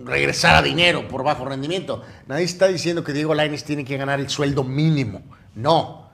regresara 0.05 0.61
dinero 0.61 1.07
por 1.07 1.23
bajo 1.23 1.45
rendimiento. 1.45 2.03
Nadie 2.27 2.43
está 2.45 2.67
diciendo 2.67 3.03
que 3.03 3.13
Diego 3.13 3.33
Lainez 3.33 3.63
tiene 3.63 3.85
que 3.85 3.97
ganar 3.97 4.19
el 4.19 4.29
sueldo 4.29 4.63
mínimo. 4.63 5.21
No. 5.55 6.09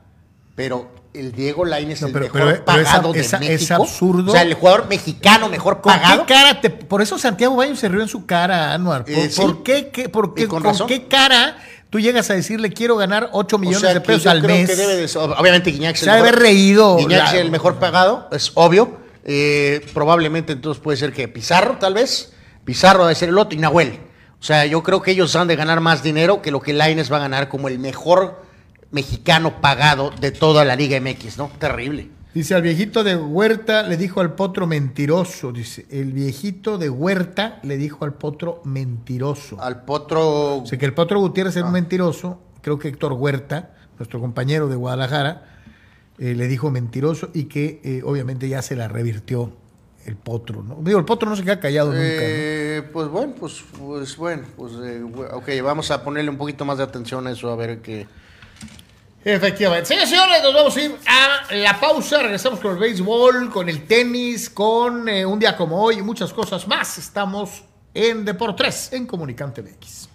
Pero 0.55 0.89
el 1.13 1.31
Diego 1.31 1.65
Lainez 1.65 2.01
No, 2.01 2.07
el 2.07 2.13
pero- 2.13 2.25
mejor 2.25 2.41
pero- 2.41 2.63
pero 2.65 2.77
es 2.81 2.87
pagado 2.87 3.13
de 3.13 3.19
es 3.21 3.33
a- 3.33 3.37
es 3.37 3.49
México. 3.61 3.83
absurdo. 3.83 4.31
O 4.31 4.33
sea, 4.33 4.41
el 4.43 4.53
jugador 4.53 4.87
mexicano 4.87 5.49
mejor 5.49 5.81
¿Con 5.81 5.93
pagado. 5.93 6.25
qué 6.25 6.33
cara 6.33 6.61
te.? 6.61 6.69
Por 6.69 7.01
eso 7.01 7.17
Santiago 7.17 7.55
Baños 7.55 7.79
se 7.79 7.89
rió 7.89 8.01
en 8.01 8.07
su 8.07 8.25
cara, 8.25 8.73
Anuar. 8.73 9.03
¿Por, 9.05 9.13
Eh, 9.13 9.29
sí. 9.29 9.41
por 9.41 9.63
qué, 9.63 9.89
qué- 9.89 10.09
por 10.09 10.33
qué- 10.33 10.47
con 10.47 10.61
con, 10.63 10.87
qué 10.87 11.07
cara 11.07 11.57
tú 11.89 11.99
llegas 11.99 12.29
a 12.29 12.33
decirle 12.35 12.71
quiero 12.73 12.97
ganar 12.97 13.29
8 13.31 13.57
millones 13.57 13.77
O 13.79 13.85
sea, 13.85 13.93
de 13.93 14.01
pesos 14.01 14.23
yo 14.23 14.31
al 14.31 14.41
creo 14.41 14.55
mes? 14.55 14.69
que 14.69 14.75
debe 14.75 14.95
de 14.95 15.17
obviamente 15.17 15.71
Guiñac 15.71 15.95
Se 15.95 16.09
ha 16.09 16.15
de 16.15 16.19
haber 16.19 16.35
reído. 16.35 16.97
Guiñac 16.97 17.19
La- 17.23 17.27
es 17.29 17.33
el 17.35 17.51
mejor 17.51 17.75
pagado, 17.75 18.27
es 18.31 18.51
obvio. 18.55 18.97
Eh, 19.26 19.85
probablemente 19.93 20.53
entonces 20.53 20.81
puede 20.81 20.97
ser 20.97 21.11
que 21.11 21.27
Pizarro, 21.27 21.77
tal 21.77 21.95
vez. 21.95 22.34
Pizarro 22.64 23.03
debe 23.03 23.15
ser 23.15 23.30
el 23.30 23.38
otro 23.38 23.57
y 23.57 23.61
Nahuel. 23.61 23.99
O 24.39 24.43
sea, 24.43 24.65
yo 24.65 24.84
creo 24.84 25.02
que 25.02 25.11
ellos 25.11 25.35
han 25.35 25.47
de 25.47 25.56
ganar 25.56 25.81
más 25.81 26.03
dinero 26.03 26.41
que 26.41 26.52
lo 26.52 26.61
que 26.61 26.73
Laines 26.73 27.11
va 27.11 27.18
a 27.18 27.22
ganar 27.22 27.49
como 27.49 27.68
el 27.68 27.80
mejor 27.80 28.43
mexicano 28.91 29.60
pagado 29.61 30.11
de 30.22 30.31
toda 30.31 30.64
la 30.65 30.76
Liga 30.76 30.99
MX, 30.99 31.38
¿no? 31.38 31.52
Terrible. 31.60 32.10
Dice, 32.34 32.53
al 32.53 32.61
viejito 32.61 33.03
de 33.03 33.15
Huerta 33.15 33.84
le 33.84 33.97
dijo 33.97 34.19
al 34.19 34.34
potro 34.35 34.68
mentiroso. 34.68 35.52
Dice, 35.52 35.85
el 35.89 36.11
viejito 36.11 36.77
de 36.77 36.89
Huerta 36.89 37.60
le 37.64 37.77
dijo 37.77 38.03
al 38.03 38.14
potro 38.14 38.61
mentiroso. 38.65 39.60
Al 39.61 39.84
potro. 39.85 40.57
O 40.57 40.65
sea, 40.65 40.77
que 40.77 40.85
el 40.85 40.93
potro 40.93 41.19
Gutiérrez 41.19 41.56
Ah. 41.56 41.60
era 41.60 41.68
un 41.68 41.73
mentiroso. 41.73 42.41
Creo 42.61 42.77
que 42.77 42.89
Héctor 42.89 43.14
Huerta, 43.14 43.72
nuestro 43.97 44.19
compañero 44.19 44.68
de 44.68 44.76
Guadalajara, 44.76 45.55
eh, 46.17 46.35
le 46.35 46.47
dijo 46.47 46.71
mentiroso 46.71 47.29
y 47.33 47.45
que 47.45 47.81
eh, 47.83 48.01
obviamente 48.03 48.47
ya 48.49 48.61
se 48.61 48.75
la 48.75 48.87
revirtió 48.87 49.51
el 50.05 50.15
potro. 50.15 50.63
¿no? 50.63 50.77
Digo, 50.81 50.99
el 50.99 51.05
potro 51.05 51.29
no 51.29 51.35
se 51.35 51.43
queda 51.43 51.59
callado 51.59 51.87
nunca. 51.91 52.03
¿no? 52.03 52.11
Eh, 52.19 52.83
pues 52.93 53.07
bueno, 53.07 53.33
pues, 53.39 53.63
pues 53.77 54.15
bueno, 54.17 54.43
pues 54.55 54.73
eh, 54.83 55.03
ok, 55.03 55.49
vamos 55.63 55.91
a 55.91 56.03
ponerle 56.03 56.29
un 56.29 56.37
poquito 56.37 56.63
más 56.65 56.77
de 56.77 56.83
atención 56.83 57.25
a 57.27 57.31
eso, 57.31 57.49
a 57.49 57.55
ver 57.55 57.79
qué. 57.81 58.07
Efectivamente. 59.23 59.87
Señores 59.87 60.09
y 60.09 60.11
señores, 60.11 60.43
nos 60.43 60.53
vamos 60.53 60.77
a 60.77 60.81
ir 60.81 60.95
a 61.07 61.55
la 61.55 61.79
pausa. 61.79 62.21
Regresamos 62.21 62.59
con 62.59 62.73
el 62.73 62.77
béisbol, 62.77 63.49
con 63.49 63.67
el 63.67 63.87
tenis, 63.87 64.51
con 64.51 65.09
eh, 65.09 65.25
un 65.25 65.39
día 65.39 65.57
como 65.57 65.81
hoy 65.81 65.97
y 65.97 66.01
muchas 66.03 66.31
cosas 66.31 66.67
más. 66.67 66.99
Estamos 66.99 67.63
en 67.91 68.23
Deportes, 68.23 68.93
en 68.93 69.07
Comunicante 69.07 69.63
MX. 69.63 70.14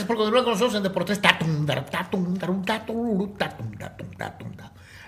Gracias 0.00 0.16
por 0.16 0.16
continuar 0.16 0.44
con 0.44 0.52
nosotros 0.54 0.76
en 0.76 0.82
Deportes. 0.82 1.20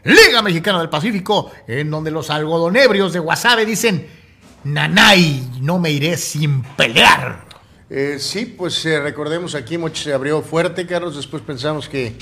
Liga 0.05 0.43
Mexicana 0.43 0.81
del 0.81 0.90
Pacífico, 0.90 1.51
en 1.66 1.90
donde 1.90 2.10
los 2.10 2.28
algodonebrios 2.28 3.14
de 3.14 3.19
Guasave 3.19 3.64
dicen: 3.64 4.06
Nanay, 4.64 5.60
no 5.62 5.78
me 5.78 5.90
iré 5.90 6.19
sin 6.19 6.62
pelear. 6.62 7.47
Eh, 7.89 8.16
sí, 8.19 8.44
pues 8.44 8.85
eh, 8.85 9.01
recordemos 9.01 9.55
aquí 9.55 9.78
Mochi 9.78 10.02
se 10.02 10.12
abrió 10.12 10.43
fuerte, 10.43 10.86
Carlos. 10.86 11.16
Después 11.16 11.43
pensamos 11.43 11.89
que 11.89 12.14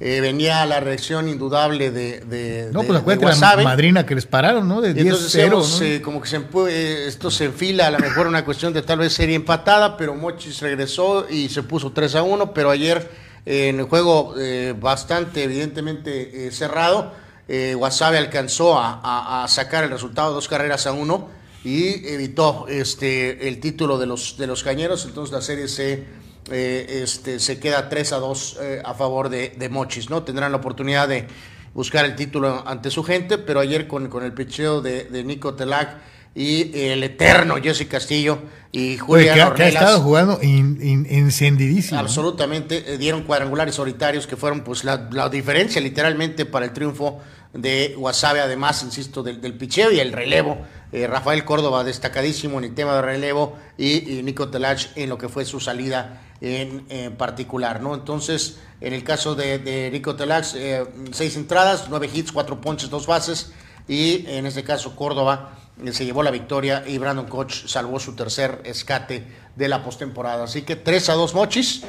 eh, 0.00 0.20
venía 0.20 0.64
la 0.66 0.78
reacción 0.80 1.28
indudable 1.28 1.90
de, 1.90 2.20
de, 2.20 2.70
No, 2.72 2.82
pues 2.84 3.00
acuérdate 3.00 3.40
la 3.40 3.62
madrina 3.64 4.06
que 4.06 4.14
les 4.14 4.26
pararon, 4.26 4.68
¿no? 4.68 4.80
De 4.80 4.90
Y 4.90 5.00
entonces 5.06 5.34
10-0. 5.34 5.46
hemos, 5.46 5.80
¿no? 5.80 5.86
eh, 5.86 6.00
como 6.02 6.20
que 6.20 6.28
se 6.28 6.36
eh, 6.36 7.04
esto 7.08 7.30
se 7.30 7.46
enfila 7.46 7.88
a 7.88 7.90
lo 7.90 7.98
mejor 7.98 8.26
una 8.28 8.44
cuestión 8.44 8.72
de 8.72 8.82
tal 8.82 9.00
vez 9.00 9.12
serie 9.12 9.34
empatada, 9.34 9.96
pero 9.96 10.14
Mochis 10.14 10.60
regresó 10.60 11.26
y 11.28 11.48
se 11.48 11.62
puso 11.64 11.90
3 11.92 12.14
a 12.14 12.22
1, 12.22 12.54
pero 12.54 12.70
ayer 12.70 13.10
eh, 13.44 13.68
en 13.68 13.80
el 13.80 13.86
juego 13.86 14.34
eh, 14.38 14.74
bastante 14.78 15.42
evidentemente 15.44 16.46
eh, 16.46 16.52
cerrado, 16.52 17.12
eh, 17.48 17.74
Guasave 17.76 18.18
alcanzó 18.18 18.78
a, 18.78 19.00
a- 19.02 19.44
a 19.44 19.48
sacar 19.48 19.82
el 19.84 19.90
resultado 19.90 20.32
dos 20.32 20.46
carreras 20.48 20.86
a 20.86 20.92
uno 20.92 21.28
y 21.64 22.06
evitó 22.06 22.66
este 22.68 23.48
el 23.48 23.58
título 23.58 23.98
de 23.98 24.06
los 24.06 24.36
de 24.38 24.46
los 24.46 24.62
cañeros, 24.62 25.04
entonces 25.06 25.32
la 25.32 25.40
serie 25.42 25.66
se 25.66 26.04
eh, 26.50 27.00
este, 27.02 27.38
se 27.40 27.58
queda 27.58 27.88
3 27.88 28.12
a 28.12 28.16
2 28.16 28.58
eh, 28.60 28.82
a 28.84 28.94
favor 28.94 29.28
de, 29.28 29.50
de 29.58 29.68
Mochis, 29.68 30.10
¿no? 30.10 30.22
Tendrán 30.22 30.52
la 30.52 30.58
oportunidad 30.58 31.08
de 31.08 31.26
buscar 31.74 32.04
el 32.04 32.14
título 32.16 32.62
ante 32.66 32.90
su 32.90 33.02
gente, 33.04 33.38
pero 33.38 33.60
ayer 33.60 33.86
con, 33.86 34.08
con 34.08 34.24
el 34.24 34.32
picheo 34.32 34.80
de, 34.80 35.04
de 35.04 35.24
Nico 35.24 35.54
Telac 35.54 35.96
y 36.34 36.78
el 36.78 37.02
eterno 37.02 37.56
Jesse 37.56 37.86
Castillo 37.88 38.38
y 38.70 38.90
Oye, 38.92 38.98
Julián 38.98 39.34
que, 39.34 39.42
ha- 39.42 39.54
que 39.54 39.62
ha 39.64 39.68
estado 39.68 40.00
jugando 40.00 40.38
in- 40.42 40.78
in- 40.82 41.06
encendidísimo. 41.08 41.98
absolutamente 41.98 42.94
eh, 42.94 42.98
dieron 42.98 43.22
cuadrangulares 43.22 43.74
solitarios 43.74 44.26
que 44.26 44.36
fueron 44.36 44.60
pues 44.62 44.84
la, 44.84 45.08
la 45.10 45.28
diferencia 45.28 45.80
literalmente 45.80 46.44
para 46.46 46.66
el 46.66 46.72
triunfo 46.72 47.20
de 47.52 47.94
Guasave, 47.96 48.40
además, 48.40 48.82
insisto, 48.82 49.22
del, 49.22 49.40
del 49.40 49.54
picheo 49.54 49.90
y 49.90 50.00
el 50.00 50.12
relevo. 50.12 50.58
Eh, 50.90 51.06
Rafael 51.06 51.44
Córdoba 51.44 51.84
destacadísimo 51.84 52.58
en 52.58 52.64
el 52.64 52.74
tema 52.74 52.94
de 52.94 53.02
relevo 53.02 53.56
y, 53.76 54.22
Nico 54.22 54.48
Telach 54.48 54.86
en 54.96 55.10
lo 55.10 55.18
que 55.18 55.28
fue 55.28 55.44
su 55.44 55.60
salida 55.60 56.22
en, 56.40 56.86
en 56.88 57.16
particular, 57.16 57.82
¿no? 57.82 57.94
Entonces, 57.94 58.58
en 58.80 58.94
el 58.94 59.04
caso 59.04 59.34
de, 59.34 59.90
Nico 59.92 60.16
Telach, 60.16 60.54
eh, 60.54 60.86
seis 61.12 61.36
entradas, 61.36 61.86
nueve 61.90 62.08
hits, 62.12 62.32
cuatro 62.32 62.60
ponches, 62.60 62.88
dos 62.88 63.06
bases 63.06 63.52
y 63.86 64.24
en 64.28 64.46
este 64.46 64.64
caso 64.64 64.96
Córdoba 64.96 65.58
eh, 65.84 65.92
se 65.92 66.04
llevó 66.04 66.22
la 66.22 66.30
victoria 66.30 66.84
y 66.86 66.96
Brandon 66.98 67.26
Koch 67.26 67.66
salvó 67.66 68.00
su 68.00 68.14
tercer 68.14 68.62
escate 68.64 69.26
de 69.56 69.68
la 69.68 69.82
postemporada. 69.84 70.44
Así 70.44 70.62
que 70.62 70.76
3 70.76 71.10
a 71.10 71.14
2 71.14 71.34
mochis. 71.34 71.82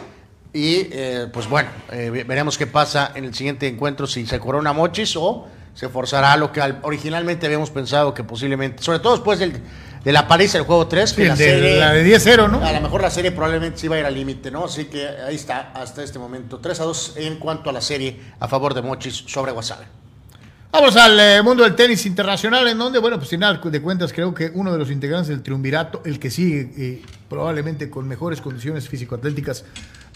Y 0.54 0.88
eh, 0.92 1.28
pues 1.32 1.48
bueno, 1.48 1.70
eh, 1.92 2.10
ve- 2.10 2.24
veremos 2.24 2.58
qué 2.58 2.66
pasa 2.68 3.12
en 3.16 3.24
el 3.26 3.34
siguiente 3.36 3.68
encuentro, 3.68 4.08
si 4.08 4.26
se 4.26 4.40
corona 4.40 4.74
Mochis 4.74 5.16
o 5.16 5.48
se 5.76 5.90
forzará 5.90 6.36
lo 6.38 6.52
que 6.52 6.60
al- 6.60 6.80
originalmente 6.82 7.46
habíamos 7.46 7.70
pensado 7.70 8.14
que 8.14 8.24
posiblemente, 8.24 8.82
sobre 8.82 9.00
todo 9.00 9.14
después 9.14 9.38
del, 9.38 9.54
de 10.04 10.12
la 10.12 10.28
paliza 10.28 10.58
del 10.58 10.66
juego 10.66 10.88
3, 10.88 11.14
que 11.14 11.22
Sí, 11.22 11.28
la, 11.28 11.36
de- 11.36 11.44
serie, 11.46 11.78
la 11.80 11.92
de 11.94 12.04
10-0, 12.18 12.50
¿no? 12.50 12.66
a 12.66 12.72
lo 12.74 12.82
mejor 12.82 13.02
la 13.02 13.12
serie 13.12 13.32
probablemente 13.32 13.78
sí 13.78 13.88
va 13.88 13.98
a 13.98 14.00
ir 14.00 14.06
al 14.06 14.14
límite, 14.16 14.50
¿no? 14.50 14.66
Así 14.66 14.86
que 14.86 15.08
ahí 15.08 15.36
está, 15.36 15.72
hasta 15.76 16.04
este 16.04 16.18
momento, 16.18 16.58
3 16.58 16.80
a 16.80 16.84
2 16.84 17.14
en 17.18 17.38
cuanto 17.38 17.70
a 17.70 17.74
la 17.74 17.82
serie 17.82 18.20
a 18.40 18.48
favor 18.48 18.74
de 18.74 18.82
Mochis 18.82 19.24
sobre 19.28 19.52
Guasave. 19.52 19.86
Vamos 20.72 20.96
al 20.98 21.20
eh, 21.20 21.42
mundo 21.44 21.64
del 21.64 21.76
tenis 21.76 22.06
internacional, 22.06 22.68
en 22.68 22.78
donde, 22.78 23.00
bueno, 23.00 23.18
pues 23.20 23.32
nada 23.40 23.60
de 23.64 23.82
cuentas, 23.82 24.12
creo 24.14 24.34
que 24.34 24.52
uno 24.54 24.72
de 24.72 24.78
los 24.80 24.90
integrantes 24.92 25.28
del 25.30 25.42
triunvirato, 25.44 26.02
el 26.06 26.20
que 26.20 26.30
sigue 26.30 26.72
eh, 26.78 27.02
probablemente 27.28 27.90
con 27.90 28.08
mejores 28.08 28.40
condiciones 28.42 28.88
físico-atléticas 28.90 29.64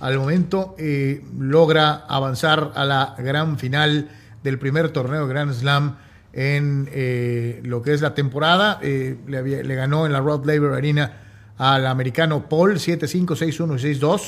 al 0.04 0.20
momento, 0.20 0.76
eh, 0.78 1.24
logra 1.40 2.04
avanzar 2.10 2.74
a 2.76 2.84
la 2.84 3.16
gran 3.18 3.58
final 3.58 4.10
del 4.44 4.60
primer 4.60 4.90
torneo 4.90 5.28
Grand 5.28 5.54
Slam 5.54 5.96
en 6.34 6.90
eh, 6.92 7.62
lo 7.64 7.82
que 7.82 7.94
es 7.94 8.02
la 8.02 8.14
temporada. 8.14 8.80
Eh, 8.82 9.18
le, 9.28 9.76
ganó 9.76 10.06
en 10.06 10.12
la 10.12 10.20
Rod 10.20 10.46
Laver 10.46 10.74
Arena 10.74 11.22
al 11.58 11.88
americano 11.88 12.50
Paul 12.50 12.80
7-5, 12.80 13.28
6-1 13.28 13.80
y 13.80 14.00
6-2. 14.02 14.22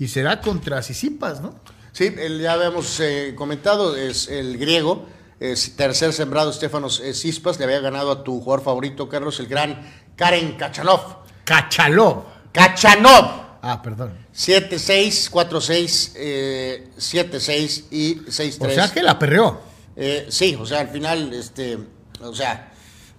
Y 0.00 0.08
será 0.08 0.38
contra 0.42 0.82
Sisipas, 0.82 1.40
¿no? 1.40 1.54
Sí, 1.92 2.14
el- 2.18 2.42
ya 2.42 2.52
habíamos 2.52 3.00
comentado, 3.36 3.96
es 3.96 4.28
el 4.28 4.58
griego, 4.58 5.06
es 5.40 5.76
tercer 5.76 6.12
sembrado 6.12 6.52
Stefanos 6.52 7.02
Cispas, 7.14 7.58
le 7.58 7.64
había 7.64 7.80
ganado 7.80 8.12
a 8.12 8.22
tu 8.22 8.38
jugador 8.40 8.62
favorito, 8.62 9.08
Carlos, 9.08 9.40
el 9.40 9.46
gran 9.46 9.80
Karen 10.14 10.58
Kachanov. 10.58 11.24
Kachalov. 11.46 12.24
Kachanov. 12.52 13.45
Ah, 13.68 13.82
perdón. 13.82 14.12
7-6, 14.34 15.30
4-6, 15.30 16.12
eh, 16.16 16.88
7-6 16.96 17.84
y 17.90 18.14
6-3. 18.26 18.66
O 18.66 18.70
sea 18.70 18.92
que 18.92 19.02
la 19.02 19.18
perreó. 19.18 19.60
Eh, 19.96 20.26
sí, 20.28 20.56
o 20.58 20.64
sea, 20.66 20.80
al 20.80 20.88
final, 20.88 21.32
este, 21.32 21.78
o 22.20 22.34
sea, 22.34 22.72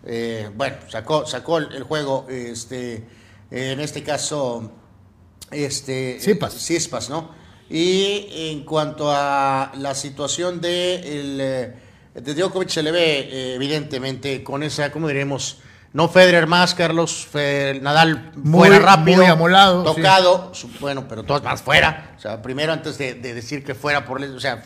eh, 0.06 0.50
bueno, 0.56 0.78
sacó, 0.90 1.26
sacó 1.26 1.58
el, 1.58 1.74
el 1.76 1.84
juego, 1.84 2.28
este, 2.30 3.04
en 3.52 3.80
este 3.80 4.04
caso, 4.04 4.72
este, 5.52 6.18
Cispas. 6.20 6.54
Cispas, 6.54 7.10
¿no? 7.10 7.32
Y 7.70 8.28
en 8.32 8.64
cuanto 8.64 9.12
a 9.12 9.74
la 9.78 9.94
situación 9.94 10.62
de, 10.62 10.96
el, 10.96 11.42
eh, 11.42 11.74
de 12.16 12.34
Djokovic, 12.34 12.70
se 12.70 12.84
le 12.84 12.92
ve 12.92 13.20
eh, 13.20 13.56
evidentemente 13.56 14.44
con 14.44 14.64
esa, 14.64 14.92
¿cómo 14.92 15.08
diremos? 15.08 15.58
No 15.94 16.10
Federer 16.10 16.48
más, 16.48 16.76
Carlos, 16.76 17.28
Nadal 17.82 18.32
Muy- 18.36 18.68
fuera 18.70 18.80
rápido, 18.80 19.18
muy 19.18 19.26
amolado, 19.26 19.84
tocado, 19.84 20.52
bueno, 20.80 21.08
pero 21.08 21.24
todos 21.24 21.42
más 21.44 21.62
fuera. 21.62 22.14
O 22.18 22.20
sea, 22.22 22.42
primero 22.42 22.74
antes 22.74 22.98
de, 22.98 23.16
de 23.16 23.34
decir 23.34 23.64
que 23.64 23.74
fuera 23.74 24.06
por, 24.06 24.22
o 24.22 24.40
sea, 24.40 24.64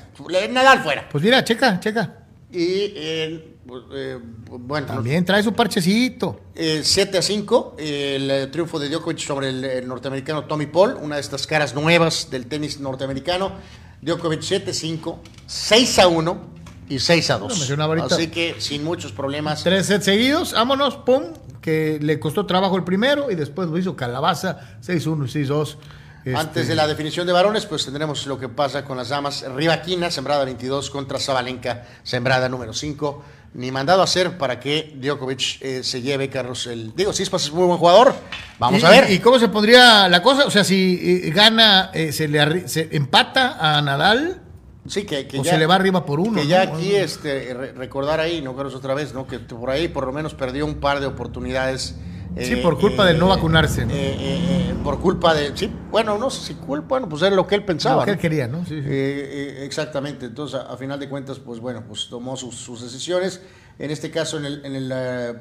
Nadal 0.49 0.81
fuera. 0.83 1.07
Pues 1.09 1.23
mira, 1.23 1.43
checa, 1.43 1.79
checa. 1.79 2.15
Y 2.51 2.91
eh, 2.95 3.55
pues, 3.65 3.83
eh, 3.93 4.19
bueno, 4.49 4.87
También 4.87 5.23
trae 5.23 5.41
su 5.41 5.53
parchecito. 5.53 6.41
eh, 6.55 6.81
7 6.83 7.19
a 7.19 7.21
5, 7.21 7.75
el 7.79 8.29
eh, 8.31 8.47
triunfo 8.47 8.77
de 8.77 8.89
Djokovic 8.89 9.19
sobre 9.19 9.49
el, 9.49 9.63
eh, 9.63 9.81
norteamericano 9.81 10.43
Tommy 10.45 10.65
Paul, 10.65 10.97
una 11.01 11.15
de 11.15 11.21
estas 11.21 11.47
caras 11.47 11.73
nuevas 11.75 12.29
del 12.29 12.47
tenis 12.47 12.79
norteamericano. 12.81 13.53
Djokovic 14.01 14.41
7 14.41 14.71
a 14.71 14.73
5, 14.73 15.19
6 15.45 15.99
a 15.99 16.07
1 16.07 16.51
y 16.91 16.99
6 16.99 17.29
a 17.31 17.33
Lo 17.37 17.47
2. 17.47 17.57
mencionaba 17.59 17.93
ahorita. 17.95 18.15
Así 18.15 18.27
que 18.27 18.55
sin 18.59 18.83
muchos 18.83 19.11
problemas. 19.11 19.63
Tres 19.63 19.85
sets 19.87 20.05
seguidos, 20.05 20.53
vámonos, 20.53 20.97
pum, 20.97 21.23
que 21.61 21.99
le 22.01 22.19
costó 22.19 22.45
trabajo 22.45 22.75
el 22.75 22.83
primero 22.83 23.31
y 23.31 23.35
después 23.35 23.69
lo 23.69 23.77
hizo 23.77 23.95
Calabaza, 23.95 24.77
6-1 24.81 25.25
y 25.25 25.29
6-2. 25.29 25.77
Este- 26.23 26.35
Antes 26.37 26.67
de 26.67 26.75
la 26.75 26.85
definición 26.87 27.25
de 27.25 27.33
varones, 27.33 27.65
pues 27.65 27.83
tendremos 27.85 28.27
lo 28.27 28.37
que 28.39 28.47
pasa 28.47 28.83
con 28.85 28.95
las 28.97 29.09
damas. 29.09 29.43
Rivaquina, 29.55 30.11
sembrada 30.11 30.45
22, 30.45 30.91
contra 30.91 31.17
Zabalenka, 31.19 31.83
sembrada 32.03 32.47
número 32.47 32.73
5. 32.73 33.23
Ni 33.53 33.69
mandado 33.71 33.99
a 34.01 34.05
hacer 34.05 34.37
para 34.37 34.59
que 34.61 34.93
Djokovic 35.01 35.57
eh, 35.61 35.83
se 35.83 36.01
lleve, 36.01 36.29
Carlos. 36.29 36.67
El, 36.67 36.95
digo, 36.95 37.11
Cispas 37.11 37.43
es 37.45 37.51
muy 37.51 37.65
buen 37.65 37.77
jugador. 37.79 38.13
Vamos 38.59 38.81
¿Y- 38.81 38.85
a 38.85 38.89
ver. 38.91 39.11
¿Y 39.11 39.19
cómo 39.19 39.39
se 39.39 39.49
pondría 39.49 40.07
la 40.07 40.21
cosa? 40.21 40.45
O 40.45 40.51
sea, 40.51 40.63
si 40.63 41.21
eh, 41.25 41.31
gana, 41.31 41.89
eh, 41.93 42.13
se 42.13 42.27
le 42.29 42.67
se 42.69 42.87
empata 42.95 43.57
a 43.59 43.81
Nadal 43.81 44.41
sí, 44.87 45.05
que, 45.05 45.27
que 45.27 45.39
o 45.39 45.43
ya, 45.43 45.51
se 45.53 45.57
le 45.57 45.65
va 45.65 45.75
arriba 45.75 46.05
por 46.05 46.19
uno. 46.19 46.39
que 46.39 46.47
ya 46.47 46.65
¿no? 46.65 46.73
aquí 46.73 46.95
este, 46.95 47.53
re- 47.53 47.71
recordar 47.73 48.19
ahí, 48.19 48.41
no 48.41 48.55
Carlos, 48.55 48.75
otra 48.75 48.93
vez, 48.93 49.13
¿no? 49.13 49.27
Que 49.27 49.39
por 49.39 49.69
ahí 49.69 49.87
por 49.87 50.05
lo 50.05 50.13
menos 50.13 50.33
perdió 50.33 50.65
un 50.65 50.75
par 50.75 50.99
de 50.99 51.05
oportunidades. 51.07 51.95
Sí, 52.39 52.55
por 52.57 52.79
culpa 52.79 53.03
de 53.05 53.13
no 53.13 53.27
vacunarse, 53.27 53.85
¿no? 53.85 53.91
eh, 53.93 53.97
eh, 53.97 54.39
eh, 54.69 54.73
por 54.85 55.01
culpa 55.01 55.33
de. 55.33 55.51
Sí, 55.57 55.69
bueno, 55.91 56.17
no 56.17 56.29
sé 56.29 56.41
si 56.47 56.53
culpa, 56.53 56.87
bueno, 56.87 57.09
pues 57.09 57.21
era 57.23 57.35
lo 57.35 57.45
que 57.45 57.55
él 57.55 57.65
pensaba. 57.65 57.97
Lo 57.97 58.05
que 58.05 58.11
¿no? 58.11 58.13
él 58.13 58.19
quería, 58.19 58.47
¿no? 58.47 58.59
Sí, 58.65 58.69
sí. 58.81 58.87
Eh, 58.87 59.59
eh, 59.59 59.65
exactamente, 59.65 60.27
entonces 60.27 60.57
a, 60.61 60.71
a 60.71 60.77
final 60.77 60.97
de 60.97 61.09
cuentas, 61.09 61.39
pues 61.39 61.59
bueno, 61.59 61.83
pues 61.85 62.07
tomó 62.09 62.37
sus, 62.37 62.55
sus 62.55 62.81
decisiones. 62.81 63.41
En 63.79 63.91
este 63.91 64.11
caso, 64.11 64.37
en 64.37 64.45
el, 64.45 64.65
en, 64.65 64.75
el, 64.75 64.91
eh, 64.95 65.33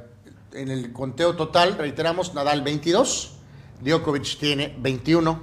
en 0.55 0.69
el 0.73 0.93
conteo 0.93 1.37
total, 1.37 1.77
reiteramos, 1.79 2.35
Nadal 2.35 2.62
22, 2.62 3.35
Djokovic 3.83 4.39
tiene 4.39 4.75
21, 4.81 5.41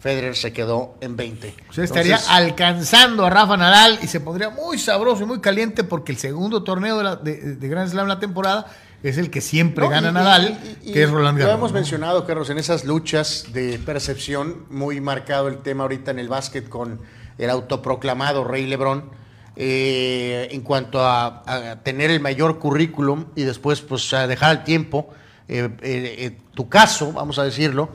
Federer 0.00 0.34
se 0.34 0.52
quedó 0.52 0.94
en 1.00 1.16
20. 1.16 1.54
O 1.68 1.72
sea, 1.72 1.84
estaría 1.84 2.12
Entonces, 2.14 2.30
alcanzando 2.34 3.26
a 3.26 3.30
Rafa 3.30 3.56
Nadal 3.56 3.98
y 4.02 4.06
se 4.06 4.20
pondría 4.20 4.48
muy 4.50 4.78
sabroso 4.78 5.22
y 5.22 5.26
muy 5.26 5.40
caliente 5.40 5.84
porque 5.84 6.12
el 6.12 6.18
segundo 6.18 6.62
torneo 6.64 6.96
de, 6.98 7.04
la- 7.04 7.16
de, 7.16 7.56
de 7.56 7.68
Grand 7.68 7.90
Slam 7.90 8.08
la 8.08 8.18
temporada 8.18 8.66
es 9.02 9.18
el 9.18 9.30
que 9.30 9.40
siempre 9.40 9.84
No, 9.84 9.90
gana 9.90 10.10
y- 10.10 10.12
Nadal, 10.12 10.58
y- 10.84 10.90
y- 10.90 10.92
que 10.92 11.02
es 11.02 11.10
Roland 11.10 11.38
Lo 11.38 11.44
Garros. 11.44 11.58
hemos 11.58 11.72
¿no? 11.72 11.78
mencionado, 11.78 12.26
Carlos, 12.26 12.48
en 12.50 12.58
esas 12.58 12.84
luchas 12.84 13.46
de 13.52 13.78
percepción, 13.78 14.64
muy 14.70 15.00
marcado 15.00 15.48
el 15.48 15.58
tema 15.58 15.82
ahorita 15.84 16.10
en 16.10 16.18
el 16.18 16.28
básquet 16.28 16.68
con 16.68 17.00
el 17.38 17.50
autoproclamado 17.50 18.44
Rey 18.44 18.66
Lebrón, 18.66 19.10
eh, 19.56 20.48
en 20.52 20.62
cuanto 20.62 21.04
a, 21.04 21.42
a 21.46 21.76
tener 21.82 22.10
el 22.10 22.20
mayor 22.20 22.58
currículum 22.58 23.26
y 23.36 23.42
después 23.42 23.80
pues 23.82 24.12
a 24.14 24.26
dejar 24.26 24.50
al 24.50 24.64
tiempo 24.64 25.10
eh, 25.48 25.68
eh, 25.82 26.14
eh, 26.18 26.38
tu 26.54 26.68
caso, 26.68 27.12
vamos 27.12 27.38
a 27.38 27.44
decirlo, 27.44 27.90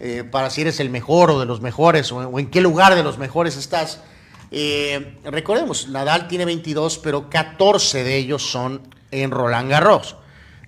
eh, 0.00 0.24
para 0.24 0.50
si 0.50 0.62
eres 0.62 0.80
el 0.80 0.90
mejor 0.90 1.30
o 1.30 1.38
de 1.40 1.46
los 1.46 1.60
mejores 1.60 2.10
o, 2.10 2.18
o 2.18 2.38
en 2.38 2.50
qué 2.50 2.60
lugar 2.60 2.94
de 2.94 3.02
los 3.02 3.18
mejores 3.18 3.56
estás. 3.56 4.00
Eh, 4.50 5.18
recordemos, 5.24 5.88
Nadal 5.88 6.26
tiene 6.26 6.44
22, 6.44 6.98
pero 6.98 7.30
14 7.30 8.02
de 8.02 8.16
ellos 8.16 8.50
son 8.50 8.82
en 9.10 9.30
Roland 9.30 9.70
Garros, 9.70 10.16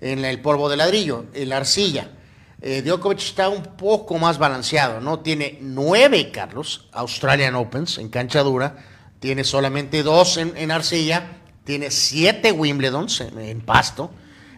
en 0.01 0.25
el 0.25 0.41
polvo 0.41 0.69
de 0.69 0.77
ladrillo, 0.77 1.27
en 1.35 1.49
la 1.49 1.59
arcilla. 1.59 2.11
Eh, 2.61 2.83
Djokovic 2.83 3.19
está 3.19 3.49
un 3.49 3.63
poco 3.77 4.19
más 4.19 4.39
balanceado, 4.39 5.01
¿no? 5.01 5.19
Tiene 5.19 5.59
nueve, 5.61 6.31
Carlos, 6.31 6.89
Australian 6.93 7.57
Opens 7.57 7.99
en 7.99 8.09
cancha 8.09 8.43
dura, 8.43 8.77
tiene 9.19 9.43
solamente 9.43 10.05
dos 10.05 10.37
en, 10.37 10.57
en 10.57 10.71
arcilla, 10.71 11.39
tiene 11.65 11.91
siete 11.91 12.53
Wimbledons 12.53 13.21
en, 13.21 13.39
en 13.41 13.61
pasto 13.63 14.13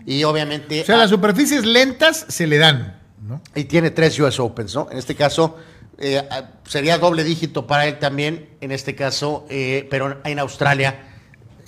y 0.04 0.22
obviamente... 0.24 0.82
O 0.82 0.84
sea, 0.84 0.98
las 0.98 1.10
superficies 1.10 1.64
lentas 1.64 2.26
se 2.28 2.46
le 2.46 2.58
dan, 2.58 3.00
¿no? 3.26 3.40
Y 3.54 3.64
tiene 3.64 3.90
tres 3.90 4.18
US 4.20 4.38
Opens, 4.40 4.74
¿no? 4.74 4.88
En 4.90 4.98
este 4.98 5.14
caso 5.14 5.56
eh, 5.98 6.26
ah, 6.30 6.50
sería 6.66 6.98
doble 6.98 7.24
dígito 7.24 7.66
para 7.66 7.86
él 7.86 7.98
también, 7.98 8.48
en 8.60 8.72
este 8.72 8.94
caso, 8.94 9.46
eh, 9.48 9.86
pero 9.90 10.20
en 10.24 10.38
Australia 10.38 11.02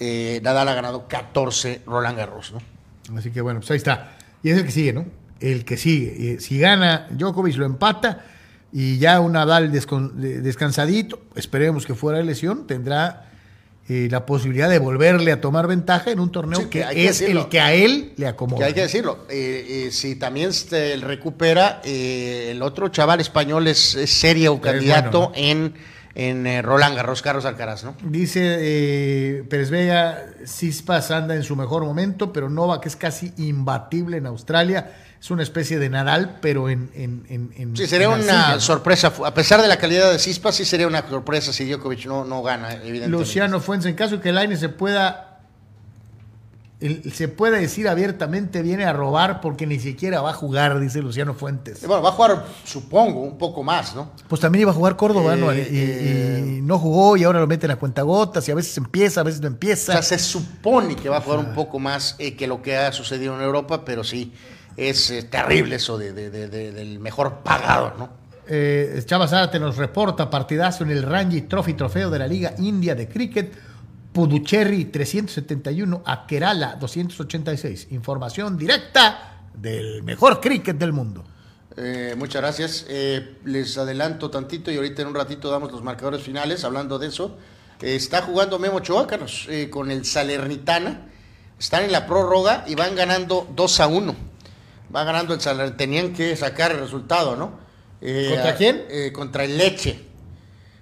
eh, 0.01 0.41
Nadal 0.43 0.69
ha 0.69 0.75
ganado 0.75 1.07
14 1.09 1.83
Roland 1.87 2.19
Garros, 2.19 2.53
¿no? 2.53 3.17
Así 3.17 3.31
que 3.31 3.41
bueno, 3.41 3.61
pues 3.61 3.71
ahí 3.71 3.77
está. 3.77 4.17
Y 4.43 4.51
es 4.51 4.59
el 4.59 4.65
que 4.65 4.73
sigue, 4.73 4.93
¿no? 4.93 5.07
El 5.41 5.65
que 5.65 5.77
sigue. 5.77 6.41
Si 6.41 6.59
gana 6.59 7.07
Djokovic 7.11 7.57
lo 7.57 7.67
empata 7.67 8.25
y 8.73 8.99
ya 8.99 9.21
un 9.21 9.33
Nadal 9.33 9.71
descansadito, 9.71 11.21
esperemos 11.37 11.87
que 11.87 11.95
fuera 11.95 12.19
de 12.19 12.25
lesión, 12.25 12.67
tendrá 12.67 13.31
eh, 13.89 14.09
la 14.11 14.27
posibilidad 14.27 14.69
de 14.69 14.79
volverle 14.79 15.31
a 15.33 15.41
tomar 15.41 15.67
ventaja 15.67 16.11
en 16.11 16.19
un 16.21 16.33
torneo 16.33 16.61
Sí, 16.61 16.67
que, 16.67 16.81
es 16.81 17.21
decirlo. 17.21 17.43
el 17.43 17.49
que 17.49 17.61
a 17.61 17.73
él 17.73 18.13
le 18.17 18.27
acomoda. 18.27 18.59
Que 18.59 18.65
hay 18.65 18.75
que 18.75 18.81
decirlo, 18.83 19.19
eh, 19.29 19.87
eh, 19.87 19.93
si 19.93 20.17
también 20.17 20.53
se 20.53 20.97
recupera, 20.97 21.81
eh, 21.85 22.49
el 22.51 22.63
otro 22.63 22.89
chaval 22.89 23.21
español 23.21 23.69
es, 23.69 23.95
es 23.95 24.11
serio 24.11 24.61
candidato 24.61 25.31
bueno, 25.31 25.33
en, 25.37 25.75
en 26.17 26.63
Roland 26.65 26.97
Garros, 26.97 27.23
Carlos 27.23 27.45
Alcaraz, 27.45 27.85
¿no? 27.85 27.95
Dice 28.03 28.41
eh, 28.59 29.45
Pérez 29.49 29.71
Vega, 29.71 30.25
Cispas 30.47 31.11
anda 31.11 31.35
en 31.37 31.43
su 31.43 31.55
mejor 31.57 31.85
momento, 31.85 32.33
pero 32.33 32.49
Nova, 32.49 32.81
que 32.81 32.89
es 32.89 32.97
casi 32.97 33.33
imbatible 33.37 34.17
en 34.17 34.27
Australia, 34.27 34.93
es 35.27 35.31
una 35.33 35.43
especie 35.43 35.81
de 35.81 35.91
Nadal, 35.91 36.39
pero 36.41 36.69
en... 36.71 36.89
en, 36.95 37.27
en- 37.29 37.53
en- 37.57 37.77
Sí, 37.77 37.87
sería 37.89 38.07
en 38.15 38.23
una 38.23 38.61
sorpresa, 38.61 39.13
a 39.25 39.35
pesar 39.35 39.61
de 39.61 39.67
la 39.67 39.77
calidad 39.77 40.13
de 40.13 40.21
Cispa, 40.21 40.53
sí 40.53 40.65
sería 40.65 40.87
una 40.87 41.07
sorpresa 41.09 41.53
si 41.53 41.65
Djokovic 41.69 42.07
no, 42.07 42.25
no 42.25 42.43
gana, 42.45 42.75
evidentemente. 42.75 43.09
Luciano 43.09 43.59
Fuentes, 43.61 43.91
en 43.91 43.97
caso 43.97 44.21
que 44.21 44.29
el 44.29 44.39
Aine 44.39 44.57
se 44.57 44.69
pueda 44.69 45.41
el- 46.79 47.11
se 47.13 47.27
pueda 47.29 47.57
decir 47.57 47.89
abiertamente 47.89 48.61
viene 48.61 48.85
a 48.85 48.93
robar 48.93 49.41
porque 49.41 49.67
ni 49.67 49.79
siquiera 49.81 50.21
va 50.21 50.31
a 50.31 50.35
jugar, 50.35 50.79
dice 50.79 51.01
Luciano 51.01 51.33
Fuentes. 51.33 51.81
Bueno, 51.87 52.03
va 52.03 52.11
a 52.11 52.13
jugar, 52.13 52.45
supongo, 52.65 53.21
un 53.23 53.39
poco 53.39 53.63
más, 53.63 53.95
¿no? 53.97 54.11
Pues 54.29 54.43
también 54.43 54.61
iba 54.63 54.73
a 54.73 54.75
jugar 54.75 54.95
Córdoba, 54.95 55.35
Eh, 55.35 55.37
¿no? 55.39 55.55
Y, 55.55 55.59
eh. 55.71 56.57
y 56.59 56.61
no 56.61 56.79
jugó 56.79 57.17
y 57.17 57.25
ahora 57.25 57.41
lo 57.41 57.47
meten 57.47 57.71
a 57.71 57.77
cuentagotas 57.77 58.47
y 58.49 58.53
a 58.53 58.55
veces 58.55 58.77
empieza, 58.77 59.23
a 59.23 59.25
veces 59.25 59.41
no 59.41 59.47
O 59.49 59.51
empieza. 59.51 59.93
sea, 59.95 60.03
se 60.03 60.19
supone 60.19 60.95
que 60.97 61.09
va 61.09 61.17
a 61.17 61.21
jugar 61.23 61.39
un 61.41 61.55
poco 61.55 61.79
más 61.79 62.15
eh, 62.19 62.37
que 62.37 62.47
lo 62.47 62.61
que 62.61 62.77
ha 62.77 62.93
sucedido 62.93 63.35
en 63.35 63.41
Europa, 63.41 63.83
pero 63.87 64.05
sí, 64.05 64.33
es 64.77 65.11
eh, 65.11 65.23
terrible 65.25 65.77
eso 65.77 65.97
de, 65.99 66.13
de- 66.13 66.31
de- 66.31 66.49
de- 66.49 66.73
del 66.73 66.99
mejor 66.99 67.39
pagado, 67.39 67.95
¿no? 67.99 68.11
Eh, 68.49 69.03
Chava 69.05 69.27
Zárate 69.27 69.59
nos 69.59 69.77
reporta 69.77 70.31
partidazo 70.31 70.85
en 70.85 70.91
el 70.91 71.03
Ranji 71.03 71.43
Trophy 71.43 71.75
Trofeo 71.75 72.11
de 72.11 72.19
la 72.19 72.27
Liga 72.29 72.55
India 72.59 72.95
de 72.95 73.09
Cricket. 73.09 73.53
Puducherry 74.13 74.87
371 74.87 76.03
a 76.07 76.27
Kerala 76.27 76.77
286. 76.77 77.89
Información 77.91 78.57
directa 78.57 79.41
del 79.55 80.03
mejor 80.03 80.41
cricket 80.41 80.77
del 80.79 80.93
mundo. 80.93 81.23
Eh, 81.77 82.15
muchas 82.17 82.41
gracias. 82.41 82.87
Eh, 82.89 83.37
les 83.45 83.77
adelanto 83.77 84.31
tantito 84.31 84.71
y 84.71 84.77
ahorita 84.77 85.03
en 85.03 85.09
un 85.09 85.15
ratito 85.15 85.51
damos 85.51 85.71
los 85.71 85.83
marcadores 85.83 86.23
finales. 86.23 86.65
Hablando 86.65 86.99
de 86.99 87.09
eso, 87.09 87.37
Eh, 87.83 87.95
está 87.95 88.23
jugando 88.23 88.59
Memo 88.59 88.77
Ochoa, 88.77 89.07
Carlos, 89.07 89.47
eh, 89.51 89.69
con 89.69 89.91
el 89.91 90.07
Salernitana. 90.07 91.09
Están 91.59 91.83
en 91.85 91.93
la 91.93 92.07
prórroga 92.07 92.65
y 92.67 92.75
van 92.75 92.95
ganando 92.97 93.47
2 93.55 93.81
a 93.81 93.87
1. 93.87 94.17
Va 94.97 95.05
ganando 95.05 95.35
el 95.35 95.41
Salernitana. 95.41 95.77
Tenían 95.77 96.13
que 96.15 96.35
sacar 96.37 96.73
el 96.73 96.79
resultado, 96.81 97.37
¿no? 97.37 97.59
Eh, 98.01 98.29
¿Contra 98.33 98.55
quién? 98.57 98.85
eh, 98.89 99.13
contra 99.13 99.45
el 99.45 99.59
Leche. 99.59 100.01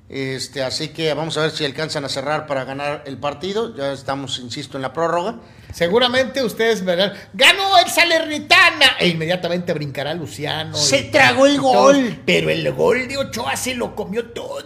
Este, 0.09 0.63
así 0.63 0.89
que 0.89 1.13
vamos 1.15 1.37
a 1.39 1.43
ver 1.43 1.51
si 1.51 1.65
alcanzan 1.65 2.05
a 2.05 2.09
cerrar 2.09 2.47
para 2.47 2.65
ganar 2.65 3.03
el 3.07 3.17
partido. 3.17 3.75
Ya 3.75 3.93
estamos, 3.93 4.39
insisto, 4.39 4.77
en 4.79 4.83
la 4.83 4.93
prórroga. 4.93 5.37
Seguramente 5.73 6.45
ustedes 6.45 6.85
verán, 6.85 7.15
ganó 7.33 7.77
el 7.79 7.91
Salernitana 7.91 8.97
e 9.01 9.09
inmediatamente 9.09 9.73
brincará 9.73 10.15
Luciano. 10.15 10.77
Se 10.77 10.99
y- 11.01 11.11
tragó 11.11 11.47
el 11.47 11.57
todo. 11.57 11.73
gol. 11.73 12.23
pero 12.25 12.51
el 12.51 12.71
gol 12.73 13.09
de 13.09 13.17
Ochoa 13.17 13.57
se 13.57 13.75
lo 13.75 13.97
comió 13.97 14.27
todo. 14.27 14.63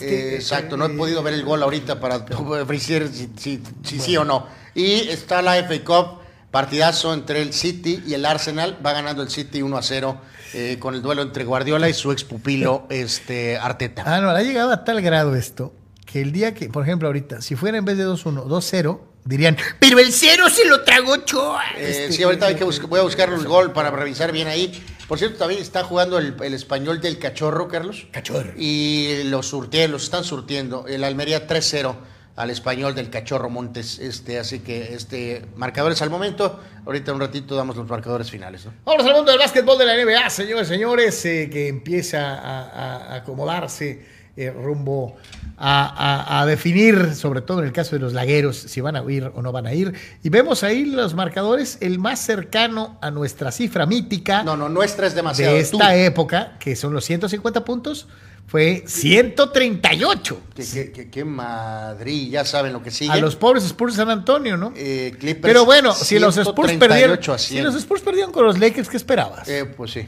Eh, 0.00 0.32
exacto, 0.34 0.76
no 0.76 0.84
he 0.86 0.90
podido 0.90 1.22
ver 1.22 1.34
el 1.34 1.44
gol 1.44 1.62
ahorita 1.62 1.98
para 2.00 2.18
decir 2.18 3.08
si, 3.12 3.30
si- 3.38 3.62
si 3.84 4.00
sí 4.00 4.16
o 4.16 4.24
no. 4.24 4.46
Y 4.74 5.08
está 5.08 5.40
la 5.40 5.56
FA 5.56 5.82
Cup, 5.84 6.19
partidazo 6.50 7.14
entre 7.14 7.42
el 7.42 7.52
City 7.52 8.02
y 8.06 8.14
el 8.14 8.26
Arsenal. 8.26 8.78
Va 8.84 8.92
ganando 8.92 9.22
el 9.22 9.30
City 9.30 9.62
1 9.62 9.76
a 9.76 9.82
0 9.82 10.20
eh, 10.54 10.76
con 10.80 10.94
el 10.94 11.02
duelo 11.02 11.22
entre 11.22 11.44
Guardiola 11.44 11.88
y 11.88 11.94
su 11.94 12.12
ex 12.12 12.24
pupilo 12.24 12.86
este, 12.90 13.56
Arteta. 13.56 14.02
Ah, 14.06 14.20
no, 14.20 14.30
ha 14.30 14.42
llegado 14.42 14.72
a 14.72 14.84
tal 14.84 15.00
grado 15.02 15.36
esto 15.36 15.72
que 16.10 16.20
el 16.20 16.32
día 16.32 16.54
que, 16.54 16.68
por 16.68 16.82
ejemplo, 16.82 17.08
ahorita, 17.08 17.40
si 17.40 17.54
fuera 17.54 17.78
en 17.78 17.84
vez 17.84 17.96
de 17.96 18.04
2-1, 18.04 18.46
2-0, 18.46 19.00
dirían, 19.24 19.56
pero 19.78 20.00
el 20.00 20.12
cero 20.12 20.48
se 20.50 20.64
lo 20.64 20.82
tragó 20.82 21.12
Ochoa. 21.12 21.62
Eh, 21.76 21.90
Este, 22.06 22.12
sí, 22.12 22.22
ahorita 22.24 22.46
hay 22.46 22.56
que 22.56 22.64
voy 22.64 22.98
a 22.98 23.02
buscar 23.02 23.32
el 23.32 23.44
gol 23.46 23.72
para 23.72 23.90
revisar 23.90 24.32
bien 24.32 24.48
ahí. 24.48 24.82
Por 25.06 25.18
cierto, 25.18 25.38
también 25.38 25.60
está 25.60 25.84
jugando 25.84 26.18
el, 26.18 26.34
el 26.42 26.54
español 26.54 27.00
del 27.00 27.18
cachorro, 27.18 27.68
Carlos. 27.68 28.08
Cachorro. 28.10 28.52
Y 28.56 29.22
los 29.24 29.46
surtieron, 29.46 29.92
los 29.92 30.04
están 30.04 30.24
surtiendo. 30.24 30.86
El 30.88 31.04
Almería 31.04 31.46
3-0 31.46 31.94
al 32.40 32.48
español 32.48 32.94
del 32.94 33.10
cachorro 33.10 33.50
Montes. 33.50 33.98
Este, 33.98 34.38
así 34.38 34.60
que 34.60 34.94
este 34.94 35.42
marcadores 35.56 36.00
al 36.00 36.08
momento. 36.08 36.58
Ahorita 36.86 37.12
un 37.12 37.20
ratito 37.20 37.54
damos 37.54 37.76
los 37.76 37.86
marcadores 37.86 38.30
finales. 38.30 38.64
¿no? 38.64 38.72
Vamos 38.84 39.04
al 39.04 39.14
mundo 39.14 39.30
del 39.30 39.38
básquetbol 39.38 39.76
de 39.76 39.84
la 39.84 39.94
NBA, 39.94 40.30
señores, 40.30 40.66
señores, 40.66 41.24
eh, 41.26 41.50
que 41.52 41.68
empieza 41.68 42.34
a, 42.38 43.16
acomodarse 43.16 44.19
eh, 44.36 44.50
rumbo 44.50 45.16
a, 45.56 45.86
a- 45.86 46.40
a 46.40 46.46
definir, 46.46 47.14
sobre 47.14 47.40
todo 47.42 47.58
en 47.60 47.66
el 47.66 47.72
caso 47.72 47.96
de 47.96 48.00
los 48.00 48.12
lagueros, 48.12 48.56
si 48.56 48.80
van 48.80 48.96
a 48.96 49.02
ir 49.10 49.30
o 49.34 49.42
no 49.42 49.52
van 49.52 49.66
a 49.66 49.74
ir. 49.74 49.92
Y 50.22 50.28
vemos 50.30 50.62
ahí 50.62 50.84
los 50.86 51.14
marcadores, 51.14 51.78
el 51.80 51.98
más 51.98 52.20
cercano 52.20 52.98
a 53.02 53.10
nuestra 53.10 53.52
cifra 53.52 53.86
mítica 53.86 54.42
No, 54.42 54.56
no, 54.56 54.68
nuestra 54.68 55.06
es 55.06 55.14
demasiado. 55.14 55.54
de 55.54 55.60
esta 55.60 55.78
Tú- 55.90 55.94
época, 55.94 56.56
que 56.58 56.76
son 56.76 56.92
los 56.94 57.04
150 57.04 57.64
puntos, 57.64 58.06
fue 58.46 58.82
138. 58.86 60.40
Que, 60.54 60.64
que- 60.66 60.92
que- 60.92 61.10
que 61.10 61.24
Madrid, 61.24 62.30
ya 62.30 62.44
saben 62.44 62.72
lo 62.72 62.82
que 62.82 62.90
sigue. 62.90 63.10
A 63.12 63.16
los 63.16 63.36
pobres 63.36 63.64
Spurs 63.64 63.94
de 63.94 63.98
San 63.98 64.10
Antonio, 64.10 64.56
¿no? 64.56 64.72
Eh, 64.76 65.14
Clippers, 65.18 65.42
Pero 65.52 65.64
bueno, 65.64 65.92
si 65.92 66.18
los 66.18 66.36
Spurs 66.36 66.70
138 66.70 66.78
perdieron, 66.78 67.38
si 67.38 67.48
100. 67.54 67.64
los 67.64 67.74
Spurs 67.76 68.02
perdieron 68.02 68.32
con 68.32 68.44
los 68.44 68.58
Lakers, 68.58 68.88
¿qué 68.88 68.96
esperabas? 68.96 69.48
Eh, 69.48 69.64
pues 69.64 69.92
sí. 69.92 70.00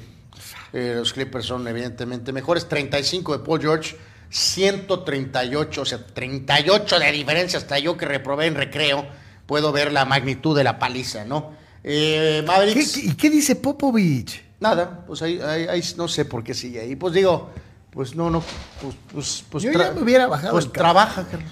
Eh, 0.73 0.95
los 0.97 1.13
Clippers 1.13 1.45
son 1.45 1.67
evidentemente 1.69 2.33
mejores. 2.33 2.67
35 2.69 3.37
de 3.39 3.45
Paul 3.45 3.61
George, 3.61 3.97
138, 4.33 5.83
o 5.83 5.85
sea, 5.85 5.99
38 6.07 6.99
de 6.99 7.13
diferencia. 7.13 7.59
Hasta 7.59 7.79
yo 7.79 7.97
que 7.97 8.07
reprobé 8.07 8.47
en 8.47 8.55
recreo 8.55 9.07
puedo 9.47 9.73
ver 9.73 9.93
la 9.93 10.05
magnitud 10.05 10.57
de 10.57 10.65
la 10.65 10.79
paliza, 10.79 11.25
¿no? 11.25 11.53
Eh, 11.85 12.39
¿Qué- 12.41 12.47
Mavericks. 12.47 12.93
qué- 12.93 13.01
¿Y 13.07 13.15
qué 13.15 13.31
dice 13.31 13.57
Popovich? 13.57 14.43
Nada, 14.61 15.05
pues 15.07 15.21
ahí, 15.23 15.41
ahí- 15.41 15.67
ahí 15.69 15.83
no 15.97 16.07
sé 16.09 16.25
por 16.25 16.43
qué 16.45 16.55
sigue 16.55 16.81
ahí. 16.81 16.97
Pues 16.97 17.13
digo, 17.15 17.51
pues 17.91 18.15
no, 18.15 18.31
no, 18.31 18.43
pues, 18.81 18.95
pues, 19.13 19.45
pues 19.51 19.65
Yo 19.65 19.73
ya 19.73 19.91
me 19.93 20.01
hubiera 20.03 20.27
bajado 20.29 20.53
Pues 20.53 20.67
el 20.67 20.73
trabaja, 20.73 21.27
Carlos. 21.31 21.51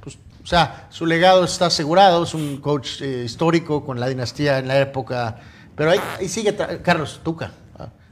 Pues, 0.00 0.16
o 0.42 0.46
sea, 0.46 0.86
su 0.90 1.04
legado 1.06 1.44
está 1.44 1.66
asegurado, 1.66 2.24
es 2.24 2.34
un 2.34 2.56
coach 2.60 3.02
eh, 3.02 3.22
histórico 3.26 3.84
con 3.84 4.00
la 4.00 4.08
dinastía 4.08 4.58
en 4.58 4.66
la 4.68 4.80
época. 4.80 5.38
Pero 5.76 5.90
ahí, 5.90 6.00
ahí 6.18 6.28
sigue, 6.28 6.56
Carlos 6.82 7.20
Tuca. 7.22 7.52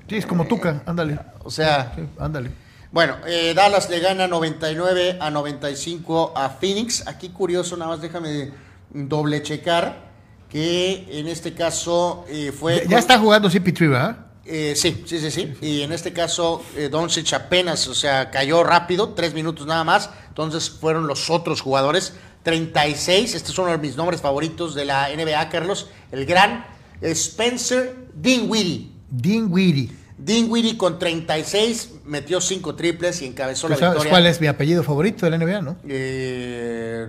Sí, 0.08 0.14
es 0.16 0.26
como 0.26 0.46
Tuca, 0.46 0.82
ándale. 0.86 1.18
O 1.42 1.50
sea, 1.50 1.92
Sí, 1.96 2.02
ándale. 2.20 2.50
Bueno, 2.96 3.18
eh, 3.26 3.52
Dallas 3.54 3.90
le 3.90 4.00
gana 4.00 4.26
99 4.26 5.18
a 5.20 5.30
95 5.30 6.32
a 6.34 6.48
Phoenix. 6.48 7.06
Aquí 7.06 7.28
curioso, 7.28 7.76
nada 7.76 7.90
más 7.90 8.00
déjame 8.00 8.52
doble 8.90 9.42
checar 9.42 10.06
que 10.48 11.06
en 11.10 11.28
este 11.28 11.52
caso 11.52 12.24
eh, 12.26 12.52
fue... 12.58 12.86
Ya, 12.88 12.98
está 12.98 13.18
jugando 13.18 13.50
CP3, 13.50 13.90
¿verdad? 13.90 14.16
Eh, 14.46 14.72
sí, 14.74 15.04
sí, 15.04 15.18
sí, 15.18 15.30
sí. 15.30 15.52
Y 15.60 15.82
en 15.82 15.92
este 15.92 16.14
caso, 16.14 16.64
eh, 16.74 16.88
Doncic 16.88 17.34
apenas, 17.34 17.86
o 17.86 17.94
sea, 17.94 18.30
cayó 18.30 18.64
rápido, 18.64 19.10
tres 19.10 19.34
minutos 19.34 19.66
nada 19.66 19.84
más. 19.84 20.08
Entonces 20.28 20.70
fueron 20.70 21.06
los 21.06 21.28
otros 21.28 21.60
jugadores. 21.60 22.14
36, 22.44 23.34
este 23.34 23.52
es 23.52 23.58
uno 23.58 23.72
de 23.72 23.76
mis 23.76 23.96
nombres 23.96 24.22
favoritos 24.22 24.74
de 24.74 24.86
la 24.86 25.10
NBA, 25.14 25.50
Carlos. 25.50 25.90
El 26.10 26.24
gran 26.24 26.64
Spencer 27.02 27.94
Dinwiddie. 28.14 28.90
Dinwiddie. 29.10 30.05
Dinwiddie 30.18 30.76
con 30.78 30.98
36 30.98 31.90
metió 32.06 32.40
cinco 32.40 32.74
triples 32.74 33.20
y 33.22 33.26
encabezó 33.26 33.66
¿Tú 33.66 33.74
la 33.74 33.78
sabes 33.78 33.94
victoria. 33.94 34.10
cuál 34.10 34.26
es 34.26 34.40
mi 34.40 34.46
apellido 34.46 34.82
favorito 34.82 35.26
de 35.26 35.30
la 35.30 35.36
NBA, 35.38 35.60
no? 35.62 35.76
Eh, 35.86 37.06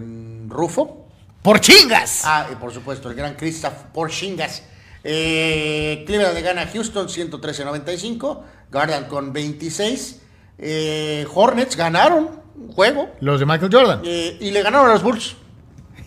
Rufo. 0.50 1.06
¡Por 1.42 1.62
chingas! 1.62 2.22
Ah, 2.26 2.48
y 2.52 2.56
por 2.56 2.74
supuesto, 2.74 3.10
el 3.10 3.16
gran 3.16 3.36
Christoph 3.36 3.74
Porzingis. 3.94 4.64
Eh, 5.04 6.04
Cleveland 6.06 6.34
le 6.36 6.42
gana 6.42 6.62
a 6.64 6.68
Houston 6.68 7.08
113-95. 7.08 8.44
Garland 8.70 9.08
con 9.08 9.32
26. 9.32 10.20
Eh, 10.58 11.26
Hornets 11.34 11.78
ganaron 11.78 12.42
un 12.58 12.72
juego. 12.74 13.10
Los 13.22 13.40
de 13.40 13.46
Michael 13.46 13.72
Jordan. 13.72 14.02
eh, 14.04 14.38
y 14.42 14.52
le 14.52 14.62
ganaron 14.64 14.90
a 14.90 14.94
los 14.94 15.04
Bulls. 15.04 15.38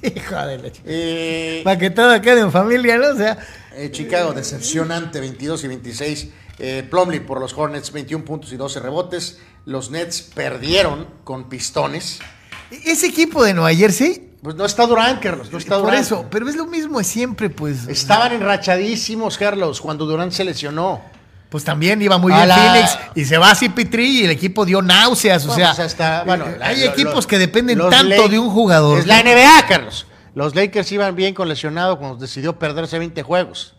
Hija 0.03 0.47
de 0.47 0.59
la 0.59 0.69
ch- 0.69 0.81
Eh, 0.85 1.61
Para 1.65 1.79
que 1.79 1.89
todo 1.91 2.21
quede 2.21 2.41
en 2.41 2.53
familia, 2.53 2.99
¿no? 2.99 3.09
O 3.09 3.17
sea, 3.17 3.39
eh, 3.75 3.91
Chicago 3.91 4.33
decepcionante 4.33 5.21
22 5.21 5.65
y 5.65 5.69
26. 5.69 6.29
Eh, 6.63 6.87
Plumlee 6.89 7.21
por 7.21 7.41
los 7.41 7.55
Hornets 7.57 7.91
21 7.91 8.25
puntos 8.25 8.53
y 8.53 8.57
12 8.57 8.81
rebotes. 8.81 9.39
Los 9.65 9.91
Nets 9.91 10.21
perdieron 10.23 11.07
con 11.25 11.49
pistones. 11.49 12.19
ese 12.71 13.07
equipo 13.07 13.43
de 13.43 13.55
Nueva 13.55 13.75
Jersey, 13.75 14.29
Pues 14.43 14.55
no 14.57 14.65
está 14.65 14.87
Durant, 14.87 15.21
Carlos. 15.23 15.51
No 15.53 15.59
está 15.59 15.77
por 15.77 15.87
Durant. 15.87 16.03
eso, 16.03 16.27
pero 16.31 16.49
es 16.49 16.57
lo 16.57 16.67
mismo 16.67 16.99
de 16.99 17.05
siempre, 17.05 17.51
pues. 17.51 17.87
Estaban 17.89 18.33
enrachadísimos, 18.33 19.37
Carlos, 19.37 19.81
cuando 19.81 20.07
Durant 20.07 20.33
se 20.33 20.45
lesionó. 20.45 21.03
Pues 21.51 21.65
también 21.65 22.01
iba 22.01 22.17
muy 22.17 22.33
A 22.33 22.37
bien 22.37 22.49
la- 22.49 22.55
Phoenix 22.57 22.99
y 23.17 23.25
se 23.25 23.37
va 23.37 23.51
a 23.51 23.55
CP3 23.57 23.99
y 24.07 24.25
el 24.25 24.31
equipo 24.31 24.65
dio 24.65 24.81
náuseas. 24.83 25.45
O 25.45 25.49
Bueno, 25.49 25.65
sea, 25.65 25.75
pues 25.75 25.87
hasta- 25.87 26.23
bueno, 26.25 26.47
eh, 26.47 26.57
la- 26.59 26.67
hay 26.69 26.85
lo- 26.85 26.93
equipos 26.93 27.27
que 27.27 27.39
dependen 27.39 27.79
tanto 27.91 28.29
de 28.29 28.39
un 28.39 28.51
jugador. 28.51 28.99
Es 29.01 29.07
la 29.07 29.19
NBA, 29.21 29.67
Carlos. 29.69 30.07
Los 30.35 30.55
Lakers 30.55 30.93
iban 30.93 31.17
bien 31.17 31.35
con 31.35 31.49
lesionado 31.49 31.99
cuando 31.99 32.17
decidió 32.19 32.57
perderse 32.59 32.99
20 33.01 33.23
juegos. 33.25 33.75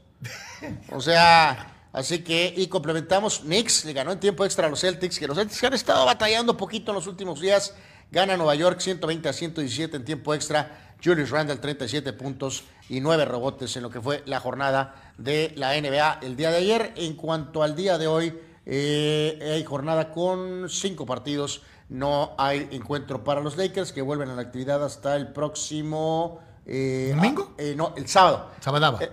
O 0.92 1.00
sea, 1.02 1.71
así 1.94 2.24
que, 2.24 2.54
y 2.56 2.68
complementamos, 2.68 3.40
Knicks 3.40 3.86
le 3.86 3.94
ganó 3.94 4.12
en 4.12 4.20
tiempo 4.20 4.46
extra 4.46 4.68
a 4.68 4.70
los 4.70 4.82
Celtics, 4.82 5.20
que 5.20 5.28
los 5.28 5.38
Celtics 5.38 5.64
han 5.64 5.74
estado 5.74 6.06
batallando 6.06 6.58
poquito 6.58 6.92
en 6.92 6.96
los 6.96 7.08
últimos 7.08 7.40
días. 7.40 7.76
Gana 8.12 8.36
Nueva 8.36 8.56
York 8.56 8.80
120 8.80 9.30
a 9.30 9.34
117 9.34 9.98
en 9.98 10.06
tiempo 10.06 10.34
extra. 10.34 10.94
Julius 11.04 11.30
Randle 11.32 11.56
37 11.56 12.14
puntos 12.14 12.64
y 12.90 13.00
9 13.00 13.26
rebotes 13.26 13.76
en 13.78 13.84
lo 13.84 13.90
que 13.90 14.02
fue 14.02 14.22
la 14.26 14.40
jornada 14.40 15.14
de 15.18 15.54
la 15.56 15.80
NBA 15.80 16.20
el 16.22 16.36
día 16.36 16.52
de 16.52 16.58
ayer. 16.58 16.94
En 16.98 17.16
cuanto 17.16 17.64
al 17.64 17.76
día 17.76 17.98
de 17.98 18.08
hoy, 18.08 18.38
eh, 18.66 19.40
hay 19.42 19.64
jornada 19.64 20.12
con 20.12 20.70
5 20.70 21.06
partidos. 21.06 21.62
No 21.90 22.36
hay 22.38 22.68
encuentro 22.72 23.24
para 23.24 23.42
los 23.42 23.58
Lakers 23.58 23.92
que 23.92 24.02
vuelven 24.02 24.30
a 24.30 24.36
la 24.36 24.42
actividad 24.42 24.84
hasta 24.84 25.16
el 25.16 25.34
próximo... 25.34 26.40
eh, 26.66 27.14
¿Domingo? 27.16 27.50
ah, 27.52 27.56
eh, 27.58 27.74
no, 27.76 27.94
el 27.98 28.08
sábado. 28.08 28.52
Sabadaba. 28.60 29.02
Eh, 29.04 29.10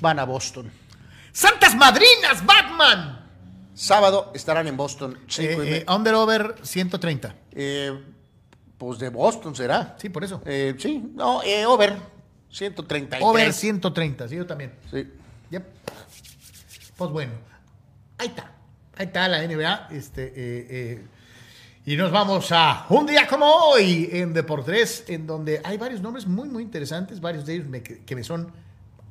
van 0.00 0.18
a 0.18 0.24
Boston. 0.24 0.70
¡Santas 1.32 1.74
Madrinas, 1.74 2.44
Batman! 2.44 3.18
Sábado 3.74 4.30
estarán 4.34 4.68
en 4.68 4.76
Boston. 4.76 5.18
cinco 5.28 5.62
Eh, 5.62 5.78
eh, 5.78 5.84
under 5.92 6.14
over 6.14 6.56
130. 6.62 7.34
eh, 7.52 8.04
pues 8.76 8.98
de 8.98 9.08
Boston 9.10 9.54
será. 9.54 9.96
Sí, 9.98 10.08
por 10.08 10.24
eso. 10.24 10.42
Eh, 10.44 10.74
sí, 10.78 11.02
no, 11.14 11.40
over. 11.68 11.96
133. 12.50 13.22
Over 13.24 13.52
130, 13.52 14.28
sí, 14.28 14.36
yo 14.36 14.44
también. 14.46 14.74
Sí. 14.90 15.08
Yep. 15.50 15.64
Pues 16.96 17.10
bueno, 17.10 17.32
ahí 18.18 18.26
está. 18.28 18.52
Ahí 18.96 19.06
está 19.06 19.28
la 19.28 19.42
NBA. 19.46 19.88
Este, 19.92 21.02
y 21.86 21.96
nos 21.96 22.10
vamos 22.12 22.50
a 22.52 22.86
un 22.90 23.06
día 23.06 23.26
como 23.26 23.46
hoy 23.46 24.08
en 24.12 24.34
Deportes, 24.34 25.04
en 25.08 25.26
donde 25.26 25.60
hay 25.64 25.78
varios 25.78 26.00
nombres 26.02 26.26
muy, 26.26 26.48
muy 26.48 26.62
interesantes, 26.62 27.20
varios 27.20 27.46
de 27.46 27.54
ellos 27.54 27.66
me- 27.68 27.82
que 27.82 28.14
me 28.16 28.22
son 28.22 28.52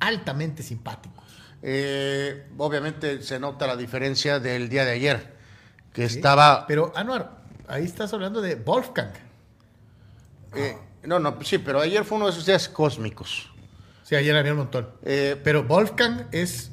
altamente 0.00 0.62
simpáticos. 0.62 1.24
Eh, 1.62 2.46
obviamente 2.58 3.22
se 3.22 3.38
nota 3.38 3.66
la 3.66 3.76
diferencia 3.76 4.40
del 4.40 4.68
día 4.68 4.84
de 4.84 4.92
ayer, 4.92 5.32
que 5.92 6.08
¿sí? 6.08 6.16
estaba... 6.16 6.66
Pero, 6.66 6.92
Anuar, 6.96 7.42
ahí 7.68 7.84
estás 7.84 8.12
hablando 8.12 8.40
de 8.40 8.56
Wolfgang. 8.56 9.12
eh, 10.56 10.76
no, 11.04 11.18
no, 11.18 11.38
sí, 11.42 11.58
pero 11.58 11.80
ayer 11.80 12.04
fue 12.04 12.16
uno 12.16 12.26
de 12.26 12.32
esos 12.32 12.46
días 12.46 12.68
cósmicos. 12.68 13.50
Sí, 14.04 14.14
ayer 14.16 14.36
había 14.36 14.52
un 14.52 14.58
montón. 14.58 14.88
Eh, 15.04 15.40
Pero 15.42 15.64
Wolfgang 15.64 16.26
es. 16.32 16.70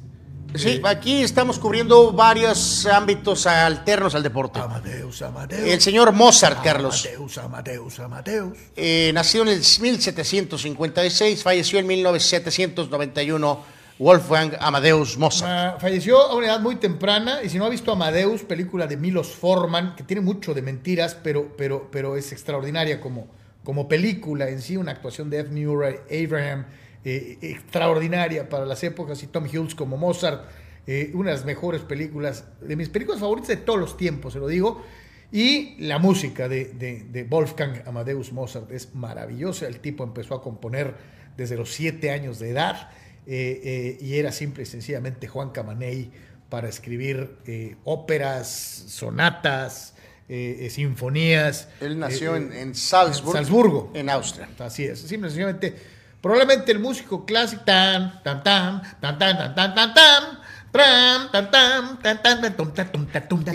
sí, 0.56 0.82
aquí 0.84 1.24
estamos 1.24 1.58
cubriendo 1.60 2.12
varios 2.12 2.86
ámbitos 2.88 3.46
alternos 3.48 4.14
al 4.16 4.24
deporte. 4.24 4.60
Amadeus, 4.60 5.22
Amadeus. 5.22 5.68
El 5.68 5.80
señor 5.82 6.12
Mozart, 6.12 6.64
Carlos. 6.64 7.06
Amadeus, 7.06 7.38
Amadeus, 7.38 8.00
Amadeus. 8.00 8.58
Nació 9.14 9.44
en 9.44 9.48
el 9.50 9.60
1756, 9.60 11.44
falleció 11.44 11.80
en 11.80 11.88
1791 11.88 13.79
Wolfgang 14.00 14.54
Amadeus 14.62 15.18
Mozart. 15.18 15.82
Falleció 15.82 16.18
a 16.22 16.36
una 16.36 16.48
edad 16.48 16.62
muy 16.62 16.78
temprana 16.78 17.44
y 17.44 17.50
si 17.50 17.58
no 17.58 17.66
ha 17.66 17.70
visto 17.70 17.92
Amadeus, 17.92 18.44
película 18.44 18.88
de 18.88 18.96
Milos 18.96 19.36
Forman, 19.36 19.96
que 19.98 20.04
tiene 20.04 20.22
mucho 20.22 20.54
de 20.54 20.62
mentiras, 20.62 21.16
pero, 21.22 21.54
pero, 21.58 21.90
pero 21.92 22.16
es 22.16 22.32
extraordinaria 22.32 23.02
como, 23.02 23.28
como 23.64 23.90
película 23.90 24.48
en 24.50 24.62
sí, 24.62 24.78
una 24.78 24.94
actuación 24.94 25.30
de 25.30 25.40
F. 25.40 25.52
Murray 25.52 25.98
Abraham 26.26 26.66
eh, 27.04 27.38
extraordinaria 27.42 28.48
para 28.48 28.66
las 28.66 28.82
épocas 28.86 29.22
y 29.22 29.28
Tom 29.28 29.44
Hughes 29.46 29.76
como 29.76 29.98
Mozart, 29.98 30.46
eh, 30.88 31.12
una 31.14 31.32
de 31.32 31.36
las 31.36 31.46
mejores 31.46 31.82
películas, 31.82 32.46
de 32.62 32.78
mis 32.78 32.88
películas 32.88 33.20
favoritas 33.20 33.50
de 33.50 33.58
todos 33.58 33.80
los 33.80 33.98
tiempos, 33.98 34.32
se 34.32 34.40
lo 34.40 34.48
digo. 34.48 34.82
Y 35.32 35.76
la 35.78 36.00
música 36.00 36.48
de- 36.48 36.66
de 36.74 37.24
Wolfgang 37.26 37.84
Amadeus 37.86 38.32
Mozart 38.32 38.72
es 38.72 38.96
maravillosa. 38.96 39.68
El 39.68 39.80
tipo 39.80 40.04
empezó 40.04 40.34
a 40.36 40.42
componer 40.42 40.96
desde 41.38 41.56
los 41.56 41.72
siete 41.72 42.10
años 42.12 42.40
de 42.40 42.50
edad 42.50 42.90
eh, 43.30 43.62
eh, 43.64 43.98
y 44.02 44.16
era 44.18 44.32
simple 44.32 44.64
y 44.64 44.66
sencillamente 44.66 45.28
Juan 45.28 45.52
Camaney 45.52 46.12
para 46.50 46.68
escribir 46.68 47.38
eh, 47.46 47.76
óperas, 47.84 48.48
sonatas, 48.88 49.94
eh, 50.28 50.58
eh, 50.62 50.70
sinfonías. 50.72 51.68
Él 51.80 52.00
nació 52.00 52.36
Eh, 52.36 52.38
en, 52.38 52.52
eh, 52.54 52.62
en 52.62 52.76
Salzburg, 52.76 53.38
Salzburgo. 53.38 53.92
en 53.94 54.10
Austria. 54.10 54.50
Así 54.58 54.84
es, 54.86 55.00
simple 55.00 55.28
y 55.28 55.32
sencillamente. 55.32 55.76
Probablemente 56.22 56.72
el 56.72 56.80
músico 56.80 57.24
clásico 57.26 57.64
tan 57.66 58.22
tan 58.24 58.44
tan 58.44 58.82
tan 59.00 59.18
tan 59.20 59.38
tan 59.38 59.56
tan 59.56 59.76
tan 59.76 59.94
tan 59.94 60.24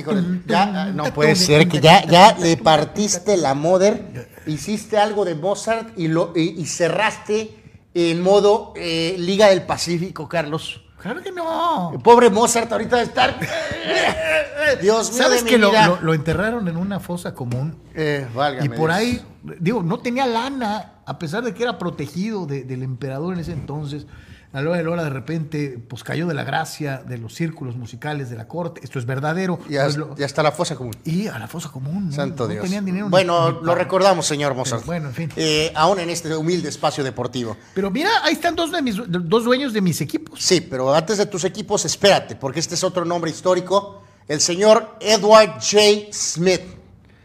Híjole, 0.01 0.41
ya 0.47 0.63
ah, 0.83 0.93
no 0.93 1.13
puede 1.15 1.37
ser 1.37 1.69
que 1.69 1.81
ya, 1.81 2.05
ya 2.07 2.37
le 2.39 2.57
partiste 2.57 3.37
la 3.37 3.55
moder, 3.55 4.29
hiciste 4.47 4.99
algo 4.99 5.25
de 5.25 5.35
Mozart 5.37 5.97
y, 5.97 6.09
lo, 6.09 6.33
y, 6.35 6.61
y 6.61 6.67
cerraste 6.67 7.55
en 7.95 8.21
modo 8.23 8.73
eh, 8.77 9.15
Liga 9.19 9.49
del 9.49 9.63
Pacífico, 9.63 10.29
Carlos. 10.29 10.81
Claro 11.01 11.23
que 11.23 11.31
no. 11.33 11.93
El 11.93 12.01
pobre 12.01 12.31
Mozart 12.31 12.71
ahorita 12.73 12.97
de 12.97 13.03
estar... 13.05 13.39
Dios 14.81 15.13
mío 15.13 15.23
¿Sabes 15.23 15.39
de 15.41 15.45
mi 15.45 15.51
que 15.51 15.59
lo, 15.59 15.71
vida. 15.71 15.87
lo- 15.87 16.01
lo 16.01 16.15
enterraron 16.15 16.67
en 16.69 16.77
una 16.77 16.99
fosa 17.01 17.35
común? 17.35 17.77
Eh, 17.95 18.27
válgame 18.35 18.67
Y 18.67 18.69
por 18.71 18.89
Dios. 18.89 18.93
ahí, 18.99 19.23
digo, 19.61 19.83
no 19.83 19.99
tenía 19.99 20.27
lana, 20.27 20.95
a 21.05 21.19
pesar 21.19 21.45
de 21.45 21.53
que 21.55 21.63
era 21.63 21.79
protegido 21.79 22.47
de- 22.47 22.65
del 22.65 22.83
emperador 22.83 23.35
en 23.35 23.41
ese 23.41 23.53
entonces. 23.53 24.07
A 24.55 24.63
la 24.63 24.69
hora 24.71 24.79
de 24.79 24.85
la 24.85 24.91
hora, 24.91 25.05
de 25.05 25.11
repente, 25.11 25.79
pues 25.89 26.05
cayó 26.05 26.27
de 26.29 26.33
la 26.35 26.45
gracia 26.45 27.03
de 27.07 27.19
los 27.19 27.35
círculos 27.35 27.77
musicales 27.77 28.31
de 28.31 28.37
la 28.37 28.47
corte. 28.47 28.81
Esto 28.85 28.99
es 29.01 29.05
verdadero. 29.05 29.59
Ya, 29.69 29.83
Pues 29.83 29.97
lo- 29.97 30.17
ya 30.17 30.25
está 30.27 30.43
la 30.45 30.53
fosa 30.53 30.77
común. 30.77 30.95
y 31.05 31.27
a 31.27 31.39
la 31.39 31.49
fosa 31.49 31.71
común. 31.71 32.07
¿no? 32.07 32.13
Santo 32.13 32.45
no 32.45 32.51
Dios. 32.51 32.63
tenían 32.63 32.85
dinero. 32.85 33.09
bueno, 33.11 33.51
ni 33.61 33.67
lo 33.67 33.75
recordamos, 33.75 34.25
señor 34.27 34.55
Mozart. 34.55 34.83
Pero 34.83 34.87
bueno, 34.87 35.09
en 35.09 35.15
fin. 35.15 35.31
Eh, 35.37 35.73
aún 35.75 35.99
en 35.99 36.09
este 36.09 36.35
humilde 36.37 36.69
espacio 36.69 37.03
deportivo. 37.03 37.57
Pero 37.75 37.91
mira, 37.91 38.11
ahí 38.23 38.35
están 38.35 38.55
dos, 38.55 38.71
de 38.71 38.81
mis, 38.81 38.97
dos 39.09 39.45
dueños 39.45 39.73
de 39.73 39.81
mis 39.81 40.01
equipos. 40.01 40.39
Sí, 40.41 40.61
pero 40.61 40.95
antes 40.95 41.19
de 41.19 41.27
tus 41.27 41.43
equipos, 41.45 41.85
espérate, 41.85 42.37
porque 42.37 42.61
este 42.61 42.77
es 42.77 42.85
otro 42.85 43.05
nombre 43.05 43.31
histórico. 43.33 44.03
el 44.29 44.41
señor 44.41 44.97
Edward 45.01 45.55
J. 45.61 46.11
Smith, 46.13 46.63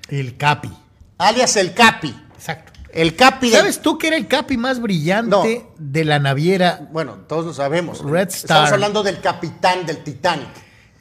El 0.10 0.36
Capi. 0.36 0.70
alias 1.20 1.56
el 1.58 1.74
Capi. 1.74 2.14
Exacto. 2.36 2.69
El 2.92 3.16
Capi 3.16 3.52
¿Sabes 3.52 3.82
tú 3.82 3.98
que 3.98 4.08
era 4.08 4.18
el 4.18 4.28
Capi 4.28 4.58
más 4.58 4.80
brillante 4.82 5.30
No. 5.68 5.74
de 5.78 6.06
la 6.06 6.20
naviera? 6.20 6.88
Bueno, 6.92 7.14
todos 7.28 7.46
lo 7.46 7.54
sabemos. 7.54 8.00
Red 8.04 8.30
Estamos 8.30 8.64
Star. 8.66 8.74
hablando 8.74 9.04
del 9.04 9.20
capitán 9.22 9.86
del 9.86 10.04
Titanic. 10.04 10.48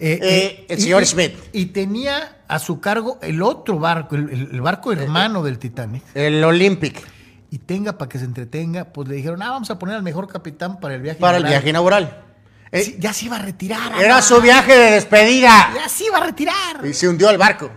Eh, 0.00 0.12
Eh, 0.12 0.18
eh, 0.22 0.66
el 0.68 0.78
y- 0.78 0.82
señor 0.82 1.06
Smith. 1.06 1.34
Y 1.52 1.66
tenía 1.66 2.42
a 2.46 2.58
su 2.58 2.78
cargo 2.80 3.18
el 3.22 3.42
otro 3.42 3.78
barco, 3.78 4.14
el, 4.16 4.60
barco 4.60 4.92
hermano 4.92 5.42
del 5.42 5.58
Titanic. 5.58 6.02
El 6.14 6.44
Olympic. 6.44 7.02
Y 7.50 7.58
tenga 7.58 7.96
para 7.96 8.08
que 8.10 8.18
se 8.18 8.26
entretenga, 8.26 8.84
pues 8.84 9.08
le 9.08 9.14
dijeron, 9.16 9.40
ah, 9.42 9.50
vamos 9.50 9.70
a 9.70 9.78
poner 9.78 9.96
al 9.96 10.02
mejor 10.02 10.28
capitán 10.28 10.78
para 10.80 10.94
el 10.94 11.00
viaje. 11.02 11.18
Para 11.18 11.38
el 11.38 11.42
inaugural". 11.44 11.52
viaje 11.62 11.70
inaugural. 11.70 12.24
Sí, 12.70 12.96
ya 12.98 13.14
se 13.14 13.24
iba 13.24 13.36
a 13.36 13.42
retirar. 13.42 14.00
Era 14.00 14.20
su 14.20 14.38
viaje 14.42 14.76
de 14.76 14.90
despedida. 14.90 15.70
Ya 15.74 15.88
se 15.88 16.04
iba 16.04 16.18
a 16.18 16.24
retirar. 16.26 16.84
Y 16.84 16.92
se 16.92 17.08
hundió 17.08 17.30
el 17.30 17.38
barco. 17.38 17.70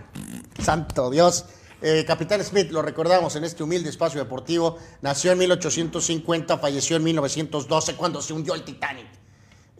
Santo 0.62 1.10
Dios. 1.10 1.46
Eh, 1.82 2.04
Capitán 2.06 2.42
Smith, 2.44 2.70
lo 2.70 2.80
recordamos 2.80 3.34
en 3.34 3.44
este 3.44 3.62
humilde 3.62 3.90
espacio 3.90 4.20
deportivo. 4.20 4.78
Nació 5.00 5.32
en 5.32 5.38
1850, 5.38 6.58
falleció 6.58 6.96
en 6.96 7.02
1912 7.02 7.96
cuando 7.96 8.22
se 8.22 8.32
hundió 8.32 8.54
el 8.54 8.62
Titanic. 8.62 9.06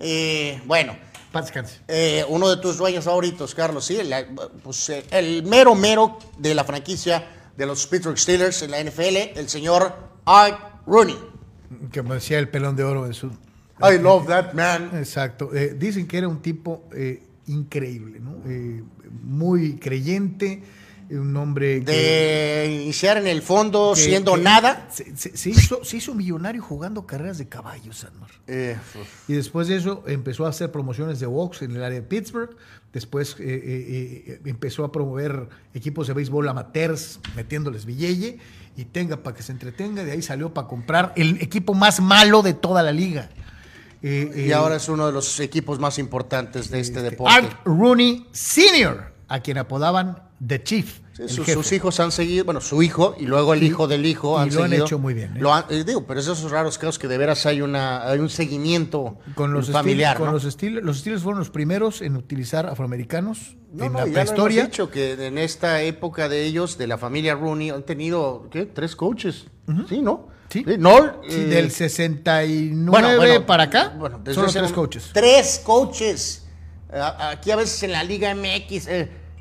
Eh, 0.05 0.61
bueno, 0.67 0.97
eh, 1.87 2.25
uno 2.29 2.51
de 2.51 2.57
tus 2.57 2.77
dueños 2.77 3.05
favoritos, 3.05 3.55
Carlos, 3.55 3.85
sí, 3.85 3.97
el, 3.97 4.13
pues, 4.65 4.89
eh, 4.89 5.05
el 5.13 5.45
mero 5.45 5.77
mero 5.77 6.19
de 6.39 6.57
la 6.57 6.65
franquicia 6.65 7.25
de 7.57 7.67
los 7.67 7.87
Pittsburgh 7.87 8.19
Steelers 8.19 8.63
en 8.63 8.73
la 8.73 8.81
NFL, 8.83 9.39
el 9.39 9.49
señor 9.49 9.95
Art 10.25 10.83
Rooney. 10.87 11.17
Como 11.95 12.15
decía 12.15 12.41
el 12.41 12.49
pelón 12.49 12.75
de 12.75 12.83
oro 12.83 13.07
de 13.07 13.15
su. 13.15 13.29
I 13.29 13.99
love 13.99 14.27
that 14.27 14.55
man. 14.55 14.91
Exacto. 14.95 15.51
Dicen 15.77 16.09
que 16.09 16.19
era 16.19 16.29
un 16.29 16.43
tipo 16.43 16.89
increíble, 17.47 18.19
¿no? 18.21 18.37
Muy 19.23 19.77
creyente, 19.77 20.63
un 21.19 21.37
hombre 21.37 21.85
que- 21.85 21.93
De 21.93 22.81
iniciar 22.83 23.17
en 23.19 23.27
el 23.27 23.43
fondo 23.43 23.93
que- 23.95 24.01
siendo 24.01 24.35
que 24.35 24.41
nada. 24.43 24.89
Se, 24.91 25.17
se- 25.17 25.37
se 25.37 25.51
hizo, 25.51 25.85
se 25.85 25.97
hizo 25.99 26.15
millonario 26.15 26.63
jugando 26.63 27.07
carreras 27.07 27.39
de 27.39 27.49
caballos, 27.49 28.05
Anmar. 28.05 28.31
Eh, 28.47 28.77
Y 29.29 29.35
después 29.35 29.69
de 29.69 29.77
eso 29.77 30.03
empezó 30.07 30.47
a 30.47 30.49
hacer 30.51 30.71
promociones 30.73 31.21
de 31.21 31.27
box 31.27 31.63
en 31.63 31.77
el 31.77 31.83
área 31.83 32.01
de 32.01 32.07
Pittsburgh. 32.07 32.57
Después 32.93 33.37
eh, 33.39 33.45
eh, 34.37 34.41
empezó 34.45 34.85
a 34.85 34.93
promover 34.93 35.49
equipos 35.75 36.07
de 36.09 36.13
béisbol 36.15 36.49
amateurs, 36.49 37.21
metiéndoles 37.37 37.85
billete. 37.87 38.39
Y 38.77 38.87
tenga 38.87 39.19
para 39.19 39.37
que 39.37 39.43
se 39.43 39.53
entretenga. 39.53 40.03
De 40.05 40.13
ahí 40.13 40.23
salió 40.23 40.55
para 40.55 40.67
comprar 40.67 41.13
el 41.17 41.41
equipo 41.43 41.75
más 41.75 42.01
malo 42.01 42.43
de 42.43 42.55
toda 42.55 42.83
la 42.83 42.93
liga. 42.93 43.29
Y 44.03 44.51
ahora 44.51 44.77
es 44.77 44.89
uno 44.89 45.07
de 45.07 45.13
los 45.13 45.39
equipos 45.41 45.79
más 45.79 45.99
importantes 45.99 46.71
de 46.71 46.81
este 46.81 47.03
deporte. 47.03 47.33
Art 47.35 47.53
Rooney 47.65 48.27
Sr., 48.33 49.13
a 49.29 49.41
quien 49.41 49.59
apodaban 49.59 50.23
The 50.47 50.63
Chief. 50.63 51.01
Sí, 51.13 51.29
sus, 51.29 51.73
hijos 51.73 52.01
han 52.01 52.11
seguido, 52.11 52.47
bueno, 52.47 52.63
su 52.63 52.83
hijo 52.83 53.15
y 53.21 53.27
luego 53.27 53.53
el 53.53 53.63
hijo 53.63 53.87
del 53.87 54.07
hijo 54.07 54.39
y 54.39 54.49
han 54.49 54.55
lo 54.55 54.65
han 54.65 54.73
hecho 54.73 54.99
muy 54.99 55.13
bien, 55.13 55.37
¿eh? 55.37 55.41
Lo 55.41 55.53
han- 55.53 55.67
eh, 55.69 55.85
digo, 55.85 56.07
pero 56.07 56.19
es 56.19 56.27
esos 56.27 56.51
raros 56.51 56.79
casos 56.79 56.99
que 56.99 57.07
de 57.07 57.19
veras 57.19 57.45
hay 57.45 57.61
una 57.61 58.09
hay 58.09 58.19
un 58.19 58.31
seguimiento 58.31 59.19
Con 59.35 59.53
los 59.53 59.71
familiar, 59.71 60.17
con 60.17 60.33
los 60.33 60.45
Steelers, 60.45 60.85
los 60.87 61.01
Steelers 61.01 61.23
fueron 61.23 61.39
los 61.41 61.51
primeros 61.51 62.01
en 62.01 62.17
utilizar 62.17 62.67
afroamericanos 62.67 63.57
No, 63.75 63.85
en 63.85 63.93
no, 63.93 63.99
la 63.99 64.05
ya 64.07 64.11
lo 64.11 64.17
hemos 64.21 64.31
prehistoria. 64.31 64.65
dicho 64.65 64.91
que 64.91 65.27
en 65.27 65.37
esta 65.37 65.83
época 65.83 66.31
de 66.31 66.45
ellos, 66.45 66.79
de 66.79 66.87
la 66.87 66.97
familia 66.97 67.35
Rooney, 67.35 67.69
han 67.71 67.83
tenido, 67.83 68.49
¿qué? 68.51 68.65
Tres 68.65 68.97
coaches. 68.97 69.47
Sí, 69.91 70.01
¿no? 70.01 70.29
Sí. 70.49 70.65
No, 70.79 71.21
Sí, 71.29 71.35
eh, 71.35 71.45
del 71.45 71.71
69 71.71 72.91
bueno, 72.91 73.17
bueno, 73.17 73.47
para 73.47 73.65
acá, 73.65 73.95
bueno, 73.99 74.21
ese 74.27 74.59
tres 74.61 74.73
coaches. 74.73 75.11
Tres 75.13 75.61
coaches. 75.63 76.47
Aquí 76.91 77.51
a 77.51 77.57
veces 77.57 77.83
en 77.83 77.93
la 77.93 78.03
Liga 78.05 78.35
MX. 78.35 78.87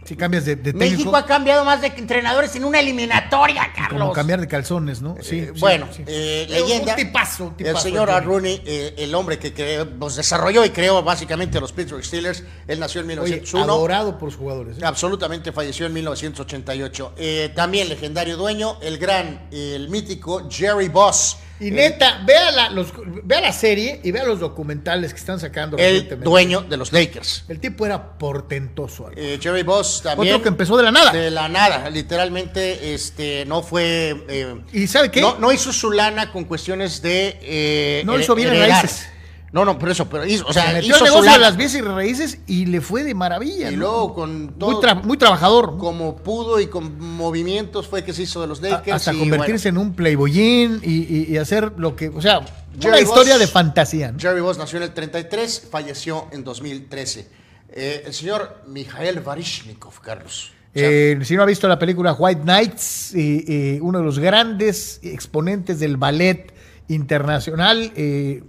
Eh, 0.02 0.06
Si 0.08 0.16
cambias 0.16 0.46
de, 0.46 0.56
de 0.56 0.74
técnico, 0.74 0.92
México 0.98 1.16
ha 1.16 1.26
cambiado 1.26 1.64
más 1.66 1.82
de 1.82 1.88
entrenadores 1.88 2.56
en 2.56 2.66
una 2.66 2.80
eliminatoria, 2.80 3.72
Carlos. 3.76 4.00
como 4.02 4.14
cambiar 4.14 4.42
de 4.42 4.48
calzones, 4.48 5.02
¿no? 5.02 5.16
Sí, 5.22 5.40
Eh, 5.40 5.52
sí, 5.54 5.60
bueno, 5.60 5.88
sí. 5.96 6.04
eh, 6.08 6.48
leyenda. 6.50 6.92
Un 6.94 6.98
tipazo, 6.98 7.44
un 7.46 7.58
tipazo. 7.58 7.78
el 7.78 7.82
señor 7.84 8.10
Art 8.10 8.26
Rooney, 8.26 8.62
eh, 8.66 8.96
el 8.98 9.14
hombre 9.16 9.38
que 9.40 9.54
creó, 9.54 9.90
pues, 9.90 10.16
desarrolló 10.16 10.66
y 10.66 10.70
creó 10.72 11.02
básicamente 11.04 11.60
los 11.60 11.72
Pittsburgh 11.72 12.04
Steelers. 12.04 12.44
Él 12.68 12.80
nació 12.80 13.02
en 13.02 13.08
Oye, 13.20 13.32
1901. 13.36 13.74
adorado 13.74 14.18
por 14.18 14.32
sus 14.32 14.40
jugadores. 14.40 14.78
¿eh? 14.78 14.86
Absolutamente 14.86 15.52
falleció 15.52 15.86
en 15.86 15.94
1988. 15.94 17.14
Eh, 17.18 17.52
también 17.56 17.90
legendario 17.90 18.38
dueño, 18.38 18.78
el 18.82 18.98
gran, 18.98 19.48
el 19.52 19.90
mítico 19.90 20.48
Jerry 20.50 20.88
Boss. 20.90 21.38
Y 21.62 21.68
el- 21.68 21.76
neta, 21.76 22.24
vea 22.26 22.52
la, 22.52 22.70
los, 22.72 22.92
vea 23.24 23.40
la 23.40 23.54
serie 23.54 24.00
y 24.04 24.12
vea 24.12 24.24
los 24.26 24.40
documentales 24.40 25.14
que 25.14 25.20
están 25.20 25.40
sacando 25.40 25.78
el 25.78 26.20
dueño 26.22 26.62
de 26.62 26.76
los 26.76 26.92
Lakers. 26.92 27.46
El 27.48 27.60
tipo 27.60 27.86
era 27.86 28.18
portentoso. 28.18 29.10
Eh, 29.16 29.38
Jerry 29.42 29.64
Boss 29.64 30.02
también. 30.04 30.34
Otro 30.34 30.44
que 30.44 30.50
empezó 30.50 30.76
de 30.76 30.84
la 30.84 30.92
nada. 30.92 31.12
De 31.12 31.30
la 31.32 31.48
nada, 31.48 31.90
literalmente, 31.90 32.94
este, 32.94 33.46
no 33.46 33.62
fue. 33.62 34.26
eh, 34.28 34.56
¿Y 34.74 34.88
sabe 34.88 35.12
qué? 35.12 35.22
No, 35.22 35.38
no 35.38 35.52
hizo 35.52 35.72
su 35.72 35.92
lana 35.92 36.32
con 36.32 36.46
cuestiones 36.46 37.02
de. 37.02 37.38
eh, 37.42 38.02
No 38.06 38.20
hizo 38.20 38.34
bienes 38.36 38.56
heredar. 38.56 38.82
raíces. 38.84 39.08
No, 39.54 39.66
no, 39.66 39.78
por 39.78 39.90
eso, 39.90 40.08
pero 40.08 40.26
hizo, 40.26 40.46
o 40.48 40.54
sea, 40.54 40.68
Se 40.68 40.74
metió 40.76 40.90
hizo 40.96 41.00
su 41.00 41.04
negocio 41.04 41.32
de 41.34 41.40
las 41.40 41.58
bienes 41.58 41.76
y 41.76 41.82
raíces 41.82 42.38
y 42.48 42.68
le 42.68 42.80
fue 42.80 43.04
de 43.04 43.14
maravilla. 43.14 43.70
Y 43.70 43.74
¿no? 43.76 43.80
luego 43.82 44.14
con 44.14 44.54
todo, 44.58 44.72
muy, 44.72 44.82
tra- 44.82 45.04
muy 45.04 45.18
trabajador. 45.18 45.74
¿no? 45.74 45.78
como 45.78 46.16
pudo 46.16 46.60
y 46.62 46.68
con 46.68 46.98
movimientos 47.00 47.86
fue 47.88 48.04
que 48.06 48.14
se 48.14 48.24
hizo 48.24 48.40
de 48.40 48.48
los 48.48 48.60
A- 48.64 48.70
Lakers. 48.70 48.96
hasta 48.96 49.14
y 49.14 49.20
convertirse 49.20 49.68
en 49.70 49.78
un 49.78 49.94
playboyín 49.94 50.80
y, 50.84 51.00
y- 51.04 51.26
y 51.30 51.38
hacer 51.38 51.74
lo 51.76 51.98
que, 51.98 52.08
o 52.08 52.22
sea, 52.22 52.40
una 52.86 53.00
historia 53.02 53.34
Boss- 53.34 53.40
de 53.42 53.48
fantasía. 53.48 54.12
¿no? 54.14 54.20
Jerry 54.20 54.40
Boss 54.40 54.58
nació 54.58 54.78
en 54.78 54.84
el 54.84 54.94
33, 54.94 55.68
falleció 55.70 56.28
en 56.32 56.46
2013. 56.46 57.28
Eh, 57.74 58.04
el 58.06 58.14
señor 58.14 58.62
Mikhail 58.68 59.20
Varishnikov, 59.20 60.00
Carlos. 60.00 60.52
O 60.74 60.80
sea, 60.80 60.88
Eh, 60.90 61.20
si 61.24 61.36
no 61.36 61.44
ha 61.44 61.46
visto 61.46 61.68
la 61.68 61.78
película 61.78 62.14
White 62.14 62.42
Knights, 62.44 63.14
eh, 63.16 63.44
eh, 63.48 63.80
uno 63.82 64.00
de 64.00 64.06
los 64.06 64.18
grandes 64.20 65.02
exponentes 65.04 65.80
del 65.82 65.98
ballet 65.98 66.54
internacional, 66.88 67.92
eh, 67.96 68.44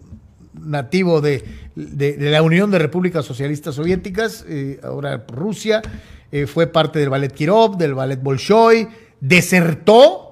nativo 0.54 1.20
de, 1.20 1.42
de- 1.74 2.16
la 2.30 2.42
Unión 2.42 2.70
de 2.70 2.78
Repúblicas 2.78 3.24
Socialistas 3.24 3.74
Soviéticas, 3.74 4.44
eh, 4.48 4.80
ahora 4.82 5.24
Rusia, 5.28 5.82
eh, 6.30 6.46
fue 6.46 6.66
parte 6.66 6.98
del 6.98 7.10
ballet 7.10 7.32
Kirov, 7.32 7.76
del 7.76 7.94
ballet 7.94 8.20
Bolshoi, 8.22 8.88
desertó 9.20 10.31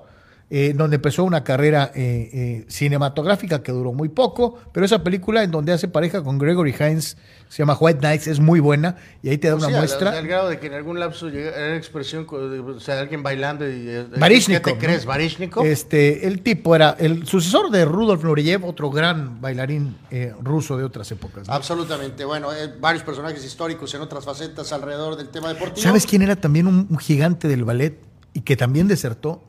eh, 0.53 0.73
donde 0.75 0.97
empezó 0.97 1.23
una 1.23 1.45
carrera 1.45 1.93
eh, 1.95 2.29
eh, 2.33 2.65
cinematográfica 2.69 3.63
que 3.63 3.71
duró 3.71 3.93
muy 3.93 4.09
poco, 4.09 4.59
pero 4.73 4.85
esa 4.85 5.05
película 5.05 5.45
en 5.45 5.53
donde 5.53 5.73
hace 5.73 5.87
pareja 5.87 6.25
con 6.25 6.39
Gregory 6.39 6.75
Hines, 6.79 7.17
se 7.49 7.59
llama 7.59 7.77
White 7.79 8.01
Knights, 8.01 8.27
es 8.27 8.41
muy 8.41 8.59
buena 8.59 8.97
y 9.23 9.29
ahí 9.29 9.39
te 9.39 9.47
da 9.47 9.55
o 9.55 9.59
una 9.59 9.69
sea, 9.69 9.79
muestra. 9.79 10.11
Al, 10.11 10.27
grado 10.27 10.49
de 10.49 10.59
que 10.59 10.67
en 10.67 10.75
algún 10.75 10.99
lapso 10.99 11.29
llega 11.29 11.51
era 11.51 11.77
expresión, 11.77 12.27
o 12.29 12.81
sea, 12.81 12.99
alguien 12.99 13.23
bailando 13.23 13.65
y... 13.65 13.89
eh, 13.89 14.07
¿Qué 14.11 14.61
te 14.61 14.77
crees, 14.77 15.05
Baryshnikov? 15.05 15.65
Este, 15.65 16.27
el 16.27 16.43
tipo 16.43 16.75
era 16.75 16.97
el 16.99 17.27
sucesor 17.29 17.71
de 17.71 17.85
Rudolf 17.85 18.25
Nureyev, 18.25 18.65
otro 18.65 18.91
gran 18.91 19.41
bailarín 19.41 19.99
eh, 20.11 20.33
ruso 20.43 20.77
de 20.77 20.83
otras 20.83 21.11
épocas. 21.13 21.47
¿no? 21.47 21.55
Absolutamente. 21.55 22.25
Bueno, 22.25 22.49
varios 22.81 23.05
personajes 23.05 23.45
históricos 23.45 23.95
en 23.95 24.01
otras 24.01 24.25
facetas 24.25 24.73
alrededor 24.73 25.17
del 25.17 25.29
tema 25.29 25.49
deportivo. 25.53 25.81
¿Sabes 25.81 26.07
quién 26.07 26.23
era 26.23 26.35
también 26.37 26.67
un, 26.67 26.89
un 26.91 26.99
gigante 26.99 27.47
del 27.47 27.65
ballet 27.65 27.99
y 28.33 28.41
que 28.41 28.57
también 28.57 28.89
desertó 28.89 29.43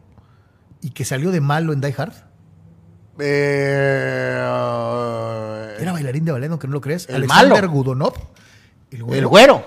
y 0.81 0.89
que 0.91 1.05
salió 1.05 1.31
de 1.31 1.41
malo 1.41 1.73
en 1.73 1.81
Die 1.81 1.93
Hard? 1.97 2.13
Eh, 4.41 5.77
Era 5.79 5.91
bailarín 5.91 6.25
de 6.25 6.31
ballet, 6.31 6.49
aunque 6.49 6.67
no 6.67 6.73
lo 6.73 6.81
crees. 6.81 7.07
El 7.09 7.15
Alexander 7.15 7.61
malo. 7.63 7.69
Gudonov. 7.71 8.13
El 8.91 9.03
güero. 9.03 9.19
el 9.19 9.27
güero. 9.27 9.63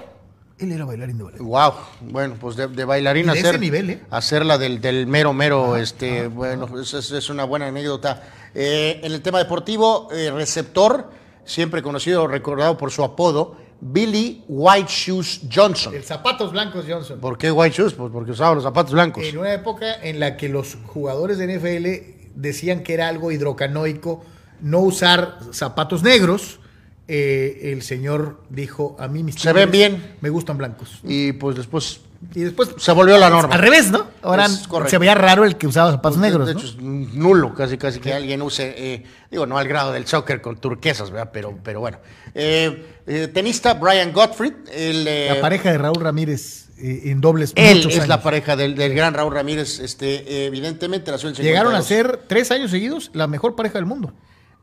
Él 0.58 0.70
era 0.72 0.84
bailarín 0.84 1.18
de 1.18 1.24
ballet. 1.24 1.38
Wow, 1.40 1.72
bueno, 2.02 2.36
pues 2.40 2.56
de, 2.56 2.68
de 2.68 2.84
bailarín 2.84 3.26
de 3.26 3.32
hacer, 3.32 3.46
ese 3.46 3.58
nivel, 3.58 3.90
¿eh? 3.90 4.02
hacerla 4.10 4.56
del, 4.56 4.80
del 4.80 5.06
mero 5.06 5.32
mero, 5.32 5.76
este, 5.76 6.28
bueno, 6.28 6.68
es- 6.80 6.94
es 6.94 7.28
una 7.30 7.44
buena 7.44 7.66
anécdota. 7.66 8.22
Eh, 8.54 9.00
en 9.02 9.12
el 9.12 9.20
tema 9.20 9.38
deportivo, 9.38 10.08
eh, 10.12 10.30
receptor, 10.30 11.10
siempre 11.44 11.82
conocido, 11.82 12.28
recordado 12.28 12.78
por 12.78 12.92
su 12.92 13.02
apodo, 13.02 13.56
Billy 13.86 14.42
White 14.48 14.88
Shoes 14.88 15.42
Johnson. 15.52 15.94
El 15.94 16.04
zapatos 16.04 16.52
blancos 16.52 16.86
Johnson. 16.88 17.20
¿Por 17.20 17.36
qué 17.36 17.52
White 17.52 17.76
Shoes? 17.76 17.92
Pues 17.92 18.10
porque 18.10 18.30
usaba 18.30 18.54
los 18.54 18.64
zapatos 18.64 18.94
blancos. 18.94 19.24
En 19.24 19.36
una 19.36 19.52
época 19.52 19.94
en 20.02 20.20
la 20.20 20.38
que 20.38 20.48
los 20.48 20.78
jugadores 20.86 21.36
de 21.36 21.58
NFL 21.58 22.30
decían 22.34 22.82
que 22.82 22.94
era 22.94 23.08
algo 23.08 23.30
hidrocanoico 23.30 24.24
no 24.62 24.80
usar 24.80 25.38
zapatos 25.52 26.02
negros, 26.02 26.60
eh, 27.08 27.72
el 27.72 27.82
señor 27.82 28.40
dijo, 28.48 28.96
a 28.98 29.06
mí 29.08 29.22
mis 29.22 29.34
Se 29.34 29.52
ven 29.52 29.70
bien. 29.70 30.16
me 30.22 30.30
gustan 30.30 30.56
blancos. 30.56 31.00
Y 31.02 31.32
pues 31.32 31.54
después 31.54 32.00
Y 32.34 32.40
después 32.40 32.70
se 32.78 32.92
volvió 32.92 33.16
la 33.18 33.28
norma. 33.30 33.54
al 33.54 33.60
revés, 33.60 33.90
¿no? 33.90 34.06
Ahora 34.22 34.46
Es 34.46 34.66
se 34.88 34.98
veía 34.98 35.14
raro 35.14 35.44
el 35.44 35.56
que 35.56 35.66
usaba 35.66 35.90
zapatos 35.92 36.20
De- 36.20 36.26
negros, 36.28 36.46
De 36.48 36.54
¿no? 36.54 36.60
hecho, 36.60 36.68
es 36.68 36.76
nulo, 36.80 37.54
casi 37.54 37.76
casi 37.78 38.00
que 38.00 38.12
alguien 38.12 38.40
use, 38.42 38.74
eh, 38.76 39.04
digo, 39.30 39.46
no 39.46 39.58
al 39.58 39.68
grado 39.68 39.92
del 39.92 40.06
soccer 40.06 40.40
con 40.40 40.56
turquesas, 40.56 41.10
¿verdad? 41.10 41.30
Pero, 41.32 41.56
pero 41.62 41.80
bueno. 41.80 41.98
Eh, 42.34 42.86
eh, 43.06 43.28
tenista 43.32 43.74
Brian 43.74 44.12
Gottfried, 44.12 44.54
el, 44.72 45.06
eh, 45.06 45.28
La 45.34 45.40
pareja 45.40 45.70
de 45.70 45.78
Raúl 45.78 46.00
Ramírez 46.00 46.68
eh, 46.78 47.02
en 47.10 47.20
dobles 47.20 47.52
él 47.54 47.76
muchos 47.76 47.92
es 47.92 47.98
años. 47.98 48.08
la 48.08 48.22
pareja 48.22 48.56
del, 48.56 48.74
del 48.74 48.94
gran 48.94 49.14
Raúl 49.14 49.32
Ramírez, 49.32 49.78
este, 49.78 50.46
evidentemente 50.46 51.10
nació 51.12 51.28
en 51.28 51.34
Llegaron 51.36 51.74
a 51.74 51.82
52. 51.82 51.86
ser 52.18 52.26
tres 52.26 52.50
años 52.50 52.70
seguidos 52.70 53.10
la 53.12 53.26
mejor 53.28 53.54
pareja 53.54 53.74
del 53.78 53.86
mundo. 53.86 54.12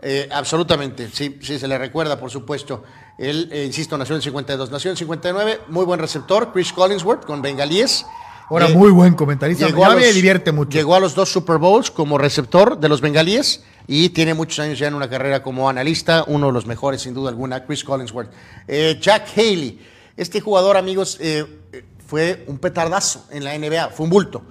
Eh, 0.01 0.27
absolutamente, 0.31 1.09
sí, 1.13 1.37
sí, 1.41 1.59
se 1.59 1.67
le 1.67 1.77
recuerda, 1.77 2.19
por 2.19 2.31
supuesto. 2.31 2.83
Él, 3.17 3.49
eh, 3.51 3.65
insisto, 3.65 3.97
nació 3.97 4.15
en 4.15 4.17
el 4.17 4.23
52, 4.23 4.71
nació 4.71 4.89
en 4.89 4.93
el 4.93 4.97
59, 4.97 5.61
muy 5.67 5.85
buen 5.85 5.99
receptor, 5.99 6.51
Chris 6.51 6.73
Collinsworth 6.73 7.25
con 7.25 7.41
Bengalíes. 7.41 8.05
Ahora, 8.49 8.67
Eh, 8.67 8.73
muy 8.75 8.89
buen 8.91 9.13
comentarista. 9.13 9.65
llegó 9.67 9.85
a 9.85 9.95
me 9.95 10.05
los- 10.07 10.15
divierte 10.15 10.51
mucho. 10.51 10.71
Llegó 10.77 10.95
a 10.95 10.99
los 10.99 11.13
dos 11.15 11.31
Super 11.31 11.57
Bowls 11.57 11.91
como 11.91 12.17
receptor 12.17 12.79
de 12.79 12.89
los 12.89 12.99
bengalíes 12.99 13.63
y 13.87 14.09
tiene 14.09 14.33
muchos 14.33 14.59
años 14.59 14.79
ya 14.79 14.87
en 14.87 14.95
una 14.95 15.07
carrera 15.09 15.41
como 15.43 15.69
analista, 15.69 16.25
uno 16.27 16.47
de 16.47 16.53
los 16.53 16.65
mejores 16.65 17.01
sin 17.01 17.13
duda 17.13 17.29
alguna, 17.29 17.63
Chris 17.65 17.83
Collinsworth. 17.83 18.29
Eh, 18.67 18.97
Jack 18.99 19.27
Haley, 19.37 19.79
este 20.17 20.41
jugador, 20.41 20.75
amigos, 20.77 21.17
fue 22.05 22.43
un 22.47 22.57
petardazo 22.57 23.25
en 23.31 23.43
la 23.43 23.53
NBA, 23.55 23.89
fue 23.89 24.03
un 24.05 24.09
bulto, 24.09 24.41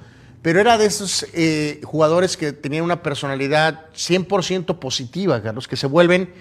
pero 0.43 0.61
era 0.61 0.79
de 0.79 0.87
esos 0.87 1.27
eh, 1.35 1.81
jugadores 1.85 2.37
que 2.37 2.53
tenían 2.53 2.85
una 2.85 3.03
personalidad 3.03 3.87
100% 3.95 4.79
positiva, 4.79 5.43
Carlos, 5.43 5.69
que 5.69 5.77
se 5.77 5.87
vuelven 5.87 6.33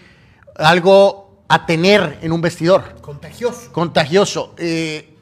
algo 0.56 1.44
a 1.48 1.66
tener 1.66 2.20
en 2.22 2.32
un 2.32 2.42
vestidor 2.42 2.96
Contagioso. 3.02 3.72
contagioso. 3.72 4.54
Eh, 4.58 5.16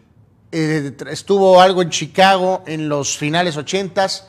eh, 0.52 0.91
estuvo 1.10 1.62
algo 1.62 1.82
en 1.82 1.90
Chicago 1.90 2.64
en 2.68 2.90
los 2.90 3.18
finales 3.18 3.58
80s, 3.58 4.24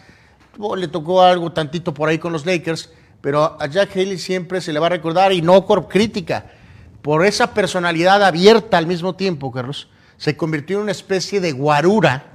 tuvo- 0.57 0.77
le 0.77 0.89
tocó 0.89 1.23
algo 1.23 1.53
tantito 1.53 1.93
por 1.95 2.09
ahí 2.09 2.19
con 2.19 2.33
los 2.33 2.45
Lakers, 2.47 2.91
pero 3.21 3.57
a 3.61 3.67
Jack 3.67 3.97
Haley 3.97 4.19
siempre 4.19 4.61
se 4.61 4.73
le 4.73 4.79
va 4.81 4.87
a 4.87 4.91
recordar 4.91 5.33
y 5.33 5.43
no 5.43 5.67
por 5.67 5.89
crítica, 5.89 6.53
por 7.03 7.25
esa 7.25 7.53
personalidad 7.55 8.23
abierta 8.23 8.79
al 8.79 8.87
mismo 8.87 9.15
tiempo, 9.15 9.51
Carlos, 9.53 9.89
se 10.17 10.37
convirtió 10.37 10.77
en 10.79 10.85
una 10.85 10.93
especie 10.93 11.41
de 11.41 11.53
guarura, 11.53 12.28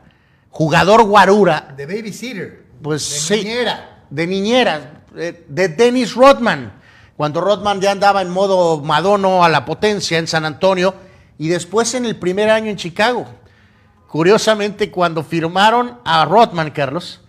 jugador 0.54 1.04
guarura, 1.04 1.74
De 1.76 1.86
babysitter. 1.88 2.64
pues 2.82 3.02
de 3.30 3.36
sí, 3.38 3.44
niñera. 3.44 4.04
de 4.10 4.28
niñera, 4.28 5.04
eh, 5.18 5.46
de 5.50 5.68
Dennis 5.70 6.14
Rodman, 6.16 6.74
cuando 7.18 7.42
Rodman 7.42 7.82
ya 7.82 7.92
andaba 7.92 8.22
en 8.22 8.30
modo 8.30 8.80
Madono 8.82 9.44
a 9.44 9.50
la 9.50 9.66
potencia 9.66 10.18
en 10.20 10.28
San 10.28 10.46
Antonio 10.46 10.94
y 11.40 11.48
después 11.48 11.94
en 11.96 12.06
el 12.06 12.16
primer 12.18 12.50
año 12.50 12.70
en 12.70 12.78
Chicago. 12.78 13.26
Curiosamente, 14.08 14.92
cuando 14.92 15.24
firmaron 15.24 16.00
a 16.06 16.24
Rodman, 16.26 16.70
Carlos, 16.72 17.22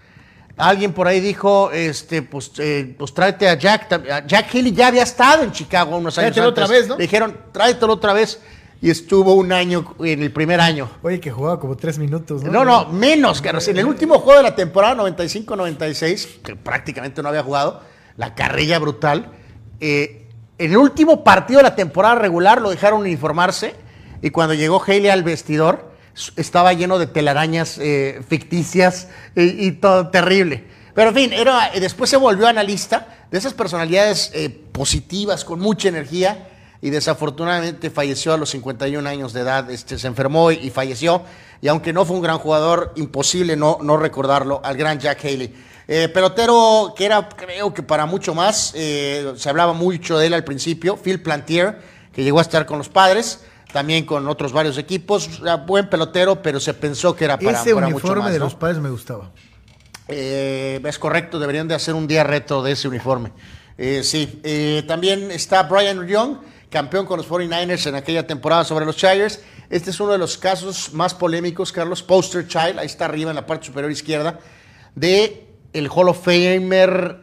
alguien 0.57 0.93
por 0.93 1.09
ahí 1.09 1.21
dijo, 1.21 1.71
este, 1.73 2.21
pues, 2.23 2.53
eh, 2.59 2.95
pues 2.99 3.15
tráete 3.15 3.49
a 3.49 3.55
Jack. 3.55 3.91
a 3.93 4.27
Jack 4.27 4.55
Haley 4.55 4.73
ya 4.73 4.89
había 4.89 5.03
estado 5.03 5.43
en 5.45 5.53
Chicago 5.53 5.97
unos 5.97 6.19
años 6.19 6.35
Tráetelo 6.35 6.49
antes. 6.49 6.65
otra 6.65 6.77
vez, 6.77 6.89
¿no? 6.89 6.97
Le 6.97 7.03
dijeron, 7.05 7.39
tráetelo 7.53 7.93
otra 7.95 8.13
vez. 8.13 8.39
Y 8.85 8.91
estuvo 8.91 9.33
un 9.33 9.51
año 9.51 9.95
en 10.01 10.23
el 10.23 10.31
primer 10.31 10.61
año. 10.61 10.91
Oye, 11.01 11.19
que 11.19 11.31
jugaba 11.31 11.59
como 11.59 11.75
tres 11.75 11.99
minutos, 11.99 12.45
¿no? 12.45 12.53
No, 12.53 12.65
no, 12.67 12.91
menos, 12.91 13.41
Carlos. 13.41 13.67
En 13.69 13.79
el 13.79 13.87
último 13.87 14.19
juego 14.19 14.37
de 14.37 14.43
la 14.43 14.55
temporada 14.55 14.95
95-96, 14.97 16.43
que 16.43 16.55
prácticamente 16.55 17.23
no 17.23 17.31
había 17.31 17.43
jugado, 17.43 17.81
la 18.19 18.35
carrilla 18.35 18.79
brutal. 18.79 19.33
eh, 19.81 20.29
en 20.59 20.71
el 20.73 20.77
último 20.77 21.25
partido 21.25 21.61
de 21.61 21.63
la 21.63 21.75
temporada 21.77 22.17
regular 22.17 22.61
lo 22.61 22.69
dejaron 22.69 23.01
uniformarse 23.01 23.75
y 24.21 24.29
cuando 24.29 24.53
llegó 24.53 24.83
Haley 24.87 25.09
al 25.09 25.23
vestidor 25.23 25.91
estaba 26.37 26.75
lleno 26.75 26.99
de 26.99 27.07
telarañas 27.07 27.79
eh, 27.79 28.21
ficticias 28.29 29.09
y, 29.35 29.67
y 29.67 29.73
todo 29.73 30.11
terrible. 30.11 30.67
Pero 30.95 31.09
en 31.09 31.15
fin, 31.15 31.33
era, 31.33 31.71
después 31.81 32.11
se 32.11 32.19
volvió 32.19 32.47
analista 32.47 33.27
de 33.31 33.39
esas 33.39 33.55
personalidades 33.55 34.31
eh, 34.35 34.51
positivas, 34.51 35.43
con 35.43 35.59
mucha 35.59 35.89
energía 35.89 36.51
y 36.85 36.91
desafortunadamente 36.91 37.89
falleció 37.89 38.35
a 38.35 38.37
los 38.37 38.51
51 38.51 39.09
años 39.09 39.33
de 39.33 39.41
edad, 39.41 39.71
este, 39.71 39.99
se 39.99 40.07
enfermó 40.07 40.53
y, 40.53 40.57
y 40.57 40.69
falleció, 40.69 41.23
y 41.63 41.69
aunque 41.69 41.95
no 41.95 42.05
fue 42.05 42.15
un 42.15 42.23
gran 42.23 42.37
jugador, 42.37 42.93
imposible 42.97 43.57
no, 43.57 43.79
no 43.81 43.97
recordarlo, 43.97 44.61
al 44.63 44.77
gran 44.77 45.01
Jack 45.01 45.25
Haley. 45.25 45.55
Eh, 45.89 46.11
pelotero 46.11 46.93
que 46.95 47.07
era, 47.07 47.27
creo 47.27 47.73
que 47.73 47.83
para 47.83 48.05
mucho 48.05 48.35
más, 48.35 48.73
eh, 48.77 49.33
se 49.35 49.49
hablaba 49.49 49.73
mucho 49.73 50.19
de 50.19 50.27
él 50.27 50.35
al 50.35 50.45
principio, 50.45 50.99
Phil 50.99 51.23
Plantier, 51.23 51.81
que 52.13 52.23
llegó 52.23 52.39
a 52.39 52.43
estar 52.43 52.67
con 52.67 52.77
los 52.77 52.91
padres, 52.91 53.41
también 53.73 54.05
con 54.05 54.29
otros 54.29 54.53
varios 54.53 54.77
equipos, 54.77 55.41
era 55.41 55.57
buen 55.57 55.89
pelotero, 55.89 56.43
pero 56.43 56.61
se 56.61 56.75
pensó 56.75 57.17
que 57.17 57.25
era 57.25 57.39
para, 57.39 57.63
Ese 57.63 57.75
para 57.75 57.87
mucho 57.87 57.97
uniforme 57.97 58.25
más. 58.25 58.33
de 58.35 58.39
¿no? 58.41 58.45
los 58.45 58.57
padres 58.57 58.77
me 58.77 58.91
gustaba. 58.91 59.31
Eh, 60.07 60.83
es 60.85 60.99
correcto, 60.99 61.39
deberían 61.39 61.67
de 61.67 61.77
hacer 61.77 61.95
un 61.95 62.07
día 62.07 62.25
reto 62.25 62.63
de 62.63 62.73
ese 62.73 62.89
uniforme. 62.89 63.33
Eh, 63.79 64.03
sí, 64.05 64.41
Eh, 64.45 64.85
también 64.87 65.31
está 65.31 65.63
Brian 65.63 66.07
Young, 66.07 66.37
campeón 66.75 67.07
con 67.07 67.19
los 67.19 67.29
49ers 67.29 67.87
en 67.87 67.95
aquella 67.95 68.27
temporada 68.27 68.65
sobre 68.65 68.85
los 68.85 68.97
Chargers. 68.97 69.41
Este 69.71 69.91
es 69.91 70.01
uno 70.01 70.11
de 70.11 70.19
los 70.19 70.37
casos 70.37 70.93
más 70.93 71.15
polémicos, 71.15 71.71
Carlos, 71.71 72.03
poster 72.03 72.49
child, 72.49 72.81
ahí 72.81 72.87
está 72.87 73.05
arriba 73.05 73.31
en 73.31 73.37
la 73.37 73.47
parte 73.47 73.67
superior 73.67 73.93
izquierda, 73.93 74.41
de 74.97 75.47
el 75.73 75.89
Hall 75.89 76.09
of 76.09 76.25
Famer, 76.25 77.21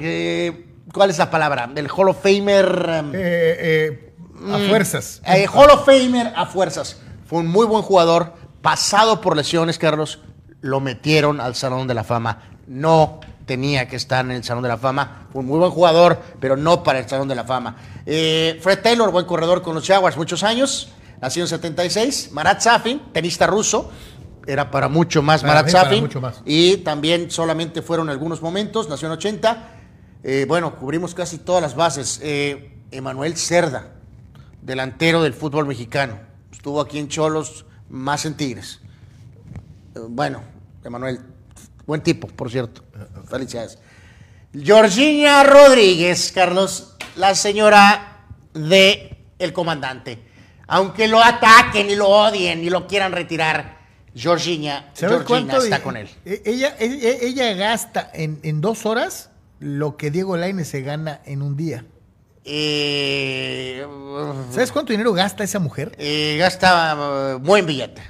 eh, 0.00 0.66
¿cuál 0.92 1.10
es 1.10 1.18
la 1.18 1.28
palabra? 1.28 1.66
Del 1.66 1.88
Hall 1.90 2.08
of 2.10 2.22
Famer... 2.22 2.86
em, 2.88 3.12
Eh, 3.14 3.56
eh, 3.58 4.12
a 4.52 4.58
fuerzas. 4.68 5.20
eh, 5.26 5.46
Hall 5.52 5.70
of 5.70 5.84
Famer 5.84 6.32
a 6.36 6.46
fuerzas. 6.46 7.00
Fue 7.26 7.40
un 7.40 7.48
muy 7.48 7.66
buen 7.66 7.82
jugador, 7.82 8.34
pasado 8.62 9.20
por 9.20 9.36
lesiones, 9.36 9.76
Carlos. 9.76 10.20
Lo 10.60 10.78
metieron 10.78 11.40
al 11.40 11.56
Salón 11.56 11.88
de 11.88 11.94
la 11.94 12.04
Fama. 12.04 12.42
No 12.68 13.18
tenía 13.46 13.88
que 13.88 13.96
estar 13.96 14.24
en 14.24 14.32
el 14.32 14.44
Salón 14.44 14.62
de 14.62 14.68
la 14.68 14.78
Fama. 14.78 15.26
Fue 15.32 15.40
un 15.40 15.46
muy 15.46 15.58
buen 15.58 15.70
jugador, 15.70 16.20
pero 16.40 16.56
no 16.56 16.82
para 16.82 16.98
el 17.00 17.08
Salón 17.08 17.28
de 17.28 17.34
la 17.34 17.44
Fama. 17.44 17.76
Eh, 18.06 18.58
Fred 18.62 18.80
Taylor, 18.80 19.10
buen 19.10 19.26
corredor 19.26 19.62
con 19.62 19.74
los 19.74 19.86
Jaguars, 19.86 20.16
muchos 20.16 20.42
años. 20.42 20.90
Nació 21.20 21.42
en 21.42 21.48
76. 21.48 22.30
Marat 22.32 22.60
Safin, 22.60 23.00
tenista 23.12 23.46
ruso. 23.46 23.90
Era 24.46 24.70
para 24.72 24.88
mucho 24.88 25.22
más 25.22 25.42
Para 25.42 25.54
Marat 25.54 25.66
mí, 25.66 25.70
Safin. 25.72 26.00
mucho 26.02 26.20
más. 26.20 26.42
Y 26.44 26.78
también 26.78 27.30
solamente 27.30 27.80
fueron 27.82 28.08
algunos 28.08 28.42
momentos. 28.42 28.88
Nació 28.88 29.06
en 29.06 29.12
80. 29.12 29.68
Eh, 30.24 30.46
bueno, 30.48 30.76
cubrimos 30.76 31.14
casi 31.14 31.38
todas 31.38 31.62
las 31.62 31.76
bases. 31.76 32.20
Eh, 32.22 32.76
Emanuel 32.90 33.36
Cerda, 33.36 33.92
delantero 34.60 35.22
del 35.22 35.32
fútbol 35.32 35.66
mexicano. 35.66 36.18
Estuvo 36.50 36.80
aquí 36.80 36.98
en 36.98 37.08
Cholos, 37.08 37.64
más 37.88 38.24
en 38.26 38.34
Tigres. 38.34 38.80
Bueno, 40.08 40.42
Emanuel, 40.84 41.20
buen 41.86 42.02
tipo, 42.02 42.26
por 42.28 42.50
cierto. 42.50 42.82
Felicidades. 43.32 43.78
Georgina 44.54 45.42
Rodríguez, 45.44 46.30
Carlos, 46.32 46.94
la 47.16 47.34
señora 47.34 48.26
de 48.52 49.16
el 49.38 49.52
comandante. 49.52 50.18
Aunque 50.66 51.08
lo 51.08 51.22
ataquen 51.22 51.90
y 51.90 51.96
lo 51.96 52.08
odien 52.08 52.62
y 52.62 52.70
lo 52.70 52.86
quieran 52.86 53.12
retirar, 53.12 53.78
Georgina, 54.14 54.90
está 54.92 55.82
con 55.82 55.96
él. 55.96 56.08
e- 56.24 56.42
Ella, 56.44 56.76
ella, 56.78 57.08
ella 57.20 57.52
gasta 57.54 58.10
en, 58.12 58.38
en 58.42 58.60
dos 58.60 58.84
horas 58.86 59.30
lo 59.58 59.96
que 59.96 60.10
Diego 60.10 60.36
Lainez 60.36 60.68
se 60.68 60.82
gana 60.82 61.20
en 61.24 61.40
un 61.40 61.56
día. 61.56 61.84
Eh, 62.44 63.86
¿Sabes 64.50 64.72
cuánto 64.72 64.92
dinero 64.92 65.12
gasta 65.12 65.44
esa 65.44 65.58
mujer? 65.58 65.92
eh, 65.98 66.36
gasta 66.38 66.96
eh, 67.32 67.34
buen 67.40 67.64
billete, 67.64 68.02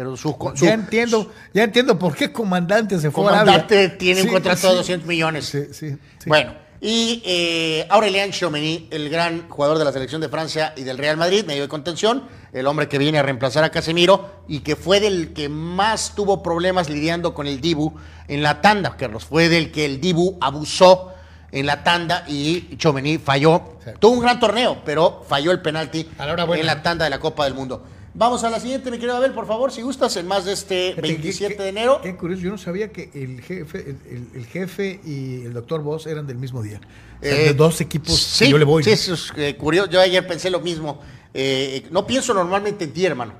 pero 0.00 0.16
su, 0.16 0.34
su- 0.54 0.64
ya 0.64 0.72
entiendo, 0.72 1.30
ya 1.52 1.62
entiendo 1.62 1.98
por 1.98 2.16
qué 2.16 2.32
comandante 2.32 2.98
se 2.98 3.10
fue 3.10 3.22
a 3.26 3.28
comandante 3.28 3.74
Arabia. 3.80 3.98
tiene 3.98 4.22
un 4.22 4.28
Sí, 4.28 4.32
contrato 4.32 4.60
sí. 4.62 4.68
de 4.68 4.74
200 4.76 5.06
millones. 5.06 5.44
Sí. 5.72 5.96
Bueno, 6.24 6.54
y 6.80 7.20
eh, 7.26 7.86
Aurélien 7.90 8.30
Chouameni, 8.30 8.88
el 8.90 9.10
gran 9.10 9.46
jugador 9.50 9.76
de 9.76 9.84
la 9.84 9.92
selección 9.92 10.22
de 10.22 10.30
Francia 10.30 10.72
y 10.74 10.84
del 10.84 10.96
Real 10.96 11.18
Madrid, 11.18 11.44
medio 11.44 11.60
de 11.60 11.68
contención, 11.68 12.22
el 12.54 12.66
hombre 12.66 12.88
que 12.88 12.96
viene 12.96 13.18
a 13.18 13.22
reemplazar 13.22 13.62
a 13.62 13.68
Casemiro 13.68 14.44
y 14.48 14.60
que 14.60 14.74
fue 14.74 15.00
del 15.00 15.34
que 15.34 15.50
más 15.50 16.14
tuvo 16.14 16.42
problemas 16.42 16.88
lidiando 16.88 17.34
con 17.34 17.46
el 17.46 17.60
Dibu 17.60 17.92
en 18.26 18.42
la 18.42 18.62
tanda, 18.62 18.96
Carlos. 18.96 19.26
Fue 19.26 19.50
del 19.50 19.70
que 19.70 19.84
el 19.84 20.00
Dibu 20.00 20.38
abusó 20.40 21.12
en 21.52 21.66
la 21.66 21.84
tanda 21.84 22.24
y 22.26 22.74
Chouameni 22.78 23.18
falló. 23.18 23.76
Tuvo 23.98 24.12
un 24.14 24.20
gran 24.20 24.40
torneo, 24.40 24.80
pero 24.82 25.22
falló 25.28 25.50
el 25.52 25.60
penalti 25.60 26.08
A 26.16 26.26
en 26.56 26.64
la 26.64 26.82
tanda 26.82 27.04
de 27.04 27.10
la 27.10 27.18
Copa 27.20 27.44
del 27.44 27.52
Mundo. 27.52 27.84
Vamos 28.12 28.42
a 28.42 28.50
la 28.50 28.58
siguiente, 28.58 28.90
mi 28.90 28.96
querido 28.98 29.16
Abel, 29.16 29.32
por 29.32 29.46
favor, 29.46 29.70
si 29.70 29.82
gustas, 29.82 30.16
en 30.16 30.26
más 30.26 30.44
de 30.44 30.52
este 30.52 30.90
Fíjate, 30.90 31.02
qué- 31.02 31.12
27 31.14 31.56
qué- 31.56 31.62
de 31.62 31.68
enero. 31.68 32.00
Qué 32.02 32.16
curioso, 32.16 32.42
yo 32.42 32.50
no 32.50 32.58
sabía 32.58 32.90
que 32.90 33.08
el 33.14 33.40
jefe, 33.40 33.96
el, 34.34 34.46
jefe 34.46 35.00
y 35.04 35.42
el 35.44 35.52
doctor 35.52 35.80
Voss 35.82 36.06
eran 36.06 36.26
del 36.26 36.36
mismo 36.36 36.60
día. 36.62 36.80
O 37.20 37.24
sea, 37.24 37.32
Eh, 37.40 37.44
de 37.44 37.54
dos 37.54 37.80
equipos 37.80 38.18
sí, 38.18 38.46
que 38.46 38.50
yo 38.50 38.58
le 38.58 38.64
voy. 38.64 38.82
Sí, 38.82 38.90
eso 38.90 39.14
es 39.14 39.32
eh, 39.36 39.54
curioso. 39.56 39.88
Yo 39.90 40.00
ayer 40.00 40.26
pensé 40.26 40.50
lo 40.50 40.60
mismo. 40.60 41.00
Eh, 41.32 41.86
no 41.92 42.04
pienso 42.06 42.34
normalmente 42.34 42.84
en 42.84 42.92
ti, 42.92 43.06
hermano. 43.06 43.34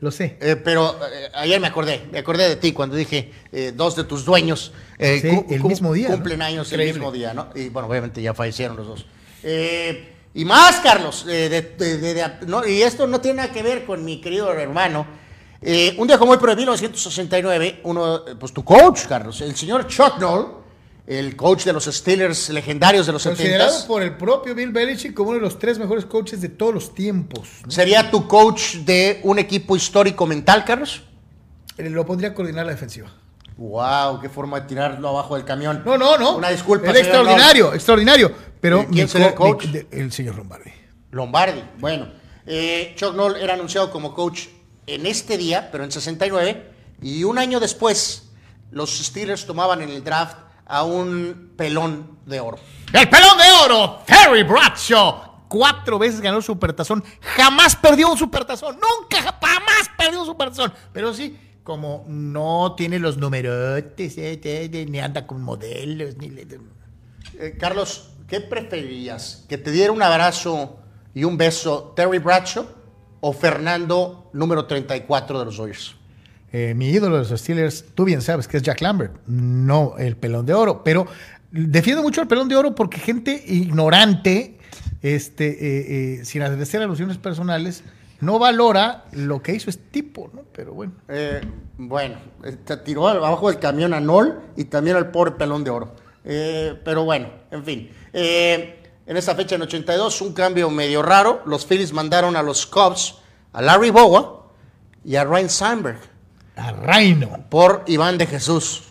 Lo 0.00 0.10
sé. 0.10 0.38
Eh, 0.40 0.56
pero 0.56 0.94
eh, 1.12 1.28
ayer 1.34 1.60
me 1.60 1.66
acordé, 1.66 2.02
me 2.10 2.18
acordé 2.18 2.48
de 2.48 2.56
ti 2.56 2.72
cuando 2.72 2.96
dije 2.96 3.30
eh, 3.52 3.72
dos 3.76 3.94
de 3.96 4.04
tus 4.04 4.24
dueños 4.24 4.72
Sí, 4.98 5.28
el 5.50 5.64
mismo 5.64 5.92
día, 5.92 6.08
¿no? 6.08 6.14
cumplen 6.14 6.40
años 6.40 6.72
el 6.72 6.80
mismo 6.86 7.12
día, 7.12 7.34
¿no? 7.34 7.48
Y 7.54 7.68
bueno, 7.68 7.86
obviamente 7.88 8.20
ya 8.22 8.32
fallecieron 8.34 8.76
los 8.76 8.86
dos. 8.86 9.06
Eh, 9.42 10.15
y 10.38 10.44
más, 10.44 10.76
Carlos, 10.80 11.24
eh, 11.28 11.48
de- 11.48 11.62
de- 11.62 11.98
de- 11.98 12.14
de- 12.14 12.46
no, 12.46 12.66
y 12.66 12.82
esto 12.82 13.06
no 13.06 13.20
tiene 13.20 13.38
nada 13.38 13.52
que 13.52 13.62
ver 13.62 13.84
con 13.84 14.04
mi 14.04 14.20
querido 14.20 14.52
hermano. 14.52 15.06
Eh, 15.62 15.94
un 15.98 16.06
día 16.06 16.18
como 16.18 16.32
hoy, 16.32 16.38
pero 16.38 16.52
de 16.52 16.56
1969, 16.56 17.80
uno, 17.84 18.16
eh, 18.28 18.34
pues 18.38 18.52
tu 18.52 18.62
coach, 18.62 19.06
Carlos, 19.08 19.40
el 19.40 19.56
señor 19.56 19.86
Chuck 19.86 20.18
Noll, 20.20 20.58
el 21.06 21.36
coach 21.36 21.64
de 21.64 21.72
los 21.72 21.84
Steelers 21.84 22.50
legendarios 22.50 23.06
de 23.06 23.12
los 23.12 23.22
70 23.22 23.42
Considerado 23.42 23.86
por 23.86 24.02
el 24.02 24.16
propio 24.16 24.54
Bill 24.54 24.70
Belichick 24.72 25.14
como 25.14 25.30
uno 25.30 25.38
de 25.38 25.44
los 25.44 25.58
tres 25.58 25.78
mejores 25.78 26.04
coaches 26.04 26.40
de 26.40 26.48
todos 26.50 26.74
los 26.74 26.94
tiempos. 26.94 27.48
¿no? 27.64 27.70
¿Sería 27.70 28.10
tu 28.10 28.26
coach 28.28 28.74
de 28.84 29.20
un 29.22 29.38
equipo 29.38 29.74
histórico 29.76 30.26
mental, 30.26 30.64
Carlos? 30.64 31.02
Lo 31.78 32.04
pondría 32.04 32.30
a 32.30 32.34
coordinar 32.34 32.66
la 32.66 32.72
defensiva. 32.72 33.10
Wow, 33.56 34.20
qué 34.20 34.28
forma 34.28 34.60
de 34.60 34.66
tirarlo 34.66 35.08
abajo 35.08 35.34
del 35.36 35.44
camión. 35.44 35.82
No, 35.84 35.96
no, 35.96 36.18
no. 36.18 36.36
Una 36.36 36.50
disculpa. 36.50 36.88
Era 36.90 36.98
extraordinario, 36.98 37.72
extraordinario. 37.72 38.32
Pero 38.60 38.82
¿Y 38.82 38.86
quién 38.86 39.04
mi 39.06 39.08
será 39.08 39.26
el 39.28 39.34
coach? 39.34 39.64
de- 39.66 39.86
el 39.90 40.12
señor 40.12 40.34
Lombardi. 40.36 40.70
Lombardi. 41.10 41.62
Bueno, 41.78 42.08
eh, 42.46 42.92
Chuck 42.96 43.14
Noll 43.14 43.36
era 43.36 43.54
anunciado 43.54 43.90
como 43.90 44.14
coach 44.14 44.46
en 44.86 45.06
este 45.06 45.38
día, 45.38 45.68
pero 45.72 45.84
en 45.84 45.90
69, 45.92 46.70
y 47.02 47.24
un 47.24 47.38
año 47.38 47.58
después, 47.58 48.30
los 48.70 48.90
Steelers 48.98 49.46
tomaban 49.46 49.80
en 49.82 49.88
el 49.90 50.04
draft 50.04 50.36
a 50.66 50.82
un 50.82 51.52
pelón 51.56 52.18
de 52.26 52.40
oro. 52.40 52.58
El 52.92 53.08
pelón 53.08 53.38
de 53.38 53.44
oro, 53.64 54.00
Terry 54.06 54.42
Bradshaw. 54.42 55.24
Cuatro 55.48 55.98
veces 55.98 56.20
ganó 56.20 56.38
el 56.38 56.42
supertazón. 56.42 57.04
Jamás 57.36 57.76
perdió 57.76 58.10
un 58.10 58.18
supertazón. 58.18 58.74
Nunca, 58.80 59.22
jamás 59.40 59.90
perdió 59.96 60.20
un 60.20 60.26
supertazón. 60.26 60.72
Pero 60.92 61.14
sí, 61.14 61.38
como 61.66 62.04
no 62.08 62.74
tiene 62.76 63.00
los 63.00 63.18
numerotes, 63.18 64.16
eh, 64.18 64.40
eh, 64.44 64.70
eh, 64.72 64.86
ni 64.88 65.00
anda 65.00 65.26
con 65.26 65.42
modelos, 65.42 66.16
ni 66.16 66.30
le- 66.30 66.46
Eh, 67.40 67.56
Carlos, 67.58 68.12
¿qué 68.28 68.40
preferirías? 68.40 69.44
¿Que 69.48 69.58
te 69.58 69.72
diera 69.72 69.90
un 69.92 70.00
abrazo 70.00 70.78
y 71.12 71.24
un 71.24 71.36
beso 71.36 71.92
Terry 71.96 72.18
Bradshaw 72.18 72.64
o 73.20 73.32
Fernando 73.32 74.30
número 74.32 74.64
34 74.66 75.40
de 75.40 75.44
los 75.44 75.56
Dodgers? 75.56 75.96
Eh, 76.52 76.72
mi 76.76 76.88
ídolo 76.90 77.16
de 77.20 77.28
los 77.28 77.40
Steelers, 77.40 77.84
tú 77.96 78.04
bien 78.04 78.22
sabes 78.22 78.46
que 78.46 78.56
es 78.58 78.62
Jack 78.62 78.80
Lambert, 78.80 79.14
no 79.26 79.96
el 79.98 80.16
pelón 80.16 80.46
de 80.46 80.54
oro, 80.54 80.84
pero 80.84 81.06
defiendo 81.50 82.00
mucho 82.02 82.22
el 82.22 82.28
pelón 82.28 82.48
de 82.48 82.54
oro 82.54 82.76
porque 82.76 82.98
gente 82.98 83.42
ignorante, 83.48 84.58
este, 85.02 85.48
eh, 85.48 86.20
eh, 86.20 86.24
sin 86.24 86.42
hacer 86.42 86.80
alusiones 86.82 87.18
personales, 87.18 87.82
no 88.20 88.38
valora 88.38 89.04
lo 89.12 89.42
que 89.42 89.54
hizo 89.54 89.70
este 89.70 89.84
tipo, 89.90 90.30
¿no? 90.32 90.42
Pero 90.52 90.74
bueno. 90.74 90.92
Eh, 91.08 91.40
bueno, 91.78 92.16
eh, 92.44 92.56
te 92.64 92.76
tiró 92.78 93.08
abajo 93.08 93.50
del 93.50 93.58
camión 93.58 93.92
a 93.94 94.00
Nol 94.00 94.40
y 94.56 94.64
también 94.64 94.96
al 94.96 95.10
pobre 95.10 95.32
pelón 95.32 95.64
de 95.64 95.70
oro. 95.70 95.94
Eh, 96.24 96.80
pero 96.84 97.04
bueno, 97.04 97.28
en 97.50 97.64
fin. 97.64 97.90
Eh, 98.12 98.82
en 99.06 99.16
esta 99.16 99.34
fecha, 99.34 99.54
en 99.54 99.62
82, 99.62 100.20
un 100.22 100.32
cambio 100.32 100.70
medio 100.70 101.02
raro. 101.02 101.42
Los 101.46 101.66
Phillies 101.66 101.92
mandaron 101.92 102.34
a 102.36 102.42
los 102.42 102.66
Cubs 102.66 103.16
a 103.52 103.62
Larry 103.62 103.90
Bowa 103.90 104.46
y 105.04 105.16
a 105.16 105.24
Ryan 105.24 105.48
Sandberg 105.48 106.00
A 106.56 106.72
Reino. 106.72 107.44
por 107.48 107.84
Iván 107.86 108.18
de 108.18 108.26
Jesús. 108.26 108.85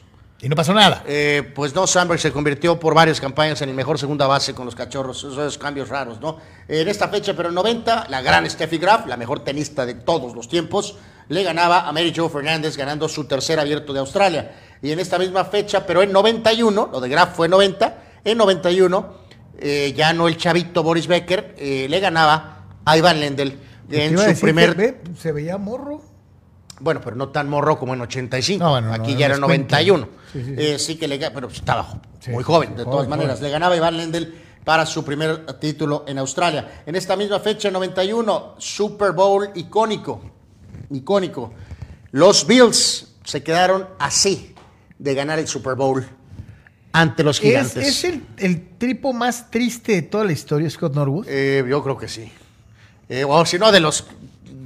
Y 0.46 0.48
no 0.48 0.56
pasó 0.56 0.76
nada. 0.76 1.02
Eh, 1.08 1.42
pues 1.56 1.74
no, 1.74 1.88
Sandberg 1.88 2.20
se 2.20 2.32
convirtió 2.32 2.80
por 2.80 2.94
varias 2.94 3.20
campañas 3.20 3.64
en 3.64 3.70
el 3.70 3.74
mejor 3.74 3.98
segunda 3.98 4.28
base 4.28 4.54
con 4.54 4.66
los 4.66 4.76
cachorros. 4.76 5.24
Esos 5.24 5.58
cambios 5.58 5.90
raros, 5.90 6.22
¿no? 6.22 6.38
En 6.68 6.88
esta 6.88 7.08
fecha, 7.08 7.34
pero 7.36 7.50
en 7.50 7.56
90, 7.56 8.06
la 8.10 8.22
gran 8.22 8.48
Steffi 8.48 8.78
Graf, 8.78 9.08
la 9.08 9.18
mejor 9.18 9.44
tenista 9.44 9.88
de 9.88 9.96
todos 9.96 10.36
los 10.36 10.48
tiempos, 10.48 10.98
le 11.30 11.42
ganaba 11.42 11.88
a 11.88 11.92
Mary 11.92 12.14
Jo 12.16 12.30
Fernández 12.30 12.78
ganando 12.78 13.10
su 13.10 13.26
tercer 13.26 13.60
abierto 13.60 13.92
de 13.92 14.02
Australia. 14.02 14.52
Y 14.84 14.92
en 14.92 15.00
esta 15.00 15.18
misma 15.18 15.46
fecha, 15.46 15.84
pero 15.84 16.04
en 16.04 16.12
91, 16.12 16.90
lo 16.92 17.02
de 17.02 17.10
Graf 17.10 17.36
fue 17.36 17.48
en 17.48 17.52
90, 17.52 18.04
en 18.24 18.38
91, 18.38 19.18
eh, 19.58 19.94
ya 19.98 20.14
no 20.14 20.28
el 20.28 20.38
chavito 20.38 20.84
Boris 20.84 21.08
Becker, 21.08 21.56
eh, 21.58 21.88
le 21.90 22.00
ganaba 22.00 22.68
a 22.86 22.96
Ivan 22.96 23.20
Lendl 23.20 23.52
Te 23.90 24.06
en 24.06 24.36
su 24.36 24.42
primer... 24.42 24.76
que, 24.76 24.92
ve, 24.92 25.02
se 25.20 25.32
veía 25.32 25.58
morro. 25.58 26.15
Bueno, 26.80 27.02
pero 27.04 27.16
no 27.16 27.30
tan 27.30 27.50
morro 27.50 27.80
como 27.80 27.94
en 27.94 28.02
85. 28.02 28.64
No, 28.64 28.72
bueno, 28.72 28.88
no, 28.88 28.94
Aquí 28.94 29.14
no 29.14 29.20
ya 29.20 29.26
era 29.28 29.36
nos 29.36 29.42
91. 29.48 30.08
Sí, 30.34 30.40
sí, 30.44 30.46
sí. 30.46 30.54
Eh, 30.58 30.80
sí 30.80 30.96
que 30.98 31.08
le 31.08 31.18
pero 31.32 31.48
estaba 31.48 32.02
muy 32.28 32.44
joven, 32.44 32.72
de 32.76 32.84
joven, 32.84 32.92
todas 32.92 33.08
maneras. 33.08 33.36
joven. 33.38 33.44
Le 33.44 33.52
ganaba 33.52 33.76
Iván 33.78 33.96
Lendl 33.98 34.34
para 34.64 34.86
su 34.86 35.06
primer 35.06 35.46
título 35.60 36.04
en 36.08 36.18
Australia. 36.18 36.82
En 36.86 36.96
esta 36.96 37.16
misma 37.16 37.40
fecha, 37.40 37.70
91, 37.72 38.56
Super 38.58 39.12
Bowl 39.14 39.50
icónico. 39.56 40.22
Icónico. 40.92 41.54
Los 42.12 42.46
Bills 42.48 43.16
se 43.24 43.44
quedaron 43.44 43.88
así 44.00 44.54
de 44.98 45.14
ganar 45.14 45.40
el 45.40 45.48
Super 45.48 45.76
Bowl 45.76 46.06
ante 46.92 47.24
los 47.24 47.38
Es, 47.38 47.42
gigantes. 47.44 47.88
es 47.88 48.04
el, 48.06 48.24
el 48.38 48.78
tripo 48.78 49.14
más 49.14 49.52
triste 49.52 49.94
de 49.94 50.02
toda 50.04 50.24
la 50.24 50.32
historia, 50.32 50.70
Scott 50.70 50.96
Norwood. 50.96 51.26
Eh, 51.30 51.64
yo 51.70 51.84
creo 51.84 51.98
que 51.98 52.08
sí. 52.08 52.32
Eh, 53.10 53.24
o 53.28 53.46
si 53.46 53.60
no, 53.60 53.72
de 53.72 53.80
los 53.82 54.06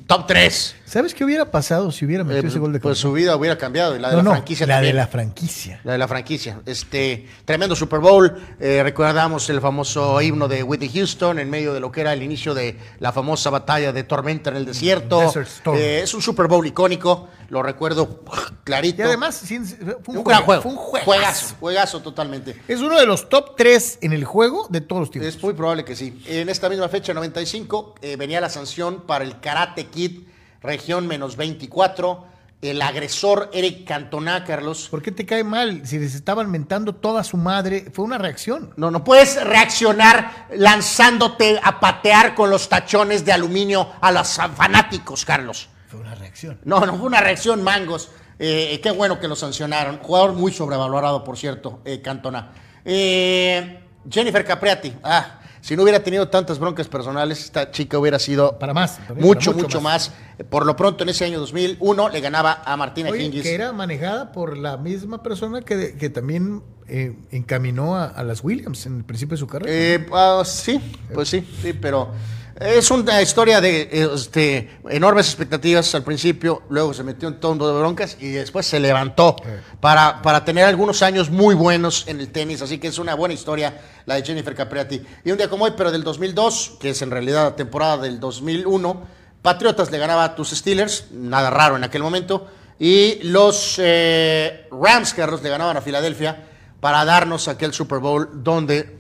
top 0.10 0.26
3. 0.26 0.76
¿Sabes 0.86 1.14
qué 1.14 1.24
hubiera 1.24 1.52
pasado 1.52 1.92
si 1.92 2.04
hubiera 2.04 2.24
metido 2.24 2.48
ese 2.48 2.58
gol 2.58 2.74
de 2.74 2.80
pues 2.80 2.98
su 2.98 3.14
vida 3.14 3.36
hubiera 3.36 3.60
cambiado 3.60 3.96
y 3.96 4.00
la 4.00 4.10
de 4.10 4.16
no, 4.16 4.24
la 4.24 4.24
no, 4.24 4.32
franquicia 4.32 4.66
la 4.66 4.74
también. 4.74 4.96
de 4.96 5.02
la 5.02 5.08
franquicia. 5.08 5.82
La 5.84 5.92
de 5.92 5.98
la 6.00 6.08
franquicia. 6.08 6.60
Este 6.66 7.28
tremendo 7.46 7.76
Super 7.76 8.00
Bowl. 8.00 8.36
Eh, 8.60 8.82
recordamos 8.82 9.48
el 9.52 9.62
famoso 9.62 10.20
himno 10.20 10.48
de 10.48 10.64
Whitney 10.64 10.90
Houston 10.90 11.38
en 11.38 11.48
medio 11.48 11.76
de 11.76 11.80
lo 11.80 11.92
que 11.92 12.02
era 12.02 12.12
el 12.14 12.24
inicio 12.24 12.56
de 12.56 12.76
la 12.98 13.12
famosa 13.12 13.52
batalla 13.52 13.94
de 13.94 14.04
Tormenta 14.04 14.50
en 14.50 14.56
el 14.56 14.66
desierto. 14.66 15.20
Desert 15.20 15.48
Storm. 15.48 15.78
Eh, 15.78 16.02
es 16.02 16.12
un 16.16 16.24
Super 16.24 16.48
Bowl 16.48 16.66
icónico. 16.66 17.30
Lo 17.50 17.64
recuerdo 17.64 18.24
clarito. 18.64 19.02
Y 19.02 19.06
además, 19.06 19.36
sin- 19.36 19.66
fue 19.66 19.98
un, 20.08 20.18
un 20.20 20.24
gran 20.24 20.44
juego. 20.44 20.62
Fue 20.62 20.72
un 20.72 20.78
juegazo. 20.78 21.06
juegazo. 21.06 21.56
Juegazo 21.60 22.02
totalmente. 22.02 22.62
Es 22.68 22.80
uno 22.80 23.00
de 23.00 23.06
los 23.06 23.28
top 23.28 23.56
3 23.58 24.00
en 24.02 24.14
el 24.14 24.24
juego 24.24 24.68
de 24.70 24.82
todos 24.82 25.00
los 25.02 25.12
tiempos. 25.12 25.36
Es 25.36 25.42
muy 25.44 25.54
probable 25.54 25.84
que 25.84 25.96
sí. 25.96 26.22
En 26.28 26.48
esta 26.50 26.70
misma 26.70 26.88
fecha, 26.90 27.14
95, 27.14 27.96
eh, 28.02 28.16
venía 28.18 28.40
la 28.40 28.50
sanción 28.50 29.02
para 29.08 29.24
el 29.26 29.40
Karate 29.40 29.88
Kid, 29.88 30.28
región 30.62 31.08
menos 31.08 31.36
24. 31.38 32.30
El 32.62 32.82
agresor 32.82 33.50
Eric 33.54 33.88
Cantona, 33.88 34.44
Carlos. 34.44 34.90
¿Por 34.92 35.02
qué 35.02 35.14
te 35.14 35.26
cae 35.26 35.46
mal? 35.46 35.88
Si 35.88 35.98
les 35.98 36.14
estaban 36.14 36.52
mentando 36.52 36.94
toda 36.94 37.24
su 37.24 37.38
madre, 37.38 37.90
fue 37.94 38.04
una 38.04 38.18
reacción. 38.18 38.74
No, 38.76 38.92
no 38.92 39.06
puedes 39.06 39.42
reaccionar 39.46 40.48
lanzándote 40.54 41.60
a 41.64 41.80
patear 41.80 42.36
con 42.36 42.50
los 42.50 42.68
tachones 42.68 43.24
de 43.24 43.32
aluminio 43.32 43.88
a 44.02 44.12
los 44.12 44.38
fanáticos, 44.56 45.24
Carlos. 45.24 45.70
Fue 45.90 46.00
una 46.00 46.14
reacción. 46.14 46.60
No, 46.66 46.86
no 46.86 46.96
fue 46.98 47.08
una 47.08 47.20
reacción, 47.20 47.64
mangos. 47.64 48.12
Eh, 48.38 48.80
qué 48.82 48.92
bueno 48.92 49.20
que 49.20 49.28
lo 49.28 49.36
sancionaron. 49.36 49.98
Jugador 49.98 50.34
muy 50.34 50.52
sobrevalorado, 50.52 51.24
por 51.24 51.36
cierto, 51.36 51.82
eh, 51.84 52.00
Cantona. 52.00 52.52
Eh, 52.86 53.80
Jennifer 54.08 54.46
Capriati. 54.46 54.94
Ah, 55.04 55.40
si 55.62 55.76
no 55.76 55.82
hubiera 55.82 56.02
tenido 56.04 56.30
tantas 56.30 56.60
broncas 56.60 56.88
personales, 56.88 57.44
esta 57.44 57.72
chica 57.72 57.98
hubiera 57.98 58.20
sido 58.20 58.58
Para 58.60 58.74
más, 58.74 59.00
para 59.08 59.20
mucho, 59.20 59.52
para 59.52 59.64
mucho 59.64 59.82
más. 59.82 60.12
Por 60.50 60.66
lo 60.66 60.76
pronto, 60.76 61.04
en 61.04 61.10
ese 61.10 61.26
año 61.26 61.40
2001, 61.40 62.10
le 62.10 62.22
ganaba 62.22 62.62
a 62.64 62.78
Martina 62.78 63.10
Oye, 63.10 63.24
Hingis. 63.24 63.42
que 63.42 63.56
era 63.56 63.74
manejada 63.74 64.32
por 64.32 64.58
la 64.58 64.78
misma 64.78 65.24
persona 65.24 65.62
que, 65.62 65.98
que 65.98 66.10
también 66.12 66.62
eh, 66.88 67.16
encaminó 67.32 67.98
a, 67.98 68.06
a 68.06 68.24
las 68.24 68.44
Williams 68.44 68.86
en 68.86 68.98
el 68.98 69.04
principio 69.04 69.34
de 69.34 69.40
su 69.40 69.48
carrera. 69.48 69.72
Eh, 69.74 70.08
ah, 70.14 70.44
sí, 70.46 70.80
pues 71.14 71.30
sí, 71.30 71.46
sí, 71.62 71.74
pero 71.74 72.12
es 72.60 72.92
una 72.92 73.22
historia 73.22 73.62
de 73.62 73.90
este, 74.14 74.80
enormes 74.90 75.28
expectativas 75.28 75.96
al 75.96 76.04
principio, 76.04 76.64
luego 76.70 76.94
se 76.94 77.04
metió 77.04 77.30
en 77.30 77.40
todo 77.40 77.74
de 77.74 77.80
broncas 77.80 78.18
y 78.20 78.30
después 78.32 78.66
se 78.66 78.80
levantó 78.80 79.38
para, 79.80 80.22
para 80.22 80.44
tener 80.44 80.66
algunos 80.66 81.02
años 81.02 81.30
muy 81.30 81.56
buenos 81.56 82.06
en 82.08 82.20
el 82.20 82.30
tenis, 82.32 82.62
así 82.62 82.78
que 82.78 82.88
es 82.88 83.00
una 83.00 83.16
buena 83.16 83.34
historia 83.34 83.80
la 84.06 84.16
de 84.16 84.24
Jennifer 84.24 84.54
Capriati. 84.54 85.02
Y 85.24 85.32
un 85.32 85.38
día 85.38 85.50
como 85.50 85.66
hoy, 85.66 85.74
pero 85.78 85.92
del 85.92 86.04
2002, 86.04 86.78
que 86.80 86.90
es 86.90 87.02
en 87.02 87.12
realidad 87.12 87.52
la 87.52 87.56
temporada 87.56 87.98
del 87.98 88.20
2001, 88.20 89.20
Patriotas 89.42 89.90
le 89.90 89.98
ganaba 89.98 90.26
a 90.26 90.36
tus 90.36 90.50
Steelers, 90.50 91.12
nada 91.12 91.50
raro 91.50 91.78
en 91.78 91.86
aquel 91.86 92.04
momento, 92.04 92.48
y 92.78 93.20
los 93.24 93.76
eh, 93.78 94.68
Rams, 94.72 95.14
Carlos, 95.14 95.42
le 95.42 95.50
ganaban 95.50 95.78
a 95.78 95.82
Filadelfia 95.82 96.46
para 96.82 97.06
darnos 97.06 97.48
aquel 97.48 97.74
Super 97.74 98.00
Bowl 98.00 98.30
donde 98.44 98.98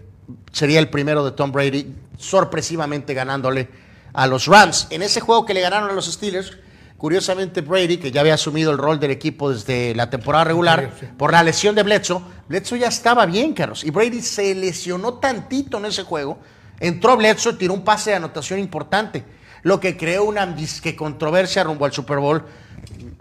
sería 0.51 0.79
el 0.79 0.89
primero 0.89 1.25
de 1.25 1.31
Tom 1.31 1.51
Brady, 1.51 1.93
sorpresivamente 2.19 3.13
ganándole 3.13 3.69
a 4.13 4.27
los 4.27 4.45
Rams. 4.45 4.87
En 4.89 5.01
ese 5.01 5.21
juego 5.21 5.45
que 5.45 5.53
le 5.53 5.61
ganaron 5.61 5.89
a 5.89 5.93
los 5.93 6.11
Steelers, 6.11 6.57
curiosamente 6.97 7.61
Brady, 7.61 7.97
que 7.97 8.11
ya 8.11 8.21
había 8.21 8.33
asumido 8.33 8.71
el 8.71 8.77
rol 8.77 8.99
del 8.99 9.11
equipo 9.11 9.51
desde 9.51 9.95
la 9.95 10.09
temporada 10.09 10.43
regular, 10.43 10.91
por 11.17 11.31
la 11.31 11.41
lesión 11.41 11.73
de 11.75 11.83
Bledsoe, 11.83 12.21
Bledsoe 12.49 12.79
ya 12.79 12.87
estaba 12.87 13.25
bien, 13.25 13.53
Carlos, 13.53 13.83
y 13.83 13.89
Brady 13.89 14.21
se 14.21 14.53
lesionó 14.53 15.15
tantito 15.15 15.77
en 15.77 15.85
ese 15.85 16.03
juego, 16.03 16.39
entró 16.79 17.15
Bledsoe, 17.15 17.53
tiró 17.53 17.73
un 17.73 17.83
pase 17.83 18.11
de 18.11 18.17
anotación 18.17 18.59
importante, 18.59 19.23
lo 19.63 19.79
que 19.79 19.95
creó 19.95 20.25
una 20.25 20.45
disque 20.45 20.95
controversia 20.95 21.63
rumbo 21.63 21.85
al 21.85 21.93
Super 21.93 22.19
Bowl. 22.19 22.43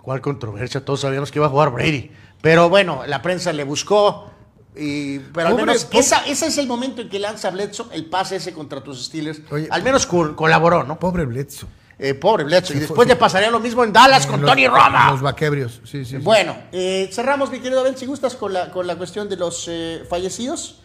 ¿Cuál 0.03 0.21
controversia? 0.21 0.85
Todos 0.85 1.01
sabíamos 1.01 1.31
que 1.31 1.39
iba 1.39 1.47
a 1.47 1.51
jugar 1.51 1.71
Brady. 1.71 2.11
Pero 2.41 2.69
bueno, 2.69 3.03
la 3.07 3.23
prensa 3.23 3.53
le 3.53 3.65
buscó. 3.65 4.31
Y, 4.79 5.19
pero 5.19 5.49
al 5.49 5.55
menos 5.57 5.85
pobre- 5.87 5.99
esa, 5.99 6.25
ese 6.27 6.47
es 6.47 6.59
el 6.59 6.67
momento 6.69 7.03
en 7.03 7.09
que 7.09 7.19
lanza 7.19 7.51
Bledsoe 7.51 7.89
el 7.93 8.07
pase 8.07 8.37
ese 8.37 8.53
contra 8.53 8.81
tus 8.83 9.05
Steelers. 9.07 9.41
Oye, 9.51 9.67
al 9.71 9.83
menos 9.83 10.07
col- 10.07 10.37
colaboró, 10.37 10.85
¿no? 10.85 10.99
Pobre 10.99 11.25
Bledsoe. 11.25 11.69
Eh, 11.99 12.15
pobre 12.15 12.45
Bledsoe. 12.45 12.77
Y 12.77 12.81
después 12.81 13.09
le 13.09 13.17
pasaría 13.17 13.51
lo 13.51 13.59
mismo 13.59 13.83
en 13.83 13.93
Dallas 13.93 14.25
con 14.27 14.41
los- 14.41 14.49
Tony 14.49 14.69
Roma. 14.69 15.11
Los 15.11 15.21
vaquebrios, 15.21 15.81
sí, 15.85 16.05
sí. 16.05 16.13
sí. 16.13 16.17
Bueno, 16.19 16.57
eh, 16.71 17.11
cerramos, 17.13 17.51
mi 17.51 17.59
querido 17.59 17.81
Abel, 17.81 17.97
si 17.97 18.07
gustas, 18.07 18.37
con 18.37 18.53
la, 18.53 18.71
con 18.71 18.87
la 18.87 18.95
cuestión 18.97 19.29
de 19.29 19.37
los 19.37 19.65
eh, 19.69 20.05
fallecidos. 20.09 20.81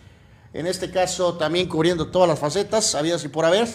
En 0.54 0.66
este 0.68 0.90
caso, 0.92 1.36
también 1.36 1.68
cubriendo 1.68 2.08
todas 2.08 2.28
las 2.30 2.40
facetas, 2.40 2.96
habidas 2.96 3.24
y 3.24 3.28
por 3.28 3.46
haber. 3.46 3.68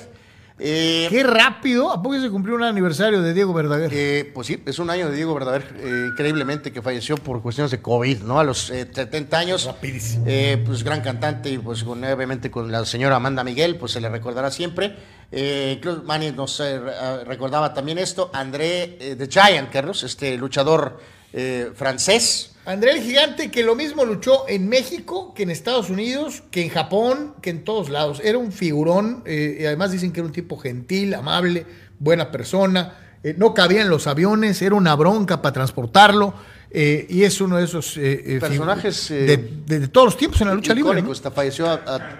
Eh, 0.58 1.06
Qué 1.08 1.22
rápido. 1.22 1.92
¿A 1.92 2.02
poco 2.02 2.20
se 2.20 2.30
cumplió 2.30 2.56
un 2.56 2.64
aniversario 2.64 3.22
de 3.22 3.32
Diego 3.32 3.52
Verdaguer? 3.52 3.90
Eh, 3.92 4.30
pues 4.34 4.46
sí, 4.46 4.62
es 4.66 4.78
un 4.78 4.90
año 4.90 5.08
de 5.08 5.16
Diego 5.16 5.34
Verdader, 5.34 5.64
eh, 5.78 6.08
increíblemente 6.10 6.72
que 6.72 6.82
falleció 6.82 7.16
por 7.16 7.40
cuestiones 7.42 7.70
de 7.70 7.80
COVID, 7.80 8.22
¿no? 8.22 8.40
A 8.40 8.44
los 8.44 8.70
eh, 8.70 8.88
70 8.92 9.38
años. 9.38 9.64
Rapidísimo. 9.64 10.24
Eh, 10.26 10.62
pues 10.64 10.82
gran 10.82 11.00
cantante 11.00 11.50
y 11.50 11.58
pues 11.58 11.84
con, 11.84 12.02
obviamente 12.04 12.50
con 12.50 12.70
la 12.72 12.84
señora 12.84 13.16
Amanda 13.16 13.44
Miguel, 13.44 13.76
pues 13.76 13.92
se 13.92 14.00
le 14.00 14.08
recordará 14.08 14.50
siempre. 14.50 14.96
Eh, 15.30 15.80
Manny 16.04 16.32
nos 16.32 16.60
eh, 16.60 16.80
ah, 17.00 17.20
recordaba 17.26 17.74
también 17.74 17.98
esto. 17.98 18.30
André 18.32 18.96
eh, 19.00 19.16
The 19.16 19.28
Giant, 19.28 19.70
Carlos, 19.70 20.02
este 20.02 20.36
luchador 20.36 21.00
eh, 21.32 21.70
francés. 21.74 22.54
André 22.68 22.90
el 22.92 23.00
Gigante, 23.02 23.50
que 23.50 23.62
lo 23.64 23.74
mismo 23.74 24.04
luchó 24.04 24.46
en 24.46 24.68
México 24.68 25.32
que 25.34 25.44
en 25.44 25.50
Estados 25.50 25.88
Unidos, 25.88 26.42
que 26.50 26.60
en 26.62 26.68
Japón, 26.68 27.34
que 27.40 27.48
en 27.48 27.64
todos 27.64 27.88
lados. 27.88 28.20
Era 28.22 28.36
un 28.36 28.52
figurón, 28.52 29.22
eh, 29.24 29.56
y 29.60 29.64
además 29.64 29.90
dicen 29.90 30.12
que 30.12 30.20
era 30.20 30.26
un 30.26 30.32
tipo 30.34 30.58
gentil, 30.58 31.14
amable, 31.14 31.64
buena 31.98 32.30
persona. 32.30 32.94
eh, 33.24 33.34
no 33.38 33.52
cabía 33.54 33.80
en 33.82 33.88
los 33.88 34.06
aviones, 34.06 34.60
era 34.62 34.74
una 34.74 34.94
bronca 34.94 35.40
para 35.42 35.52
transportarlo. 35.54 36.34
eh, 36.70 37.06
y 37.08 37.24
es 37.24 37.40
uno 37.40 37.56
de 37.56 37.64
esos 37.64 37.96
eh, 37.96 38.36
eh, 38.36 38.38
Personajes, 38.40 39.10
eh, 39.10 39.14
de, 39.14 39.36
de- 39.66 39.80
de 39.80 39.88
todos 39.88 40.08
los 40.08 40.16
tiempos 40.18 40.38
en 40.42 40.48
la 40.48 40.54
lucha 40.54 40.74
libre. 40.74 41.00
¿no? 41.00 41.10
hasta 41.12 41.30
falleció 41.30 41.66
a, 41.66 41.80
a- 41.86 42.18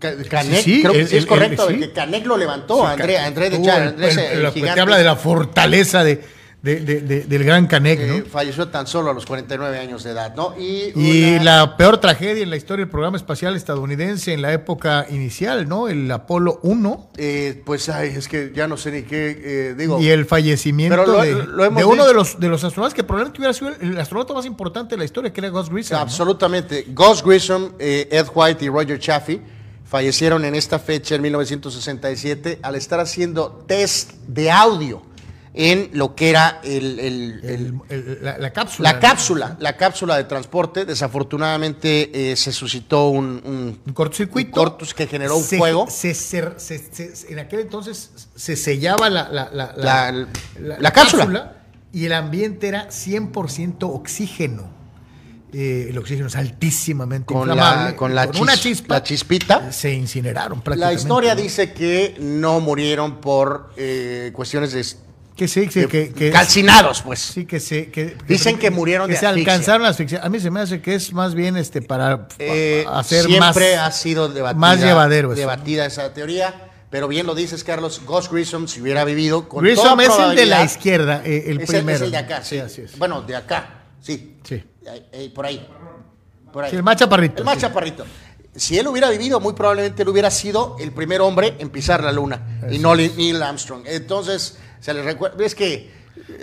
Ca- 0.00 0.14
Canek, 0.28 0.62
Sí, 0.62 0.80
creo 0.80 0.92
que 0.94 1.00
el- 1.02 1.08
sí 1.08 1.16
es 1.18 1.26
correcto, 1.26 1.68
el- 1.68 1.74
el 1.76 1.80
sí. 1.82 1.86
que 1.88 1.92
Canek 1.94 2.26
lo 2.26 2.36
levantó, 2.36 2.84
André, 2.86 3.18
André 3.18 3.50
de 3.50 3.62
Char, 3.62 3.94
el- 3.98 4.50
gigante, 4.50 4.80
habla 4.80 4.96
de 4.98 5.04
la 5.04 5.16
fortaleza 5.16 6.02
de, 6.02 6.20
de- 6.62 6.76
de- 6.80 7.00
de- 7.00 7.20
del 7.24 7.42
gran 7.42 7.66
Canek, 7.66 8.00
¿no? 8.06 8.24
falleció 8.26 8.68
tan 8.68 8.86
solo 8.86 9.10
a 9.10 9.14
los 9.14 9.26
49 9.26 9.78
años 9.80 10.04
de 10.04 10.12
edad, 10.12 10.34
¿no? 10.36 10.54
Y, 10.56 10.92
Y 10.94 11.34
una- 11.34 11.42
la 11.42 11.76
peor 11.76 11.98
tragedia 11.98 12.40
en 12.42 12.50
la 12.50 12.56
historia 12.56 12.84
del 12.84 12.90
programa 12.90 13.16
espacial 13.16 13.56
estadounidense 13.56 14.32
en 14.32 14.42
la 14.42 14.52
época 14.52 15.06
inicial, 15.10 15.68
¿no? 15.68 15.88
El 15.88 16.08
Apolo 16.10 16.60
1 16.62 17.10
eh, 17.16 17.60
pues 17.66 17.88
ay, 17.88 18.10
es 18.16 18.28
que 18.28 18.52
ya 18.54 18.68
no 18.68 18.76
sé 18.76 18.92
ni 18.92 19.02
qué 19.02 19.40
eh, 19.70 19.74
digo. 19.76 20.00
y 20.00 20.08
el 20.10 20.24
fallecimiento 20.24 21.04
lo- 21.04 21.20
de, 21.20 21.32
lo 21.46 21.64
hemos 21.64 21.78
de 21.80 21.84
uno 21.84 22.06
de 22.06 22.14
los, 22.14 22.38
de 22.38 22.46
los 22.48 22.62
astronautas 22.62 22.94
que 22.94 23.02
probablemente 23.02 23.40
hubiera 23.40 23.52
sido 23.54 23.70
el, 23.70 23.90
el 23.94 23.98
astronauta 23.98 24.32
más 24.32 24.46
importante 24.46 24.94
de 24.94 24.98
la 24.98 25.04
historia, 25.04 25.32
que 25.32 25.40
era 25.40 25.48
Gus 25.48 25.68
Grissom. 25.68 25.96
¿no? 25.96 26.02
Absolutamente. 26.02 26.86
Gus 26.90 27.24
Grissom, 27.24 27.72
eh, 27.80 28.08
Ed 28.10 28.26
White 28.32 28.64
y 28.64 28.68
Roger 28.68 29.00
Chaffee 29.00 29.40
fallecieron 29.84 30.44
en 30.44 30.54
esta 30.54 30.78
fecha, 30.78 31.16
en 31.16 31.22
1967, 31.22 32.60
al 32.62 32.76
estar 32.76 33.00
haciendo 33.00 33.64
test 33.66 34.12
de 34.28 34.50
audio 34.50 35.02
en 35.54 35.90
lo 35.92 36.14
que 36.14 36.30
era 36.30 36.60
el- 36.64 36.98
el- 36.98 37.80
la, 38.22 38.38
la 38.38 38.52
cápsula. 38.54 38.92
la 38.92 39.00
cápsula, 39.00 39.56
la 39.60 39.76
cápsula 39.76 40.16
de 40.16 40.24
transporte. 40.24 40.84
Desafortunadamente 40.86 42.32
eh, 42.32 42.36
se 42.36 42.52
suscitó 42.52 43.08
un, 43.08 43.42
un- 43.44 43.80
Un 43.86 43.92
cortocircuito. 43.92 44.48
un 44.48 44.66
cortus 44.66 44.94
que 44.94 45.06
generó 45.06 45.36
un 45.36 45.42
Se- 45.44 45.58
fuego. 45.58 45.86
se 45.90 46.14
se- 46.14 47.32
en 47.32 47.38
aquel 47.38 47.60
entonces 47.60 48.10
se 48.34 48.56
sellaba 48.56 49.10
la, 49.10 49.28
la, 49.28 49.50
la, 49.52 49.74
La- 49.76 50.78
la 50.78 50.90
cápsula. 50.92 51.56
y 51.92 52.06
el 52.06 52.12
ambiente 52.14 52.68
era 52.68 52.88
100% 52.88 53.76
oxígeno. 53.92 54.70
Eh, 55.52 55.88
el 55.90 55.98
oxígeno 55.98 56.28
es 56.28 56.36
altísimamente 56.36 57.26
Con 57.26 57.46
la- 57.46 57.52
inflamable. 57.54 57.96
con 57.96 58.14
la 58.14 58.26
una 58.40 58.54
chis- 58.54 58.60
chispa. 58.62 58.94
la 58.94 59.02
chispita. 59.02 59.70
Se 59.70 59.92
incineraron 59.92 60.62
La 60.76 60.94
historia 60.94 61.34
dice 61.34 61.74
que 61.74 62.16
no 62.18 62.60
murieron 62.60 63.20
por 63.20 63.70
eh, 63.76 64.32
cuestiones 64.34 64.72
de, 64.72 64.82
que 65.36 65.48
sí, 65.48 65.66
que, 65.68 65.80
de- 65.80 65.88
que- 65.88 66.12
que- 66.12 66.30
calcinados, 66.30 67.02
pues. 67.02 67.18
Sí, 67.20 67.46
que 67.46 67.58
se. 67.60 67.90
Que, 67.90 68.16
Dicen 68.28 68.58
que 68.58 68.70
murieron 68.70 69.06
que 69.08 69.14
de 69.14 69.18
se 69.20 69.26
asfixia. 69.26 69.52
alcanzaron 69.52 69.86
a 69.86 69.90
asfixiar. 69.90 70.24
A 70.24 70.28
mí 70.28 70.38
se 70.40 70.50
me 70.50 70.60
hace 70.60 70.80
que 70.82 70.94
es 70.94 71.12
más 71.12 71.34
bien 71.34 71.56
este 71.56 71.80
para 71.82 72.28
Eh, 72.38 72.84
hacer 72.92 73.28
más. 73.28 73.54
siempre 73.54 73.76
ha 73.76 73.90
sido 73.92 74.28
debatida, 74.28 74.58
más 74.60 74.78
llevadero 74.80 75.32
eso. 75.32 75.40
debatida 75.40 75.86
esa 75.86 76.12
teoría, 76.12 76.70
pero 76.90 77.08
bien 77.08 77.26
lo 77.26 77.34
dices, 77.34 77.64
Carlos. 77.64 78.02
Gus 78.04 78.30
Grissom, 78.30 78.68
si 78.68 78.80
hubiera 78.82 79.04
vivido 79.04 79.48
con 79.48 79.64
Grissom 79.64 79.98
toda 79.98 80.02
es 80.26 80.30
el 80.30 80.36
de 80.36 80.46
la 80.46 80.64
izquierda, 80.64 81.22
eh, 81.24 81.44
el 81.46 81.60
es 81.62 81.66
primero. 81.68 81.96
es 81.96 82.02
el 82.02 82.10
de 82.10 82.16
acá, 82.18 82.42
sí. 82.44 82.58
así 82.58 82.82
es. 82.82 82.98
Bueno, 82.98 83.22
de 83.22 83.34
acá, 83.36 83.84
sí. 84.00 84.36
Sí. 84.44 84.62
Por 85.34 85.46
ahí. 85.46 85.66
Por 86.52 86.64
ahí. 86.64 86.70
Sí, 86.70 86.76
el 86.76 86.82
más 86.82 86.96
chaparrito, 86.96 87.38
El 87.38 87.44
más 87.44 87.54
sí. 87.54 87.60
chaparrito. 87.62 88.04
Si 88.54 88.78
él 88.78 88.86
hubiera 88.86 89.08
vivido, 89.08 89.40
muy 89.40 89.54
probablemente 89.54 90.02
él 90.02 90.08
hubiera 90.10 90.30
sido 90.30 90.76
el 90.78 90.92
primer 90.92 91.22
hombre 91.22 91.54
en 91.58 91.70
pisar 91.70 92.04
la 92.04 92.12
luna 92.12 92.60
y 92.70 92.78
no 92.78 92.94
Neil 92.94 93.42
Armstrong. 93.42 93.84
Entonces, 93.86 94.58
se 94.82 94.92
les 94.92 95.04
recuerda. 95.06 95.42
Es 95.44 95.54
que, 95.54 95.90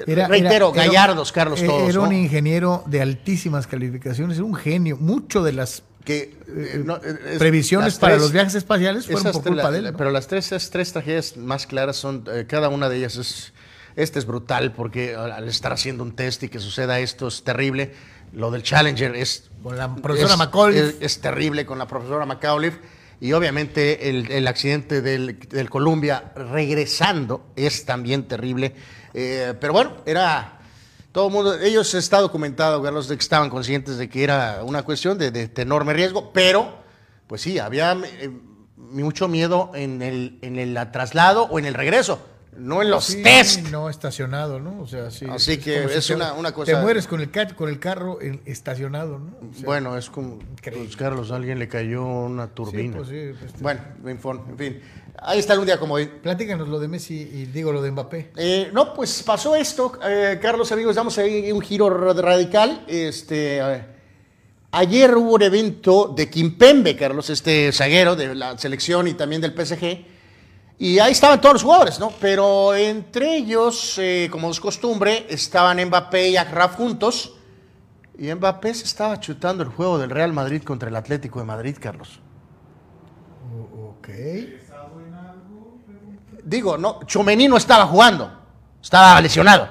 Era- 0.08 0.28
reitero, 0.28 0.72
era- 0.74 0.86
gallardos, 0.86 1.32
Carlos, 1.32 1.62
eh, 1.62 1.68
todos. 1.68 1.90
Era 1.90 2.00
un 2.00 2.14
ingeniero 2.14 2.84
de 2.88 3.02
altísimas 3.02 3.68
calificaciones, 3.68 4.38
era 4.38 4.46
un 4.46 4.56
genio. 4.56 4.98
Mucho 4.98 5.44
de 5.44 5.52
las 5.52 5.84
que 6.04 6.36
eh, 6.48 6.82
no, 6.84 6.96
eh, 6.98 7.20
es- 7.34 7.38
previsiones 7.38 8.00
para 8.00 8.14
tres- 8.14 8.24
los 8.24 8.32
viajes 8.32 8.56
espaciales 8.56 9.06
fueron 9.06 9.32
por 9.32 9.44
culpa 9.44 9.64
la- 9.64 9.72
de 9.72 9.78
él. 9.80 9.84
¿no? 9.92 9.98
Pero 9.98 10.10
las 10.10 10.26
tres, 10.28 10.48
esas 10.48 10.72
tres 10.72 10.92
tragedias 10.92 11.38
más 11.38 11.68
claras 11.68 11.98
son, 11.98 12.24
eh, 12.34 12.46
cada 12.48 12.70
una 12.70 12.90
de 12.90 12.98
ellas 12.98 13.16
es, 13.18 13.54
este 13.96 14.18
es 14.18 14.26
brutal 14.26 14.72
porque 14.72 15.16
al 15.16 15.48
estar 15.48 15.72
haciendo 15.74 16.02
un 16.04 16.16
test 16.16 16.42
y 16.44 16.50
que 16.50 16.60
suceda 16.60 17.00
esto 17.00 17.28
es 17.28 17.44
terrible. 17.44 17.94
Lo 18.34 18.50
del 18.52 18.64
Challenger 18.64 19.16
es... 19.16 19.50
Con 19.62 19.78
la 19.78 19.94
profesora 19.96 20.34
es-. 20.34 20.40
Es, 20.78 20.96
es 21.02 21.20
terrible 21.22 21.66
con 21.66 21.78
la 21.78 21.88
profesora 21.88 22.26
McAuliffe. 22.26 22.80
Y 23.22 23.34
obviamente 23.34 24.10
el, 24.10 24.32
el 24.32 24.48
accidente 24.48 25.02
del, 25.02 25.40
del 25.40 25.70
Columbia 25.70 26.32
regresando 26.36 27.48
es 27.56 27.86
también 27.86 28.24
terrible. 28.28 28.74
Eh, 29.14 29.54
pero 29.60 29.74
bueno, 29.74 29.98
era... 30.06 30.56
Todo 31.12 31.28
el 31.28 31.34
mundo, 31.34 31.60
ellos 31.60 31.92
está 31.96 32.20
documentado, 32.20 32.84
Carlos, 32.84 33.08
de 33.08 33.18
que 33.18 33.22
estaban 33.24 33.50
conscientes 33.50 33.98
de 33.98 34.08
que 34.08 34.24
era 34.24 34.60
una 34.64 34.84
cuestión 34.84 35.18
de, 35.18 35.32
de- 35.32 35.48
de 35.48 35.62
enorme 35.64 35.92
riesgo, 35.94 36.32
pero, 36.32 36.84
pues 37.26 37.42
sí, 37.42 37.58
había 37.58 37.94
eh, 37.94 38.30
mucho 38.78 39.28
miedo 39.28 39.72
en 39.74 40.04
el, 40.04 40.38
en 40.44 40.60
el 40.60 40.78
traslado 40.92 41.46
o 41.46 41.58
en 41.58 41.66
el 41.66 41.74
regreso, 41.74 42.22
no 42.58 42.82
en 42.82 42.90
los 42.90 43.06
Sí, 43.06 43.24
test. 43.24 43.68
No 43.70 43.90
estacionado, 43.90 44.60
¿no? 44.60 44.82
O 44.82 44.88
sea, 44.88 45.12
sí. 45.12 45.26
Así 45.30 45.58
que 45.58 45.88
si 45.90 45.98
es 45.98 46.08
te- 46.08 46.16
una- 46.16 46.34
una 46.34 46.52
cosa- 46.52 46.74
Te 46.74 46.78
mueres 46.82 47.08
con 47.08 47.22
el, 47.22 47.30
con 47.56 47.70
el 47.70 47.80
carro 47.80 48.22
en- 48.22 48.42
estacionado, 48.46 49.20
¿no? 49.20 49.32
O 49.50 49.54
sea, 49.54 49.66
Bueno, 49.66 49.98
es 49.98 50.10
como, 50.10 50.40
pues, 50.62 50.96
Carlos, 50.98 51.32
a 51.32 51.36
alguien 51.38 51.60
le 51.60 51.68
cayó 51.68 52.04
una 52.04 52.46
sí, 52.48 52.52
turbina. 52.56 52.98
pues 52.98 53.10
sí, 53.10 53.32
pues, 53.40 53.54
Bueno, 53.62 53.82
en 54.06 54.20
fin, 54.20 54.32
en 54.50 54.58
fin. 54.58 54.82
Ahí 55.22 55.40
está 55.40 55.60
un 55.60 55.66
día 55.66 55.78
como 55.78 55.96
hoy. 55.96 56.06
Platícanos 56.06 56.70
lo 56.70 56.80
de 56.80 56.88
Messi 56.88 57.14
y 57.16 57.46
digo 57.48 57.72
lo 57.74 57.82
de 57.82 57.92
Mbappé. 57.92 58.32
Eh, 58.38 58.70
no, 58.74 58.94
pues 58.94 59.22
pasó 59.24 59.54
esto, 59.56 60.00
eh, 60.06 60.40
Carlos, 60.42 60.72
amigos, 60.72 60.96
damos 60.96 61.18
ahí 61.18 61.52
un 61.52 61.60
giro 61.62 61.90
ra- 61.90 62.14
radical. 62.14 62.86
Este, 62.88 63.58
eh, 63.60 63.84
ayer 64.72 65.16
hubo 65.18 65.34
un 65.36 65.42
evento 65.42 66.14
de 66.16 66.30
Kimpembe, 66.30 66.96
Carlos, 66.96 67.30
este 67.30 67.72
zaguero 67.74 68.16
de 68.16 68.34
la 68.34 68.58
selección 68.58 69.08
y 69.10 69.14
también 69.14 69.42
del 69.42 69.54
PSG. 69.54 70.06
Y 70.82 70.98
ahí 71.00 71.12
estaban 71.12 71.42
todos 71.42 71.56
los 71.56 71.64
jugadores, 71.64 72.00
¿no? 72.00 72.10
Pero 72.22 72.74
entre 72.74 73.36
ellos, 73.36 73.96
eh, 73.98 74.30
como 74.32 74.50
es 74.50 74.62
costumbre, 74.62 75.26
estaban 75.30 75.78
Mbappé 75.86 76.30
y 76.30 76.38
Akraf 76.38 76.76
juntos. 76.76 77.34
Y 78.18 78.34
Mbappé 78.34 78.74
se 78.74 78.86
estaba 78.86 79.20
chutando 79.20 79.62
el 79.62 79.70
juego 79.70 79.98
del 79.98 80.10
Real 80.10 80.32
Madrid 80.32 80.64
contra 80.64 80.88
el 80.88 80.96
Atlético 80.96 81.40
de 81.40 81.46
Madrid, 81.46 81.76
Carlos. 81.82 82.22
Ok. 83.78 84.08
Digo, 86.46 86.78
no, 86.78 87.02
Chomení 87.06 87.50
no 87.50 87.58
estaba 87.58 87.86
jugando, 87.86 88.32
estaba 88.82 89.20
lesionado. 89.20 89.68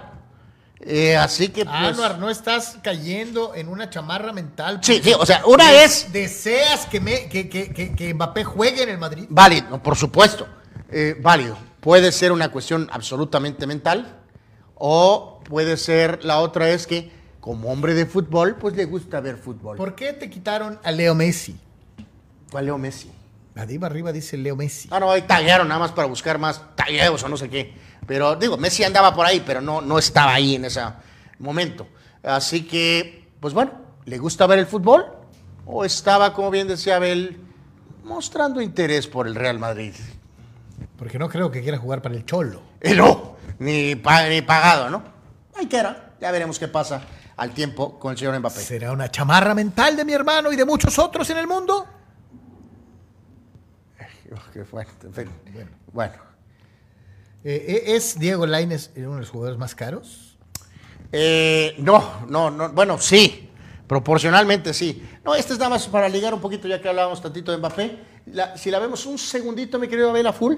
Eh, 0.81 1.17
así 1.17 1.49
que, 1.49 1.65
pues, 1.65 1.75
Anuar, 1.75 2.19
no 2.19 2.29
estás 2.29 2.79
cayendo 2.83 3.55
en 3.55 3.69
una 3.69 3.89
chamarra 3.89 4.33
mental. 4.33 4.81
Sí, 4.83 5.01
sí, 5.03 5.13
o 5.19 5.25
sea, 5.27 5.43
una 5.47 5.73
es 5.83 6.13
¿Deseas 6.13 6.87
que, 6.87 7.01
me, 7.01 7.29
que, 7.29 7.49
que, 7.49 7.73
que, 7.73 7.97
que 7.97 8.15
Mbappé 8.15 8.45
juegue 8.45 8.83
en 8.83 8.91
el 8.91 8.99
Madrid? 8.99 9.27
válido, 9.29 9.83
por 9.83 9.97
supuesto, 9.97 10.47
eh, 10.91 11.17
válido. 11.21 11.57
Puede 11.81 12.13
ser 12.13 12.33
una 12.33 12.51
cuestión 12.51 12.89
absolutamente 12.93 13.67
mental 13.67 14.21
o 14.75 15.41
puede 15.45 15.77
ser, 15.77 16.25
la 16.25 16.41
otra 16.41 16.71
es 16.71 16.87
que 16.87 17.11
como 17.41 17.71
hombre 17.71 17.95
de 17.95 18.07
fútbol, 18.07 18.57
pues 18.57 18.77
le 18.77 18.85
gusta 18.85 19.21
ver 19.21 19.37
fútbol. 19.37 19.77
¿Por 19.77 19.95
qué 19.95 20.13
te 20.13 20.29
quitaron 20.29 20.79
a 20.83 20.91
Leo 20.91 21.15
Messi? 21.15 21.57
¿Cuál 22.51 22.67
Leo 22.67 22.79
Messi? 22.79 23.11
Diva 23.67 23.87
arriba 23.87 24.13
dice 24.13 24.37
Leo 24.37 24.55
Messi. 24.55 24.89
Ah, 24.93 25.01
no, 25.01 25.11
ahí 25.11 25.23
taguearon 25.23 25.67
nada 25.67 25.81
más 25.81 25.93
para 25.93 26.07
buscar 26.07 26.39
más 26.39 26.63
tagueos 26.77 27.23
o 27.23 27.29
no 27.29 27.37
sé 27.37 27.49
qué. 27.49 27.75
Pero 28.07 28.37
digo, 28.37 28.57
Messi 28.57 28.85
andaba 28.85 29.13
por 29.15 29.27
ahí, 29.27 29.43
pero 29.45 29.61
no, 29.61 29.81
no 29.81 29.99
estaba 29.99 30.35
ahí 30.35 30.55
en 30.55 30.67
ese 30.67 30.81
momento. 31.39 31.89
Así 32.23 32.65
que, 32.65 33.29
pues 33.41 33.55
bueno, 33.55 33.73
¿le 34.05 34.19
gusta 34.19 34.47
ver 34.47 34.61
el 34.61 34.67
fútbol? 34.67 35.07
¿O 35.67 35.85
estaba, 35.85 36.33
como 36.33 36.51
bien 36.51 36.69
decía 36.69 36.97
Abel, 36.97 37.41
mostrando 38.05 38.61
interés 38.61 39.07
por 39.07 39.27
el 39.27 39.35
Real 39.35 39.59
Madrid? 39.59 39.95
Porque 40.99 41.19
no 41.19 41.29
creo 41.29 41.51
que 41.51 41.63
quiera 41.63 41.79
jugar 41.79 42.03
para 42.03 42.15
el 42.17 42.25
Cholo. 42.27 42.61
Eh, 42.81 42.95
no, 42.95 43.37
ni, 43.61 43.95
pa- 43.95 44.29
ni 44.29 44.43
pagado, 44.43 44.91
¿no? 44.91 45.03
Ahí 45.57 45.67
queda. 45.67 46.15
Ya 46.21 46.31
veremos 46.33 46.59
qué 46.59 46.67
pasa 46.69 47.01
al 47.37 47.53
tiempo 47.53 47.99
con 47.99 48.13
el 48.13 48.19
señor 48.19 48.39
Mbappé. 48.39 48.61
¿Será 48.61 48.91
una 48.93 49.09
chamarra 49.11 49.55
mental 49.55 49.97
de 49.97 50.05
mi 50.05 50.13
hermano 50.13 50.53
y 50.53 50.57
de 50.57 50.65
muchos 50.65 50.99
otros 50.99 51.31
en 51.31 51.39
el 51.39 51.47
mundo? 51.47 51.87
Uf, 54.33 54.49
qué 54.53 54.65
fuerte, 54.65 55.07
en 55.07 55.15
fin. 55.15 55.31
Bueno. 55.93 56.15
Eh, 57.45 57.85
¿Es 57.95 58.19
Diego 58.19 58.47
Lainez 58.47 58.91
uno 58.97 59.15
de 59.15 59.21
los 59.21 59.31
jugadores 59.31 59.59
más 59.59 59.75
caros? 59.75 60.37
Eh, 61.13 61.75
no, 61.79 62.27
no, 62.29 62.51
no, 62.51 62.69
bueno, 62.71 62.99
sí, 62.99 63.49
proporcionalmente 63.87 64.75
sí. 64.75 65.09
No, 65.25 65.35
este 65.35 65.53
es 65.55 65.59
nada 65.59 65.71
más 65.71 65.87
para 65.87 66.09
ligar 66.09 66.35
un 66.35 66.41
poquito, 66.41 66.67
ya 66.69 66.81
que 66.83 66.89
hablábamos 66.89 67.23
tantito 67.23 67.53
de 67.53 67.59
Mbappé. 67.59 67.99
La- 68.27 68.57
si 68.59 68.71
la 68.71 68.79
vemos 68.81 69.07
un 69.07 69.17
segundito, 69.17 69.79
mi 69.79 69.89
querido 69.89 70.11
Abel, 70.11 70.27
a 70.27 70.33
full, 70.33 70.57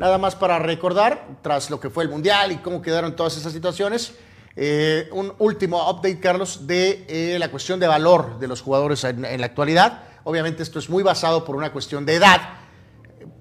nada 0.00 0.16
más 0.16 0.34
para 0.34 0.58
recordar, 0.58 1.26
tras 1.42 1.68
lo 1.68 1.78
que 1.78 1.90
fue 1.90 2.04
el 2.04 2.08
Mundial 2.08 2.52
y 2.52 2.56
cómo 2.56 2.80
quedaron 2.80 3.14
todas 3.14 3.36
esas 3.36 3.52
situaciones, 3.52 4.14
eh, 4.56 5.10
un 5.12 5.34
último 5.38 5.90
update, 5.90 6.18
Carlos, 6.18 6.66
de 6.66 7.04
eh, 7.06 7.38
la 7.38 7.50
cuestión 7.50 7.78
de 7.78 7.86
valor 7.86 8.38
de 8.38 8.48
los 8.48 8.62
jugadores 8.62 9.04
en, 9.04 9.26
en 9.26 9.40
la 9.40 9.46
actualidad. 9.46 10.04
Obviamente 10.24 10.62
esto 10.62 10.78
es 10.78 10.88
muy 10.88 11.02
basado 11.02 11.44
por 11.44 11.54
una 11.54 11.70
cuestión 11.70 12.06
de 12.06 12.14
edad, 12.14 12.40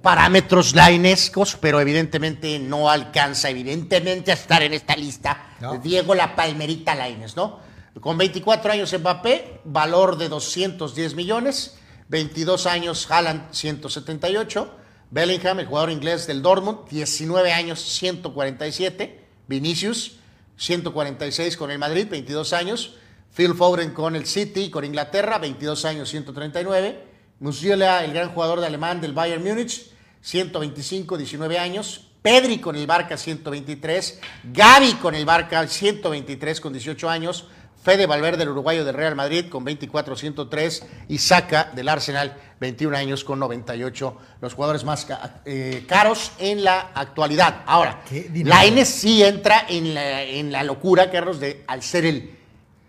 parámetros 0.01 0.75
lainescos, 0.75 1.57
pero 1.61 1.79
evidentemente 1.79 2.59
no 2.59 2.89
alcanza, 2.89 3.49
evidentemente, 3.49 4.31
a 4.31 4.33
estar 4.33 4.61
en 4.61 4.73
esta 4.73 4.97
lista. 4.97 5.55
No. 5.61 5.77
Diego 5.77 6.13
La 6.13 6.35
Palmerita 6.35 6.93
Laines, 6.93 7.37
¿no? 7.37 7.61
Con 8.01 8.17
24 8.17 8.73
años 8.73 8.93
Mbappé, 8.99 9.61
valor 9.63 10.17
de 10.17 10.27
210 10.27 11.15
millones, 11.15 11.77
22 12.09 12.65
años 12.65 13.09
Haaland, 13.09 13.53
178, 13.53 14.75
Bellingham, 15.11 15.59
el 15.59 15.65
jugador 15.65 15.89
inglés 15.89 16.27
del 16.27 16.41
Dortmund, 16.41 16.87
19 16.89 17.51
años, 17.51 17.79
147, 17.81 19.19
Vinicius, 19.47 20.17
146 20.57 21.57
con 21.57 21.71
el 21.71 21.79
Madrid, 21.79 22.07
22 22.09 22.53
años, 22.53 22.95
Phil 23.35 23.55
Foden 23.55 23.91
con 23.91 24.15
el 24.15 24.25
City, 24.25 24.69
con 24.69 24.85
Inglaterra, 24.85 25.39
22 25.39 25.85
años, 25.85 26.09
139, 26.09 27.03
Musiala, 27.39 28.03
el 28.03 28.13
gran 28.13 28.29
jugador 28.33 28.59
de 28.59 28.67
alemán 28.67 29.01
del 29.01 29.13
Bayern 29.13 29.43
Múnich, 29.43 29.89
125, 30.21 31.17
19 31.17 31.57
años, 31.57 32.05
Pedri 32.21 32.59
con 32.59 32.75
el 32.75 32.85
Barca, 32.85 33.15
123, 33.15 34.19
Gaby 34.51 34.93
con 34.95 35.15
el 35.15 35.25
Barca, 35.25 35.65
123 35.65 36.59
con 36.59 36.73
18 36.73 37.09
años, 37.09 37.47
Fede 37.81 38.05
Valverde, 38.07 38.43
el 38.43 38.49
uruguayo 38.49 38.83
del 38.83 38.93
Real 38.95 39.15
Madrid, 39.15 39.45
con 39.49 39.63
24, 39.63 40.15
103, 40.15 40.85
y 41.07 41.17
Saca 41.17 41.71
del 41.73 41.87
Arsenal, 41.87 42.35
21 42.59 42.95
años 42.97 43.23
con 43.23 43.39
98, 43.39 44.17
los 44.41 44.53
jugadores 44.53 44.83
más 44.83 45.07
eh, 45.45 45.85
caros 45.87 46.33
en 46.39 46.63
la 46.63 46.91
actualidad. 46.93 47.63
Ahora. 47.65 48.01
Lainez 48.33 48.89
sí 48.89 49.23
entra 49.23 49.65
en 49.69 49.93
la, 49.93 50.23
en 50.23 50.51
la 50.51 50.63
locura, 50.63 51.09
Carlos, 51.09 51.39
de 51.39 51.63
al 51.67 51.81
ser 51.81 52.05
el 52.05 52.37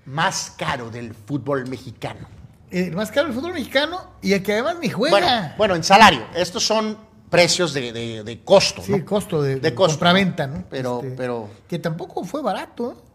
más 0.06 0.54
caro 0.56 0.90
del 0.90 1.14
fútbol 1.14 1.68
mexicano. 1.68 2.26
El 2.70 2.92
más 2.96 3.10
caro 3.10 3.28
del 3.28 3.36
fútbol 3.36 3.52
mexicano 3.54 4.00
y 4.22 4.32
el 4.32 4.42
que 4.42 4.52
además 4.54 4.76
ni 4.80 4.88
juega. 4.88 5.10
Bueno, 5.18 5.52
bueno, 5.56 5.74
en 5.76 5.84
salario. 5.84 6.22
Estos 6.34 6.64
son 6.64 6.96
precios 7.28 7.72
de, 7.74 7.92
de- 7.92 8.24
de 8.24 8.40
costo. 8.42 8.82
sí, 8.82 8.90
¿no? 8.92 9.04
costo 9.04 9.40
de, 9.42 9.60
de 9.60 9.74
costo, 9.74 9.94
compraventa, 9.94 10.46
¿no? 10.48 10.64
Pero, 10.68 11.00
Este, 11.02 11.16
pero 11.16 11.48
Que 11.68 11.78
tampoco 11.78 12.24
fue 12.24 12.42
barato, 12.42 12.94
¿no? 12.94 13.09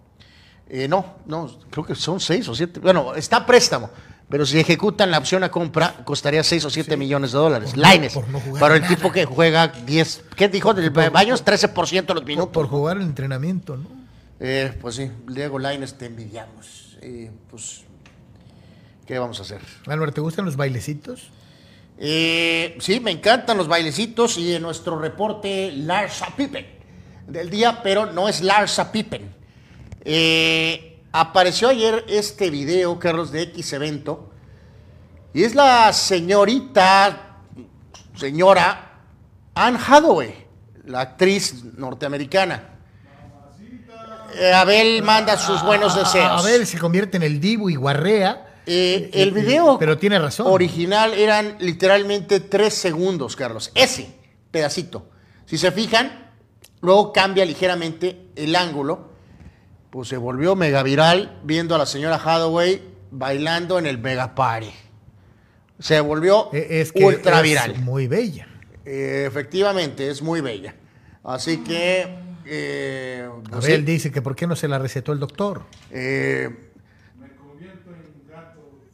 Eh, 0.69 0.87
no, 0.87 1.15
no, 1.25 1.49
creo 1.69 1.85
que 1.85 1.95
son 1.95 2.19
seis 2.19 2.47
o 2.47 2.55
siete. 2.55 2.79
Bueno, 2.79 3.15
está 3.15 3.45
préstamo. 3.45 3.89
Pero 4.27 4.43
si 4.43 4.59
ejecutan 4.59 5.11
la 5.11 5.19
opción 5.19 5.43
a 5.43 5.51
compra, 5.51 5.97
costaría 6.03 6.43
6 6.43 6.65
o 6.65 6.69
7 6.71 6.97
millones 6.97 7.31
de 7.31 7.37
dólares. 7.37 7.73
Por 8.11 8.27
no- 8.29 8.39
no 8.39 8.53
Pero 8.59 8.73
el 8.73 8.81
nada. 8.81 8.95
tipo 8.95 9.11
que 9.11 9.25
juega 9.25 9.67
10, 9.67 10.23
¿qué 10.35 10.49
dijo? 10.49 10.73
Del 10.73 10.89
Baños 10.89 11.45
13% 11.45 12.11
los 12.15 12.25
minutos. 12.25 12.49
por 12.51 12.67
jugar 12.67 12.97
el 12.97 13.03
entrenamiento, 13.03 13.77
¿no? 13.77 13.87
Eh, 14.39 14.75
pues 14.81 14.95
sí, 14.95 15.11
Diego 15.27 15.59
Lainez 15.59 15.93
te 15.93 16.07
envidiamos. 16.07 16.97
Eh, 17.03 17.29
pues, 17.51 17.83
¿qué 19.05 19.19
vamos 19.19 19.37
a 19.39 19.43
hacer? 19.43 19.61
Álvaro, 19.85 20.11
¿te 20.11 20.21
gustan 20.21 20.45
los 20.45 20.55
bailecitos? 20.55 21.29
Eh, 21.99 22.75
sí, 22.79 22.99
me 22.99 23.11
encantan 23.11 23.57
los 23.57 23.67
bailecitos 23.67 24.39
y 24.39 24.55
en 24.55 24.63
nuestro 24.63 24.97
reporte 24.99 25.71
Larsa 25.71 26.27
Pippen 26.35 26.65
del 27.27 27.51
día, 27.51 27.81
pero 27.83 28.07
no 28.11 28.27
es 28.27 28.41
Larsa 28.41 28.91
Pippen. 28.91 29.29
Eh, 30.05 31.01
apareció 31.11 31.69
ayer 31.69 32.05
este 32.07 32.49
video, 32.51 32.99
Carlos, 32.99 33.31
de 33.31 33.41
X 33.43 33.73
evento, 33.73 34.29
y 35.33 35.43
es 35.43 35.55
la 35.55 35.91
señorita, 35.93 37.39
señora 38.15 39.01
Anne 39.55 39.79
Hathaway, 39.85 40.45
la 40.85 41.01
actriz 41.01 41.63
norteamericana. 41.75 42.69
Eh, 44.37 44.53
Abel 44.53 45.01
manda 45.01 45.37
sus 45.37 45.63
buenos 45.63 45.95
deseos. 45.95 46.41
A 46.45 46.47
ver, 46.47 46.65
se 46.65 46.77
convierte 46.77 47.17
en 47.17 47.23
el 47.23 47.39
divo 47.39 47.69
y 47.69 47.75
guarrea. 47.75 48.53
Eh, 48.67 49.09
el 49.13 49.29
Eh, 49.29 49.31
video 49.31 49.77
pero 49.79 49.97
tiene 49.97 50.19
razón. 50.19 50.47
original 50.49 51.13
eran 51.13 51.55
literalmente 51.59 52.39
tres 52.39 52.73
segundos, 52.73 53.35
Carlos. 53.35 53.71
Ese 53.75 54.13
pedacito. 54.51 55.09
Si 55.45 55.57
se 55.57 55.71
fijan, 55.71 56.31
luego 56.81 57.13
cambia 57.13 57.45
ligeramente 57.45 58.27
el 58.35 58.55
ángulo. 58.55 59.14
Pues 59.95 60.09
se 60.09 60.17
volvió 60.17 60.57
mega 60.57 60.83
viral 60.83 61.39
viendo 61.45 61.73
a 61.73 61.77
la 61.77 61.85
señora 61.85 62.17
Hathaway 62.17 62.81
bailando 63.11 63.79
en 63.79 63.85
el 63.85 63.97
mega 63.97 64.35
party. 64.35 64.69
Se 65.79 66.01
volvió 66.01 66.49
Eh, 66.51 66.81
Es 66.81 66.91
que 66.91 67.05
ultra 67.05 67.37
es 67.37 67.43
viral. 67.43 67.75
muy 67.79 68.05
bella. 68.07 68.45
Eh, 68.83 69.23
efectivamente, 69.25 70.09
es 70.09 70.21
muy 70.21 70.41
bella. 70.41 70.75
Así 71.23 71.63
que. 71.63 72.13
eh, 72.45 73.29
pues 73.49 73.63
Abel 73.63 73.85
sí, 73.85 73.85
dice 73.93 74.11
que 74.11 74.21
por 74.21 74.35
qué 74.35 74.47
no 74.47 74.57
se 74.57 74.67
la 74.67 74.79
recetó 74.79 75.13
el 75.13 75.19
doctor. 75.21 75.61
eh, 75.91 76.49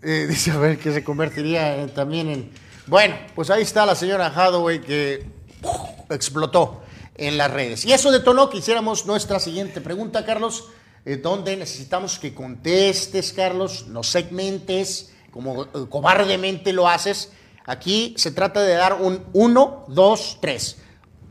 eh, 0.03 0.27
dice 0.29 0.51
a 0.51 0.57
ver 0.59 0.77
que 0.77 0.93
se 0.93 1.03
convertiría 1.03 1.77
en- 1.81 1.89
también 1.89 2.29
en. 2.29 2.51
Bueno, 2.85 3.15
pues 3.33 3.49
ahí 3.49 3.63
está 3.63 3.87
la 3.87 3.95
señora 3.95 4.27
Hathaway 4.27 4.81
que 4.81 5.25
¡puf! 5.63 5.79
explotó 6.11 6.83
en 7.15 7.39
las 7.39 7.49
redes. 7.49 7.85
Y 7.85 7.91
eso 7.91 8.11
detonó 8.11 8.51
que 8.51 8.59
hiciéramos 8.59 9.07
nuestra 9.07 9.39
siguiente 9.39 9.81
pregunta, 9.81 10.23
Carlos, 10.27 10.69
eh, 11.05 11.17
donde 11.17 11.57
necesitamos 11.57 12.19
que 12.19 12.33
contestes, 12.33 13.33
Carlos, 13.33 13.87
no 13.87 14.03
segmentes, 14.03 15.11
como 15.31 15.63
eh, 15.63 15.67
cobardemente 15.89 16.73
lo 16.73 16.87
haces. 16.87 17.31
Aquí 17.65 18.13
se 18.17 18.31
trata 18.31 18.61
de 18.61 18.73
dar 18.73 19.01
un 19.01 19.23
1, 19.33 19.85
2, 19.87 20.37
3. 20.41 20.77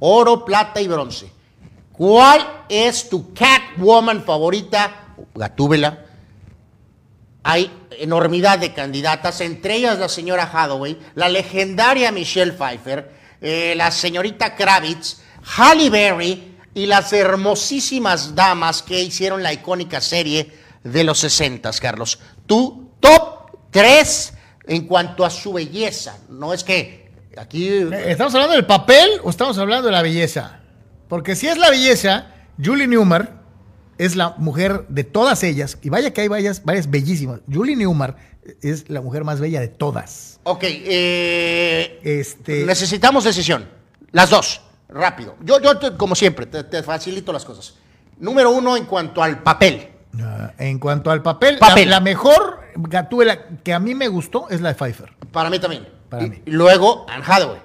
Oro, 0.01 0.45
plata 0.45 0.81
y 0.81 0.89
bronce. 0.89 1.31
¿Cuál 1.93 2.65
es 2.69 3.09
tu 3.09 3.33
Catwoman 3.35 4.25
favorita? 4.25 5.15
Gatúbela. 5.35 6.07
Hay 7.43 7.71
enormidad 7.99 8.59
de 8.59 8.73
candidatas, 8.73 9.41
entre 9.41 9.77
ellas 9.77 9.99
la 9.99 10.09
señora 10.09 10.51
Hathaway, 10.53 10.99
la 11.15 11.29
legendaria 11.29 12.11
Michelle 12.11 12.53
Pfeiffer, 12.53 13.11
eh, 13.41 13.75
la 13.77 13.91
señorita 13.91 14.55
Kravitz, 14.55 15.19
Halle 15.57 15.91
Berry 15.91 16.50
y 16.75 16.87
las 16.87 17.13
hermosísimas 17.13 18.35
damas 18.35 18.83
que 18.83 19.01
hicieron 19.01 19.43
la 19.43 19.53
icónica 19.53 20.01
serie 20.01 20.53
de 20.85 21.05
los 21.05 21.19
60, 21.19 21.71
Carlos. 21.81 22.19
Tu 22.47 22.91
top 23.01 23.51
3 23.71 24.33
en 24.67 24.87
cuanto 24.87 25.25
a 25.25 25.31
su 25.31 25.53
belleza. 25.53 26.19
No 26.29 26.53
es 26.53 26.65
que 26.65 27.11
aquí... 27.37 27.69
Eh, 27.69 28.05
¿Estamos 28.07 28.35
hablando 28.35 28.55
del 28.55 28.67
papel 28.67 29.11
o 29.23 29.31
estamos 29.31 29.59
hablando 29.59 29.87
de 29.87 29.93
la 29.93 30.03
belleza? 30.03 30.61
Porque 31.09 31.35
si 31.35 31.49
es 31.49 31.59
la 31.59 31.71
belleza, 31.71 32.35
Julie 32.63 32.87
Newmar 32.87 33.41
es 33.99 34.17
la 34.17 34.35
mujer 34.39 34.87
de 34.89 35.05
todas 35.05 35.43
ellas, 35.43 35.77
y 35.83 35.91
vaya 35.91 36.13
que 36.13 36.23
hay 36.23 36.29
varias, 36.29 36.65
varias 36.65 36.89
bellísimas. 36.89 37.41
Julie 37.53 37.77
Newmar 37.77 38.17
es 38.63 38.89
la 38.89 39.03
mujer 39.03 39.25
más 39.25 39.41
bella 39.41 39.61
de 39.61 39.69
todas. 39.69 40.41
Ok, 40.45 40.63
eh, 40.65 42.01
Este, 42.03 42.65
necesitamos 42.65 43.25
decisión. 43.25 43.69
Las 44.13 44.31
dos, 44.31 44.63
rápido. 44.91 45.37
Yo, 45.43 45.61
yo 45.61 45.79
te- 45.79 45.97
como 45.97 46.15
siempre, 46.15 46.47
te, 46.47 46.65
te 46.65 46.83
facilito 46.83 47.33
las 47.33 47.45
cosas. 47.45 47.75
Número 48.19 48.51
uno 48.51 48.77
en 48.77 48.85
cuanto 48.85 49.23
al 49.23 49.43
papel. 49.43 49.89
ah, 50.23 50.53
en 50.59 50.79
cuanto 50.79 51.11
al 51.11 51.23
papel, 51.23 51.59
Papel. 51.59 51.89
La, 51.89 51.97
la 51.97 52.01
mejor 52.01 52.61
Gatúbela 52.77 53.47
que 53.65 53.73
a 53.73 53.79
mí 53.79 53.95
me 53.95 54.09
gustó 54.09 54.49
es 54.49 54.61
la 54.61 54.69
de 54.71 54.75
Pfeiffer. 54.75 55.13
Para 55.33 55.51
mí 55.51 55.59
también. 55.59 55.89
Para 56.09 56.25
y, 56.25 56.31
mí. 56.31 56.43
y 56.47 56.51
luego 56.51 57.07
Anne 57.09 57.25
Hathaway. 57.27 57.61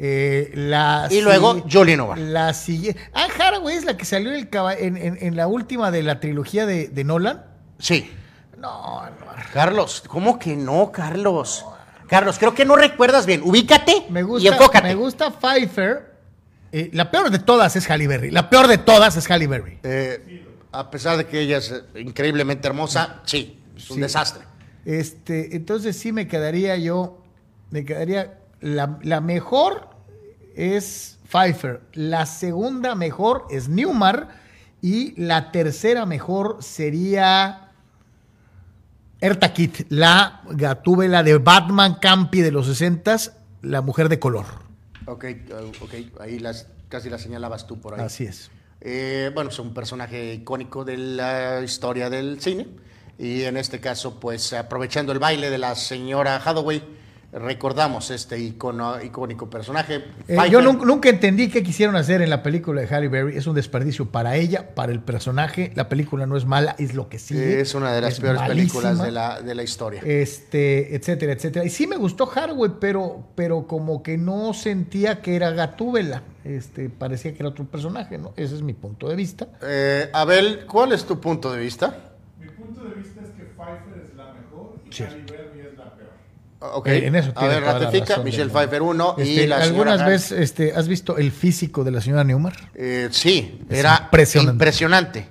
Eh, 0.00 0.52
la 0.54 1.08
Y 1.10 1.20
luego 1.22 1.54
si- 1.54 1.62
Julie. 1.72 1.96
La 2.16 2.54
siguiente. 2.54 3.00
Anne 3.14 3.32
Hathaway 3.34 3.76
es 3.76 3.84
la 3.84 3.96
que 3.96 4.04
salió 4.04 4.30
en, 4.32 4.36
el 4.48 4.48
en, 4.78 4.96
en- 4.96 5.18
en 5.20 5.36
la 5.36 5.48
última 5.48 5.90
de 5.90 6.02
la 6.02 6.20
trilogía 6.20 6.66
de, 6.66 6.88
de 6.88 7.04
Nolan. 7.04 7.44
Sí. 7.78 8.12
No, 8.56 9.02
no. 9.04 9.10
Carlos, 9.52 10.02
¿cómo 10.06 10.38
que 10.38 10.56
no, 10.56 10.92
Carlos? 10.92 11.64
Carlos, 12.08 12.38
creo 12.38 12.54
que 12.54 12.64
no 12.64 12.74
recuerdas 12.76 13.26
bien. 13.26 13.42
Ubícate 13.44 14.06
Me 14.10 14.20
y 14.20 14.22
gusta, 14.22 14.48
enfócate. 14.50 14.88
me 14.88 14.94
gusta 14.94 15.30
Pfeiffer. 15.30 16.07
Eh, 16.72 16.90
la 16.92 17.10
peor 17.10 17.30
de 17.30 17.38
todas 17.38 17.76
es 17.76 17.88
Halle 17.90 18.06
Berry. 18.06 18.30
La 18.30 18.50
peor 18.50 18.66
de 18.68 18.78
todas 18.78 19.16
es 19.16 19.30
Halle 19.30 19.46
Berry. 19.46 19.78
Eh, 19.82 20.44
a 20.72 20.90
pesar 20.90 21.16
de 21.16 21.26
que 21.26 21.40
ella 21.40 21.58
es 21.58 21.70
eh, 21.72 22.00
increíblemente 22.00 22.68
hermosa, 22.68 23.20
sí, 23.24 23.58
es 23.76 23.88
un 23.90 23.96
Sí. 23.96 24.02
desastre. 24.02 24.44
Este, 24.84 25.56
entonces 25.56 25.96
sí 25.96 26.12
me 26.12 26.28
quedaría 26.28 26.76
yo. 26.76 27.22
Me 27.70 27.84
quedaría. 27.84 28.38
La, 28.60 28.98
la 29.02 29.20
mejor 29.20 29.88
es 30.56 31.18
Pfeiffer. 31.28 31.80
La 31.92 32.26
segunda 32.26 32.94
mejor 32.94 33.46
es 33.50 33.68
Newmar. 33.68 34.28
Y 34.80 35.20
la 35.20 35.50
tercera 35.52 36.06
mejor 36.06 36.58
sería. 36.60 37.64
Erta 39.20 39.52
Kitt, 39.52 39.86
la 39.88 40.42
gatúbela 40.50 41.22
de 41.24 41.38
Batman 41.38 41.96
Campi 42.00 42.40
de 42.40 42.52
los 42.52 42.66
60 42.68 43.16
la 43.62 43.80
mujer 43.82 44.08
de 44.08 44.20
color. 44.20 44.46
Ok, 45.08 45.24
ok, 45.80 45.94
ahí 46.20 46.38
las, 46.38 46.66
casi 46.88 47.08
la 47.08 47.18
señalabas 47.18 47.66
tú 47.66 47.80
por 47.80 47.94
ahí. 47.94 48.00
Así 48.00 48.24
es. 48.24 48.50
Eh, 48.80 49.30
bueno, 49.34 49.50
es 49.50 49.58
un 49.58 49.74
personaje 49.74 50.34
icónico 50.34 50.84
de 50.84 50.96
la 50.96 51.62
historia 51.62 52.10
del 52.10 52.40
cine. 52.40 52.66
Y 53.18 53.42
en 53.42 53.56
este 53.56 53.80
caso, 53.80 54.20
pues 54.20 54.52
aprovechando 54.52 55.12
el 55.12 55.18
baile 55.18 55.50
de 55.50 55.58
la 55.58 55.74
señora 55.74 56.36
Hathaway, 56.36 56.82
recordamos 57.30 58.10
este 58.10 58.38
icono, 58.38 59.02
icónico 59.02 59.50
personaje. 59.50 60.02
Eh, 60.26 60.36
yo 60.50 60.60
nun- 60.62 60.84
nunca 60.86 61.08
entendí 61.10 61.48
qué 61.48 61.62
quisieron 61.62 61.94
hacer 61.96 62.22
en 62.22 62.30
la 62.30 62.42
película 62.42 62.80
de 62.80 62.86
Halle 62.88 63.08
Berry. 63.08 63.36
Es 63.36 63.46
un 63.46 63.54
desperdicio 63.54 64.06
para 64.06 64.36
ella, 64.36 64.74
para 64.74 64.92
el 64.92 65.00
personaje. 65.00 65.70
La 65.74 65.88
película 65.88 66.26
no 66.26 66.36
es 66.36 66.46
mala, 66.46 66.74
es 66.78 66.94
lo 66.94 67.08
que 67.08 67.18
sigue. 67.18 67.60
es 67.60 67.74
una 67.74 67.92
de 67.92 68.00
las 68.00 68.14
Es 68.14 68.20
peores 68.20 68.40
películas 68.42 69.00
de 69.02 69.10
la, 69.12 69.42
de 69.42 69.54
la 69.54 69.62
historia. 69.62 70.00
Este, 70.04 70.94
etcétera, 70.96 71.32
etcétera. 71.32 71.64
Y 71.66 71.70
sí 71.70 71.86
me 71.86 71.96
gustó 71.96 72.30
Haraway, 72.34 72.72
pero, 72.80 73.26
pero 73.34 73.66
como 73.66 74.02
que 74.02 74.16
no 74.16 74.54
sentía 74.54 75.20
que 75.20 75.36
era 75.36 75.50
Gatúbela. 75.50 76.22
Este, 76.44 76.88
parecía 76.88 77.32
que 77.34 77.38
era 77.40 77.50
otro 77.50 77.66
personaje, 77.66 78.16
¿no? 78.16 78.32
Ese 78.36 78.54
es 78.54 78.62
mi 78.62 78.72
punto 78.72 79.08
de 79.08 79.16
vista. 79.16 79.48
Eh, 79.62 80.08
Abel, 80.14 80.64
¿cuál 80.66 80.92
es 80.92 81.04
tu 81.04 81.20
punto 81.20 81.52
de 81.52 81.60
vista? 81.60 82.12
Mi 82.40 82.48
punto 82.48 82.84
de 82.84 82.94
vista 82.94 83.20
es 83.20 83.28
que 83.32 83.42
Pfeiffer 83.42 84.02
es 84.08 84.16
la 84.16 84.32
mejor 84.32 84.76
y 84.88 84.92
Sí. 84.92 85.02
Halle 85.02 85.24
Berry 85.30 85.57
es 86.58 86.60
la 86.60 86.66
peor. 86.66 86.78
Ok, 86.78 86.86
Eh, 86.88 87.06
en 87.06 87.14
eso 87.16 87.30
a 87.30 87.34
tiene 87.34 87.54
ver, 87.54 87.62
toda 87.64 87.72
la 87.74 87.78
ratifica, 87.80 88.06
razón, 88.10 88.24
Michelle 88.24 88.50
Pfeiffer 88.50 88.82
1 88.82 89.14
y 89.18 89.22
Este, 89.22 89.46
la 89.46 89.64
señora 89.64 89.92
¿Algunas 89.92 90.06
veces 90.06 90.32
este, 90.40 90.72
has 90.74 90.88
visto 90.88 91.16
el 91.16 91.30
físico 91.32 91.84
de 91.84 91.90
la 91.92 92.00
señora 92.00 92.24
Neumar? 92.24 92.54
Eh, 92.74 93.08
sí, 93.12 93.60
Es 93.70 93.78
era 93.78 94.00
impresionante. 94.04 94.52
impresionante. 94.52 95.28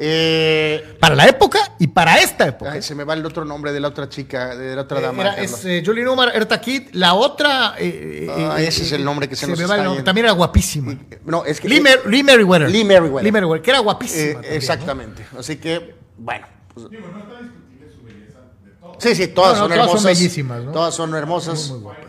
Eh, 0.00 0.96
Para 1.00 1.16
la 1.16 1.26
época 1.26 1.58
y 1.80 1.88
para 1.88 2.18
esta 2.18 2.46
época. 2.46 2.70
ay, 2.70 2.82
se 2.82 2.94
me 2.94 3.02
va 3.02 3.14
el 3.14 3.26
otro 3.26 3.44
nombre 3.44 3.72
de 3.72 3.80
la 3.80 3.88
otra 3.88 4.08
chica, 4.08 4.54
de 4.54 4.76
la 4.76 4.82
otra 4.82 5.00
Eh, 5.00 5.02
dama. 5.02 5.22
era- 5.22 5.34
es 5.42 5.64
eh, 5.64 5.82
Julie 5.84 6.04
Newmar, 6.04 6.30
Erta 6.36 6.60
Kitt. 6.60 6.90
La 6.94 7.14
otra. 7.14 7.74
eh, 7.80 8.28
Ah, 8.30 8.62
eh, 8.62 8.68
ese 8.68 8.84
es 8.84 8.92
el 8.92 9.04
nombre 9.04 9.28
que 9.28 9.34
se 9.34 9.48
nos 9.48 9.58
me 9.58 9.66
va 9.66 9.76
el 9.76 9.82
nombre. 9.82 10.04
También 10.04 10.26
era 10.26 10.34
guapísima. 10.34 10.96
no, 11.24 11.44
es 11.44 11.60
que 11.60 11.68
Lee, 11.68 11.80
Mer- 11.80 12.06
Lee 12.06 12.22
Merriweather. 12.22 12.70
Lee 12.70 12.84
Merriweather. 12.84 13.24
Lee 13.24 13.32
Merriweather, 13.32 13.62
que 13.62 13.70
era 13.70 13.80
guapísima. 13.80 14.22
Eh, 14.22 14.32
también, 14.34 14.50
¿no? 14.52 14.56
exactamente. 14.56 15.26
Así 15.36 15.56
que, 15.56 15.94
bueno. 16.16 16.46
pues- 16.72 16.88
Digo, 16.90 17.08
no 17.08 17.18
está 17.18 17.40
discutible 17.42 17.90
su 17.92 18.04
belleza 18.04 18.38
de 18.64 18.70
todo. 18.80 18.87
Sí, 18.98 19.14
sí, 19.14 19.28
todas 19.28 19.58
No, 19.58 19.68
no, 19.68 19.68
son 19.68 19.68
todas 19.68 19.86
son 19.86 19.96
hermosas. 19.98 20.04
bellísimas, 20.18 20.64
¿no? 20.64 20.72
Todas 20.72 20.94
son 20.94 21.14
hermosas. 21.14 21.70
Muy 21.70 21.80
guapas. 21.80 22.04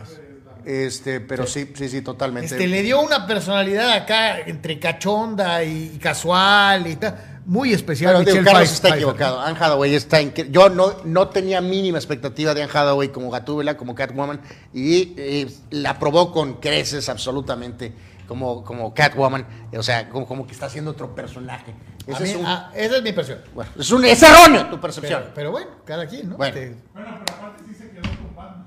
Este, 0.64 1.20
pero 1.20 1.46
sí, 1.46 1.72
sí, 1.74 1.88
sí, 1.88 2.02
totalmente. 2.02 2.54
Este, 2.54 2.66
le 2.66 2.82
dio 2.82 3.00
una 3.00 3.26
personalidad 3.26 3.92
acá 3.92 4.40
entre 4.40 4.78
cachonda 4.78 5.64
y 5.64 5.98
casual 6.00 6.86
y 6.86 6.96
tal. 6.96 7.40
Muy 7.46 7.72
especial. 7.72 8.14
Pero 8.18 8.30
digo, 8.32 8.44
Carlos 8.44 8.70
está 8.70 8.90
equivocado. 8.90 9.40
Anne 9.40 9.56
Hathaway 9.58 9.94
está 9.94 10.20
incre- 10.22 10.50
Yo 10.50 10.68
no, 10.68 10.96
no 11.04 11.28
tenía 11.28 11.60
mínima 11.62 11.96
expectativa 11.98 12.54
de 12.54 12.62
Anne 12.62 12.70
Hathaway 12.72 13.08
como 13.08 13.30
Gatúbela, 13.30 13.76
como 13.76 13.94
Catwoman, 13.94 14.40
y 14.74 15.14
eh, 15.16 15.50
la 15.70 15.98
probó 15.98 16.30
con 16.30 16.54
creces 16.60 17.08
absolutamente 17.08 17.92
como, 18.28 18.62
como 18.62 18.92
Catwoman. 18.94 19.46
O 19.76 19.82
sea, 19.82 20.10
como, 20.10 20.26
como 20.28 20.46
que 20.46 20.52
está 20.52 20.66
haciendo 20.66 20.90
otro 20.92 21.14
personaje. 21.14 21.74
A 22.10 22.16
Ese 22.16 22.22
mí- 22.24 22.30
es, 22.30 22.36
un- 22.36 22.46
ah, 22.46 22.70
esa 22.74 22.96
es 22.96 23.02
mi 23.02 23.08
impresión. 23.10 23.38
bueno, 23.54 23.70
es, 23.78 23.90
un, 23.90 24.04
es 24.04 24.22
erróneo 24.22 24.68
tu 24.68 24.80
percepción. 24.80 25.20
Pero, 25.22 25.34
pero 25.34 25.50
bueno, 25.52 25.70
cada 25.84 26.06
quien, 26.06 26.30
¿no? 26.30 26.36
Bueno. 26.36 26.56
Este, 26.56 26.76
Bueno, 26.92 27.20
pero 27.24 27.36
aparte 27.38 27.62
sí 27.68 27.74
se 27.74 27.90
quedó 27.90 28.02
con 28.02 28.36
Batman. 28.36 28.66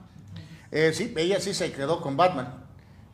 Eh, 0.72 0.92
sí, 0.94 1.14
ella 1.18 1.40
sí 1.40 1.54
se 1.54 1.72
quedó 1.72 2.02
con 2.02 2.18
Batman. 2.18 2.56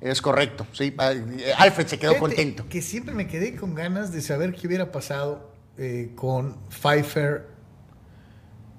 Es 0.01 0.22
correcto. 0.22 0.65
Sí, 0.72 0.95
Ah, 0.97 1.11
eh, 1.11 1.53
Alfred 1.57 1.88
se 1.88 1.99
quedó 1.99 2.11
Fíjate 2.11 2.19
contento. 2.27 2.65
Que 2.69 2.81
siempre 2.81 3.14
me 3.14 3.27
quedé 3.27 3.56
con 3.57 3.76
ganas 3.76 4.11
de 4.14 4.22
saber 4.22 4.53
qué 4.56 4.68
hubiera 4.68 4.91
pasado 4.91 5.51
eh, 5.77 6.11
con 6.15 6.57
Pfeiffer. 6.69 7.47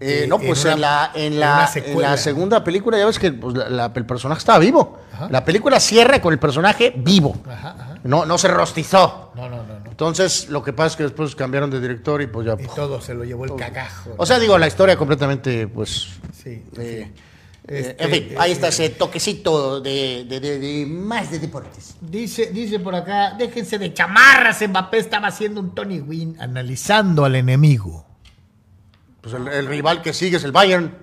Eh, 0.02 0.22
Eh, 0.24 0.26
no, 0.26 0.38
pues 0.38 0.64
en 0.64 0.80
la, 0.80 1.10
en, 1.14 1.38
la, 1.38 1.70
en 1.74 2.16
segunda 2.18 2.64
película 2.64 2.96
ya 2.96 3.04
ves 3.04 3.18
que 3.18 3.32
pues, 3.32 3.54
la- 3.54 3.68
la- 3.68 3.92
el 3.94 4.06
personaje 4.06 4.38
estaba 4.38 4.58
vivo. 4.58 4.98
Ajá. 5.12 5.28
La 5.30 5.44
película 5.44 5.78
cierra 5.78 6.22
con 6.22 6.32
el 6.32 6.38
personaje 6.38 6.94
vivo. 6.96 7.36
Ajá, 7.46 7.76
ajá. 7.78 7.94
No, 8.04 8.24
no 8.24 8.38
se 8.38 8.48
rostizó. 8.48 9.30
No, 9.34 9.50
no, 9.50 9.62
no. 9.62 9.79
Entonces, 10.04 10.48
lo 10.48 10.62
que 10.62 10.72
pasa 10.72 10.86
es 10.92 10.96
que 10.96 11.02
después 11.02 11.36
cambiaron 11.36 11.70
de 11.70 11.78
director 11.78 12.22
y 12.22 12.26
pues 12.26 12.46
ya. 12.46 12.56
Y 12.58 12.66
todo 12.74 13.02
se 13.02 13.12
lo 13.12 13.22
llevó 13.22 13.44
el 13.44 13.54
cagajo. 13.54 14.14
O 14.16 14.24
sea, 14.24 14.38
digo, 14.38 14.56
la 14.56 14.66
historia 14.66 14.96
completamente, 14.96 15.68
pues. 15.68 16.08
Sí. 16.42 16.62
eh, 16.78 17.12
Este, 17.68 17.90
eh, 17.90 17.96
en 17.98 18.10
fin, 18.10 18.22
eh, 18.30 18.36
ahí 18.38 18.52
está 18.52 18.68
eh, 18.68 18.70
ese 18.70 18.88
toquecito 18.88 19.78
de, 19.82 20.24
de- 20.24 20.40
de- 20.40 20.58
de 20.58 20.86
más 20.86 21.30
de 21.30 21.38
deportes. 21.38 21.96
Dice, 22.00 22.46
dice 22.46 22.80
por 22.80 22.94
acá, 22.94 23.34
déjense 23.38 23.78
de 23.78 23.92
chamarras, 23.92 24.66
Mbappé 24.66 24.96
estaba 24.96 25.28
haciendo 25.28 25.60
un 25.60 25.74
Tony 25.74 26.00
Wynn 26.00 26.40
analizando 26.40 27.26
al 27.26 27.34
enemigo. 27.36 28.06
Pues 29.20 29.34
el, 29.34 29.46
el 29.48 29.66
rival 29.66 30.00
que 30.00 30.14
sigue 30.14 30.38
es 30.38 30.44
el 30.44 30.52
Bayern. 30.52 30.96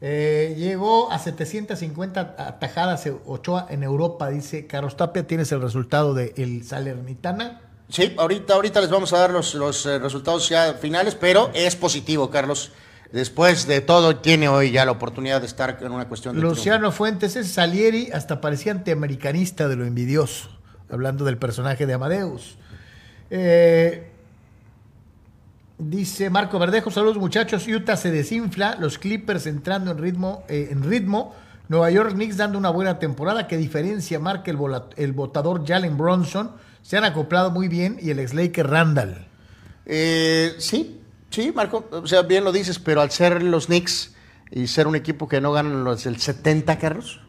Eh, 0.00 0.54
llegó 0.58 1.10
a 1.10 1.18
750 1.18 2.36
atajadas 2.38 3.08
Ochoa 3.24 3.66
en 3.70 3.82
Europa, 3.82 4.28
dice 4.28 4.66
Carlos 4.66 4.96
Tapia. 4.96 5.26
Tienes 5.26 5.50
el 5.52 5.62
resultado 5.62 6.14
de 6.14 6.34
el 6.36 6.64
Salernitana. 6.64 7.60
Sí, 7.88 8.14
ahorita, 8.18 8.54
ahorita 8.54 8.80
les 8.80 8.90
vamos 8.90 9.12
a 9.12 9.18
dar 9.18 9.30
los, 9.30 9.54
los, 9.54 9.86
eh, 9.86 9.98
resultados 9.98 10.48
ya 10.48 10.74
finales, 10.74 11.14
pero 11.14 11.50
es 11.54 11.76
positivo, 11.76 12.30
Carlos. 12.30 12.72
Después 13.12 13.66
de 13.66 13.80
todo, 13.80 14.16
tiene 14.16 14.48
hoy 14.48 14.72
ya 14.72 14.84
la 14.84 14.90
oportunidad 14.90 15.40
de 15.40 15.46
estar 15.46 15.78
en 15.80 15.92
una 15.92 16.08
cuestión 16.08 16.34
de 16.34 16.42
Luciano 16.42 16.90
Fuentes 16.90 17.36
es 17.36 17.52
Salieri, 17.52 18.10
hasta 18.12 18.40
parecía 18.40 18.72
antiamericanista 18.72 19.68
de 19.68 19.76
lo 19.76 19.86
envidioso, 19.86 20.50
hablando 20.90 21.24
del 21.24 21.38
personaje 21.38 21.86
de 21.86 21.94
Amadeus. 21.94 22.58
Eh, 23.30 24.10
dice 25.78 26.30
Marco 26.30 26.58
Verdejo, 26.58 26.90
saludos 26.90 27.18
muchachos, 27.18 27.66
Utah 27.68 27.96
se 27.96 28.10
desinfla, 28.10 28.76
los 28.80 28.98
Clippers 28.98 29.46
entrando 29.46 29.90
en 29.90 29.98
ritmo, 29.98 30.44
eh, 30.48 30.68
en 30.70 30.82
ritmo, 30.82 31.34
Nueva 31.68 31.90
York 31.90 32.12
Knicks 32.12 32.36
dando 32.36 32.58
una 32.58 32.70
buena 32.70 32.98
temporada, 32.98 33.46
que 33.48 33.56
diferencia 33.56 34.18
marca 34.18 34.50
el, 34.50 34.58
el 34.96 35.12
votador 35.12 35.66
Jalen 35.66 35.98
Bronson, 35.98 36.52
se 36.82 36.96
han 36.96 37.04
acoplado 37.04 37.50
muy 37.50 37.66
bien. 37.66 37.98
Y 38.00 38.10
el 38.10 38.20
ex 38.20 38.32
Randall. 38.58 39.26
Eh, 39.84 40.54
sí, 40.58 41.00
sí, 41.30 41.52
Marco, 41.52 41.84
o 41.90 42.06
sea, 42.06 42.22
bien 42.22 42.44
lo 42.44 42.52
dices, 42.52 42.78
pero 42.78 43.00
al 43.00 43.10
ser 43.10 43.42
los 43.42 43.66
Knicks 43.66 44.14
y 44.52 44.68
ser 44.68 44.86
un 44.86 44.94
equipo 44.94 45.28
que 45.28 45.40
no 45.40 45.52
ganan 45.52 45.82
los 45.82 46.04
del 46.04 46.20
70, 46.20 46.78
Carlos, 46.78 47.20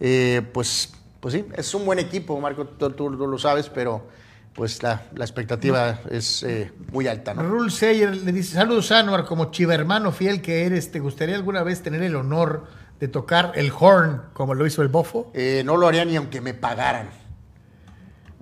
eh, 0.00 0.42
pues, 0.52 0.92
pues 1.20 1.32
sí, 1.32 1.46
es 1.56 1.72
un 1.72 1.86
buen 1.86 1.98
equipo, 1.98 2.38
Marco, 2.38 2.66
tú 2.66 3.10
lo 3.10 3.38
sabes, 3.38 3.70
pero 3.70 4.06
pues 4.54 4.82
la, 4.82 5.02
la 5.14 5.24
expectativa 5.24 6.00
es 6.10 6.42
eh, 6.42 6.72
muy 6.92 7.08
alta, 7.08 7.34
¿no? 7.34 7.42
Rule 7.42 7.70
Sayer 7.70 8.16
le 8.16 8.32
dice, 8.32 8.54
saludos 8.54 8.92
Anuar, 8.92 9.24
como 9.24 9.50
chivermano 9.50 10.12
fiel 10.12 10.40
que 10.40 10.64
eres, 10.64 10.90
¿te 10.90 11.00
gustaría 11.00 11.34
alguna 11.34 11.62
vez 11.62 11.82
tener 11.82 12.02
el 12.02 12.14
honor 12.14 12.66
de 13.00 13.08
tocar 13.08 13.52
el 13.56 13.72
horn 13.76 14.22
como 14.32 14.54
lo 14.54 14.66
hizo 14.66 14.82
el 14.82 14.88
bofo? 14.88 15.30
Eh, 15.34 15.62
no 15.64 15.76
lo 15.76 15.88
haría 15.88 16.04
ni 16.04 16.16
aunque 16.16 16.40
me 16.40 16.54
pagaran. 16.54 17.08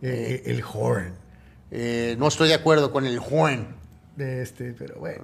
Eh, 0.02 0.42
el 0.46 0.62
horn. 0.62 1.14
Eh, 1.70 2.16
no 2.18 2.28
estoy 2.28 2.48
de 2.48 2.54
acuerdo 2.54 2.90
con 2.90 3.06
el. 3.06 3.20
De 4.16 4.42
este, 4.42 4.74
pero 4.76 4.96
bueno. 4.96 5.22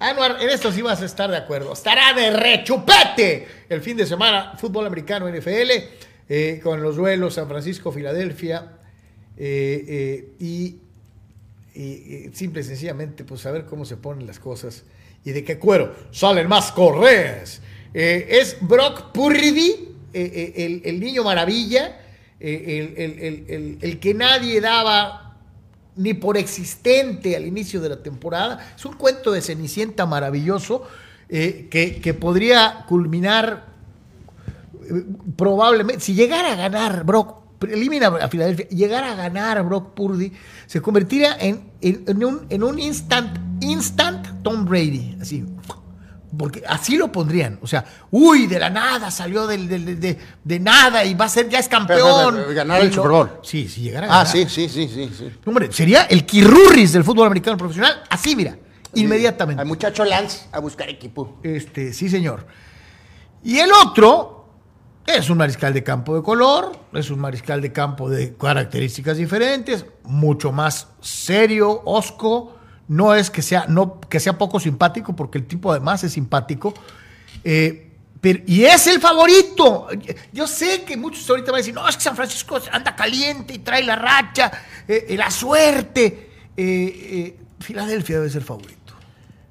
Anuar, 0.00 0.36
en 0.40 0.50
esto 0.50 0.70
sí 0.70 0.82
vas 0.82 1.00
a 1.02 1.04
estar 1.04 1.30
de 1.30 1.36
acuerdo. 1.36 1.72
Estará 1.72 2.12
de 2.12 2.30
rechupete 2.30 3.48
el 3.68 3.80
fin 3.80 3.96
de 3.96 4.06
semana, 4.06 4.54
fútbol 4.58 4.86
americano 4.86 5.28
NFL, 5.28 5.70
eh, 6.28 6.60
con 6.62 6.82
los 6.82 6.96
duelos 6.96 7.34
San 7.34 7.48
Francisco, 7.48 7.90
Filadelfia, 7.90 8.77
eh, 9.40 9.84
eh, 9.88 10.32
y, 10.40 10.76
simple 12.34 12.60
y 12.62 12.64
sencillamente, 12.64 13.22
pues 13.24 13.40
saber 13.42 13.64
cómo 13.64 13.84
se 13.84 13.96
ponen 13.96 14.26
las 14.26 14.40
cosas 14.40 14.82
y 15.24 15.30
de 15.30 15.44
qué 15.44 15.58
cuero 15.58 15.94
salen 16.10 16.48
más 16.48 16.72
correas. 16.72 17.60
Eh, 17.94 18.26
es 18.30 18.56
Brock 18.60 19.12
Purdy, 19.12 19.94
el, 20.12 20.98
niño 21.00 21.22
maravilla, 21.22 22.00
el, 22.40 22.94
el- 22.96 23.78
el- 23.80 24.00
que 24.00 24.12
nadie 24.14 24.60
daba 24.60 25.36
ni 25.96 26.14
por 26.14 26.36
existente 26.36 27.36
al 27.36 27.46
inicio 27.46 27.80
de 27.80 27.90
la 27.90 28.02
temporada. 28.02 28.72
Es 28.76 28.84
un 28.84 28.94
cuento 28.94 29.30
de 29.30 29.40
Cenicienta 29.40 30.04
maravilloso 30.06 30.82
que, 31.28 32.00
que 32.02 32.14
podría 32.14 32.84
culminar 32.88 33.66
probablemente, 35.36 36.00
si 36.02 36.14
llegara 36.14 36.52
a 36.52 36.56
ganar 36.56 37.04
Brock, 37.04 37.36
elimina 37.70 38.08
a 38.08 38.28
Filadelfia, 38.28 38.68
llegara 38.68 39.12
a 39.12 39.14
ganar 39.14 39.62
Brock 39.64 39.94
Purdy, 39.94 40.32
se 40.66 40.80
convertiría 40.80 41.36
en, 41.38 41.70
en- 41.80 42.04
en 42.06 42.24
un, 42.24 42.46
en 42.50 42.62
un 42.62 42.78
instant, 42.78 43.36
instant 43.62 44.42
Tom 44.42 44.64
Brady, 44.64 45.16
así. 45.20 45.44
Porque 46.36 46.62
así 46.68 46.96
lo 46.98 47.10
pondrían. 47.10 47.58
O 47.62 47.66
sea, 47.66 47.84
uy, 48.10 48.46
de 48.46 48.58
la 48.58 48.68
nada 48.68 49.10
salió 49.10 49.46
del, 49.46 49.66
del- 49.66 49.84
de, 49.86 49.96
de- 49.96 50.18
de 50.44 50.60
nada 50.60 51.02
y 51.04 51.14
va 51.14 51.24
a 51.24 51.28
ser, 51.28 51.48
ya 51.48 51.58
es 51.58 51.68
campeón. 51.68 52.34
Pero, 52.34 52.44
pero, 52.44 52.54
ganar 52.54 52.82
el 52.82 52.92
Super 52.92 53.10
Bowl. 53.10 53.30
Sí, 53.42 53.66
si 53.66 53.80
llegara 53.80 54.06
a 54.06 54.10
Ah, 54.10 54.24
ganar. 54.24 54.26
sí, 54.32 54.44
sí, 54.48 54.68
sí, 54.68 54.88
sí. 54.92 55.10
sí. 55.16 55.30
Hombre, 55.46 55.72
sería 55.72 56.02
el 56.02 56.26
Kirurris 56.26 56.92
del 56.92 57.02
fútbol 57.02 57.26
americano 57.26 57.56
profesional, 57.56 58.02
así 58.10 58.36
mira, 58.36 58.58
inmediatamente. 58.94 59.60
Al 59.62 59.66
muchacho 59.66 60.04
Lance 60.04 60.46
a 60.52 60.58
buscar 60.60 60.90
equipo. 60.90 61.40
Este, 61.42 61.94
sí, 61.94 62.10
señor. 62.10 62.46
Y 63.42 63.58
el 63.58 63.70
otro 63.72 64.37
es 65.16 65.30
un 65.30 65.38
mariscal 65.38 65.72
de 65.72 65.82
campo 65.82 66.14
de 66.14 66.22
color, 66.22 66.72
es 66.92 67.10
un 67.10 67.18
mariscal 67.18 67.60
de 67.62 67.72
campo 67.72 68.10
de 68.10 68.34
características 68.36 69.16
diferentes, 69.16 69.86
mucho 70.04 70.52
más 70.52 70.88
serio, 71.00 71.80
osco. 71.84 72.54
No 72.88 73.14
es 73.14 73.30
que 73.30 73.42
sea, 73.42 73.66
no, 73.68 74.00
que 74.00 74.20
sea 74.20 74.36
poco 74.38 74.60
simpático, 74.60 75.14
porque 75.16 75.38
el 75.38 75.46
tipo 75.46 75.70
además 75.70 76.04
es 76.04 76.12
simpático. 76.12 76.74
Eh, 77.44 77.84
y 78.46 78.64
es 78.64 78.86
el 78.86 79.00
favorito. 79.00 79.88
Yo 80.32 80.46
sé 80.46 80.82
que 80.84 80.96
muchos 80.96 81.28
ahorita 81.30 81.52
van 81.52 81.56
a 81.56 81.58
decir, 81.58 81.74
no, 81.74 81.88
es 81.88 81.96
que 81.96 82.02
San 82.02 82.16
Francisco 82.16 82.58
anda 82.72 82.96
caliente 82.96 83.54
y 83.54 83.58
trae 83.58 83.82
la 83.84 83.96
racha, 83.96 84.50
eh, 84.88 85.06
eh, 85.10 85.16
la 85.16 85.30
suerte. 85.30 86.30
Eh, 86.56 87.36
Filadelfia 87.60 88.16
debe 88.16 88.30
ser 88.30 88.42
favorito. 88.42 88.94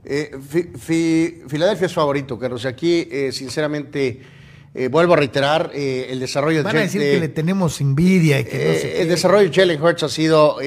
Fi- 0.04 0.72
Fi- 0.78 1.42
Filadelfia 1.48 1.86
es 1.88 1.94
favorito, 1.94 2.38
Carlos. 2.40 2.66
Aquí, 2.66 3.08
sinceramente, 3.32 4.22
Eh, 4.80 4.90
vuelvo 4.90 5.14
a 5.14 5.16
reiterar, 5.18 5.72
eh, 5.74 6.06
el 6.12 6.20
desarrollo 6.20 6.62
Van 6.62 6.74
de, 6.74 6.80
a 6.80 6.84
decir 6.84 7.02
de- 7.02 7.12
que 7.14 7.20
le 7.20 7.30
tenemos 7.30 7.82
envidia 7.82 8.40
y 8.40 8.44
que 8.46 8.58
no 8.58 8.72
eh, 8.72 8.80
sé 8.80 9.02
el 9.02 9.10
desarrollo 9.10 9.50
de 9.50 9.56
Jalen 9.56 9.82
Hurts 9.82 10.04
ha 10.04 10.10
sido 10.10 10.58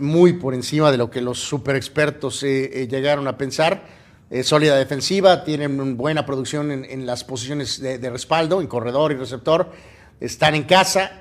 muy 0.00 0.32
por 0.32 0.54
encima 0.54 0.90
de 0.90 0.96
lo 0.98 1.08
que 1.08 1.20
los 1.20 1.38
super 1.38 1.76
expertos 1.76 2.42
llegaron 2.42 3.28
a 3.28 3.38
pensar. 3.38 4.00
Sólida 4.42 4.76
defensiva, 4.76 5.44
tienen 5.44 5.80
una 5.80 5.94
buena 5.94 6.26
producción 6.26 6.70
en, 6.72 6.84
en 6.84 7.04
las 7.06 7.22
posiciones 7.24 7.80
de, 7.80 7.98
de 7.98 8.10
respaldo, 8.10 8.60
en 8.60 8.66
corredor 8.66 9.12
y 9.12 9.14
receptor. 9.16 9.70
Están 10.20 10.54
en 10.56 10.64
casa, 10.64 11.20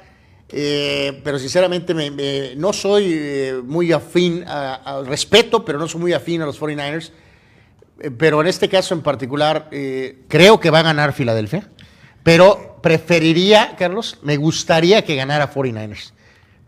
pero 0.50 1.38
sinceramente 1.40 1.94
me- 1.94 2.10
me- 2.12 2.56
no 2.56 2.74
soy 2.74 3.62
muy 3.64 3.92
afín 3.92 4.44
al 4.48 5.06
respeto, 5.06 5.64
pero 5.64 5.78
no 5.80 5.88
soy 5.88 6.02
muy 6.02 6.14
afín 6.14 6.42
a 6.42 6.46
los 6.48 6.60
49ers. 6.60 7.12
Eh, 8.02 8.12
pero 8.12 8.42
en 8.42 8.48
este 8.48 8.70
caso 8.70 8.94
en 8.96 9.02
particular, 9.02 9.70
creo 10.28 10.60
que 10.60 10.70
va 10.72 10.80
a 10.80 10.84
ganar 10.84 11.14
Filadelfia. 11.14 11.70
Pero 12.30 12.78
preferiría, 12.84 13.76
Carlos, 13.76 14.20
me 14.22 14.38
gustaría 14.38 15.04
que 15.04 15.16
ganara 15.16 15.52
49ers. 15.52 16.12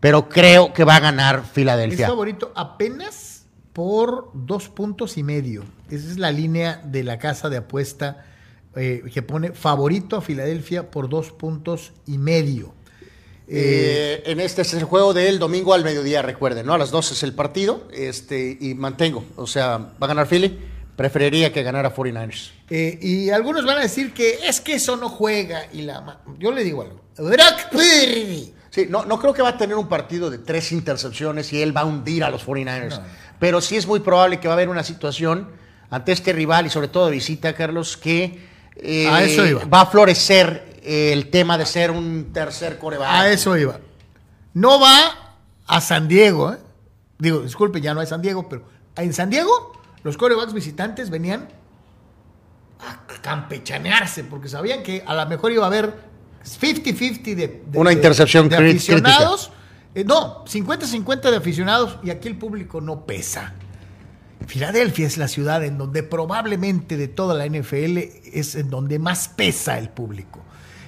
Pero 0.00 0.28
creo 0.28 0.72
que 0.72 0.82
va 0.82 0.96
a 0.96 0.98
ganar 0.98 1.42
Es 1.44 1.52
Filadelfia. 1.52 2.08
favorito 2.08 2.50
apenas 2.56 3.46
por 3.72 4.32
dos 4.34 4.68
puntos 4.68 5.16
y 5.16 5.22
medio. 5.22 5.62
Esa 5.88 6.10
es 6.10 6.18
la 6.18 6.32
línea 6.32 6.82
de 6.84 7.04
la 7.04 7.20
casa 7.20 7.48
de 7.48 7.58
apuesta 7.58 8.26
eh, 8.74 9.04
que 9.14 9.22
pone 9.22 9.52
favorito 9.52 10.16
a 10.16 10.20
Filadelfia 10.20 10.90
por 10.90 11.08
dos 11.08 11.30
puntos 11.30 11.92
y 12.08 12.18
medio. 12.18 12.74
Eh, 13.46 14.20
en 14.26 14.40
este 14.40 14.62
es 14.62 14.74
el 14.74 14.82
juego 14.82 15.14
del 15.14 15.38
domingo 15.38 15.74
al 15.74 15.84
mediodía, 15.84 16.22
recuerden, 16.22 16.66
¿no? 16.66 16.74
A 16.74 16.78
las 16.78 16.90
12 16.90 17.14
es 17.14 17.22
el 17.22 17.34
partido 17.34 17.86
este, 17.92 18.58
y 18.60 18.74
mantengo. 18.74 19.24
O 19.36 19.46
sea, 19.46 19.78
va 19.78 19.94
a 20.00 20.06
ganar 20.08 20.26
Philly. 20.26 20.58
Preferiría 21.02 21.52
que 21.52 21.64
ganara 21.64 21.92
49ers. 21.92 22.52
Eh, 22.70 22.96
y 23.02 23.30
algunos 23.30 23.66
van 23.66 23.78
a 23.78 23.80
decir 23.80 24.14
que 24.14 24.38
es 24.46 24.60
que 24.60 24.74
eso 24.74 24.96
no 24.96 25.08
juega. 25.08 25.66
Y 25.72 25.82
la 25.82 26.20
Yo 26.38 26.52
le 26.52 26.62
digo 26.62 26.82
algo. 26.82 27.00
Brock 27.18 27.70
Purdy. 27.72 28.54
Sí, 28.70 28.86
no, 28.88 29.04
no 29.04 29.18
creo 29.18 29.34
que 29.34 29.42
va 29.42 29.48
a 29.48 29.56
tener 29.58 29.74
un 29.76 29.88
partido 29.88 30.30
de 30.30 30.38
tres 30.38 30.70
intercepciones 30.70 31.52
y 31.52 31.60
él 31.60 31.76
va 31.76 31.80
a 31.80 31.86
hundir 31.86 32.22
a 32.22 32.30
los 32.30 32.46
49ers. 32.46 33.00
Pero 33.40 33.60
sí 33.60 33.74
es 33.74 33.84
muy 33.84 33.98
probable 33.98 34.38
que 34.38 34.46
va 34.46 34.54
a 34.54 34.56
haber 34.56 34.68
una 34.68 34.84
situación 34.84 35.48
ante 35.90 36.12
este 36.12 36.32
rival 36.32 36.66
y 36.66 36.70
sobre 36.70 36.86
todo 36.86 37.06
de 37.06 37.10
visita, 37.10 37.52
Carlos, 37.52 37.96
que 37.96 38.38
eh, 38.76 39.08
A 39.08 39.24
eso 39.24 39.44
iba. 39.44 39.64
va 39.64 39.80
a 39.80 39.86
florecer 39.86 40.78
el 40.84 41.30
tema 41.30 41.58
de 41.58 41.66
ser 41.66 41.90
un 41.90 42.32
tercer 42.32 42.78
coreback. 42.78 43.08
A 43.10 43.28
eso 43.28 43.58
iba. 43.58 43.80
No 44.54 44.78
va 44.78 45.34
a 45.66 45.80
San 45.80 46.06
Diego. 46.06 46.52
¿eh? 46.52 46.58
Digo, 47.18 47.40
disculpe, 47.40 47.80
ya 47.80 47.92
no 47.92 47.98
hay 47.98 48.06
San 48.06 48.22
Diego, 48.22 48.48
pero 48.48 48.62
en 48.94 49.12
San 49.12 49.30
Diego 49.30 49.81
los 50.04 50.16
corebacks 50.16 50.52
visitantes 50.52 51.10
venían 51.10 51.48
a 52.80 53.06
campechanearse 53.20 54.24
porque 54.24 54.48
sabían 54.48 54.82
que 54.82 55.02
a 55.06 55.14
lo 55.14 55.26
mejor 55.26 55.52
iba 55.52 55.64
a 55.64 55.68
haber 55.68 55.94
50-50 56.44 57.22
de, 57.34 57.62
de- 57.66 57.78
Una 57.78 57.90
de- 57.90 57.96
intercepción 57.96 58.48
de 58.48 58.56
aficionados. 58.56 59.52
Eh, 59.94 60.04
no, 60.04 60.44
50-50 60.46 61.30
de 61.30 61.36
aficionados 61.36 61.98
y 62.02 62.10
aquí 62.10 62.28
el 62.28 62.36
público 62.36 62.80
no 62.80 63.04
pesa. 63.06 63.54
Filadelfia 64.46 65.06
es 65.06 65.18
la 65.18 65.28
ciudad 65.28 65.62
en 65.64 65.78
donde 65.78 66.02
probablemente 66.02 66.96
de 66.96 67.06
toda 67.08 67.34
la 67.34 67.46
NFL 67.46 67.98
es 68.32 68.56
en 68.56 68.70
donde 68.70 68.98
más 68.98 69.28
pesa 69.28 69.78
el 69.78 69.88
público. 69.90 70.40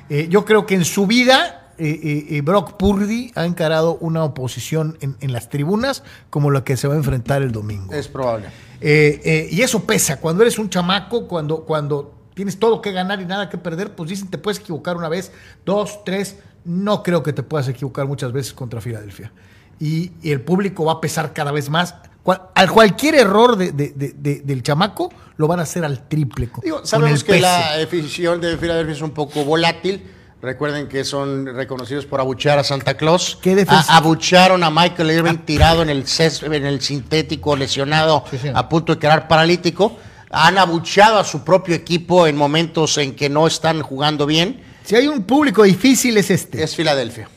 Eh, 0.09 0.27
yo 0.29 0.45
creo 0.45 0.67
que 0.67 0.75
en 0.75 0.85
su 0.85 1.07
vida 1.07 1.64
eh, 1.79 2.41
Brock 2.43 2.77
Purdy 2.77 3.33
ha 3.35 3.45
encarado 3.47 3.97
una 4.01 4.25
oposición 4.25 4.97
en, 5.01 5.17
en 5.21 5.33
las 5.33 5.49
tribunas 5.49 6.03
como 6.31 6.51
la 6.51 6.65
que 6.65 6.77
se 6.77 6.89
va 6.89 6.95
a 6.95 6.97
enfrentar 6.97 7.43
el 7.43 7.53
domingo. 7.53 7.93
Es 7.93 8.09
probable. 8.09 8.47
Eh, 8.81 9.21
eh, 9.25 9.49
y 9.51 9.63
eso 9.63 9.85
pesa. 9.85 10.19
Cuando 10.21 10.43
eres 10.43 10.59
un 10.59 10.69
chamaco, 10.71 11.27
cuando, 11.27 11.65
cuando 11.65 12.15
tienes 12.35 12.59
todo 12.59 12.81
que 12.81 12.93
ganar 12.93 13.21
y 13.21 13.25
nada 13.27 13.49
que 13.49 13.59
perder, 13.59 13.95
pues 13.95 14.11
dicen 14.11 14.29
te 14.29 14.39
puedes 14.39 14.59
equivocar 14.61 14.97
una 14.97 15.09
vez, 15.09 15.33
dos, 15.65 16.05
tres. 16.05 16.37
No 16.65 17.03
creo 17.03 17.23
que 17.23 17.33
te 17.33 17.43
puedas 17.43 17.69
equivocar 17.69 18.07
muchas 18.07 18.33
veces 18.33 18.53
contra 18.53 18.81
Filadelfia. 18.81 19.33
Y, 19.81 20.13
y 20.23 20.31
el 20.31 20.41
público 20.41 20.85
va 20.85 20.93
a 20.95 21.01
pesar 21.01 21.33
cada 21.33 21.53
vez 21.53 21.69
más. 21.71 21.95
Cual- 22.23 22.43
al 22.55 22.71
cualquier 22.71 23.17
error 23.17 23.57
de- 23.57 23.73
de- 23.73 23.91
de- 23.91 24.15
de- 24.17 24.41
del 24.41 24.63
chamaco 24.63 25.11
lo 25.37 25.47
van 25.47 25.61
a 25.61 25.65
hacer 25.65 25.85
al 25.85 26.09
triple. 26.09 26.49
con- 26.49 26.63
Digo, 26.65 26.79
con 26.79 26.87
sabemos 26.87 27.23
que 27.25 27.39
la 27.41 27.75
afición 27.83 28.41
de 28.41 28.57
Filadelfia 28.57 28.95
es 28.95 29.03
un 29.03 29.11
poco 29.11 29.45
volátil. 29.45 30.03
Recuerden 30.45 30.89
que 30.89 31.05
son 31.05 31.47
reconocidos 31.47 32.05
por 32.05 32.21
abuchear 32.21 32.59
a 32.59 32.65
Santa 32.65 32.95
Claus. 32.99 33.39
Qué 33.41 33.55
defensa- 33.57 33.93
A- 33.95 33.97
abuchearon 33.97 34.63
a 34.63 34.71
Michael 34.71 35.11
Irving 35.11 35.39
tirado 35.47 35.81
en 35.83 35.89
el 35.89 36.05
en 36.43 36.67
el 36.67 36.81
sintético, 36.83 37.57
lesionado, 37.57 38.25
Sí, 38.31 38.37
a 38.53 38.69
punto 38.69 38.95
de 38.95 38.99
quedar 39.01 39.27
paralítico. 39.27 39.97
Han 40.31 40.59
abucheado 40.59 41.19
a 41.19 41.25
su 41.25 41.43
propio 41.45 41.75
equipo 41.75 42.27
en 42.27 42.37
momentos 42.37 42.99
en 42.99 43.15
que 43.17 43.31
no 43.31 43.47
están 43.47 43.81
jugando 43.83 44.27
bien. 44.27 44.63
Si 44.85 44.95
hay 44.95 45.09
un 45.09 45.23
público 45.23 45.63
difícil 45.63 46.17
es 46.19 46.31
este. 46.31 46.63
Es 46.63 46.77
Filadelfia. 46.77 47.29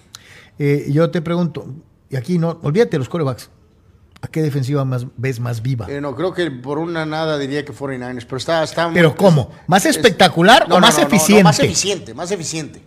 Eh, 0.60 0.88
yo 0.90 1.10
te 1.10 1.22
pregunto, 1.22 1.66
y 2.10 2.18
aquí 2.18 2.38
no, 2.38 2.60
olvídate 2.62 2.92
de 2.92 2.98
los 3.00 3.08
corebacks. 3.10 3.50
¿A 4.22 4.28
qué 4.28 4.42
defensiva 4.42 4.84
más, 4.84 5.06
ves 5.16 5.40
más 5.40 5.62
viva? 5.62 5.86
Eh, 5.90 6.02
no, 6.02 6.16
creo 6.16 6.34
que 6.34 6.50
por 6.50 6.80
una 6.80 7.06
nada 7.06 7.38
diría 7.38 7.64
que 7.64 7.72
49ers, 7.72 8.26
pero 8.26 8.38
está... 8.38 8.64
está 8.64 8.90
¿Pero 8.92 9.16
cómo? 9.16 9.52
¿Más 9.68 9.86
espectacular 9.86 10.68
o 10.72 10.80
más 10.80 10.98
eficiente? 10.98 11.44
más 11.44 11.60
eficiente, 11.60 12.14
más 12.14 12.32
eficiente. 12.32 12.82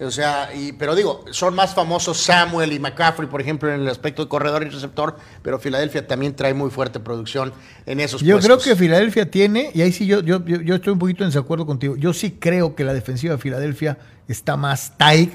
O 0.00 0.10
sea, 0.10 0.50
y, 0.54 0.72
pero 0.72 0.94
digo, 0.94 1.24
son 1.30 1.54
más 1.54 1.74
famosos 1.74 2.18
Samuel 2.18 2.72
y 2.72 2.78
McCaffrey, 2.78 3.28
por 3.28 3.40
ejemplo, 3.40 3.72
en 3.72 3.80
el 3.80 3.88
aspecto 3.88 4.22
de 4.22 4.28
corredor 4.28 4.62
y 4.62 4.68
receptor, 4.68 5.16
pero 5.42 5.58
Filadelfia 5.58 6.06
también 6.06 6.36
trae 6.36 6.52
muy 6.52 6.70
fuerte 6.70 7.00
producción 7.00 7.52
en 7.86 8.00
esos 8.00 8.20
Yo 8.20 8.38
creo 8.38 8.58
que 8.58 8.76
Filadelfia 8.76 9.30
tiene, 9.30 9.70
y 9.72 9.80
ahí 9.80 9.92
sí 9.92 10.06
yo, 10.06 10.20
yo, 10.20 10.44
yo, 10.44 10.60
yo 10.60 10.74
estoy 10.74 10.92
un 10.92 10.98
poquito 10.98 11.24
en 11.24 11.30
desacuerdo 11.30 11.64
contigo, 11.64 11.96
yo 11.96 12.12
sí 12.12 12.36
creo 12.38 12.74
que 12.74 12.84
la 12.84 12.92
defensiva 12.92 13.34
de 13.34 13.38
Filadelfia 13.38 13.96
está 14.28 14.58
más 14.58 14.98
tight 14.98 15.32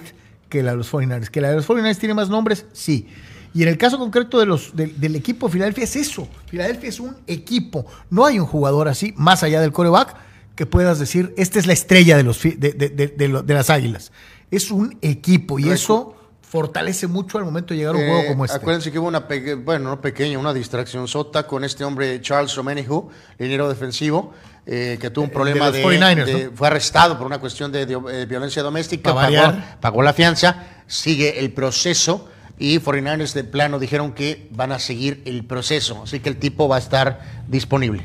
que 0.47 0.61
la 0.61 0.71
de 0.71 0.77
los 0.77 0.91
49ers. 0.91 1.29
¿Que 1.29 1.41
la 1.41 1.49
de 1.49 1.55
los 1.55 1.67
49ers 1.67 1.97
tiene 1.97 2.13
más 2.13 2.29
nombres? 2.29 2.65
Sí. 2.73 3.07
Y 3.53 3.63
en 3.63 3.69
el 3.69 3.77
caso 3.77 3.97
concreto 3.97 4.39
de 4.39 4.45
los, 4.45 4.75
del- 4.75 4.99
del 4.99 5.15
equipo 5.15 5.47
de 5.47 5.53
Filadelfia 5.53 5.83
es 5.83 5.95
eso. 5.95 6.27
Filadelfia 6.47 6.89
es 6.89 6.99
un 6.99 7.17
equipo. 7.27 7.85
No 8.09 8.25
hay 8.25 8.39
un 8.39 8.45
jugador 8.45 8.87
así, 8.87 9.13
más 9.17 9.43
allá 9.43 9.59
del 9.61 9.71
coreback, 9.73 10.15
que 10.55 10.65
puedas 10.65 10.99
decir, 10.99 11.33
esta 11.37 11.59
es 11.59 11.65
la 11.67 11.73
estrella 11.73 12.15
de, 12.17 12.23
los, 12.23 12.41
de, 12.41 12.55
de- 12.57 13.53
las 13.53 13.69
águilas. 13.69 14.11
Es 14.51 14.71
un 14.71 14.97
equipo 15.01 15.59
y 15.59 15.63
Recu- 15.63 15.71
eso 15.73 16.15
fortalece 16.41 17.07
mucho 17.07 17.37
al 17.37 17.45
momento 17.45 17.73
de 17.73 17.77
llegar 17.79 17.95
a 17.95 17.97
un 17.97 18.03
Eh, 18.03 18.07
juego 18.09 18.27
como 18.27 18.45
este. 18.45 18.57
Acuérdense 18.57 18.91
que 18.91 18.99
hubo 18.99 19.07
una, 19.07 19.25
bueno, 19.63 19.89
no 19.89 20.01
pequeña, 20.01 20.37
una 20.37 20.53
distracción 20.53 21.07
sota 21.07 21.47
con 21.47 21.63
este 21.63 21.83
hombre 21.85 22.19
Charles 22.21 22.57
Omenihu, 22.57 23.09
liniero 23.37 23.69
defensivo, 23.69 24.33
eh, 24.65 24.97
que 24.99 25.09
tuvo 25.09 25.25
un 25.25 25.31
problema 25.31 25.71
de, 25.71 25.83
49ers, 25.83 26.25
de- 26.25 26.45
¿no? 26.45 26.51
fue 26.53 26.67
arrestado 26.67 27.17
por 27.17 27.25
una 27.25 27.39
cuestión 27.39 27.71
de, 27.71 27.85
de- 27.85 27.97
eh, 28.11 28.25
violencia 28.25 28.61
doméstica, 28.61 29.13
Pa' 29.13 29.27
pagó, 29.29 29.57
pagó 29.79 30.01
la 30.03 30.11
fianza, 30.13 30.65
sigue 30.87 31.39
el 31.39 31.51
proceso 31.53 32.27
y 32.61 32.79
49ers 32.79 33.33
de 33.33 33.43
plano 33.43 33.79
dijeron 33.79 34.13
que 34.13 34.47
van 34.51 34.71
a 34.71 34.79
seguir 34.79 35.21
el 35.25 35.43
proceso, 35.45 36.03
así 36.03 36.19
que 36.19 36.29
el 36.29 36.37
tipo 36.37 36.67
va 36.67 36.75
a 36.75 36.79
estar 36.79 37.19
disponible 37.47 38.03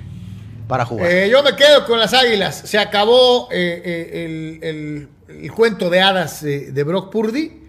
para 0.67 0.85
jugar. 0.87 1.11
Eh, 1.11 1.29
yo 1.31 1.43
me 1.43 1.55
quedo 1.55 1.85
con 1.87 2.01
las 2.01 2.13
águilas. 2.15 2.63
Se 2.65 2.79
acabó 2.79 3.49
eh, 3.53 3.83
eh, 3.85 4.25
el, 4.25 4.59
el- 4.65 5.09
el 5.43 5.53
cuento 5.53 5.91
de 5.91 6.01
hadas 6.01 6.41
de 6.43 6.83
Brock 6.85 7.11
Purdy. 7.13 7.63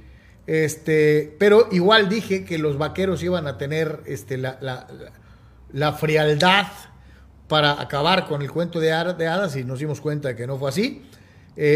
Este, 0.47 1.35
pero 1.37 1.67
igual 1.71 2.07
dije 2.07 2.45
que 2.45 2.57
los 2.57 2.77
vaqueros 2.77 3.21
iban 3.21 3.47
a 3.47 3.57
tener 3.57 3.99
este, 4.05 4.37
la, 4.37 4.57
la- 4.61 4.87
la- 5.73 5.93
frialdad 5.93 6.67
para 7.49 7.81
acabar 7.81 8.27
con 8.27 8.41
el 8.41 8.49
cuento 8.51 8.79
de, 8.79 8.93
ha- 8.93 9.13
de 9.13 9.27
hadas 9.27 9.55
y 9.57 9.63
nos 9.65 9.79
dimos 9.79 9.99
cuenta 9.99 10.29
de 10.29 10.35
que 10.37 10.47
no 10.47 10.57
fue 10.57 10.69
así. 10.69 11.03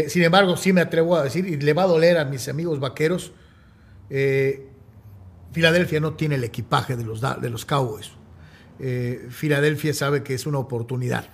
Sin 0.08 0.22
embargo, 0.22 0.56
sí 0.56 0.72
me 0.72 0.80
atrevo 0.80 1.16
a 1.16 1.24
decir, 1.24 1.44
y 1.46 1.56
le 1.56 1.72
va 1.72 1.82
a 1.82 1.86
doler 1.86 2.16
a 2.16 2.24
mis 2.24 2.48
amigos 2.48 2.78
vaqueros, 2.80 3.32
Filadelfia 5.52 6.00
no 6.00 6.14
tiene 6.14 6.36
el 6.36 6.44
equipaje 6.44 6.96
de 6.96 7.04
los, 7.04 7.20
de 7.20 7.50
los 7.50 7.64
Cowboys. 7.64 8.10
Eh, 8.80 9.28
Filadelfia 9.30 9.94
sabe 9.94 10.22
que 10.22 10.34
es 10.34 10.46
una 10.46 10.58
oportunidad 10.58 11.26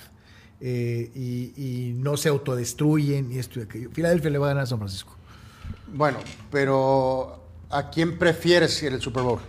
eh, 0.61 1.11
y, 1.15 1.53
y 1.57 1.93
no 1.95 2.17
se 2.17 2.29
autodestruyen 2.29 3.31
y 3.33 3.39
esto 3.39 3.61
y 3.61 3.63
aquello. 3.63 3.91
Filadelfia 3.93 4.31
le 4.31 4.39
va 4.39 4.47
a 4.47 4.49
ganar 4.51 4.65
a 4.65 4.67
San 4.67 4.79
Francisco. 4.79 5.17
Bueno, 5.93 6.19
pero 6.51 7.43
¿a 7.71 7.91
quién 7.91 8.19
prefieres 8.19 8.83
en 8.83 8.95
el 8.95 9.01
Super 9.01 9.23
Bowl? 9.23 9.41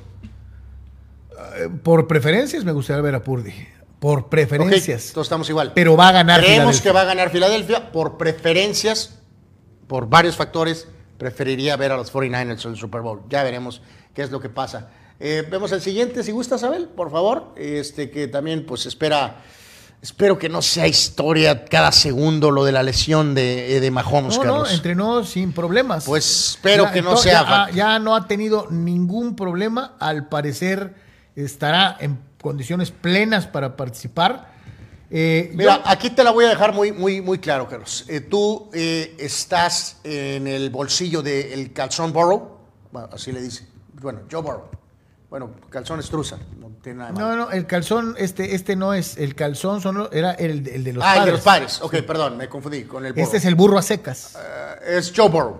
Eh, 1.57 1.69
por 1.83 2.07
preferencias 2.07 2.63
me 2.63 2.71
gustaría 2.71 3.01
ver 3.01 3.15
a 3.15 3.23
Purdy. 3.23 3.53
Por 3.99 4.29
preferencias. 4.29 5.11
todos 5.13 5.25
estamos 5.27 5.49
igual. 5.49 5.73
pero 5.73 5.97
va 5.97 6.07
a 6.09 6.11
ganar 6.13 6.39
Creemos 6.39 6.77
Filadelfia. 6.77 6.83
que 6.83 6.91
va 6.93 7.01
a 7.01 7.05
ganar 7.05 7.29
Filadelfia 7.31 7.91
por 7.91 8.17
preferencias, 8.17 9.19
por 9.87 10.07
varios 10.07 10.37
factores. 10.37 10.87
Preferiría 11.19 11.75
ver 11.75 11.91
a 11.91 11.97
los 11.97 12.11
49ers 12.11 12.65
en 12.65 12.71
el 12.71 12.77
Super 12.77 13.01
Bowl. 13.01 13.21
Ya 13.29 13.43
veremos 13.43 13.81
qué 14.15 14.23
es 14.23 14.31
lo 14.31 14.39
que 14.39 14.49
pasa. 14.49 14.87
Eh, 15.19 15.45
vemos 15.51 15.71
el 15.73 15.81
siguiente, 15.81 16.23
si 16.23 16.31
gusta, 16.31 16.55
Abel, 16.65 16.87
por 16.87 17.11
favor. 17.11 17.53
Este 17.57 18.09
que 18.09 18.27
también, 18.27 18.65
pues, 18.65 18.85
espera. 18.87 19.35
Espero 20.01 20.39
que 20.39 20.47
no 20.47 20.61
sea 20.61 20.87
historia 20.87 21.65
cada 21.65 21.91
segundo 21.91 22.51
lo 22.51 22.63
de 22.63 22.71
la 22.71 22.83
lesión 22.83 23.35
de, 23.35 23.75
eh, 23.75 23.79
de 23.81 23.91
Mahomes, 23.91 24.37
No, 24.37 24.45
no, 24.45 24.65
entrenó 24.65 25.25
sin 25.25 25.51
problemas. 25.51 26.05
Pues 26.05 26.51
espero 26.51 26.89
que 26.89 27.01
no 27.01 27.17
sea 27.17 27.41
Ya, 27.41 27.45
fa- 27.45 27.69
ya 27.71 27.99
no 27.99 28.15
ha 28.15 28.25
tenido 28.25 28.67
ningún 28.71 29.35
problema. 29.35 29.95
Al 29.99 30.29
parecer 30.29 30.95
estará 31.35 31.97
en 31.99 32.17
condiciones 32.41 32.91
plenas 32.91 33.45
para 33.45 33.75
participar. 33.75 34.53
Eh, 35.11 35.51
Mira, 35.55 35.77
yo- 35.77 35.81
aquí 35.85 36.11
te 36.11 36.23
la 36.23 36.31
voy 36.31 36.45
a 36.45 36.49
dejar 36.49 36.73
muy, 36.73 36.91
muy, 36.91 37.21
muy 37.21 37.39
claro, 37.39 37.67
Carlos. 37.67 38.05
Eh, 38.07 38.21
tú 38.21 38.69
eh, 38.73 39.15
estás 39.19 39.97
en 40.03 40.45
el 40.47 40.69
bolsillo 40.69 41.21
del 41.23 41.73
calzón 41.73 42.13
Burrow, 42.13 42.57
bueno, 42.91 43.09
así 43.11 43.31
le 43.31 43.41
dice. 43.41 43.67
Bueno, 44.01 44.21
Joe 44.31 44.41
Burrow. 44.41 44.69
Bueno, 45.29 45.51
calzón 45.69 45.99
estruza, 45.99 46.37
no 46.59 46.69
tiene 46.81 46.99
nada 46.99 47.11
de 47.11 47.15
malo. 47.19 47.35
no, 47.35 47.45
no, 47.45 47.51
el 47.51 47.67
calzón, 47.67 48.15
este, 48.17 48.55
este 48.55 48.75
no 48.75 48.93
es 48.95 49.15
el 49.17 49.35
calzón, 49.35 49.79
son 49.81 49.97
los- 49.99 50.09
era 50.11 50.31
el, 50.31 50.63
de- 50.63 50.75
el 50.75 50.83
de 50.83 50.93
los 50.93 51.03
ah, 51.03 51.13
el 51.13 51.17
padres. 51.19 51.25
de 51.25 51.31
los 51.33 51.41
padres. 51.41 51.79
Ok, 51.83 51.95
perdón, 52.05 52.37
me 52.37 52.49
confundí 52.49 52.83
con 52.85 53.05
el 53.05 53.13
Burrow. 53.13 53.23
Este 53.25 53.37
es 53.37 53.45
el 53.45 53.53
burro 53.55 53.77
a 53.77 53.81
secas. 53.83 54.35
Es 54.87 55.13
Joe 55.15 55.29
Burrow. 55.29 55.57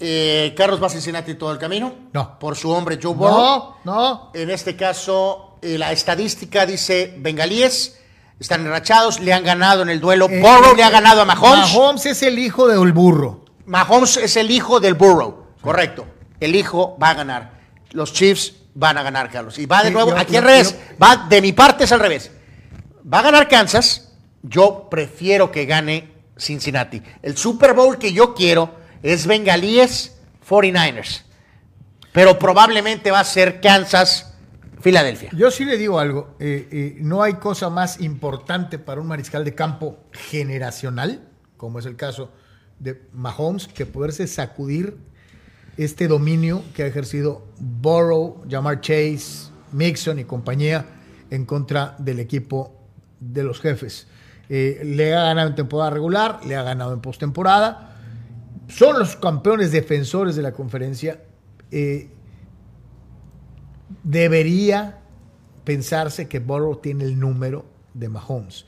Eh, 0.00 0.54
Carlos 0.56 0.80
va 0.80 0.86
a 0.86 0.90
Cincinnati 0.90 1.34
todo 1.34 1.52
el 1.52 1.58
camino. 1.58 1.92
No. 2.12 2.38
Por 2.38 2.56
su 2.56 2.70
hombre 2.70 2.98
Joe 3.02 3.14
Burrow. 3.14 3.36
No, 3.36 3.76
no. 3.84 4.30
En 4.32 4.48
este 4.50 4.76
caso, 4.76 5.58
eh, 5.60 5.76
la 5.76 5.90
estadística 5.92 6.64
dice 6.64 7.14
bengalíes 7.18 7.97
están 8.40 8.60
enrachados, 8.62 9.20
le 9.20 9.32
han 9.32 9.44
ganado 9.44 9.82
en 9.82 9.88
el 9.88 10.00
duelo. 10.00 10.28
Eh, 10.30 10.40
Burrow 10.40 10.72
eh, 10.72 10.76
le 10.76 10.84
ha 10.84 10.90
ganado 10.90 11.22
a 11.22 11.24
Mahomes. 11.24 11.72
Mahomes 11.74 12.06
es 12.06 12.22
el 12.22 12.38
hijo 12.38 12.68
del 12.68 12.92
burro. 12.92 13.44
Mahomes 13.66 14.16
es 14.16 14.36
el 14.36 14.50
hijo 14.50 14.80
del 14.80 14.94
Burrow, 14.94 15.46
correcto. 15.60 16.06
El 16.40 16.54
hijo 16.54 16.96
va 17.02 17.10
a 17.10 17.14
ganar. 17.14 17.58
Los 17.90 18.12
Chiefs 18.12 18.54
van 18.74 18.96
a 18.96 19.02
ganar, 19.02 19.30
Carlos. 19.30 19.58
Y 19.58 19.66
va 19.66 19.82
de 19.82 19.88
Sí, 19.88 19.94
nuevo, 19.94 20.10
yo- 20.10 20.16
aquí 20.18 20.32
yo- 20.32 20.38
al 20.38 20.44
revés. 20.44 20.72
yo- 20.72 20.96
Va, 21.02 21.26
de 21.28 21.42
mi 21.42 21.52
parte 21.52 21.84
es 21.84 21.92
al 21.92 22.00
revés. 22.00 22.30
Va 23.12 23.18
a 23.18 23.22
ganar 23.22 23.48
Kansas. 23.48 24.12
Yo 24.42 24.88
prefiero 24.90 25.50
que 25.50 25.66
gane 25.66 26.12
Cincinnati. 26.38 27.02
El 27.22 27.36
Super 27.36 27.74
Bowl 27.74 27.98
que 27.98 28.12
yo 28.12 28.34
quiero 28.34 28.74
es 29.02 29.26
Bengalíes 29.26 30.16
49ers. 30.48 31.24
Pero 32.12 32.38
probablemente 32.38 33.10
va 33.10 33.20
a 33.20 33.24
ser 33.24 33.60
Kansas 33.60 34.27
Filadelfia. 34.80 35.30
Yo 35.34 35.50
sí 35.50 35.64
le 35.64 35.76
digo 35.76 35.98
algo, 35.98 36.36
eh, 36.38 36.68
eh, 36.70 36.96
no 37.00 37.22
hay 37.22 37.34
cosa 37.34 37.68
más 37.68 38.00
importante 38.00 38.78
para 38.78 39.00
un 39.00 39.08
mariscal 39.08 39.44
de 39.44 39.54
campo 39.54 39.98
generacional, 40.12 41.28
como 41.56 41.78
es 41.78 41.86
el 41.86 41.96
caso 41.96 42.30
de 42.78 43.02
Mahomes, 43.12 43.66
que 43.66 43.86
poderse 43.86 44.26
sacudir 44.26 44.96
este 45.76 46.08
dominio 46.08 46.62
que 46.74 46.84
ha 46.84 46.86
ejercido 46.86 47.46
Burrow, 47.58 48.44
Jamar 48.48 48.80
Chase, 48.80 49.50
Mixon 49.72 50.18
y 50.18 50.24
compañía 50.24 50.84
en 51.30 51.44
contra 51.44 51.96
del 51.98 52.20
equipo 52.20 52.74
de 53.20 53.42
los 53.42 53.60
jefes. 53.60 54.06
Eh, 54.48 54.80
le 54.84 55.14
ha 55.14 55.24
ganado 55.24 55.48
en 55.48 55.54
temporada 55.54 55.90
regular, 55.90 56.40
le 56.46 56.56
ha 56.56 56.62
ganado 56.62 56.94
en 56.94 57.00
postemporada. 57.00 57.96
Son 58.68 58.98
los 58.98 59.16
campeones 59.16 59.72
defensores 59.72 60.36
de 60.36 60.42
la 60.42 60.52
conferencia. 60.52 61.20
Debería 64.08 64.98
pensarse 65.64 66.28
que 66.28 66.38
Burrow 66.38 66.76
tiene 66.76 67.04
el 67.04 67.20
número 67.20 67.66
de 67.92 68.08
Mahomes. 68.08 68.64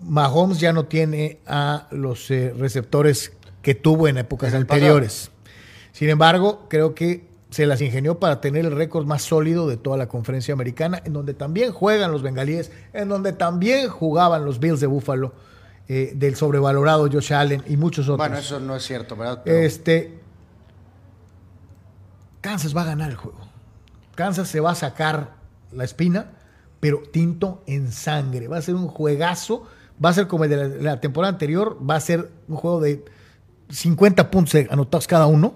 Mahomes 0.00 0.60
ya 0.60 0.72
no 0.72 0.86
tiene 0.86 1.40
a 1.46 1.88
los 1.90 2.30
eh, 2.30 2.54
receptores 2.56 3.32
que 3.60 3.74
tuvo 3.74 4.08
en 4.08 4.16
épocas 4.16 4.54
En 4.54 4.62
anteriores. 4.62 5.30
Sin 5.92 6.08
embargo, 6.08 6.66
creo 6.70 6.94
que 6.94 7.28
se 7.50 7.66
las 7.66 7.82
ingenió 7.82 8.18
para 8.18 8.40
tener 8.40 8.64
el 8.64 8.74
récord 8.74 9.04
más 9.04 9.22
sólido 9.22 9.68
de 9.68 9.76
toda 9.76 9.98
la 9.98 10.08
conferencia 10.08 10.54
americana, 10.54 11.02
en 11.04 11.12
donde 11.12 11.34
también 11.34 11.72
juegan 11.72 12.10
los 12.10 12.22
bengalíes, 12.22 12.72
en 12.94 13.10
donde 13.10 13.34
también 13.34 13.90
jugaban 13.90 14.46
los 14.46 14.58
Bills 14.58 14.80
de 14.80 14.86
Buffalo, 14.86 15.34
eh, 15.88 16.12
del 16.14 16.34
sobrevalorado 16.36 17.10
Josh 17.12 17.34
Allen 17.34 17.62
y 17.66 17.76
muchos 17.76 18.06
otros. 18.06 18.16
Bueno, 18.16 18.38
eso 18.38 18.58
no 18.58 18.74
es 18.74 18.84
cierto, 18.84 19.16
¿verdad? 19.16 19.42
Pero- 19.44 19.58
Este. 19.58 20.18
Kansas 22.40 22.74
va 22.74 22.82
a 22.82 22.86
ganar 22.86 23.10
el 23.10 23.16
juego. 23.16 23.49
Kansas 24.20 24.48
se 24.48 24.60
va 24.60 24.72
a 24.72 24.74
sacar 24.74 25.36
la 25.72 25.82
espina, 25.84 26.32
pero 26.78 27.00
tinto 27.10 27.62
en 27.66 27.90
sangre. 27.90 28.48
Va 28.48 28.58
a 28.58 28.60
ser 28.62 28.74
un 28.74 28.86
juegazo. 28.86 29.66
Va 30.04 30.10
a 30.10 30.12
ser 30.12 30.26
como 30.26 30.44
el 30.44 30.50
de 30.50 30.82
la, 30.82 31.00
temporada 31.00 31.32
anterior. 31.32 31.78
Va 31.88 31.94
a 31.94 32.00
ser 32.00 32.30
un 32.46 32.56
juego 32.56 32.82
de 32.82 33.02
50 33.70 34.30
puntos 34.30 34.54
anotados 34.68 35.06
cada 35.06 35.24
uno. 35.24 35.54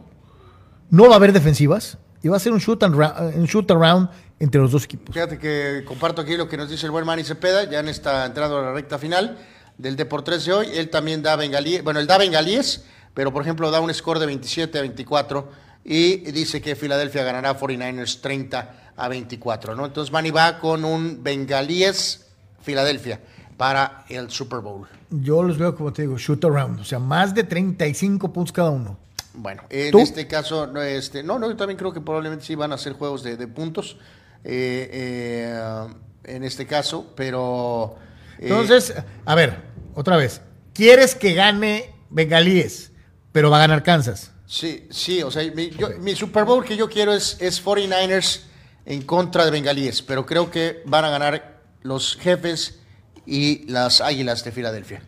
No 0.88 1.08
va 1.08 1.12
a 1.12 1.16
haber 1.16 1.34
defensivas. 1.34 1.98
Y 2.22 2.28
va 2.28 2.38
a 2.38 2.40
ser 2.40 2.52
un 2.52 2.58
shoot, 2.58 2.82
and 2.82 2.94
ra- 2.96 3.30
un 3.36 3.44
shoot 3.44 3.70
around 3.70 4.08
entre 4.38 4.62
los 4.62 4.72
dos 4.72 4.84
equipos. 4.84 5.12
Fíjate 5.14 5.38
que 5.38 5.84
comparto 5.86 6.22
aquí 6.22 6.34
lo 6.38 6.48
que 6.48 6.56
nos 6.56 6.70
dice 6.70 6.86
el 6.86 6.92
buen 6.92 7.04
Manny 7.04 7.22
Cepeda, 7.22 7.64
ya 7.64 7.80
en 7.80 7.88
esta 7.90 8.24
entrada 8.24 8.58
a 8.60 8.62
la 8.62 8.72
recta 8.72 8.98
final 8.98 9.36
del 9.76 9.94
Deportes 9.94 10.46
de 10.46 10.54
hoy. 10.54 10.68
Él 10.72 10.88
también 10.88 11.22
da 11.22 11.36
bengalíes, 11.36 11.84
bueno, 11.84 12.00
él 12.00 12.06
da 12.06 12.16
bengalíes, 12.16 12.86
pero 13.12 13.30
por 13.30 13.42
ejemplo 13.42 13.70
da 13.70 13.80
un 13.82 13.92
score 13.92 14.20
de 14.20 14.24
27 14.24 14.78
a 14.78 14.80
24 14.80 15.63
y 15.84 16.16
dice 16.32 16.60
que 16.62 16.76
Filadelfia 16.76 17.22
ganará 17.24 17.58
49ers 17.58 18.20
30 18.20 18.92
a 18.96 19.08
24, 19.08 19.74
¿no? 19.74 19.86
Entonces 19.86 20.12
Manny 20.12 20.30
va 20.30 20.58
con 20.58 20.84
un 20.84 21.22
bengalíes 21.22 22.26
Filadelfia 22.62 23.20
para 23.56 24.04
el 24.08 24.30
Super 24.30 24.60
Bowl. 24.60 24.88
Yo 25.10 25.42
los 25.42 25.58
veo, 25.58 25.76
como 25.76 25.92
te 25.92 26.02
digo, 26.02 26.16
shoot 26.18 26.44
around. 26.44 26.80
O 26.80 26.84
sea, 26.84 26.98
más 26.98 27.34
de 27.34 27.44
35 27.44 28.32
puntos 28.32 28.52
cada 28.52 28.70
uno. 28.70 28.98
Bueno, 29.34 29.62
en 29.68 29.90
¿Tú? 29.90 29.98
este 30.00 30.26
caso, 30.26 30.66
no, 30.66 30.80
este, 30.80 31.22
no, 31.22 31.38
no, 31.38 31.48
yo 31.50 31.56
también 31.56 31.76
creo 31.76 31.92
que 31.92 32.00
probablemente 32.00 32.44
sí 32.44 32.54
van 32.54 32.72
a 32.72 32.78
ser 32.78 32.92
juegos 32.94 33.22
de, 33.22 33.36
de 33.36 33.48
puntos 33.48 33.96
eh, 34.44 34.88
eh, 34.92 35.86
en 36.24 36.44
este 36.44 36.66
caso, 36.66 37.12
pero... 37.16 37.96
eh, 38.38 38.48
Entonces, 38.48 38.94
a 39.24 39.34
ver, 39.34 39.56
otra 39.94 40.16
vez. 40.16 40.40
¿Quieres 40.72 41.14
que 41.14 41.34
gane 41.34 41.92
Bengalíes, 42.10 42.92
pero 43.32 43.50
va 43.50 43.56
a 43.58 43.60
ganar 43.60 43.82
Kansas? 43.82 44.30
Sí, 44.54 44.86
sí, 44.88 45.20
o 45.20 45.32
sea, 45.32 45.42
mi, 45.52 45.70
yo- 45.70 45.98
mi 45.98 46.14
Super 46.14 46.44
Bowl 46.44 46.64
que 46.64 46.76
yo 46.76 46.88
quiero 46.88 47.12
es, 47.12 47.36
es 47.40 47.60
49ers 47.64 48.42
en 48.86 49.02
contra 49.02 49.44
de 49.44 49.50
Bengalíes, 49.50 50.00
pero 50.00 50.24
creo 50.24 50.48
que 50.48 50.80
van 50.86 51.04
a 51.04 51.10
ganar 51.10 51.60
los 51.82 52.14
jefes 52.14 52.78
y 53.26 53.66
las 53.68 54.00
Águilas 54.00 54.44
de 54.44 54.52
Filadelfia. 54.52 55.02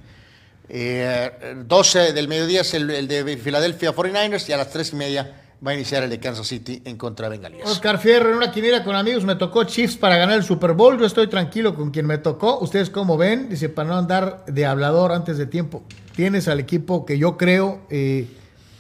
Eh, 0.69 1.55
12 1.65 2.13
del 2.13 2.27
mediodía 2.27 2.63
es 2.63 2.75
el, 2.75 3.07
de 3.07 3.37
Filadelfia 3.37 3.95
49ers 3.95 4.49
y 4.49 4.53
a 4.53 4.57
las 4.57 4.71
3 4.71 4.93
y 4.95 4.97
media 4.97 5.43
va 5.65 5.71
a 5.71 5.75
iniciar 5.75 6.03
el 6.03 6.11
de 6.11 6.19
Kansas 6.19 6.49
City 6.49 6.83
en 6.85 6.97
contra 6.97 7.29
de 7.31 7.37
Bengalíes. 7.37 7.67
Oscar 7.67 8.01
Fierro, 8.01 8.31
en 8.31 8.39
una 8.39 8.51
quiniela 8.51 8.83
con 8.83 8.97
amigos, 8.97 9.23
me 9.25 9.37
tocó 9.37 9.63
Chiefs 9.63 9.97
para 9.97 10.17
ganar 10.17 10.37
el 10.37 10.43
Super 10.43 10.73
Bowl. 10.73 10.99
Yo 10.99 11.07
estoy 11.07 11.29
tranquilo 11.29 11.77
con 11.77 11.93
quien 11.93 12.07
me 12.07 12.19
tocó. 12.19 12.59
Ustedes, 12.59 12.91
como 12.91 13.17
ven, 13.17 13.49
dice, 13.49 13.69
para 13.69 13.91
no 13.91 13.97
andar 13.97 14.45
de 14.47 14.67
hablador 14.67 15.13
antes 15.13 15.39
de 15.39 15.47
tiempo. 15.47 15.85
Tienes 16.17 16.49
al 16.49 16.59
equipo 16.59 17.07
que 17.07 17.17
yo 17.17 17.37
creo 17.37 17.87
eh, 17.91 18.27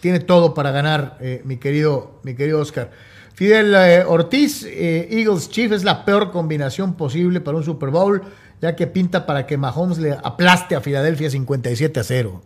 tiene 0.07 0.20
todo 0.20 0.55
para 0.55 0.70
ganar, 0.70 1.19
eh, 1.19 1.43
mi, 1.45 1.57
querido, 1.57 2.20
mi 2.23 2.37
querido 2.37 2.61
Oscar. 2.61 2.93
Fidel 3.35 3.74
eh, 3.74 4.05
Ortiz, 4.07 4.62
eh, 4.65 5.09
Eagles 5.11 5.51
Chiefs 5.51 5.74
es 5.74 5.83
la 5.83 6.05
peor 6.05 6.31
combinación 6.31 6.95
posible 6.95 7.41
para 7.41 7.57
un 7.57 7.65
Super 7.65 7.91
Bowl, 7.91 8.23
ya 8.62 8.77
que 8.77 8.87
pinta 8.87 9.27
para 9.27 9.49
que 9.49 9.57
Mahomes 9.57 9.99
le 9.99 10.12
aplaste 10.12 10.77
a 10.77 10.81
Filadelfia 10.81 11.28
57 11.28 11.99
a 11.99 12.05
0. 12.05 12.43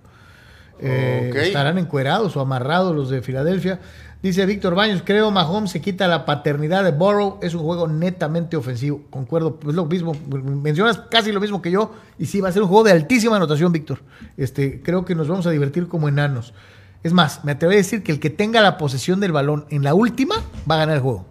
Eh, 0.80 1.26
Ok. 1.28 1.36
Estarán 1.36 1.76
encuerados 1.76 2.34
o 2.34 2.40
amarrados 2.40 2.96
los 2.96 3.10
de 3.10 3.20
Filadelfia. 3.20 3.78
Dice 4.22 4.46
Víctor 4.46 4.74
Baños, 4.74 5.02
creo 5.04 5.30
Mahomes 5.30 5.70
se 5.70 5.82
quita 5.82 6.08
la 6.08 6.24
paternidad 6.24 6.82
de 6.82 6.92
Burrow. 6.92 7.40
Es 7.42 7.52
un 7.52 7.60
juego 7.60 7.88
netamente 7.88 8.56
ofensivo. 8.56 9.02
Concuerdo, 9.10 9.58
es 9.68 9.74
lo 9.74 9.84
mismo. 9.84 10.14
Mencionas 10.30 11.02
casi 11.10 11.30
lo 11.30 11.42
mismo 11.42 11.60
que 11.60 11.70
yo. 11.70 11.92
Y 12.18 12.24
sí, 12.24 12.40
va 12.40 12.48
a 12.48 12.52
ser 12.52 12.62
un 12.62 12.68
juego 12.68 12.84
de 12.84 12.92
altísima 12.92 13.36
anotación, 13.36 13.70
Víctor. 13.70 13.98
Este, 14.38 14.80
creo 14.80 15.04
que 15.04 15.14
nos 15.14 15.28
vamos 15.28 15.46
a 15.46 15.50
divertir 15.50 15.88
como 15.88 16.08
enanos. 16.08 16.54
Es 17.02 17.12
más, 17.12 17.44
me 17.44 17.52
atrevo 17.52 17.72
a 17.72 17.76
decir 17.76 18.02
que 18.02 18.12
el 18.12 18.20
que 18.20 18.30
tenga 18.30 18.60
la 18.60 18.76
posesión 18.76 19.20
del 19.20 19.32
balón 19.32 19.66
en 19.70 19.82
la 19.82 19.94
última 19.94 20.36
va 20.70 20.74
a 20.76 20.78
ganar 20.78 20.96
el 20.96 21.02
juego. 21.02 21.26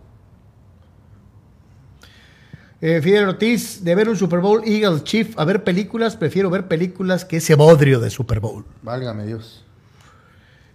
Eh, 2.82 3.02
Fidel 3.02 3.28
Ortiz, 3.28 3.84
de 3.84 3.94
ver 3.94 4.08
un 4.08 4.16
Super 4.16 4.40
Bowl 4.40 4.64
Eagles 4.66 5.04
Chief 5.04 5.38
a 5.38 5.44
ver 5.44 5.64
películas, 5.64 6.16
prefiero 6.16 6.50
ver 6.50 6.68
películas 6.68 7.26
que 7.26 7.38
ese 7.38 7.56
bodrio 7.56 8.00
de 8.00 8.10
Super 8.10 8.40
Bowl. 8.40 8.66
Válgame 8.82 9.26
Dios. 9.26 9.66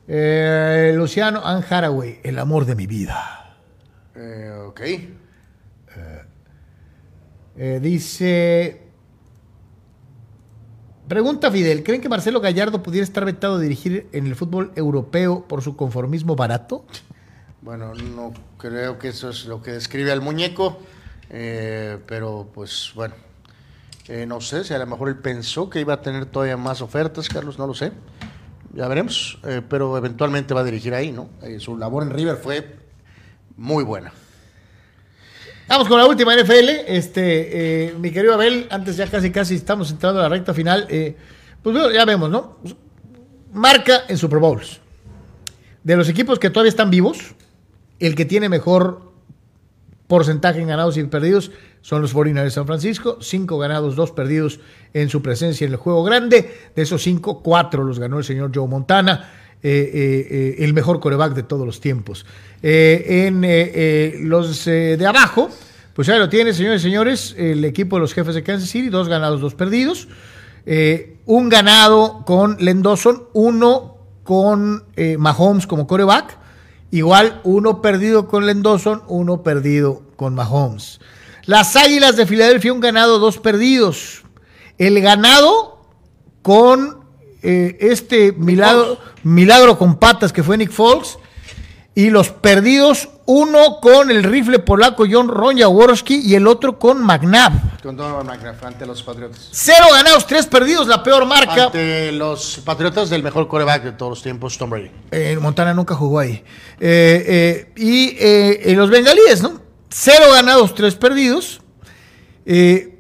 Eh, 0.07 0.93
Luciano 0.95 1.45
Ann 1.45 1.65
Haraway, 1.69 2.21
el 2.23 2.39
amor 2.39 2.67
de 2.67 2.75
mi 2.75 2.87
vida. 2.87 3.57
Eh, 4.15 4.53
ok. 4.69 4.81
Eh, 7.57 7.79
dice. 7.81 8.84
Pregunta 11.15 11.49
Fidel: 11.49 11.85
¿Creen 11.85 12.01
que 12.01 12.09
Marcelo 12.09 12.41
Gallardo 12.41 12.83
pudiera 12.83 13.05
estar 13.05 13.25
vetado 13.25 13.59
de 13.59 13.63
dirigir 13.63 14.09
en 14.11 14.27
el 14.27 14.35
fútbol 14.35 14.73
europeo 14.75 15.45
por 15.47 15.63
su 15.63 15.77
conformismo 15.77 16.35
barato? 16.35 16.85
Bueno, 17.63 17.95
no 17.95 18.33
creo 18.59 18.99
que 18.99 19.11
eso 19.11 19.31
es 19.31 19.45
lo 19.47 19.63
que 19.63 19.71
describe 19.71 20.11
al 20.11 20.21
muñeco, 20.21 20.77
eh, 21.31 21.99
pero 22.09 22.51
pues 22.53 22.91
bueno, 22.97 23.15
eh, 24.09 24.27
no 24.27 24.41
sé 24.41 24.65
si 24.65 24.75
a 24.75 24.79
lo 24.79 24.89
mejor 24.89 25.09
él 25.09 25.19
pensó 25.19 25.71
que 25.71 25.79
iba 25.79 25.95
a 25.95 26.03
tener 26.03 26.27
todavía 26.27 26.57
más 26.57 26.83
ofertas, 26.83 27.29
Carlos, 27.29 27.61
no 27.61 27.69
lo 27.69 27.75
sé, 27.75 27.93
ya 28.75 28.89
veremos, 28.89 29.39
eh, 29.45 29.63
pero 29.69 29.97
eventualmente 29.97 30.53
va 30.53 30.63
a 30.63 30.65
dirigir 30.65 30.95
ahí, 30.95 31.13
¿no? 31.13 31.29
Su 31.61 31.77
labor 31.77 32.03
en 32.03 32.11
River 32.11 32.39
fue 32.39 32.77
muy 33.57 33.85
buena. 33.85 34.13
Vamos 35.67 35.89
con 35.89 35.99
la 35.99 36.07
última 36.07 36.37
NFL. 36.37 36.69
Este, 36.87 37.87
eh, 37.87 37.95
mi 37.99 38.11
querido 38.11 38.35
Abel, 38.35 38.67
antes 38.71 38.97
ya 38.97 39.07
casi 39.07 39.31
casi 39.31 39.55
estamos 39.55 39.91
entrando 39.91 40.21
a 40.21 40.25
la 40.25 40.29
recta 40.29 40.53
final. 40.53 40.87
eh, 40.91 41.17
pues 41.63 41.75
bueno, 41.75 41.91
ya 41.91 42.05
vemos, 42.05 42.29
¿no? 42.29 42.59
Marca 43.55 44.03
en 44.09 44.19
Super 44.19 44.39
Bowls. 44.39 44.81
De 45.83 45.97
los 45.97 46.09
equipos 46.09 46.39
que 46.39 46.51
todavía 46.51 46.69
están 46.69 46.91
vivos, 46.91 47.35
el 47.99 48.15
que 48.15 48.27
tiene 48.27 48.51
mejor 48.51 49.13
porcentaje 50.07 50.61
en 50.61 50.69
ganados 50.69 50.99
y 50.99 51.05
perdidos 51.05 51.51
son 51.81 52.03
los 52.03 52.13
49 52.13 52.45
de 52.45 52.51
San 52.51 52.67
Francisco, 52.67 53.19
5 53.21 53.59
ganados, 53.59 53.97
2 53.97 54.13
perdidos 54.13 54.61
en 54.93 55.09
su 55.09 55.23
presencia 55.23 55.67
en 55.67 55.73
el 55.73 55.77
juego 55.77 56.05
grande. 56.05 56.55
De 56.77 56.83
esos 56.83 57.03
5, 57.03 57.43
4 57.43 57.85
los 57.85 57.99
ganó 57.99 58.19
el 58.19 58.25
señor 58.25 58.51
Joe 58.55 58.69
Montana, 58.69 59.31
eh, 59.63 59.91
eh, 59.95 60.27
eh, 60.31 60.65
el 60.65 60.75
mejor 60.75 61.01
coreback 61.01 61.33
de 61.35 61.43
todos 61.43 61.65
los 61.65 61.81
tiempos. 61.81 62.27
Eh, 62.67 63.27
en 63.27 63.45
eh, 63.45 63.73
eh, 63.75 64.17
los 64.21 64.65
de 64.65 65.07
abajo, 65.07 65.51
pues 65.93 66.09
ya 66.09 66.17
lo 66.17 66.31
tiene, 66.31 66.55
señores 66.55 66.81
y 66.81 66.85
señores, 66.85 67.35
el 67.37 67.63
equipo 67.63 67.97
de 67.97 68.01
los 68.01 68.15
jefes 68.15 68.35
de 68.35 68.43
Kansas 68.43 68.71
City, 68.71 68.89
2 68.89 69.07
ganados, 69.07 69.43
2 69.43 69.55
perdidos. 69.55 70.09
Un 71.27 71.51
ganado 71.51 72.23
con 72.25 72.57
Len 72.61 72.81
Dawson, 72.81 73.25
uno 73.35 73.99
con 74.23 74.83
Mahomes 75.19 75.67
como 75.67 75.87
coreback. 75.87 76.39
Igual 76.91 77.43
uno 77.45 77.83
perdido 77.83 78.29
con 78.29 78.47
Len 78.47 78.63
Dawson, 78.63 79.03
uno 79.09 79.43
perdido 79.43 80.03
con 80.17 80.35
Mahomes. 80.35 81.01
Las 81.45 81.77
Águilas 81.77 82.17
de 82.17 82.25
Filadelfia, 82.25 82.73
un 82.73 82.81
ganado, 82.81 83.19
dos 83.19 83.37
perdidos. 83.37 84.23
El 84.79 85.03
ganado 85.03 85.83
con 86.41 87.05
este 87.43 88.33
milagro, 88.33 88.97
milagro 89.23 89.77
con 89.77 89.99
patas 89.99 90.33
que 90.33 90.43
fue 90.43 90.57
Nick 90.57 90.71
Foles. 90.71 91.19
Y 91.97 92.11
los 92.11 92.31
perdidos, 92.31 93.09
uno 93.27 93.79
con 93.81 94.11
el 94.11 94.25
rifle 94.25 94.59
polaco 94.59 95.05
John 95.09 95.29
Ron 95.29 95.57
Jaworski 95.59 96.17
y 96.17 96.35
el 96.35 96.49
otro 96.49 96.77
con 96.77 97.01
McNabb. 97.05 97.81
Con 97.83 97.97
Donovan 97.97 98.27
McNabb 98.27 98.65
ante 98.65 98.85
los 98.85 99.03
Patriotas. 99.03 99.49
Cero 99.53 99.87
ganados, 99.93 100.27
tres 100.27 100.47
perdidos, 100.47 100.89
la 100.89 101.05
peor 101.05 101.25
marca. 101.25 101.67
Ante 101.67 102.11
los 102.11 102.61
Patriotas 102.65 103.11
del 103.11 103.23
mejor 103.23 103.47
coreback 103.47 103.85
de 103.85 103.93
todos 103.93 104.11
los 104.11 104.23
tiempos, 104.23 104.59
Tom 104.59 104.71
Brady. 104.71 104.91
Eh, 105.13 105.39
Montana 105.41 105.73
nunca 105.73 105.95
jugó 105.95 106.19
ahí. 106.19 106.43
Eh, 106.81 107.25
eh, 107.29 107.73
y 107.77 108.17
eh, 108.19 108.75
los 108.75 108.91
bengalíes, 108.91 109.41
¿no? 109.41 109.61
Cero 109.89 110.25
ganados, 110.33 110.75
tres 110.75 110.97
perdidos. 110.97 111.61
Eh, 112.45 112.99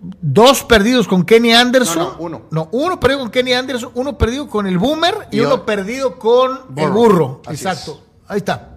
dos 0.00 0.62
perdidos 0.62 1.08
con 1.08 1.24
Kenny 1.24 1.52
Anderson. 1.52 1.98
No, 1.98 2.10
no, 2.10 2.16
uno. 2.20 2.42
No, 2.52 2.68
uno 2.70 3.00
perdido 3.00 3.20
con 3.20 3.30
Kenny 3.30 3.52
Anderson, 3.52 3.90
uno 3.94 4.16
perdido 4.16 4.48
con 4.48 4.68
el 4.68 4.78
Boomer 4.78 5.26
y, 5.32 5.38
Y 5.38 5.40
uno 5.40 5.66
perdido 5.66 6.18
con 6.20 6.60
el. 6.76 6.90
Burro. 6.90 7.42
Así 7.44 7.56
Exacto. 7.64 8.02
Ahí 8.28 8.38
está. 8.38 8.70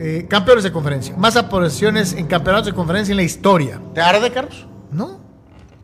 Eh, 0.00 0.26
campeones 0.28 0.64
de 0.64 0.70
conferencia. 0.72 1.16
Más 1.16 1.36
apariciones 1.36 2.12
en 2.12 2.26
campeonatos 2.26 2.66
de 2.66 2.72
conferencia 2.72 3.12
en 3.12 3.16
la 3.16 3.22
historia. 3.24 3.80
¿Te 3.94 4.00
arde, 4.00 4.30
Carlos? 4.30 4.66
¿No? 4.92 5.20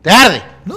¿Te 0.01 0.09
arde? 0.09 0.41
¿No? 0.65 0.75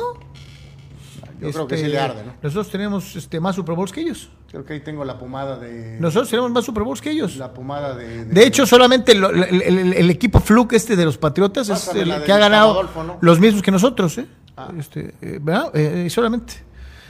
Yo 1.41 1.53
creo 1.53 1.69
que 1.69 1.77
sí 1.79 1.87
le 1.87 1.99
arde, 2.01 2.25
¿no? 2.25 2.33
Nosotros 2.43 2.69
tenemos 2.69 3.15
este, 3.15 3.39
más 3.39 3.55
Super 3.55 3.77
Bowls 3.77 3.93
que 3.93 4.01
ellos. 4.01 4.29
Creo 4.51 4.65
que 4.65 4.73
ahí 4.73 4.81
tengo 4.81 5.05
la 5.05 5.19
pomada 5.21 5.57
de. 5.57 5.97
Nosotros 6.01 6.29
tenemos 6.31 6.51
más 6.51 6.65
Super 6.65 6.83
Bowls 6.83 7.01
que 7.01 7.11
ellos. 7.13 7.37
La 7.37 7.55
pomada 7.55 7.95
de. 7.95 8.25
De 8.25 8.45
hecho, 8.45 8.67
solamente 8.67 9.15
lo- 9.15 9.31
el, 9.31 9.63
el- 9.63 9.93
el 9.93 10.11
equipo 10.11 10.41
Fluke 10.41 10.73
este 10.73 10.97
de 10.97 11.05
los 11.05 11.17
Patriotas 11.17 11.69
es 11.69 11.95
el 11.95 12.25
que 12.25 12.33
ha 12.33 12.39
ganado 12.39 12.73
Adolfo, 12.73 13.05
¿no? 13.05 13.19
los 13.21 13.39
mismos 13.39 13.63
que 13.63 13.71
nosotros, 13.71 14.19
¿eh? 14.19 14.27
Ah. 14.57 14.73
Este, 14.77 15.15
eh, 15.23 15.39
¿verdad? 15.41 15.71
Eh, 15.77 16.07
eh, 16.07 16.11
solamente. 16.11 16.55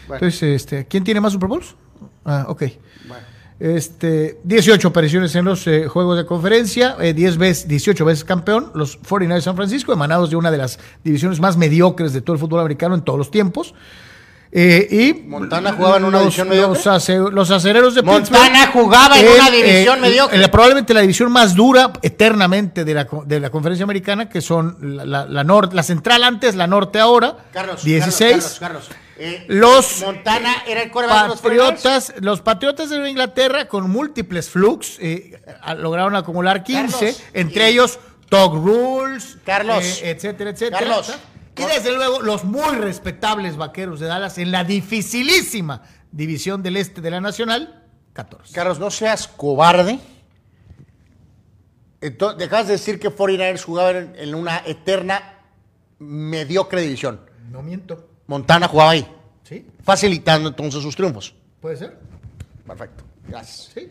Bueno. 0.08 0.16
Entonces, 0.26 0.42
este, 0.42 0.86
¿quién 0.86 1.04
tiene 1.04 1.20
más 1.22 1.32
Super 1.32 1.48
Bowls? 1.48 1.74
Ah, 2.26 2.44
ok. 2.48 2.64
Bueno. 3.08 3.24
Este, 3.60 4.38
18 4.44 4.88
apariciones 4.88 5.34
en 5.34 5.44
los 5.44 5.66
eh, 5.66 5.88
juegos 5.88 6.16
de 6.16 6.24
conferencia, 6.24 6.96
eh, 7.00 7.12
10 7.12 7.38
veces, 7.38 7.66
18 7.68 8.04
veces 8.04 8.24
campeón, 8.24 8.70
los 8.74 8.96
49 8.98 9.40
de 9.40 9.42
San 9.44 9.56
Francisco, 9.56 9.92
emanados 9.92 10.30
de 10.30 10.36
una 10.36 10.50
de 10.52 10.58
las 10.58 10.78
divisiones 11.02 11.40
más 11.40 11.56
mediocres 11.56 12.12
de 12.12 12.20
todo 12.20 12.34
el 12.34 12.40
fútbol 12.40 12.60
americano 12.60 12.94
en 12.94 13.02
todos 13.02 13.18
los 13.18 13.30
tiempos. 13.32 13.74
Eh, 14.50 14.86
y 14.90 15.28
Montana 15.28 15.72
jugaba 15.72 15.98
en 15.98 16.04
una 16.04 16.18
los- 16.18 16.22
división 16.28 16.48
mediocre. 16.48 16.74
Los, 16.78 16.86
ace- 16.86 17.18
los 17.18 17.50
acereros 17.50 17.94
de 17.94 18.02
Montana 18.02 18.48
Pittsburgh 18.48 18.72
jugaba 18.72 19.20
en 19.20 19.26
una 19.28 19.50
división 19.50 20.00
mediocre. 20.00 20.36
en 20.36 20.40
la- 20.42 20.50
probablemente 20.50 20.94
la 20.94 21.00
división 21.02 21.30
más 21.30 21.54
dura 21.54 21.92
eternamente 22.00 22.84
de 22.84 22.94
la, 22.94 23.06
de 23.26 23.40
la 23.40 23.50
conferencia 23.50 23.84
americana, 23.84 24.28
que 24.30 24.40
son 24.40 24.78
la, 24.80 25.04
la, 25.04 25.26
la 25.26 25.44
nor- 25.44 25.72
la 25.72 25.82
central 25.82 26.22
antes, 26.24 26.54
la 26.54 26.66
norte 26.66 26.98
ahora, 26.98 27.36
Carlos. 27.52 27.82
16. 27.84 28.30
Carlos, 28.32 28.56
Carlos, 28.58 28.84
Carlos. 28.88 29.07
Eh, 29.18 29.44
Los 29.48 30.02
Montana 30.02 30.62
era 30.66 30.82
el 30.82 30.90
coreback 30.90 31.22
de 31.22 31.28
los 31.28 31.42
49ers. 31.42 31.42
Patriotas, 31.42 32.14
los 32.20 32.40
Patriotas 32.40 32.90
de 32.90 32.96
Nueva 32.96 33.10
Inglaterra 33.10 33.66
con 33.68 33.90
múltiples 33.90 34.48
flux 34.48 34.96
eh, 35.00 35.42
lograron 35.76 36.14
acumular 36.14 36.62
15, 36.62 36.92
Carlos, 36.92 37.22
entre 37.32 37.68
ellos 37.68 37.98
Tog 38.28 38.54
Rules, 38.54 39.38
Carlos. 39.44 39.84
eh, 40.02 40.10
etcétera, 40.10 40.50
etcétera. 40.50 40.78
Carlos. 40.78 41.14
Y 41.56 41.62
desde 41.64 41.92
luego 41.92 42.20
los 42.22 42.44
muy 42.44 42.76
respetables 42.76 43.56
vaqueros 43.56 43.98
de 43.98 44.06
Dallas 44.06 44.38
en 44.38 44.52
la 44.52 44.62
dificilísima 44.62 45.82
división 46.12 46.62
del 46.62 46.76
este 46.76 47.00
de 47.00 47.10
la 47.10 47.20
Nacional, 47.20 47.84
14. 48.12 48.54
Carlos, 48.54 48.78
no 48.78 48.90
seas 48.90 49.26
cobarde. 49.26 49.98
Entonces, 52.00 52.38
dejas 52.38 52.66
de 52.68 52.74
decir 52.74 53.00
que 53.00 53.10
49ers 53.10 53.64
jugaban 53.64 53.96
en, 53.96 54.14
en 54.16 54.34
una 54.36 54.62
eterna 54.64 55.40
mediocre 55.98 56.80
división. 56.82 57.20
No 57.50 57.62
miento. 57.62 58.07
Montana 58.28 58.68
jugaba 58.68 58.90
ahí, 58.92 59.06
¿Sí? 59.42 59.66
facilitando 59.82 60.48
entonces 60.50 60.80
sus 60.82 60.94
triunfos. 60.94 61.34
¿Puede 61.60 61.76
ser? 61.76 61.98
Perfecto. 62.66 63.02
Gracias. 63.26 63.70
Sí. 63.74 63.88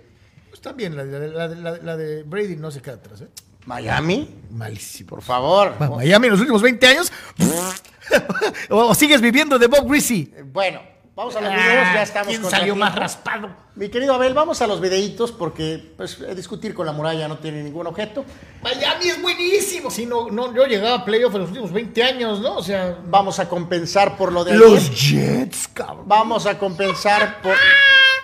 Pues 0.50 0.62
también 0.62 0.96
la, 0.96 1.04
de- 1.04 1.28
la 1.30 1.48
la- 1.50 1.78
la 1.78 1.98
de 1.98 2.24
Brady 2.24 2.56
no 2.56 2.72
se 2.72 2.82
queda 2.82 2.96
atrás, 2.96 3.22
¿eh? 3.22 3.28
Miami, 3.66 4.30
Malísimo. 4.52 5.10
por 5.10 5.22
favor. 5.22 5.76
Miami 5.98 6.28
en 6.28 6.32
los 6.32 6.40
últimos 6.40 6.62
20 6.62 6.88
años. 6.88 7.12
o, 8.70 8.96
sigues 8.96 9.20
viviendo 9.20 9.60
de 9.60 9.68
Bob 9.68 9.90
Greasy. 9.90 10.34
Bueno, 10.54 10.80
vamos 11.18 11.36
a 11.36 11.42
los 11.42 11.52
videos, 11.52 11.88
ya 11.94 12.04
estamos 12.04 12.28
Ah, 12.28 12.38
¿Quién 12.38 12.50
salió 12.50 12.76
más 12.76 12.96
raspado? 12.96 13.50
Mi 13.76 13.90
querido 13.90 14.14
Abel, 14.14 14.36
vamos 14.36 14.62
a 14.62 14.68
los 14.68 14.80
videitos 14.80 15.32
porque 15.32 15.94
pues, 15.98 16.20
eh, 16.22 16.36
discutir 16.36 16.76
con 16.76 16.86
la 16.86 16.92
muralla 16.92 17.28
no 17.28 17.40
tiene 17.40 17.64
ningún 17.64 17.88
objeto. 17.88 18.24
Miami 18.62 19.10
es 19.10 19.22
buenísimo. 19.22 19.90
Sí, 19.90 20.06
no, 20.06 20.30
no, 20.30 20.54
yo 20.54 20.68
llegaba 20.68 20.98
a 20.98 21.06
playoff 21.06 21.34
en 21.34 21.42
los 21.42 21.50
últimos 21.50 21.74
20 21.74 22.04
años, 22.04 22.40
¿no? 22.40 22.58
O 22.58 22.64
sea, 22.64 23.00
Vamos 23.06 23.40
a 23.40 23.50
compensar 23.50 24.16
por 24.16 24.32
lo 24.32 24.46
de 24.46 24.54
los 24.54 24.90
ayer. 24.90 24.94
Jets, 24.94 25.68
cabrón. 25.68 26.08
Vamos 26.08 26.46
a 26.46 26.60
compensar 26.60 27.42
por... 27.42 27.56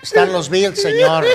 Están 0.02 0.32
los 0.32 0.50
Bills, 0.50 0.80
señor. 0.80 1.26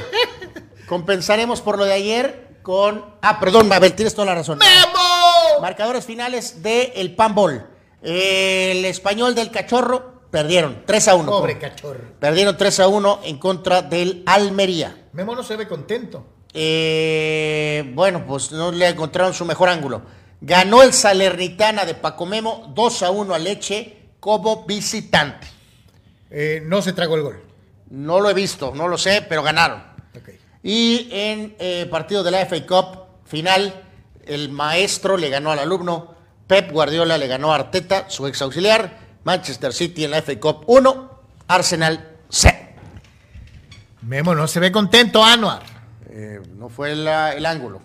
Compensaremos 0.88 1.60
por 1.60 1.76
lo 1.76 1.84
de 1.84 1.92
ayer 1.92 2.58
con... 2.62 3.04
Ah, 3.20 3.40
perdón, 3.40 3.72
Abel, 3.72 3.94
tienes 3.94 4.14
toda 4.14 4.26
la 4.26 4.34
razón. 4.36 4.58
¡Memo! 4.58 5.60
Marcadores 5.60 6.04
finales 6.04 6.62
del 6.62 6.92
el 6.94 7.16
Pan 7.16 7.34
Bowl. 7.34 7.66
El 8.00 8.84
español 8.84 9.34
del 9.34 9.50
cachorro 9.50 10.17
perdieron 10.30 10.82
3 10.86 11.08
a 11.08 11.14
1. 11.14 11.30
Pobre 11.30 11.58
cachorro. 11.58 12.00
Perdieron 12.18 12.56
3 12.56 12.80
a 12.80 12.88
1 12.88 13.20
en 13.24 13.38
contra 13.38 13.82
del 13.82 14.22
Almería. 14.26 15.08
Memo 15.12 15.34
no 15.34 15.42
se 15.42 15.56
ve 15.56 15.66
contento. 15.66 16.26
Eh, 16.52 17.90
bueno, 17.94 18.24
pues 18.26 18.52
no 18.52 18.72
le 18.72 18.88
encontraron 18.88 19.34
su 19.34 19.44
mejor 19.44 19.68
ángulo. 19.68 20.02
Ganó 20.40 20.82
el 20.82 20.92
Salernitana 20.92 21.84
de 21.84 21.94
Paco 21.94 22.26
Memo 22.26 22.72
2 22.74 23.02
a 23.02 23.10
1 23.10 23.34
a 23.34 23.38
Leche 23.38 23.98
como 24.20 24.64
visitante. 24.64 25.46
Eh, 26.30 26.62
no 26.64 26.82
se 26.82 26.92
tragó 26.92 27.16
el 27.16 27.22
gol. 27.22 27.42
No 27.90 28.20
lo 28.20 28.30
he 28.30 28.34
visto, 28.34 28.72
no 28.74 28.88
lo 28.88 28.98
sé, 28.98 29.24
pero 29.28 29.42
ganaron. 29.42 29.82
Y 30.62 31.08
en 31.12 31.54
eh, 31.58 31.86
partido 31.90 32.22
de 32.22 32.30
la 32.30 32.44
FA 32.44 32.66
Cup 32.66 33.06
final, 33.24 33.84
el 34.26 34.50
maestro 34.50 35.16
le 35.16 35.30
ganó 35.30 35.52
al 35.52 35.60
alumno, 35.60 36.14
Pep 36.46 36.70
Guardiola 36.72 37.16
le 37.16 37.26
ganó 37.26 37.52
a 37.52 37.56
Arteta, 37.56 38.10
su 38.10 38.26
ex 38.26 38.42
auxiliar, 38.42 39.07
Manchester 39.24 39.72
City 39.72 40.04
en 40.04 40.12
la 40.12 40.18
FA 40.22 40.38
Cup 40.40 40.64
1, 40.66 41.20
Arsenal 41.48 42.16
0. 42.28 42.56
Memo 44.02 44.34
no 44.34 44.46
se 44.48 44.60
ve 44.60 44.70
contento, 44.72 45.22
Anuar. 45.24 45.62
Eh, 46.10 46.40
no 46.56 46.68
fue 46.68 46.94
la- 46.94 47.34
el 47.34 47.44
ángulo. 47.46 47.80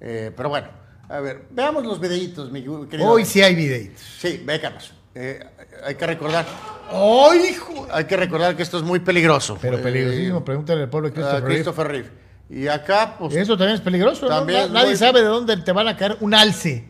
Eh, 0.00 0.32
pero 0.36 0.48
bueno, 0.48 0.68
a 1.08 1.20
ver, 1.20 1.46
veamos 1.50 1.84
los 1.84 2.00
videitos, 2.00 2.50
mi 2.50 2.62
querido. 2.62 3.08
Hoy 3.08 3.24
sí 3.24 3.42
hay 3.42 3.54
videitos. 3.54 4.00
Sí, 4.18 4.42
vécanos. 4.44 4.92
Eh, 5.14 5.44
hay 5.84 5.94
que 5.96 6.06
recordar, 6.06 6.46
¡Ay, 6.90 7.48
hijo! 7.50 7.86
hay 7.90 8.04
que 8.04 8.16
recordar 8.16 8.56
que 8.56 8.62
esto 8.62 8.78
es 8.78 8.84
muy 8.84 9.00
peligroso. 9.00 9.58
Pero 9.60 9.82
peligrosísimo, 9.82 10.44
pregúntale 10.44 10.82
al 10.82 10.88
pueblo 10.90 11.08
de 11.10 11.12
a 11.12 11.14
Christopher 11.14 11.42
Reeve. 11.42 11.54
Christopher 11.54 11.88
Reeve. 11.88 12.10
Y 12.50 12.68
acá, 12.68 13.16
pues. 13.18 13.34
Eso 13.34 13.56
también 13.58 13.74
es 13.74 13.80
peligroso, 13.80 14.26
¿no? 14.26 14.36
También 14.36 14.60
es 14.60 14.70
Nadie 14.70 14.86
muy- 14.88 14.96
sabe 14.96 15.20
de 15.20 15.26
dónde 15.26 15.56
te 15.58 15.72
van 15.72 15.88
a 15.88 15.96
caer 15.96 16.16
un 16.20 16.34
alce. 16.34 16.88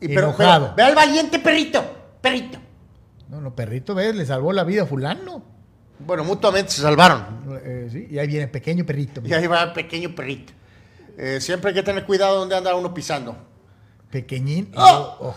y 0.00 0.08
pero, 0.08 0.28
enojado. 0.28 0.72
pero, 0.74 0.76
ve 0.76 0.82
al 0.84 0.94
valiente 0.94 1.38
perrito, 1.38 1.82
perrito. 2.20 2.58
No, 3.28 3.40
no, 3.40 3.54
perrito, 3.54 3.94
ves, 3.94 4.14
le 4.14 4.24
salvó 4.24 4.52
la 4.52 4.64
vida 4.64 4.82
a 4.82 4.86
fulano. 4.86 5.42
Bueno, 5.98 6.24
mutuamente 6.24 6.70
se 6.72 6.82
salvaron. 6.82 7.44
Eh, 7.62 7.88
sí, 7.90 8.06
y 8.10 8.18
ahí 8.18 8.26
viene 8.26 8.48
pequeño 8.48 8.84
perrito. 8.84 9.22
Y 9.24 9.32
ahí 9.32 9.46
va 9.46 9.62
el 9.62 9.72
pequeño 9.72 10.14
perrito. 10.14 10.52
Eh, 11.18 11.40
siempre 11.40 11.70
hay 11.70 11.74
que 11.74 11.82
tener 11.82 12.04
cuidado 12.04 12.38
donde 12.38 12.56
anda 12.56 12.74
uno 12.74 12.92
pisando. 12.92 13.36
Pequeñín. 14.10 14.70
¡Oh! 14.76 14.82
luego, 14.82 15.16
oh. 15.20 15.36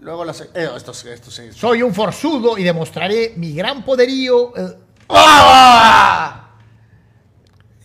Luego 0.00 0.24
las. 0.24 0.40
Eh, 0.54 0.70
estos. 0.76 1.04
Soy 1.52 1.82
un 1.82 1.92
forzudo 1.92 2.56
y 2.56 2.62
demostraré 2.62 3.34
mi 3.36 3.52
gran 3.54 3.84
poderío. 3.84 4.52
¡Ah! 5.08 6.50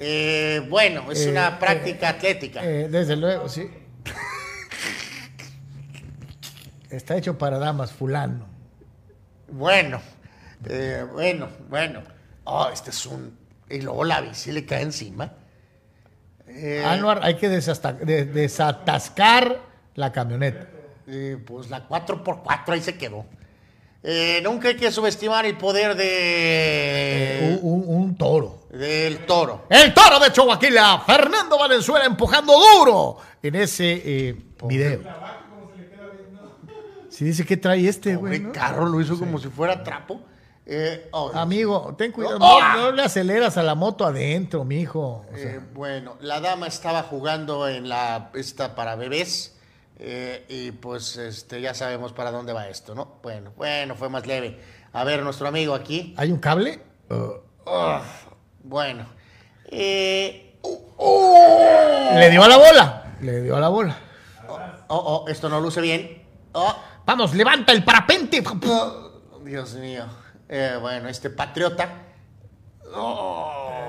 Eh, 0.04 0.66
bueno, 0.70 1.12
es 1.12 1.26
Eh, 1.26 1.30
una 1.32 1.50
eh, 1.50 1.58
práctica 1.60 2.10
atlética. 2.10 2.62
desde 2.62 3.16
luego, 3.16 3.48
sí. 3.50 3.70
Está 6.90 7.16
hecho 7.18 7.38
para 7.38 7.60
damas, 7.60 7.92
fulano. 7.92 8.51
Bueno, 9.52 10.02
eh, 10.68 11.06
bueno, 11.14 11.48
bueno. 11.70 12.02
Oh, 12.46 12.70
este 12.74 12.90
es 12.90 13.06
un. 13.06 13.38
Y 13.70 13.82
luego 13.82 14.04
la 14.04 14.22
bici 14.22 14.52
le 14.52 14.66
cae 14.66 14.82
encima. 14.82 15.32
Eh, 16.48 16.84
Anuar, 16.86 17.20
hay 17.24 17.36
que 17.36 17.48
desasta- 17.50 17.94
de- 17.94 18.26
desatascar 18.26 19.60
la 19.96 20.12
camioneta. 20.12 20.68
eh, 21.08 21.38
pues 21.46 21.70
la 21.70 21.88
4x4 21.88 22.74
ahí 22.74 22.82
se 22.82 22.98
quedó. 22.98 23.26
Eh, 24.04 24.40
nunca 24.44 24.70
hay 24.70 24.76
que 24.76 24.92
subestimar 24.92 25.46
el 25.46 25.58
poder 25.58 25.96
de 25.96 27.60
un, 27.62 27.74
un- 27.88 27.96
un 28.04 28.16
toro. 28.18 28.68
del 28.72 29.26
toro. 29.26 29.66
El 29.70 29.94
toro 29.94 30.20
de 30.20 30.32
Chihuahua, 30.32 31.04
Fernando 31.06 31.58
Valenzuela 31.58 32.06
empujando 32.06 32.54
duro 32.78 33.18
en 33.44 33.56
ese 33.56 34.02
eh, 34.04 34.36
video. 34.64 35.02
Si 37.12 37.26
dice 37.26 37.46
que 37.46 37.58
trae 37.58 37.88
este, 37.88 38.16
güey. 38.16 38.40
Pobre 38.40 38.42
¿no? 38.48 38.52
carro 38.54 38.86
lo 38.88 39.02
hizo 39.02 39.20
como 39.20 39.38
si 39.38 39.50
fuera 39.50 39.84
trapo. 39.84 40.22
Eh, 40.66 41.10
oh, 41.12 41.32
Amigo, 41.34 41.94
ten 41.98 42.12
cuidado. 42.12 42.38
¡Oh! 42.40 42.60
No, 42.62 42.78
no 42.78 42.92
le 42.94 43.04
aceleras 43.04 43.58
a 43.58 43.64
la 43.64 43.76
moto 43.76 44.06
adentro, 44.06 44.64
mijo. 44.64 45.26
O 45.32 45.38
sea, 45.38 45.52
Eh, 45.56 45.60
bueno, 45.74 46.16
la 46.22 46.40
dama 46.40 46.68
estaba 46.68 47.04
jugando 47.04 47.68
en 47.68 47.90
la 47.90 48.30
esta 48.36 48.76
para 48.76 48.96
bebés 48.96 49.58
eh, 50.00 50.46
y 50.48 50.72
pues 50.72 51.18
este 51.18 51.60
ya 51.62 51.74
sabemos 51.74 52.14
para 52.14 52.32
dónde 52.32 52.54
va 52.54 52.70
esto, 52.70 52.96
¿no? 52.96 53.16
Bueno, 53.22 53.52
bueno, 53.58 53.96
fue 53.96 54.08
más 54.08 54.26
leve. 54.26 54.60
A 54.94 55.04
ver, 55.04 55.24
nuestro 55.24 55.48
amigo 55.48 55.74
aquí. 55.74 56.14
¿Hay 56.18 56.32
un 56.32 56.40
cable? 56.40 56.80
Ah, 57.66 58.02
bueno. 58.64 59.06
Uh, 59.72 59.78
Le 62.18 62.30
dio 62.30 62.44
a 62.44 62.48
la 62.48 62.58
bola. 62.58 63.16
Le 63.22 63.42
dio 63.42 63.56
a 63.56 63.60
la 63.60 63.70
bola. 63.70 63.98
oh, 64.48 64.60
oh, 64.88 65.26
esto 65.28 65.50
no 65.50 65.60
luce 65.60 65.82
bien. 65.82 66.22
Oh, 66.54 66.76
Vamos, 67.06 67.34
levanta 67.36 67.72
el 67.72 67.84
parapente. 67.84 68.44
Dios 69.44 69.74
mío. 69.76 70.06
Eh, 70.48 70.78
bueno, 70.80 71.08
este 71.10 71.30
patriota. 71.30 71.90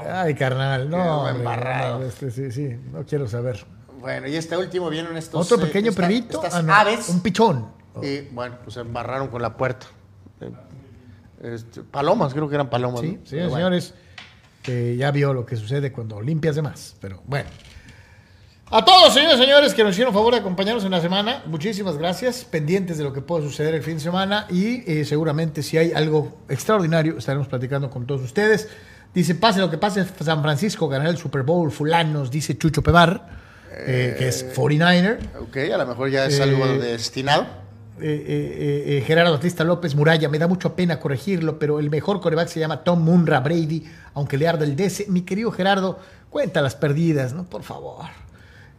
Ay, 0.09 0.35
carnal, 0.35 0.89
no. 0.89 1.29
Embarrado. 1.29 2.01
no, 2.01 2.05
este, 2.07 2.31
sí, 2.31 2.51
sí, 2.53 2.77
no 2.93 3.05
quiero 3.05 3.29
saber. 3.29 3.65
Bueno, 4.01 4.27
y 4.29 4.37
este 4.37 4.57
último 4.57 4.89
vienen 4.91 5.17
estos. 5.17 5.51
Otro 5.51 5.65
eh, 5.65 5.69
pequeño 5.69 5.91
esta- 5.91 6.03
perrito. 6.03 6.37
Estas 6.43 6.55
Ah, 6.55 6.63
no, 6.63 6.75
aves. 6.75 7.09
Un 7.09 7.21
pichón. 7.21 7.69
Y 8.03 8.23
bueno, 8.33 8.57
pues 8.65 8.75
se 8.75 8.81
embarraron 8.81 9.29
con 9.29 9.43
la 9.43 9.57
puerta. 9.57 9.87
Eh, 10.41 10.51
este, 11.43 11.83
palomas, 11.83 12.33
creo 12.33 12.49
que 12.49 12.55
eran 12.55 12.71
palomas. 12.71 13.01
Sí, 13.01 13.19
¿no? 13.21 13.27
señores, 13.27 13.29
Pero 13.31 13.49
bueno. 13.51 13.57
señores, 13.57 13.95
que 14.63 14.97
ya 14.97 15.11
vio 15.11 15.35
lo 15.35 15.45
que 15.45 15.57
sucede 15.57 15.93
cuando 15.93 16.21
limpias 16.21 16.57
de 16.57 16.63
más. 16.63 16.97
Pero 17.01 17.23
bueno. 17.27 17.49
A 18.75 18.83
todos, 18.87 19.13
señores 19.13 19.39
y 19.39 19.43
señores, 19.43 19.75
que 19.75 19.85
nos 19.85 19.93
hicieron 19.93 20.15
favor 20.15 20.33
de 20.33 20.41
acompañarnos 20.41 20.83
en 20.87 20.93
la 20.93 21.01
semana, 21.03 21.43
muchísimas 21.45 21.99
gracias. 21.99 22.47
Pendientes 22.47 22.97
de 22.97 23.05
lo 23.05 23.13
que 23.13 23.21
pueda 23.21 23.45
suceder 23.45 23.75
el 23.75 23.83
fin 23.83 23.95
de 23.97 24.01
semana 24.01 24.47
y 24.49 24.91
eh, 24.91 25.05
seguramente 25.05 25.63
si 25.63 25.77
hay 25.77 25.93
algo 25.93 26.39
extraordinario 26.49 27.19
estaremos 27.19 27.49
platicando 27.49 27.91
con 27.91 28.07
todos 28.07 28.23
ustedes. 28.23 28.71
Dice, 29.13 29.35
pase 29.35 29.61
lo 29.61 29.69
que 29.71 29.77
pase, 29.77 30.03
San 30.25 30.41
Francisco 30.41 30.89
ganará 30.89 31.11
el 31.11 31.19
Super 31.19 31.43
Bowl, 31.43 31.71
fulanos, 31.71 32.31
dice 32.31 32.57
Chucho 32.57 32.81
Pemar, 32.83 33.29
eh, 33.77 34.15
que 34.19 34.29
es 34.29 34.57
49er. 34.57 35.19
Ok, 35.43 35.57
a 35.75 35.77
lo 35.77 35.87
mejor 35.87 36.09
ya 36.09 36.25
es 36.25 36.39
Eh, 36.39 36.43
algo 36.43 36.67
destinado. 36.79 37.43
Eh, 38.01 38.07
eh, 38.07 38.25
eh, 38.27 38.97
eh, 38.99 39.05
Gerardo 39.07 39.33
Batista 39.33 39.65
López 39.65 39.95
Muralla, 39.95 40.31
me 40.31 40.39
da 40.39 40.47
mucha 40.47 40.75
pena 40.75 40.99
corregirlo, 40.99 41.59
pero 41.59 41.79
el 41.79 41.91
mejor 41.91 42.23
coreback 42.23 42.49
se 42.49 42.59
llama 42.61 42.83
Tom 42.85 43.03
Munra 43.05 43.41
Brady, 43.41 43.85
aunque 44.15 44.39
le 44.39 44.49
arda 44.49 44.65
el 44.65 44.77
DC. 44.77 45.09
Mi 45.09 45.21
querido 45.23 45.53
Gerardo, 45.53 45.99
cuenta 46.31 46.63
las 46.63 46.75
perdidas, 46.75 47.35
¿no? 47.35 47.45
Por 47.45 47.65
favor. 47.65 48.07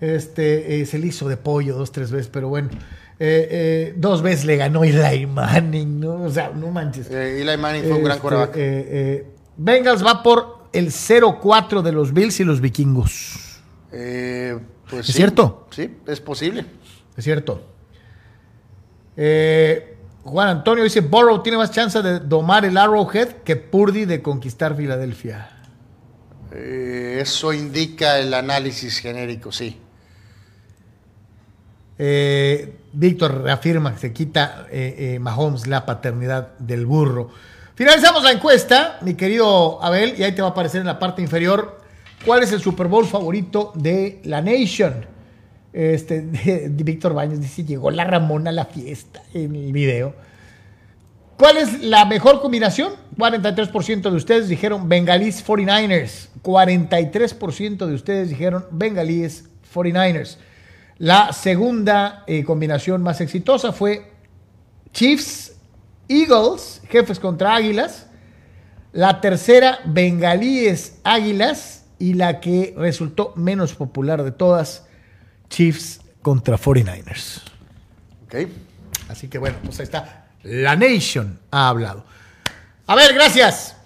Este, 0.01 0.81
eh, 0.81 0.85
se 0.85 0.99
le 0.99 1.07
hizo 1.07 1.29
de 1.29 1.37
pollo 1.37 1.75
dos, 1.75 1.91
tres 1.91 2.11
veces, 2.11 2.29
pero 2.31 2.49
bueno. 2.49 2.69
Eh, 3.19 3.47
eh, 3.51 3.93
dos 3.95 4.21
veces 4.21 4.45
le 4.45 4.57
ganó 4.57 4.83
Eli 4.83 5.25
Manning, 5.27 5.99
¿no? 5.99 6.23
O 6.23 6.29
sea, 6.29 6.49
no 6.49 6.69
manches. 6.71 7.09
Eli 7.09 7.55
Manning 7.57 7.83
fue 7.83 7.93
un 7.93 8.03
gran 8.03 8.17
Este, 8.17 8.51
eh, 8.57 9.27
Bengals 9.55 10.05
va 10.05 10.23
por 10.23 10.67
el 10.73 10.87
0-4 10.87 11.81
de 11.83 11.91
los 11.91 12.13
Bills 12.13 12.39
y 12.39 12.43
los 12.43 12.59
vikingos. 12.59 13.61
Pues 13.89 14.61
¿Es 14.91 15.05
sí. 15.05 15.13
cierto? 15.13 15.67
Sí, 15.71 15.95
es 16.07 16.19
posible. 16.19 16.65
Es 17.15 17.23
cierto. 17.23 17.61
Juan 19.15 20.47
Antonio 20.47 20.83
dice, 20.83 21.01
Burrow 21.01 21.43
tiene 21.43 21.57
más 21.57 21.71
chance 21.71 22.01
de 22.01 22.19
domar 22.19 22.65
el 22.65 22.77
Arrowhead 22.77 23.43
que 23.43 23.55
Purdy 23.55 24.05
de 24.05 24.21
conquistar 24.21 24.75
Filadelfia. 24.75 25.49
Eso 26.51 27.53
indica 27.53 28.19
el 28.19 28.33
análisis 28.33 28.99
genérico, 28.99 29.51
sí. 29.51 29.79
Eh, 31.97 32.73
Víctor 32.91 33.43
reafirma 33.43 33.93
que 33.93 33.99
se 33.99 34.13
quita 34.13 34.67
eh, 34.71 35.15
eh, 35.15 35.19
Mahomes 35.19 35.67
la 35.67 35.85
paternidad 35.85 36.57
del 36.59 36.85
burro. 36.85 37.29
Finalizamos 37.75 38.23
la 38.23 38.31
encuesta, 38.31 38.99
mi 39.01 39.15
querido 39.15 39.83
Abel, 39.83 40.13
y 40.17 40.23
ahí 40.23 40.33
te 40.33 40.41
va 40.41 40.49
a 40.49 40.51
aparecer 40.51 40.81
en 40.81 40.87
la 40.87 40.99
parte 40.99 41.21
inferior 41.21 41.81
cuál 42.25 42.43
es 42.43 42.51
el 42.51 42.61
Super 42.61 42.87
Bowl 42.87 43.05
favorito 43.05 43.71
de 43.75 44.21
la 44.25 44.41
Nation. 44.41 45.05
Este, 45.71 46.21
Víctor 46.69 47.15
Baños 47.15 47.39
dice, 47.41 47.63
llegó 47.63 47.89
la 47.89 48.03
Ramona 48.03 48.51
a 48.51 48.53
la 48.53 48.65
fiesta 48.65 49.23
en 49.33 49.55
el 49.55 49.71
video. 49.71 50.13
¿Cuál 51.37 51.57
es 51.57 51.81
la 51.81 52.05
mejor 52.05 52.41
combinación? 52.41 52.93
43% 53.17 54.01
de 54.01 54.15
ustedes 54.15 54.47
dijeron 54.47 54.87
Bengalís 54.87 55.45
49ers. 55.45 56.29
43% 56.43 57.87
de 57.87 57.93
ustedes 57.95 58.29
dijeron 58.29 58.65
Bengalíes 58.71 59.45
49ers. 59.73 60.37
La 60.97 61.33
segunda 61.33 62.23
eh, 62.27 62.43
combinación 62.43 63.01
más 63.01 63.19
exitosa 63.21 63.71
fue 63.71 64.11
Chiefs 64.91 65.53
Eagles, 66.07 66.81
jefes 66.89 67.19
contra 67.19 67.55
Águilas. 67.55 68.07
La 68.91 69.21
tercera, 69.21 69.79
Bengalíes 69.85 70.99
Águilas. 71.03 71.85
Y 71.99 72.15
la 72.15 72.41
que 72.41 72.73
resultó 72.77 73.33
menos 73.35 73.75
popular 73.75 74.23
de 74.23 74.31
todas, 74.31 74.85
Chiefs 75.49 76.01
contra 76.21 76.57
49ers. 76.57 77.41
Ok. 78.25 78.35
Así 79.07 79.29
que 79.29 79.37
bueno, 79.37 79.57
pues 79.63 79.79
ahí 79.79 79.83
está. 79.83 80.27
La 80.43 80.75
Nation 80.75 81.39
ha 81.51 81.69
hablado. 81.69 82.03
A 82.87 82.95
ver, 82.95 83.13
gracias. 83.13 83.77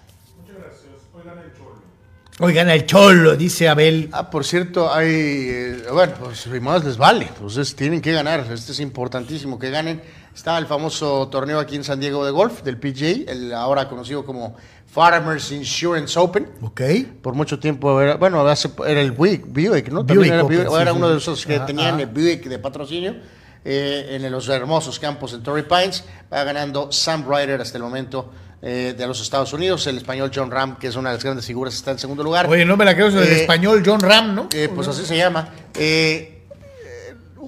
Hoy 2.40 2.54
gana 2.54 2.72
el 2.74 2.86
Cholo, 2.86 3.34
dice 3.36 3.68
Abel. 3.68 4.10
Ah, 4.12 4.30
por 4.30 4.44
cierto, 4.44 4.92
hay. 4.94 5.08
eh, 5.10 5.82
bueno, 5.92 6.12
pues 6.20 6.46
más 6.62 6.84
les 6.84 6.96
vale. 6.96 7.28
Pues 7.40 7.74
tienen 7.74 8.00
que 8.00 8.12
ganar. 8.12 8.46
Este 8.52 8.70
es 8.70 8.78
importantísimo 8.78 9.58
que 9.58 9.70
ganen. 9.70 10.00
Está 10.32 10.56
el 10.58 10.66
famoso 10.66 11.26
torneo 11.28 11.58
aquí 11.58 11.74
en 11.74 11.82
San 11.82 11.98
Diego 11.98 12.24
de 12.24 12.30
golf 12.30 12.62
del 12.62 12.78
PGA, 12.78 13.32
el 13.32 13.52
ahora 13.52 13.88
conocido 13.88 14.24
como 14.24 14.54
Farmers 14.86 15.50
Insurance 15.50 16.16
Open. 16.16 16.48
Ok. 16.62 16.80
Por 17.22 17.34
mucho 17.34 17.58
tiempo 17.58 18.00
era, 18.00 18.14
bueno, 18.14 18.46
hace- 18.46 18.70
era 18.86 19.00
el 19.00 19.10
Buick, 19.10 19.44
Buick 19.48 19.88
¿no? 19.88 20.06
También 20.06 20.18
Buick 20.18 20.32
era, 20.32 20.42
Buick, 20.44 20.80
era 20.80 20.92
sí. 20.92 20.96
uno 20.96 21.08
de 21.10 21.18
esos 21.18 21.44
que 21.44 21.56
Ajá, 21.56 21.66
tenían 21.66 21.94
ajá. 21.94 22.02
el 22.02 22.06
Buick 22.06 22.44
de 22.44 22.58
patrocinio 22.60 23.16
eh, 23.64 24.10
en 24.22 24.30
los 24.30 24.48
hermosos 24.48 25.00
campos 25.00 25.32
en 25.32 25.42
Torrey 25.42 25.64
Pines. 25.64 26.04
Va 26.32 26.44
ganando 26.44 26.92
Sam 26.92 27.24
Ryder 27.28 27.60
hasta 27.60 27.76
el 27.78 27.82
momento 27.82 28.30
eh, 28.62 28.94
de 28.96 29.06
los 29.06 29.20
Estados 29.20 29.52
Unidos. 29.52 29.86
El 29.86 29.96
español 29.98 30.30
John 30.34 30.50
Ram, 30.50 30.76
que 30.78 30.88
es 30.88 30.96
una 30.96 31.10
de 31.10 31.16
las 31.16 31.24
grandes 31.24 31.46
figuras, 31.46 31.74
está 31.74 31.90
en 31.92 31.98
segundo 31.98 32.22
lugar. 32.22 32.46
Oye, 32.48 32.64
no 32.64 32.76
me 32.76 32.84
la 32.84 32.94
creo, 32.94 33.08
es 33.08 33.14
el 33.14 33.22
Eh, 33.24 33.40
español 33.42 33.82
John 33.84 34.00
Ram, 34.00 34.34
¿no? 34.34 34.48
Eh, 34.54 34.68
pues 34.74 34.88
así 34.88 35.04
se 35.04 35.16
llama. 35.16 35.48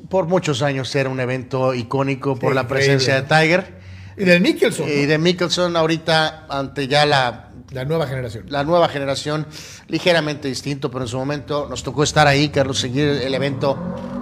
Por 0.08 0.26
muchos 0.26 0.62
años 0.62 0.92
era 0.94 1.08
un 1.08 1.20
evento 1.20 1.72
icónico 1.74 2.34
por 2.36 2.50
Sí, 2.50 2.54
la 2.56 2.62
increíble, 2.62 2.86
presencia 2.98 3.22
de. 3.22 3.22
Tiger. 3.22 3.80
y 4.16 4.24
del 4.24 4.42
Nicholson, 4.42 4.88
Y 4.88 5.06
de 5.06 5.18
Mickelson 5.18 5.76
ahorita 5.76 6.46
ante 6.48 6.88
ya 6.88 7.06
la 7.06 7.46
la 7.70 7.84
nueva 7.84 8.08
generación. 8.08 8.46
la 8.48 8.64
nueva 8.64 8.88
generación, 8.88 9.46
ligeramente 9.86 10.48
distinto, 10.48 10.90
pero 10.90 11.04
en 11.04 11.08
su 11.08 11.16
momento 11.16 11.68
nos 11.70 11.84
tocó 11.84 12.02
estar 12.02 12.26
ahí, 12.26 12.48
Carlos, 12.48 12.80
seguir 12.80 13.06
el 13.08 13.32
evento. 13.32 13.78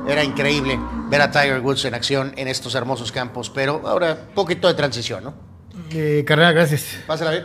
Era 0.06 0.22
increíble 0.22 0.78
ver 1.08 1.22
a 1.22 1.30
Tiger 1.30 1.60
Woods 1.60 1.86
en 1.86 1.94
acción 1.94 2.34
en 2.36 2.48
estos 2.48 2.74
hermosos 2.74 3.10
campos, 3.10 3.48
pero 3.50 3.80
ahora 3.86 4.18
un 4.28 4.34
poquito 4.34 4.68
de 4.68 4.74
transición, 4.74 5.24
¿no? 5.24 5.47
Eh, 5.92 6.24
carnal, 6.26 6.54
gracias. 6.54 6.98
Pásala 7.06 7.30
bien. 7.30 7.44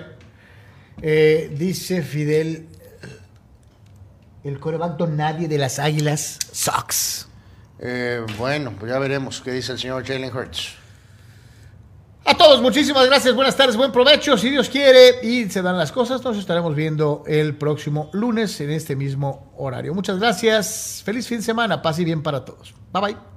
Eh, 1.01 1.53
dice 1.57 2.01
Fidel, 2.01 2.67
el 4.43 4.59
coreback 4.59 4.99
nadie 5.09 5.47
de 5.47 5.57
las 5.57 5.79
águilas 5.79 6.39
sucks. 6.51 7.27
Eh, 7.79 8.25
bueno, 8.37 8.73
pues 8.79 8.91
ya 8.91 8.99
veremos 8.99 9.41
qué 9.41 9.51
dice 9.51 9.73
el 9.73 9.79
señor 9.79 10.05
Jalen 10.05 10.35
Hurts. 10.35 10.75
A 12.25 12.37
todos, 12.37 12.61
muchísimas 12.61 13.05
gracias, 13.05 13.35
buenas 13.35 13.57
tardes, 13.57 13.75
buen 13.75 13.91
provecho, 13.91 14.37
si 14.37 14.49
Dios 14.49 14.69
quiere 14.69 15.19
y 15.23 15.49
se 15.49 15.61
dan 15.61 15.77
las 15.77 15.91
cosas, 15.91 16.23
nos 16.23 16.37
estaremos 16.37 16.73
viendo 16.73 17.25
el 17.27 17.57
próximo 17.57 18.09
lunes 18.13 18.61
en 18.61 18.71
este 18.71 18.95
mismo 18.95 19.51
horario. 19.57 19.93
Muchas 19.93 20.19
gracias, 20.19 21.01
feliz 21.03 21.27
fin 21.27 21.39
de 21.39 21.43
semana, 21.43 21.81
paz 21.81 21.99
y 21.99 22.05
bien 22.05 22.23
para 22.23 22.45
todos. 22.45 22.73
Bye 22.93 23.01
bye. 23.01 23.32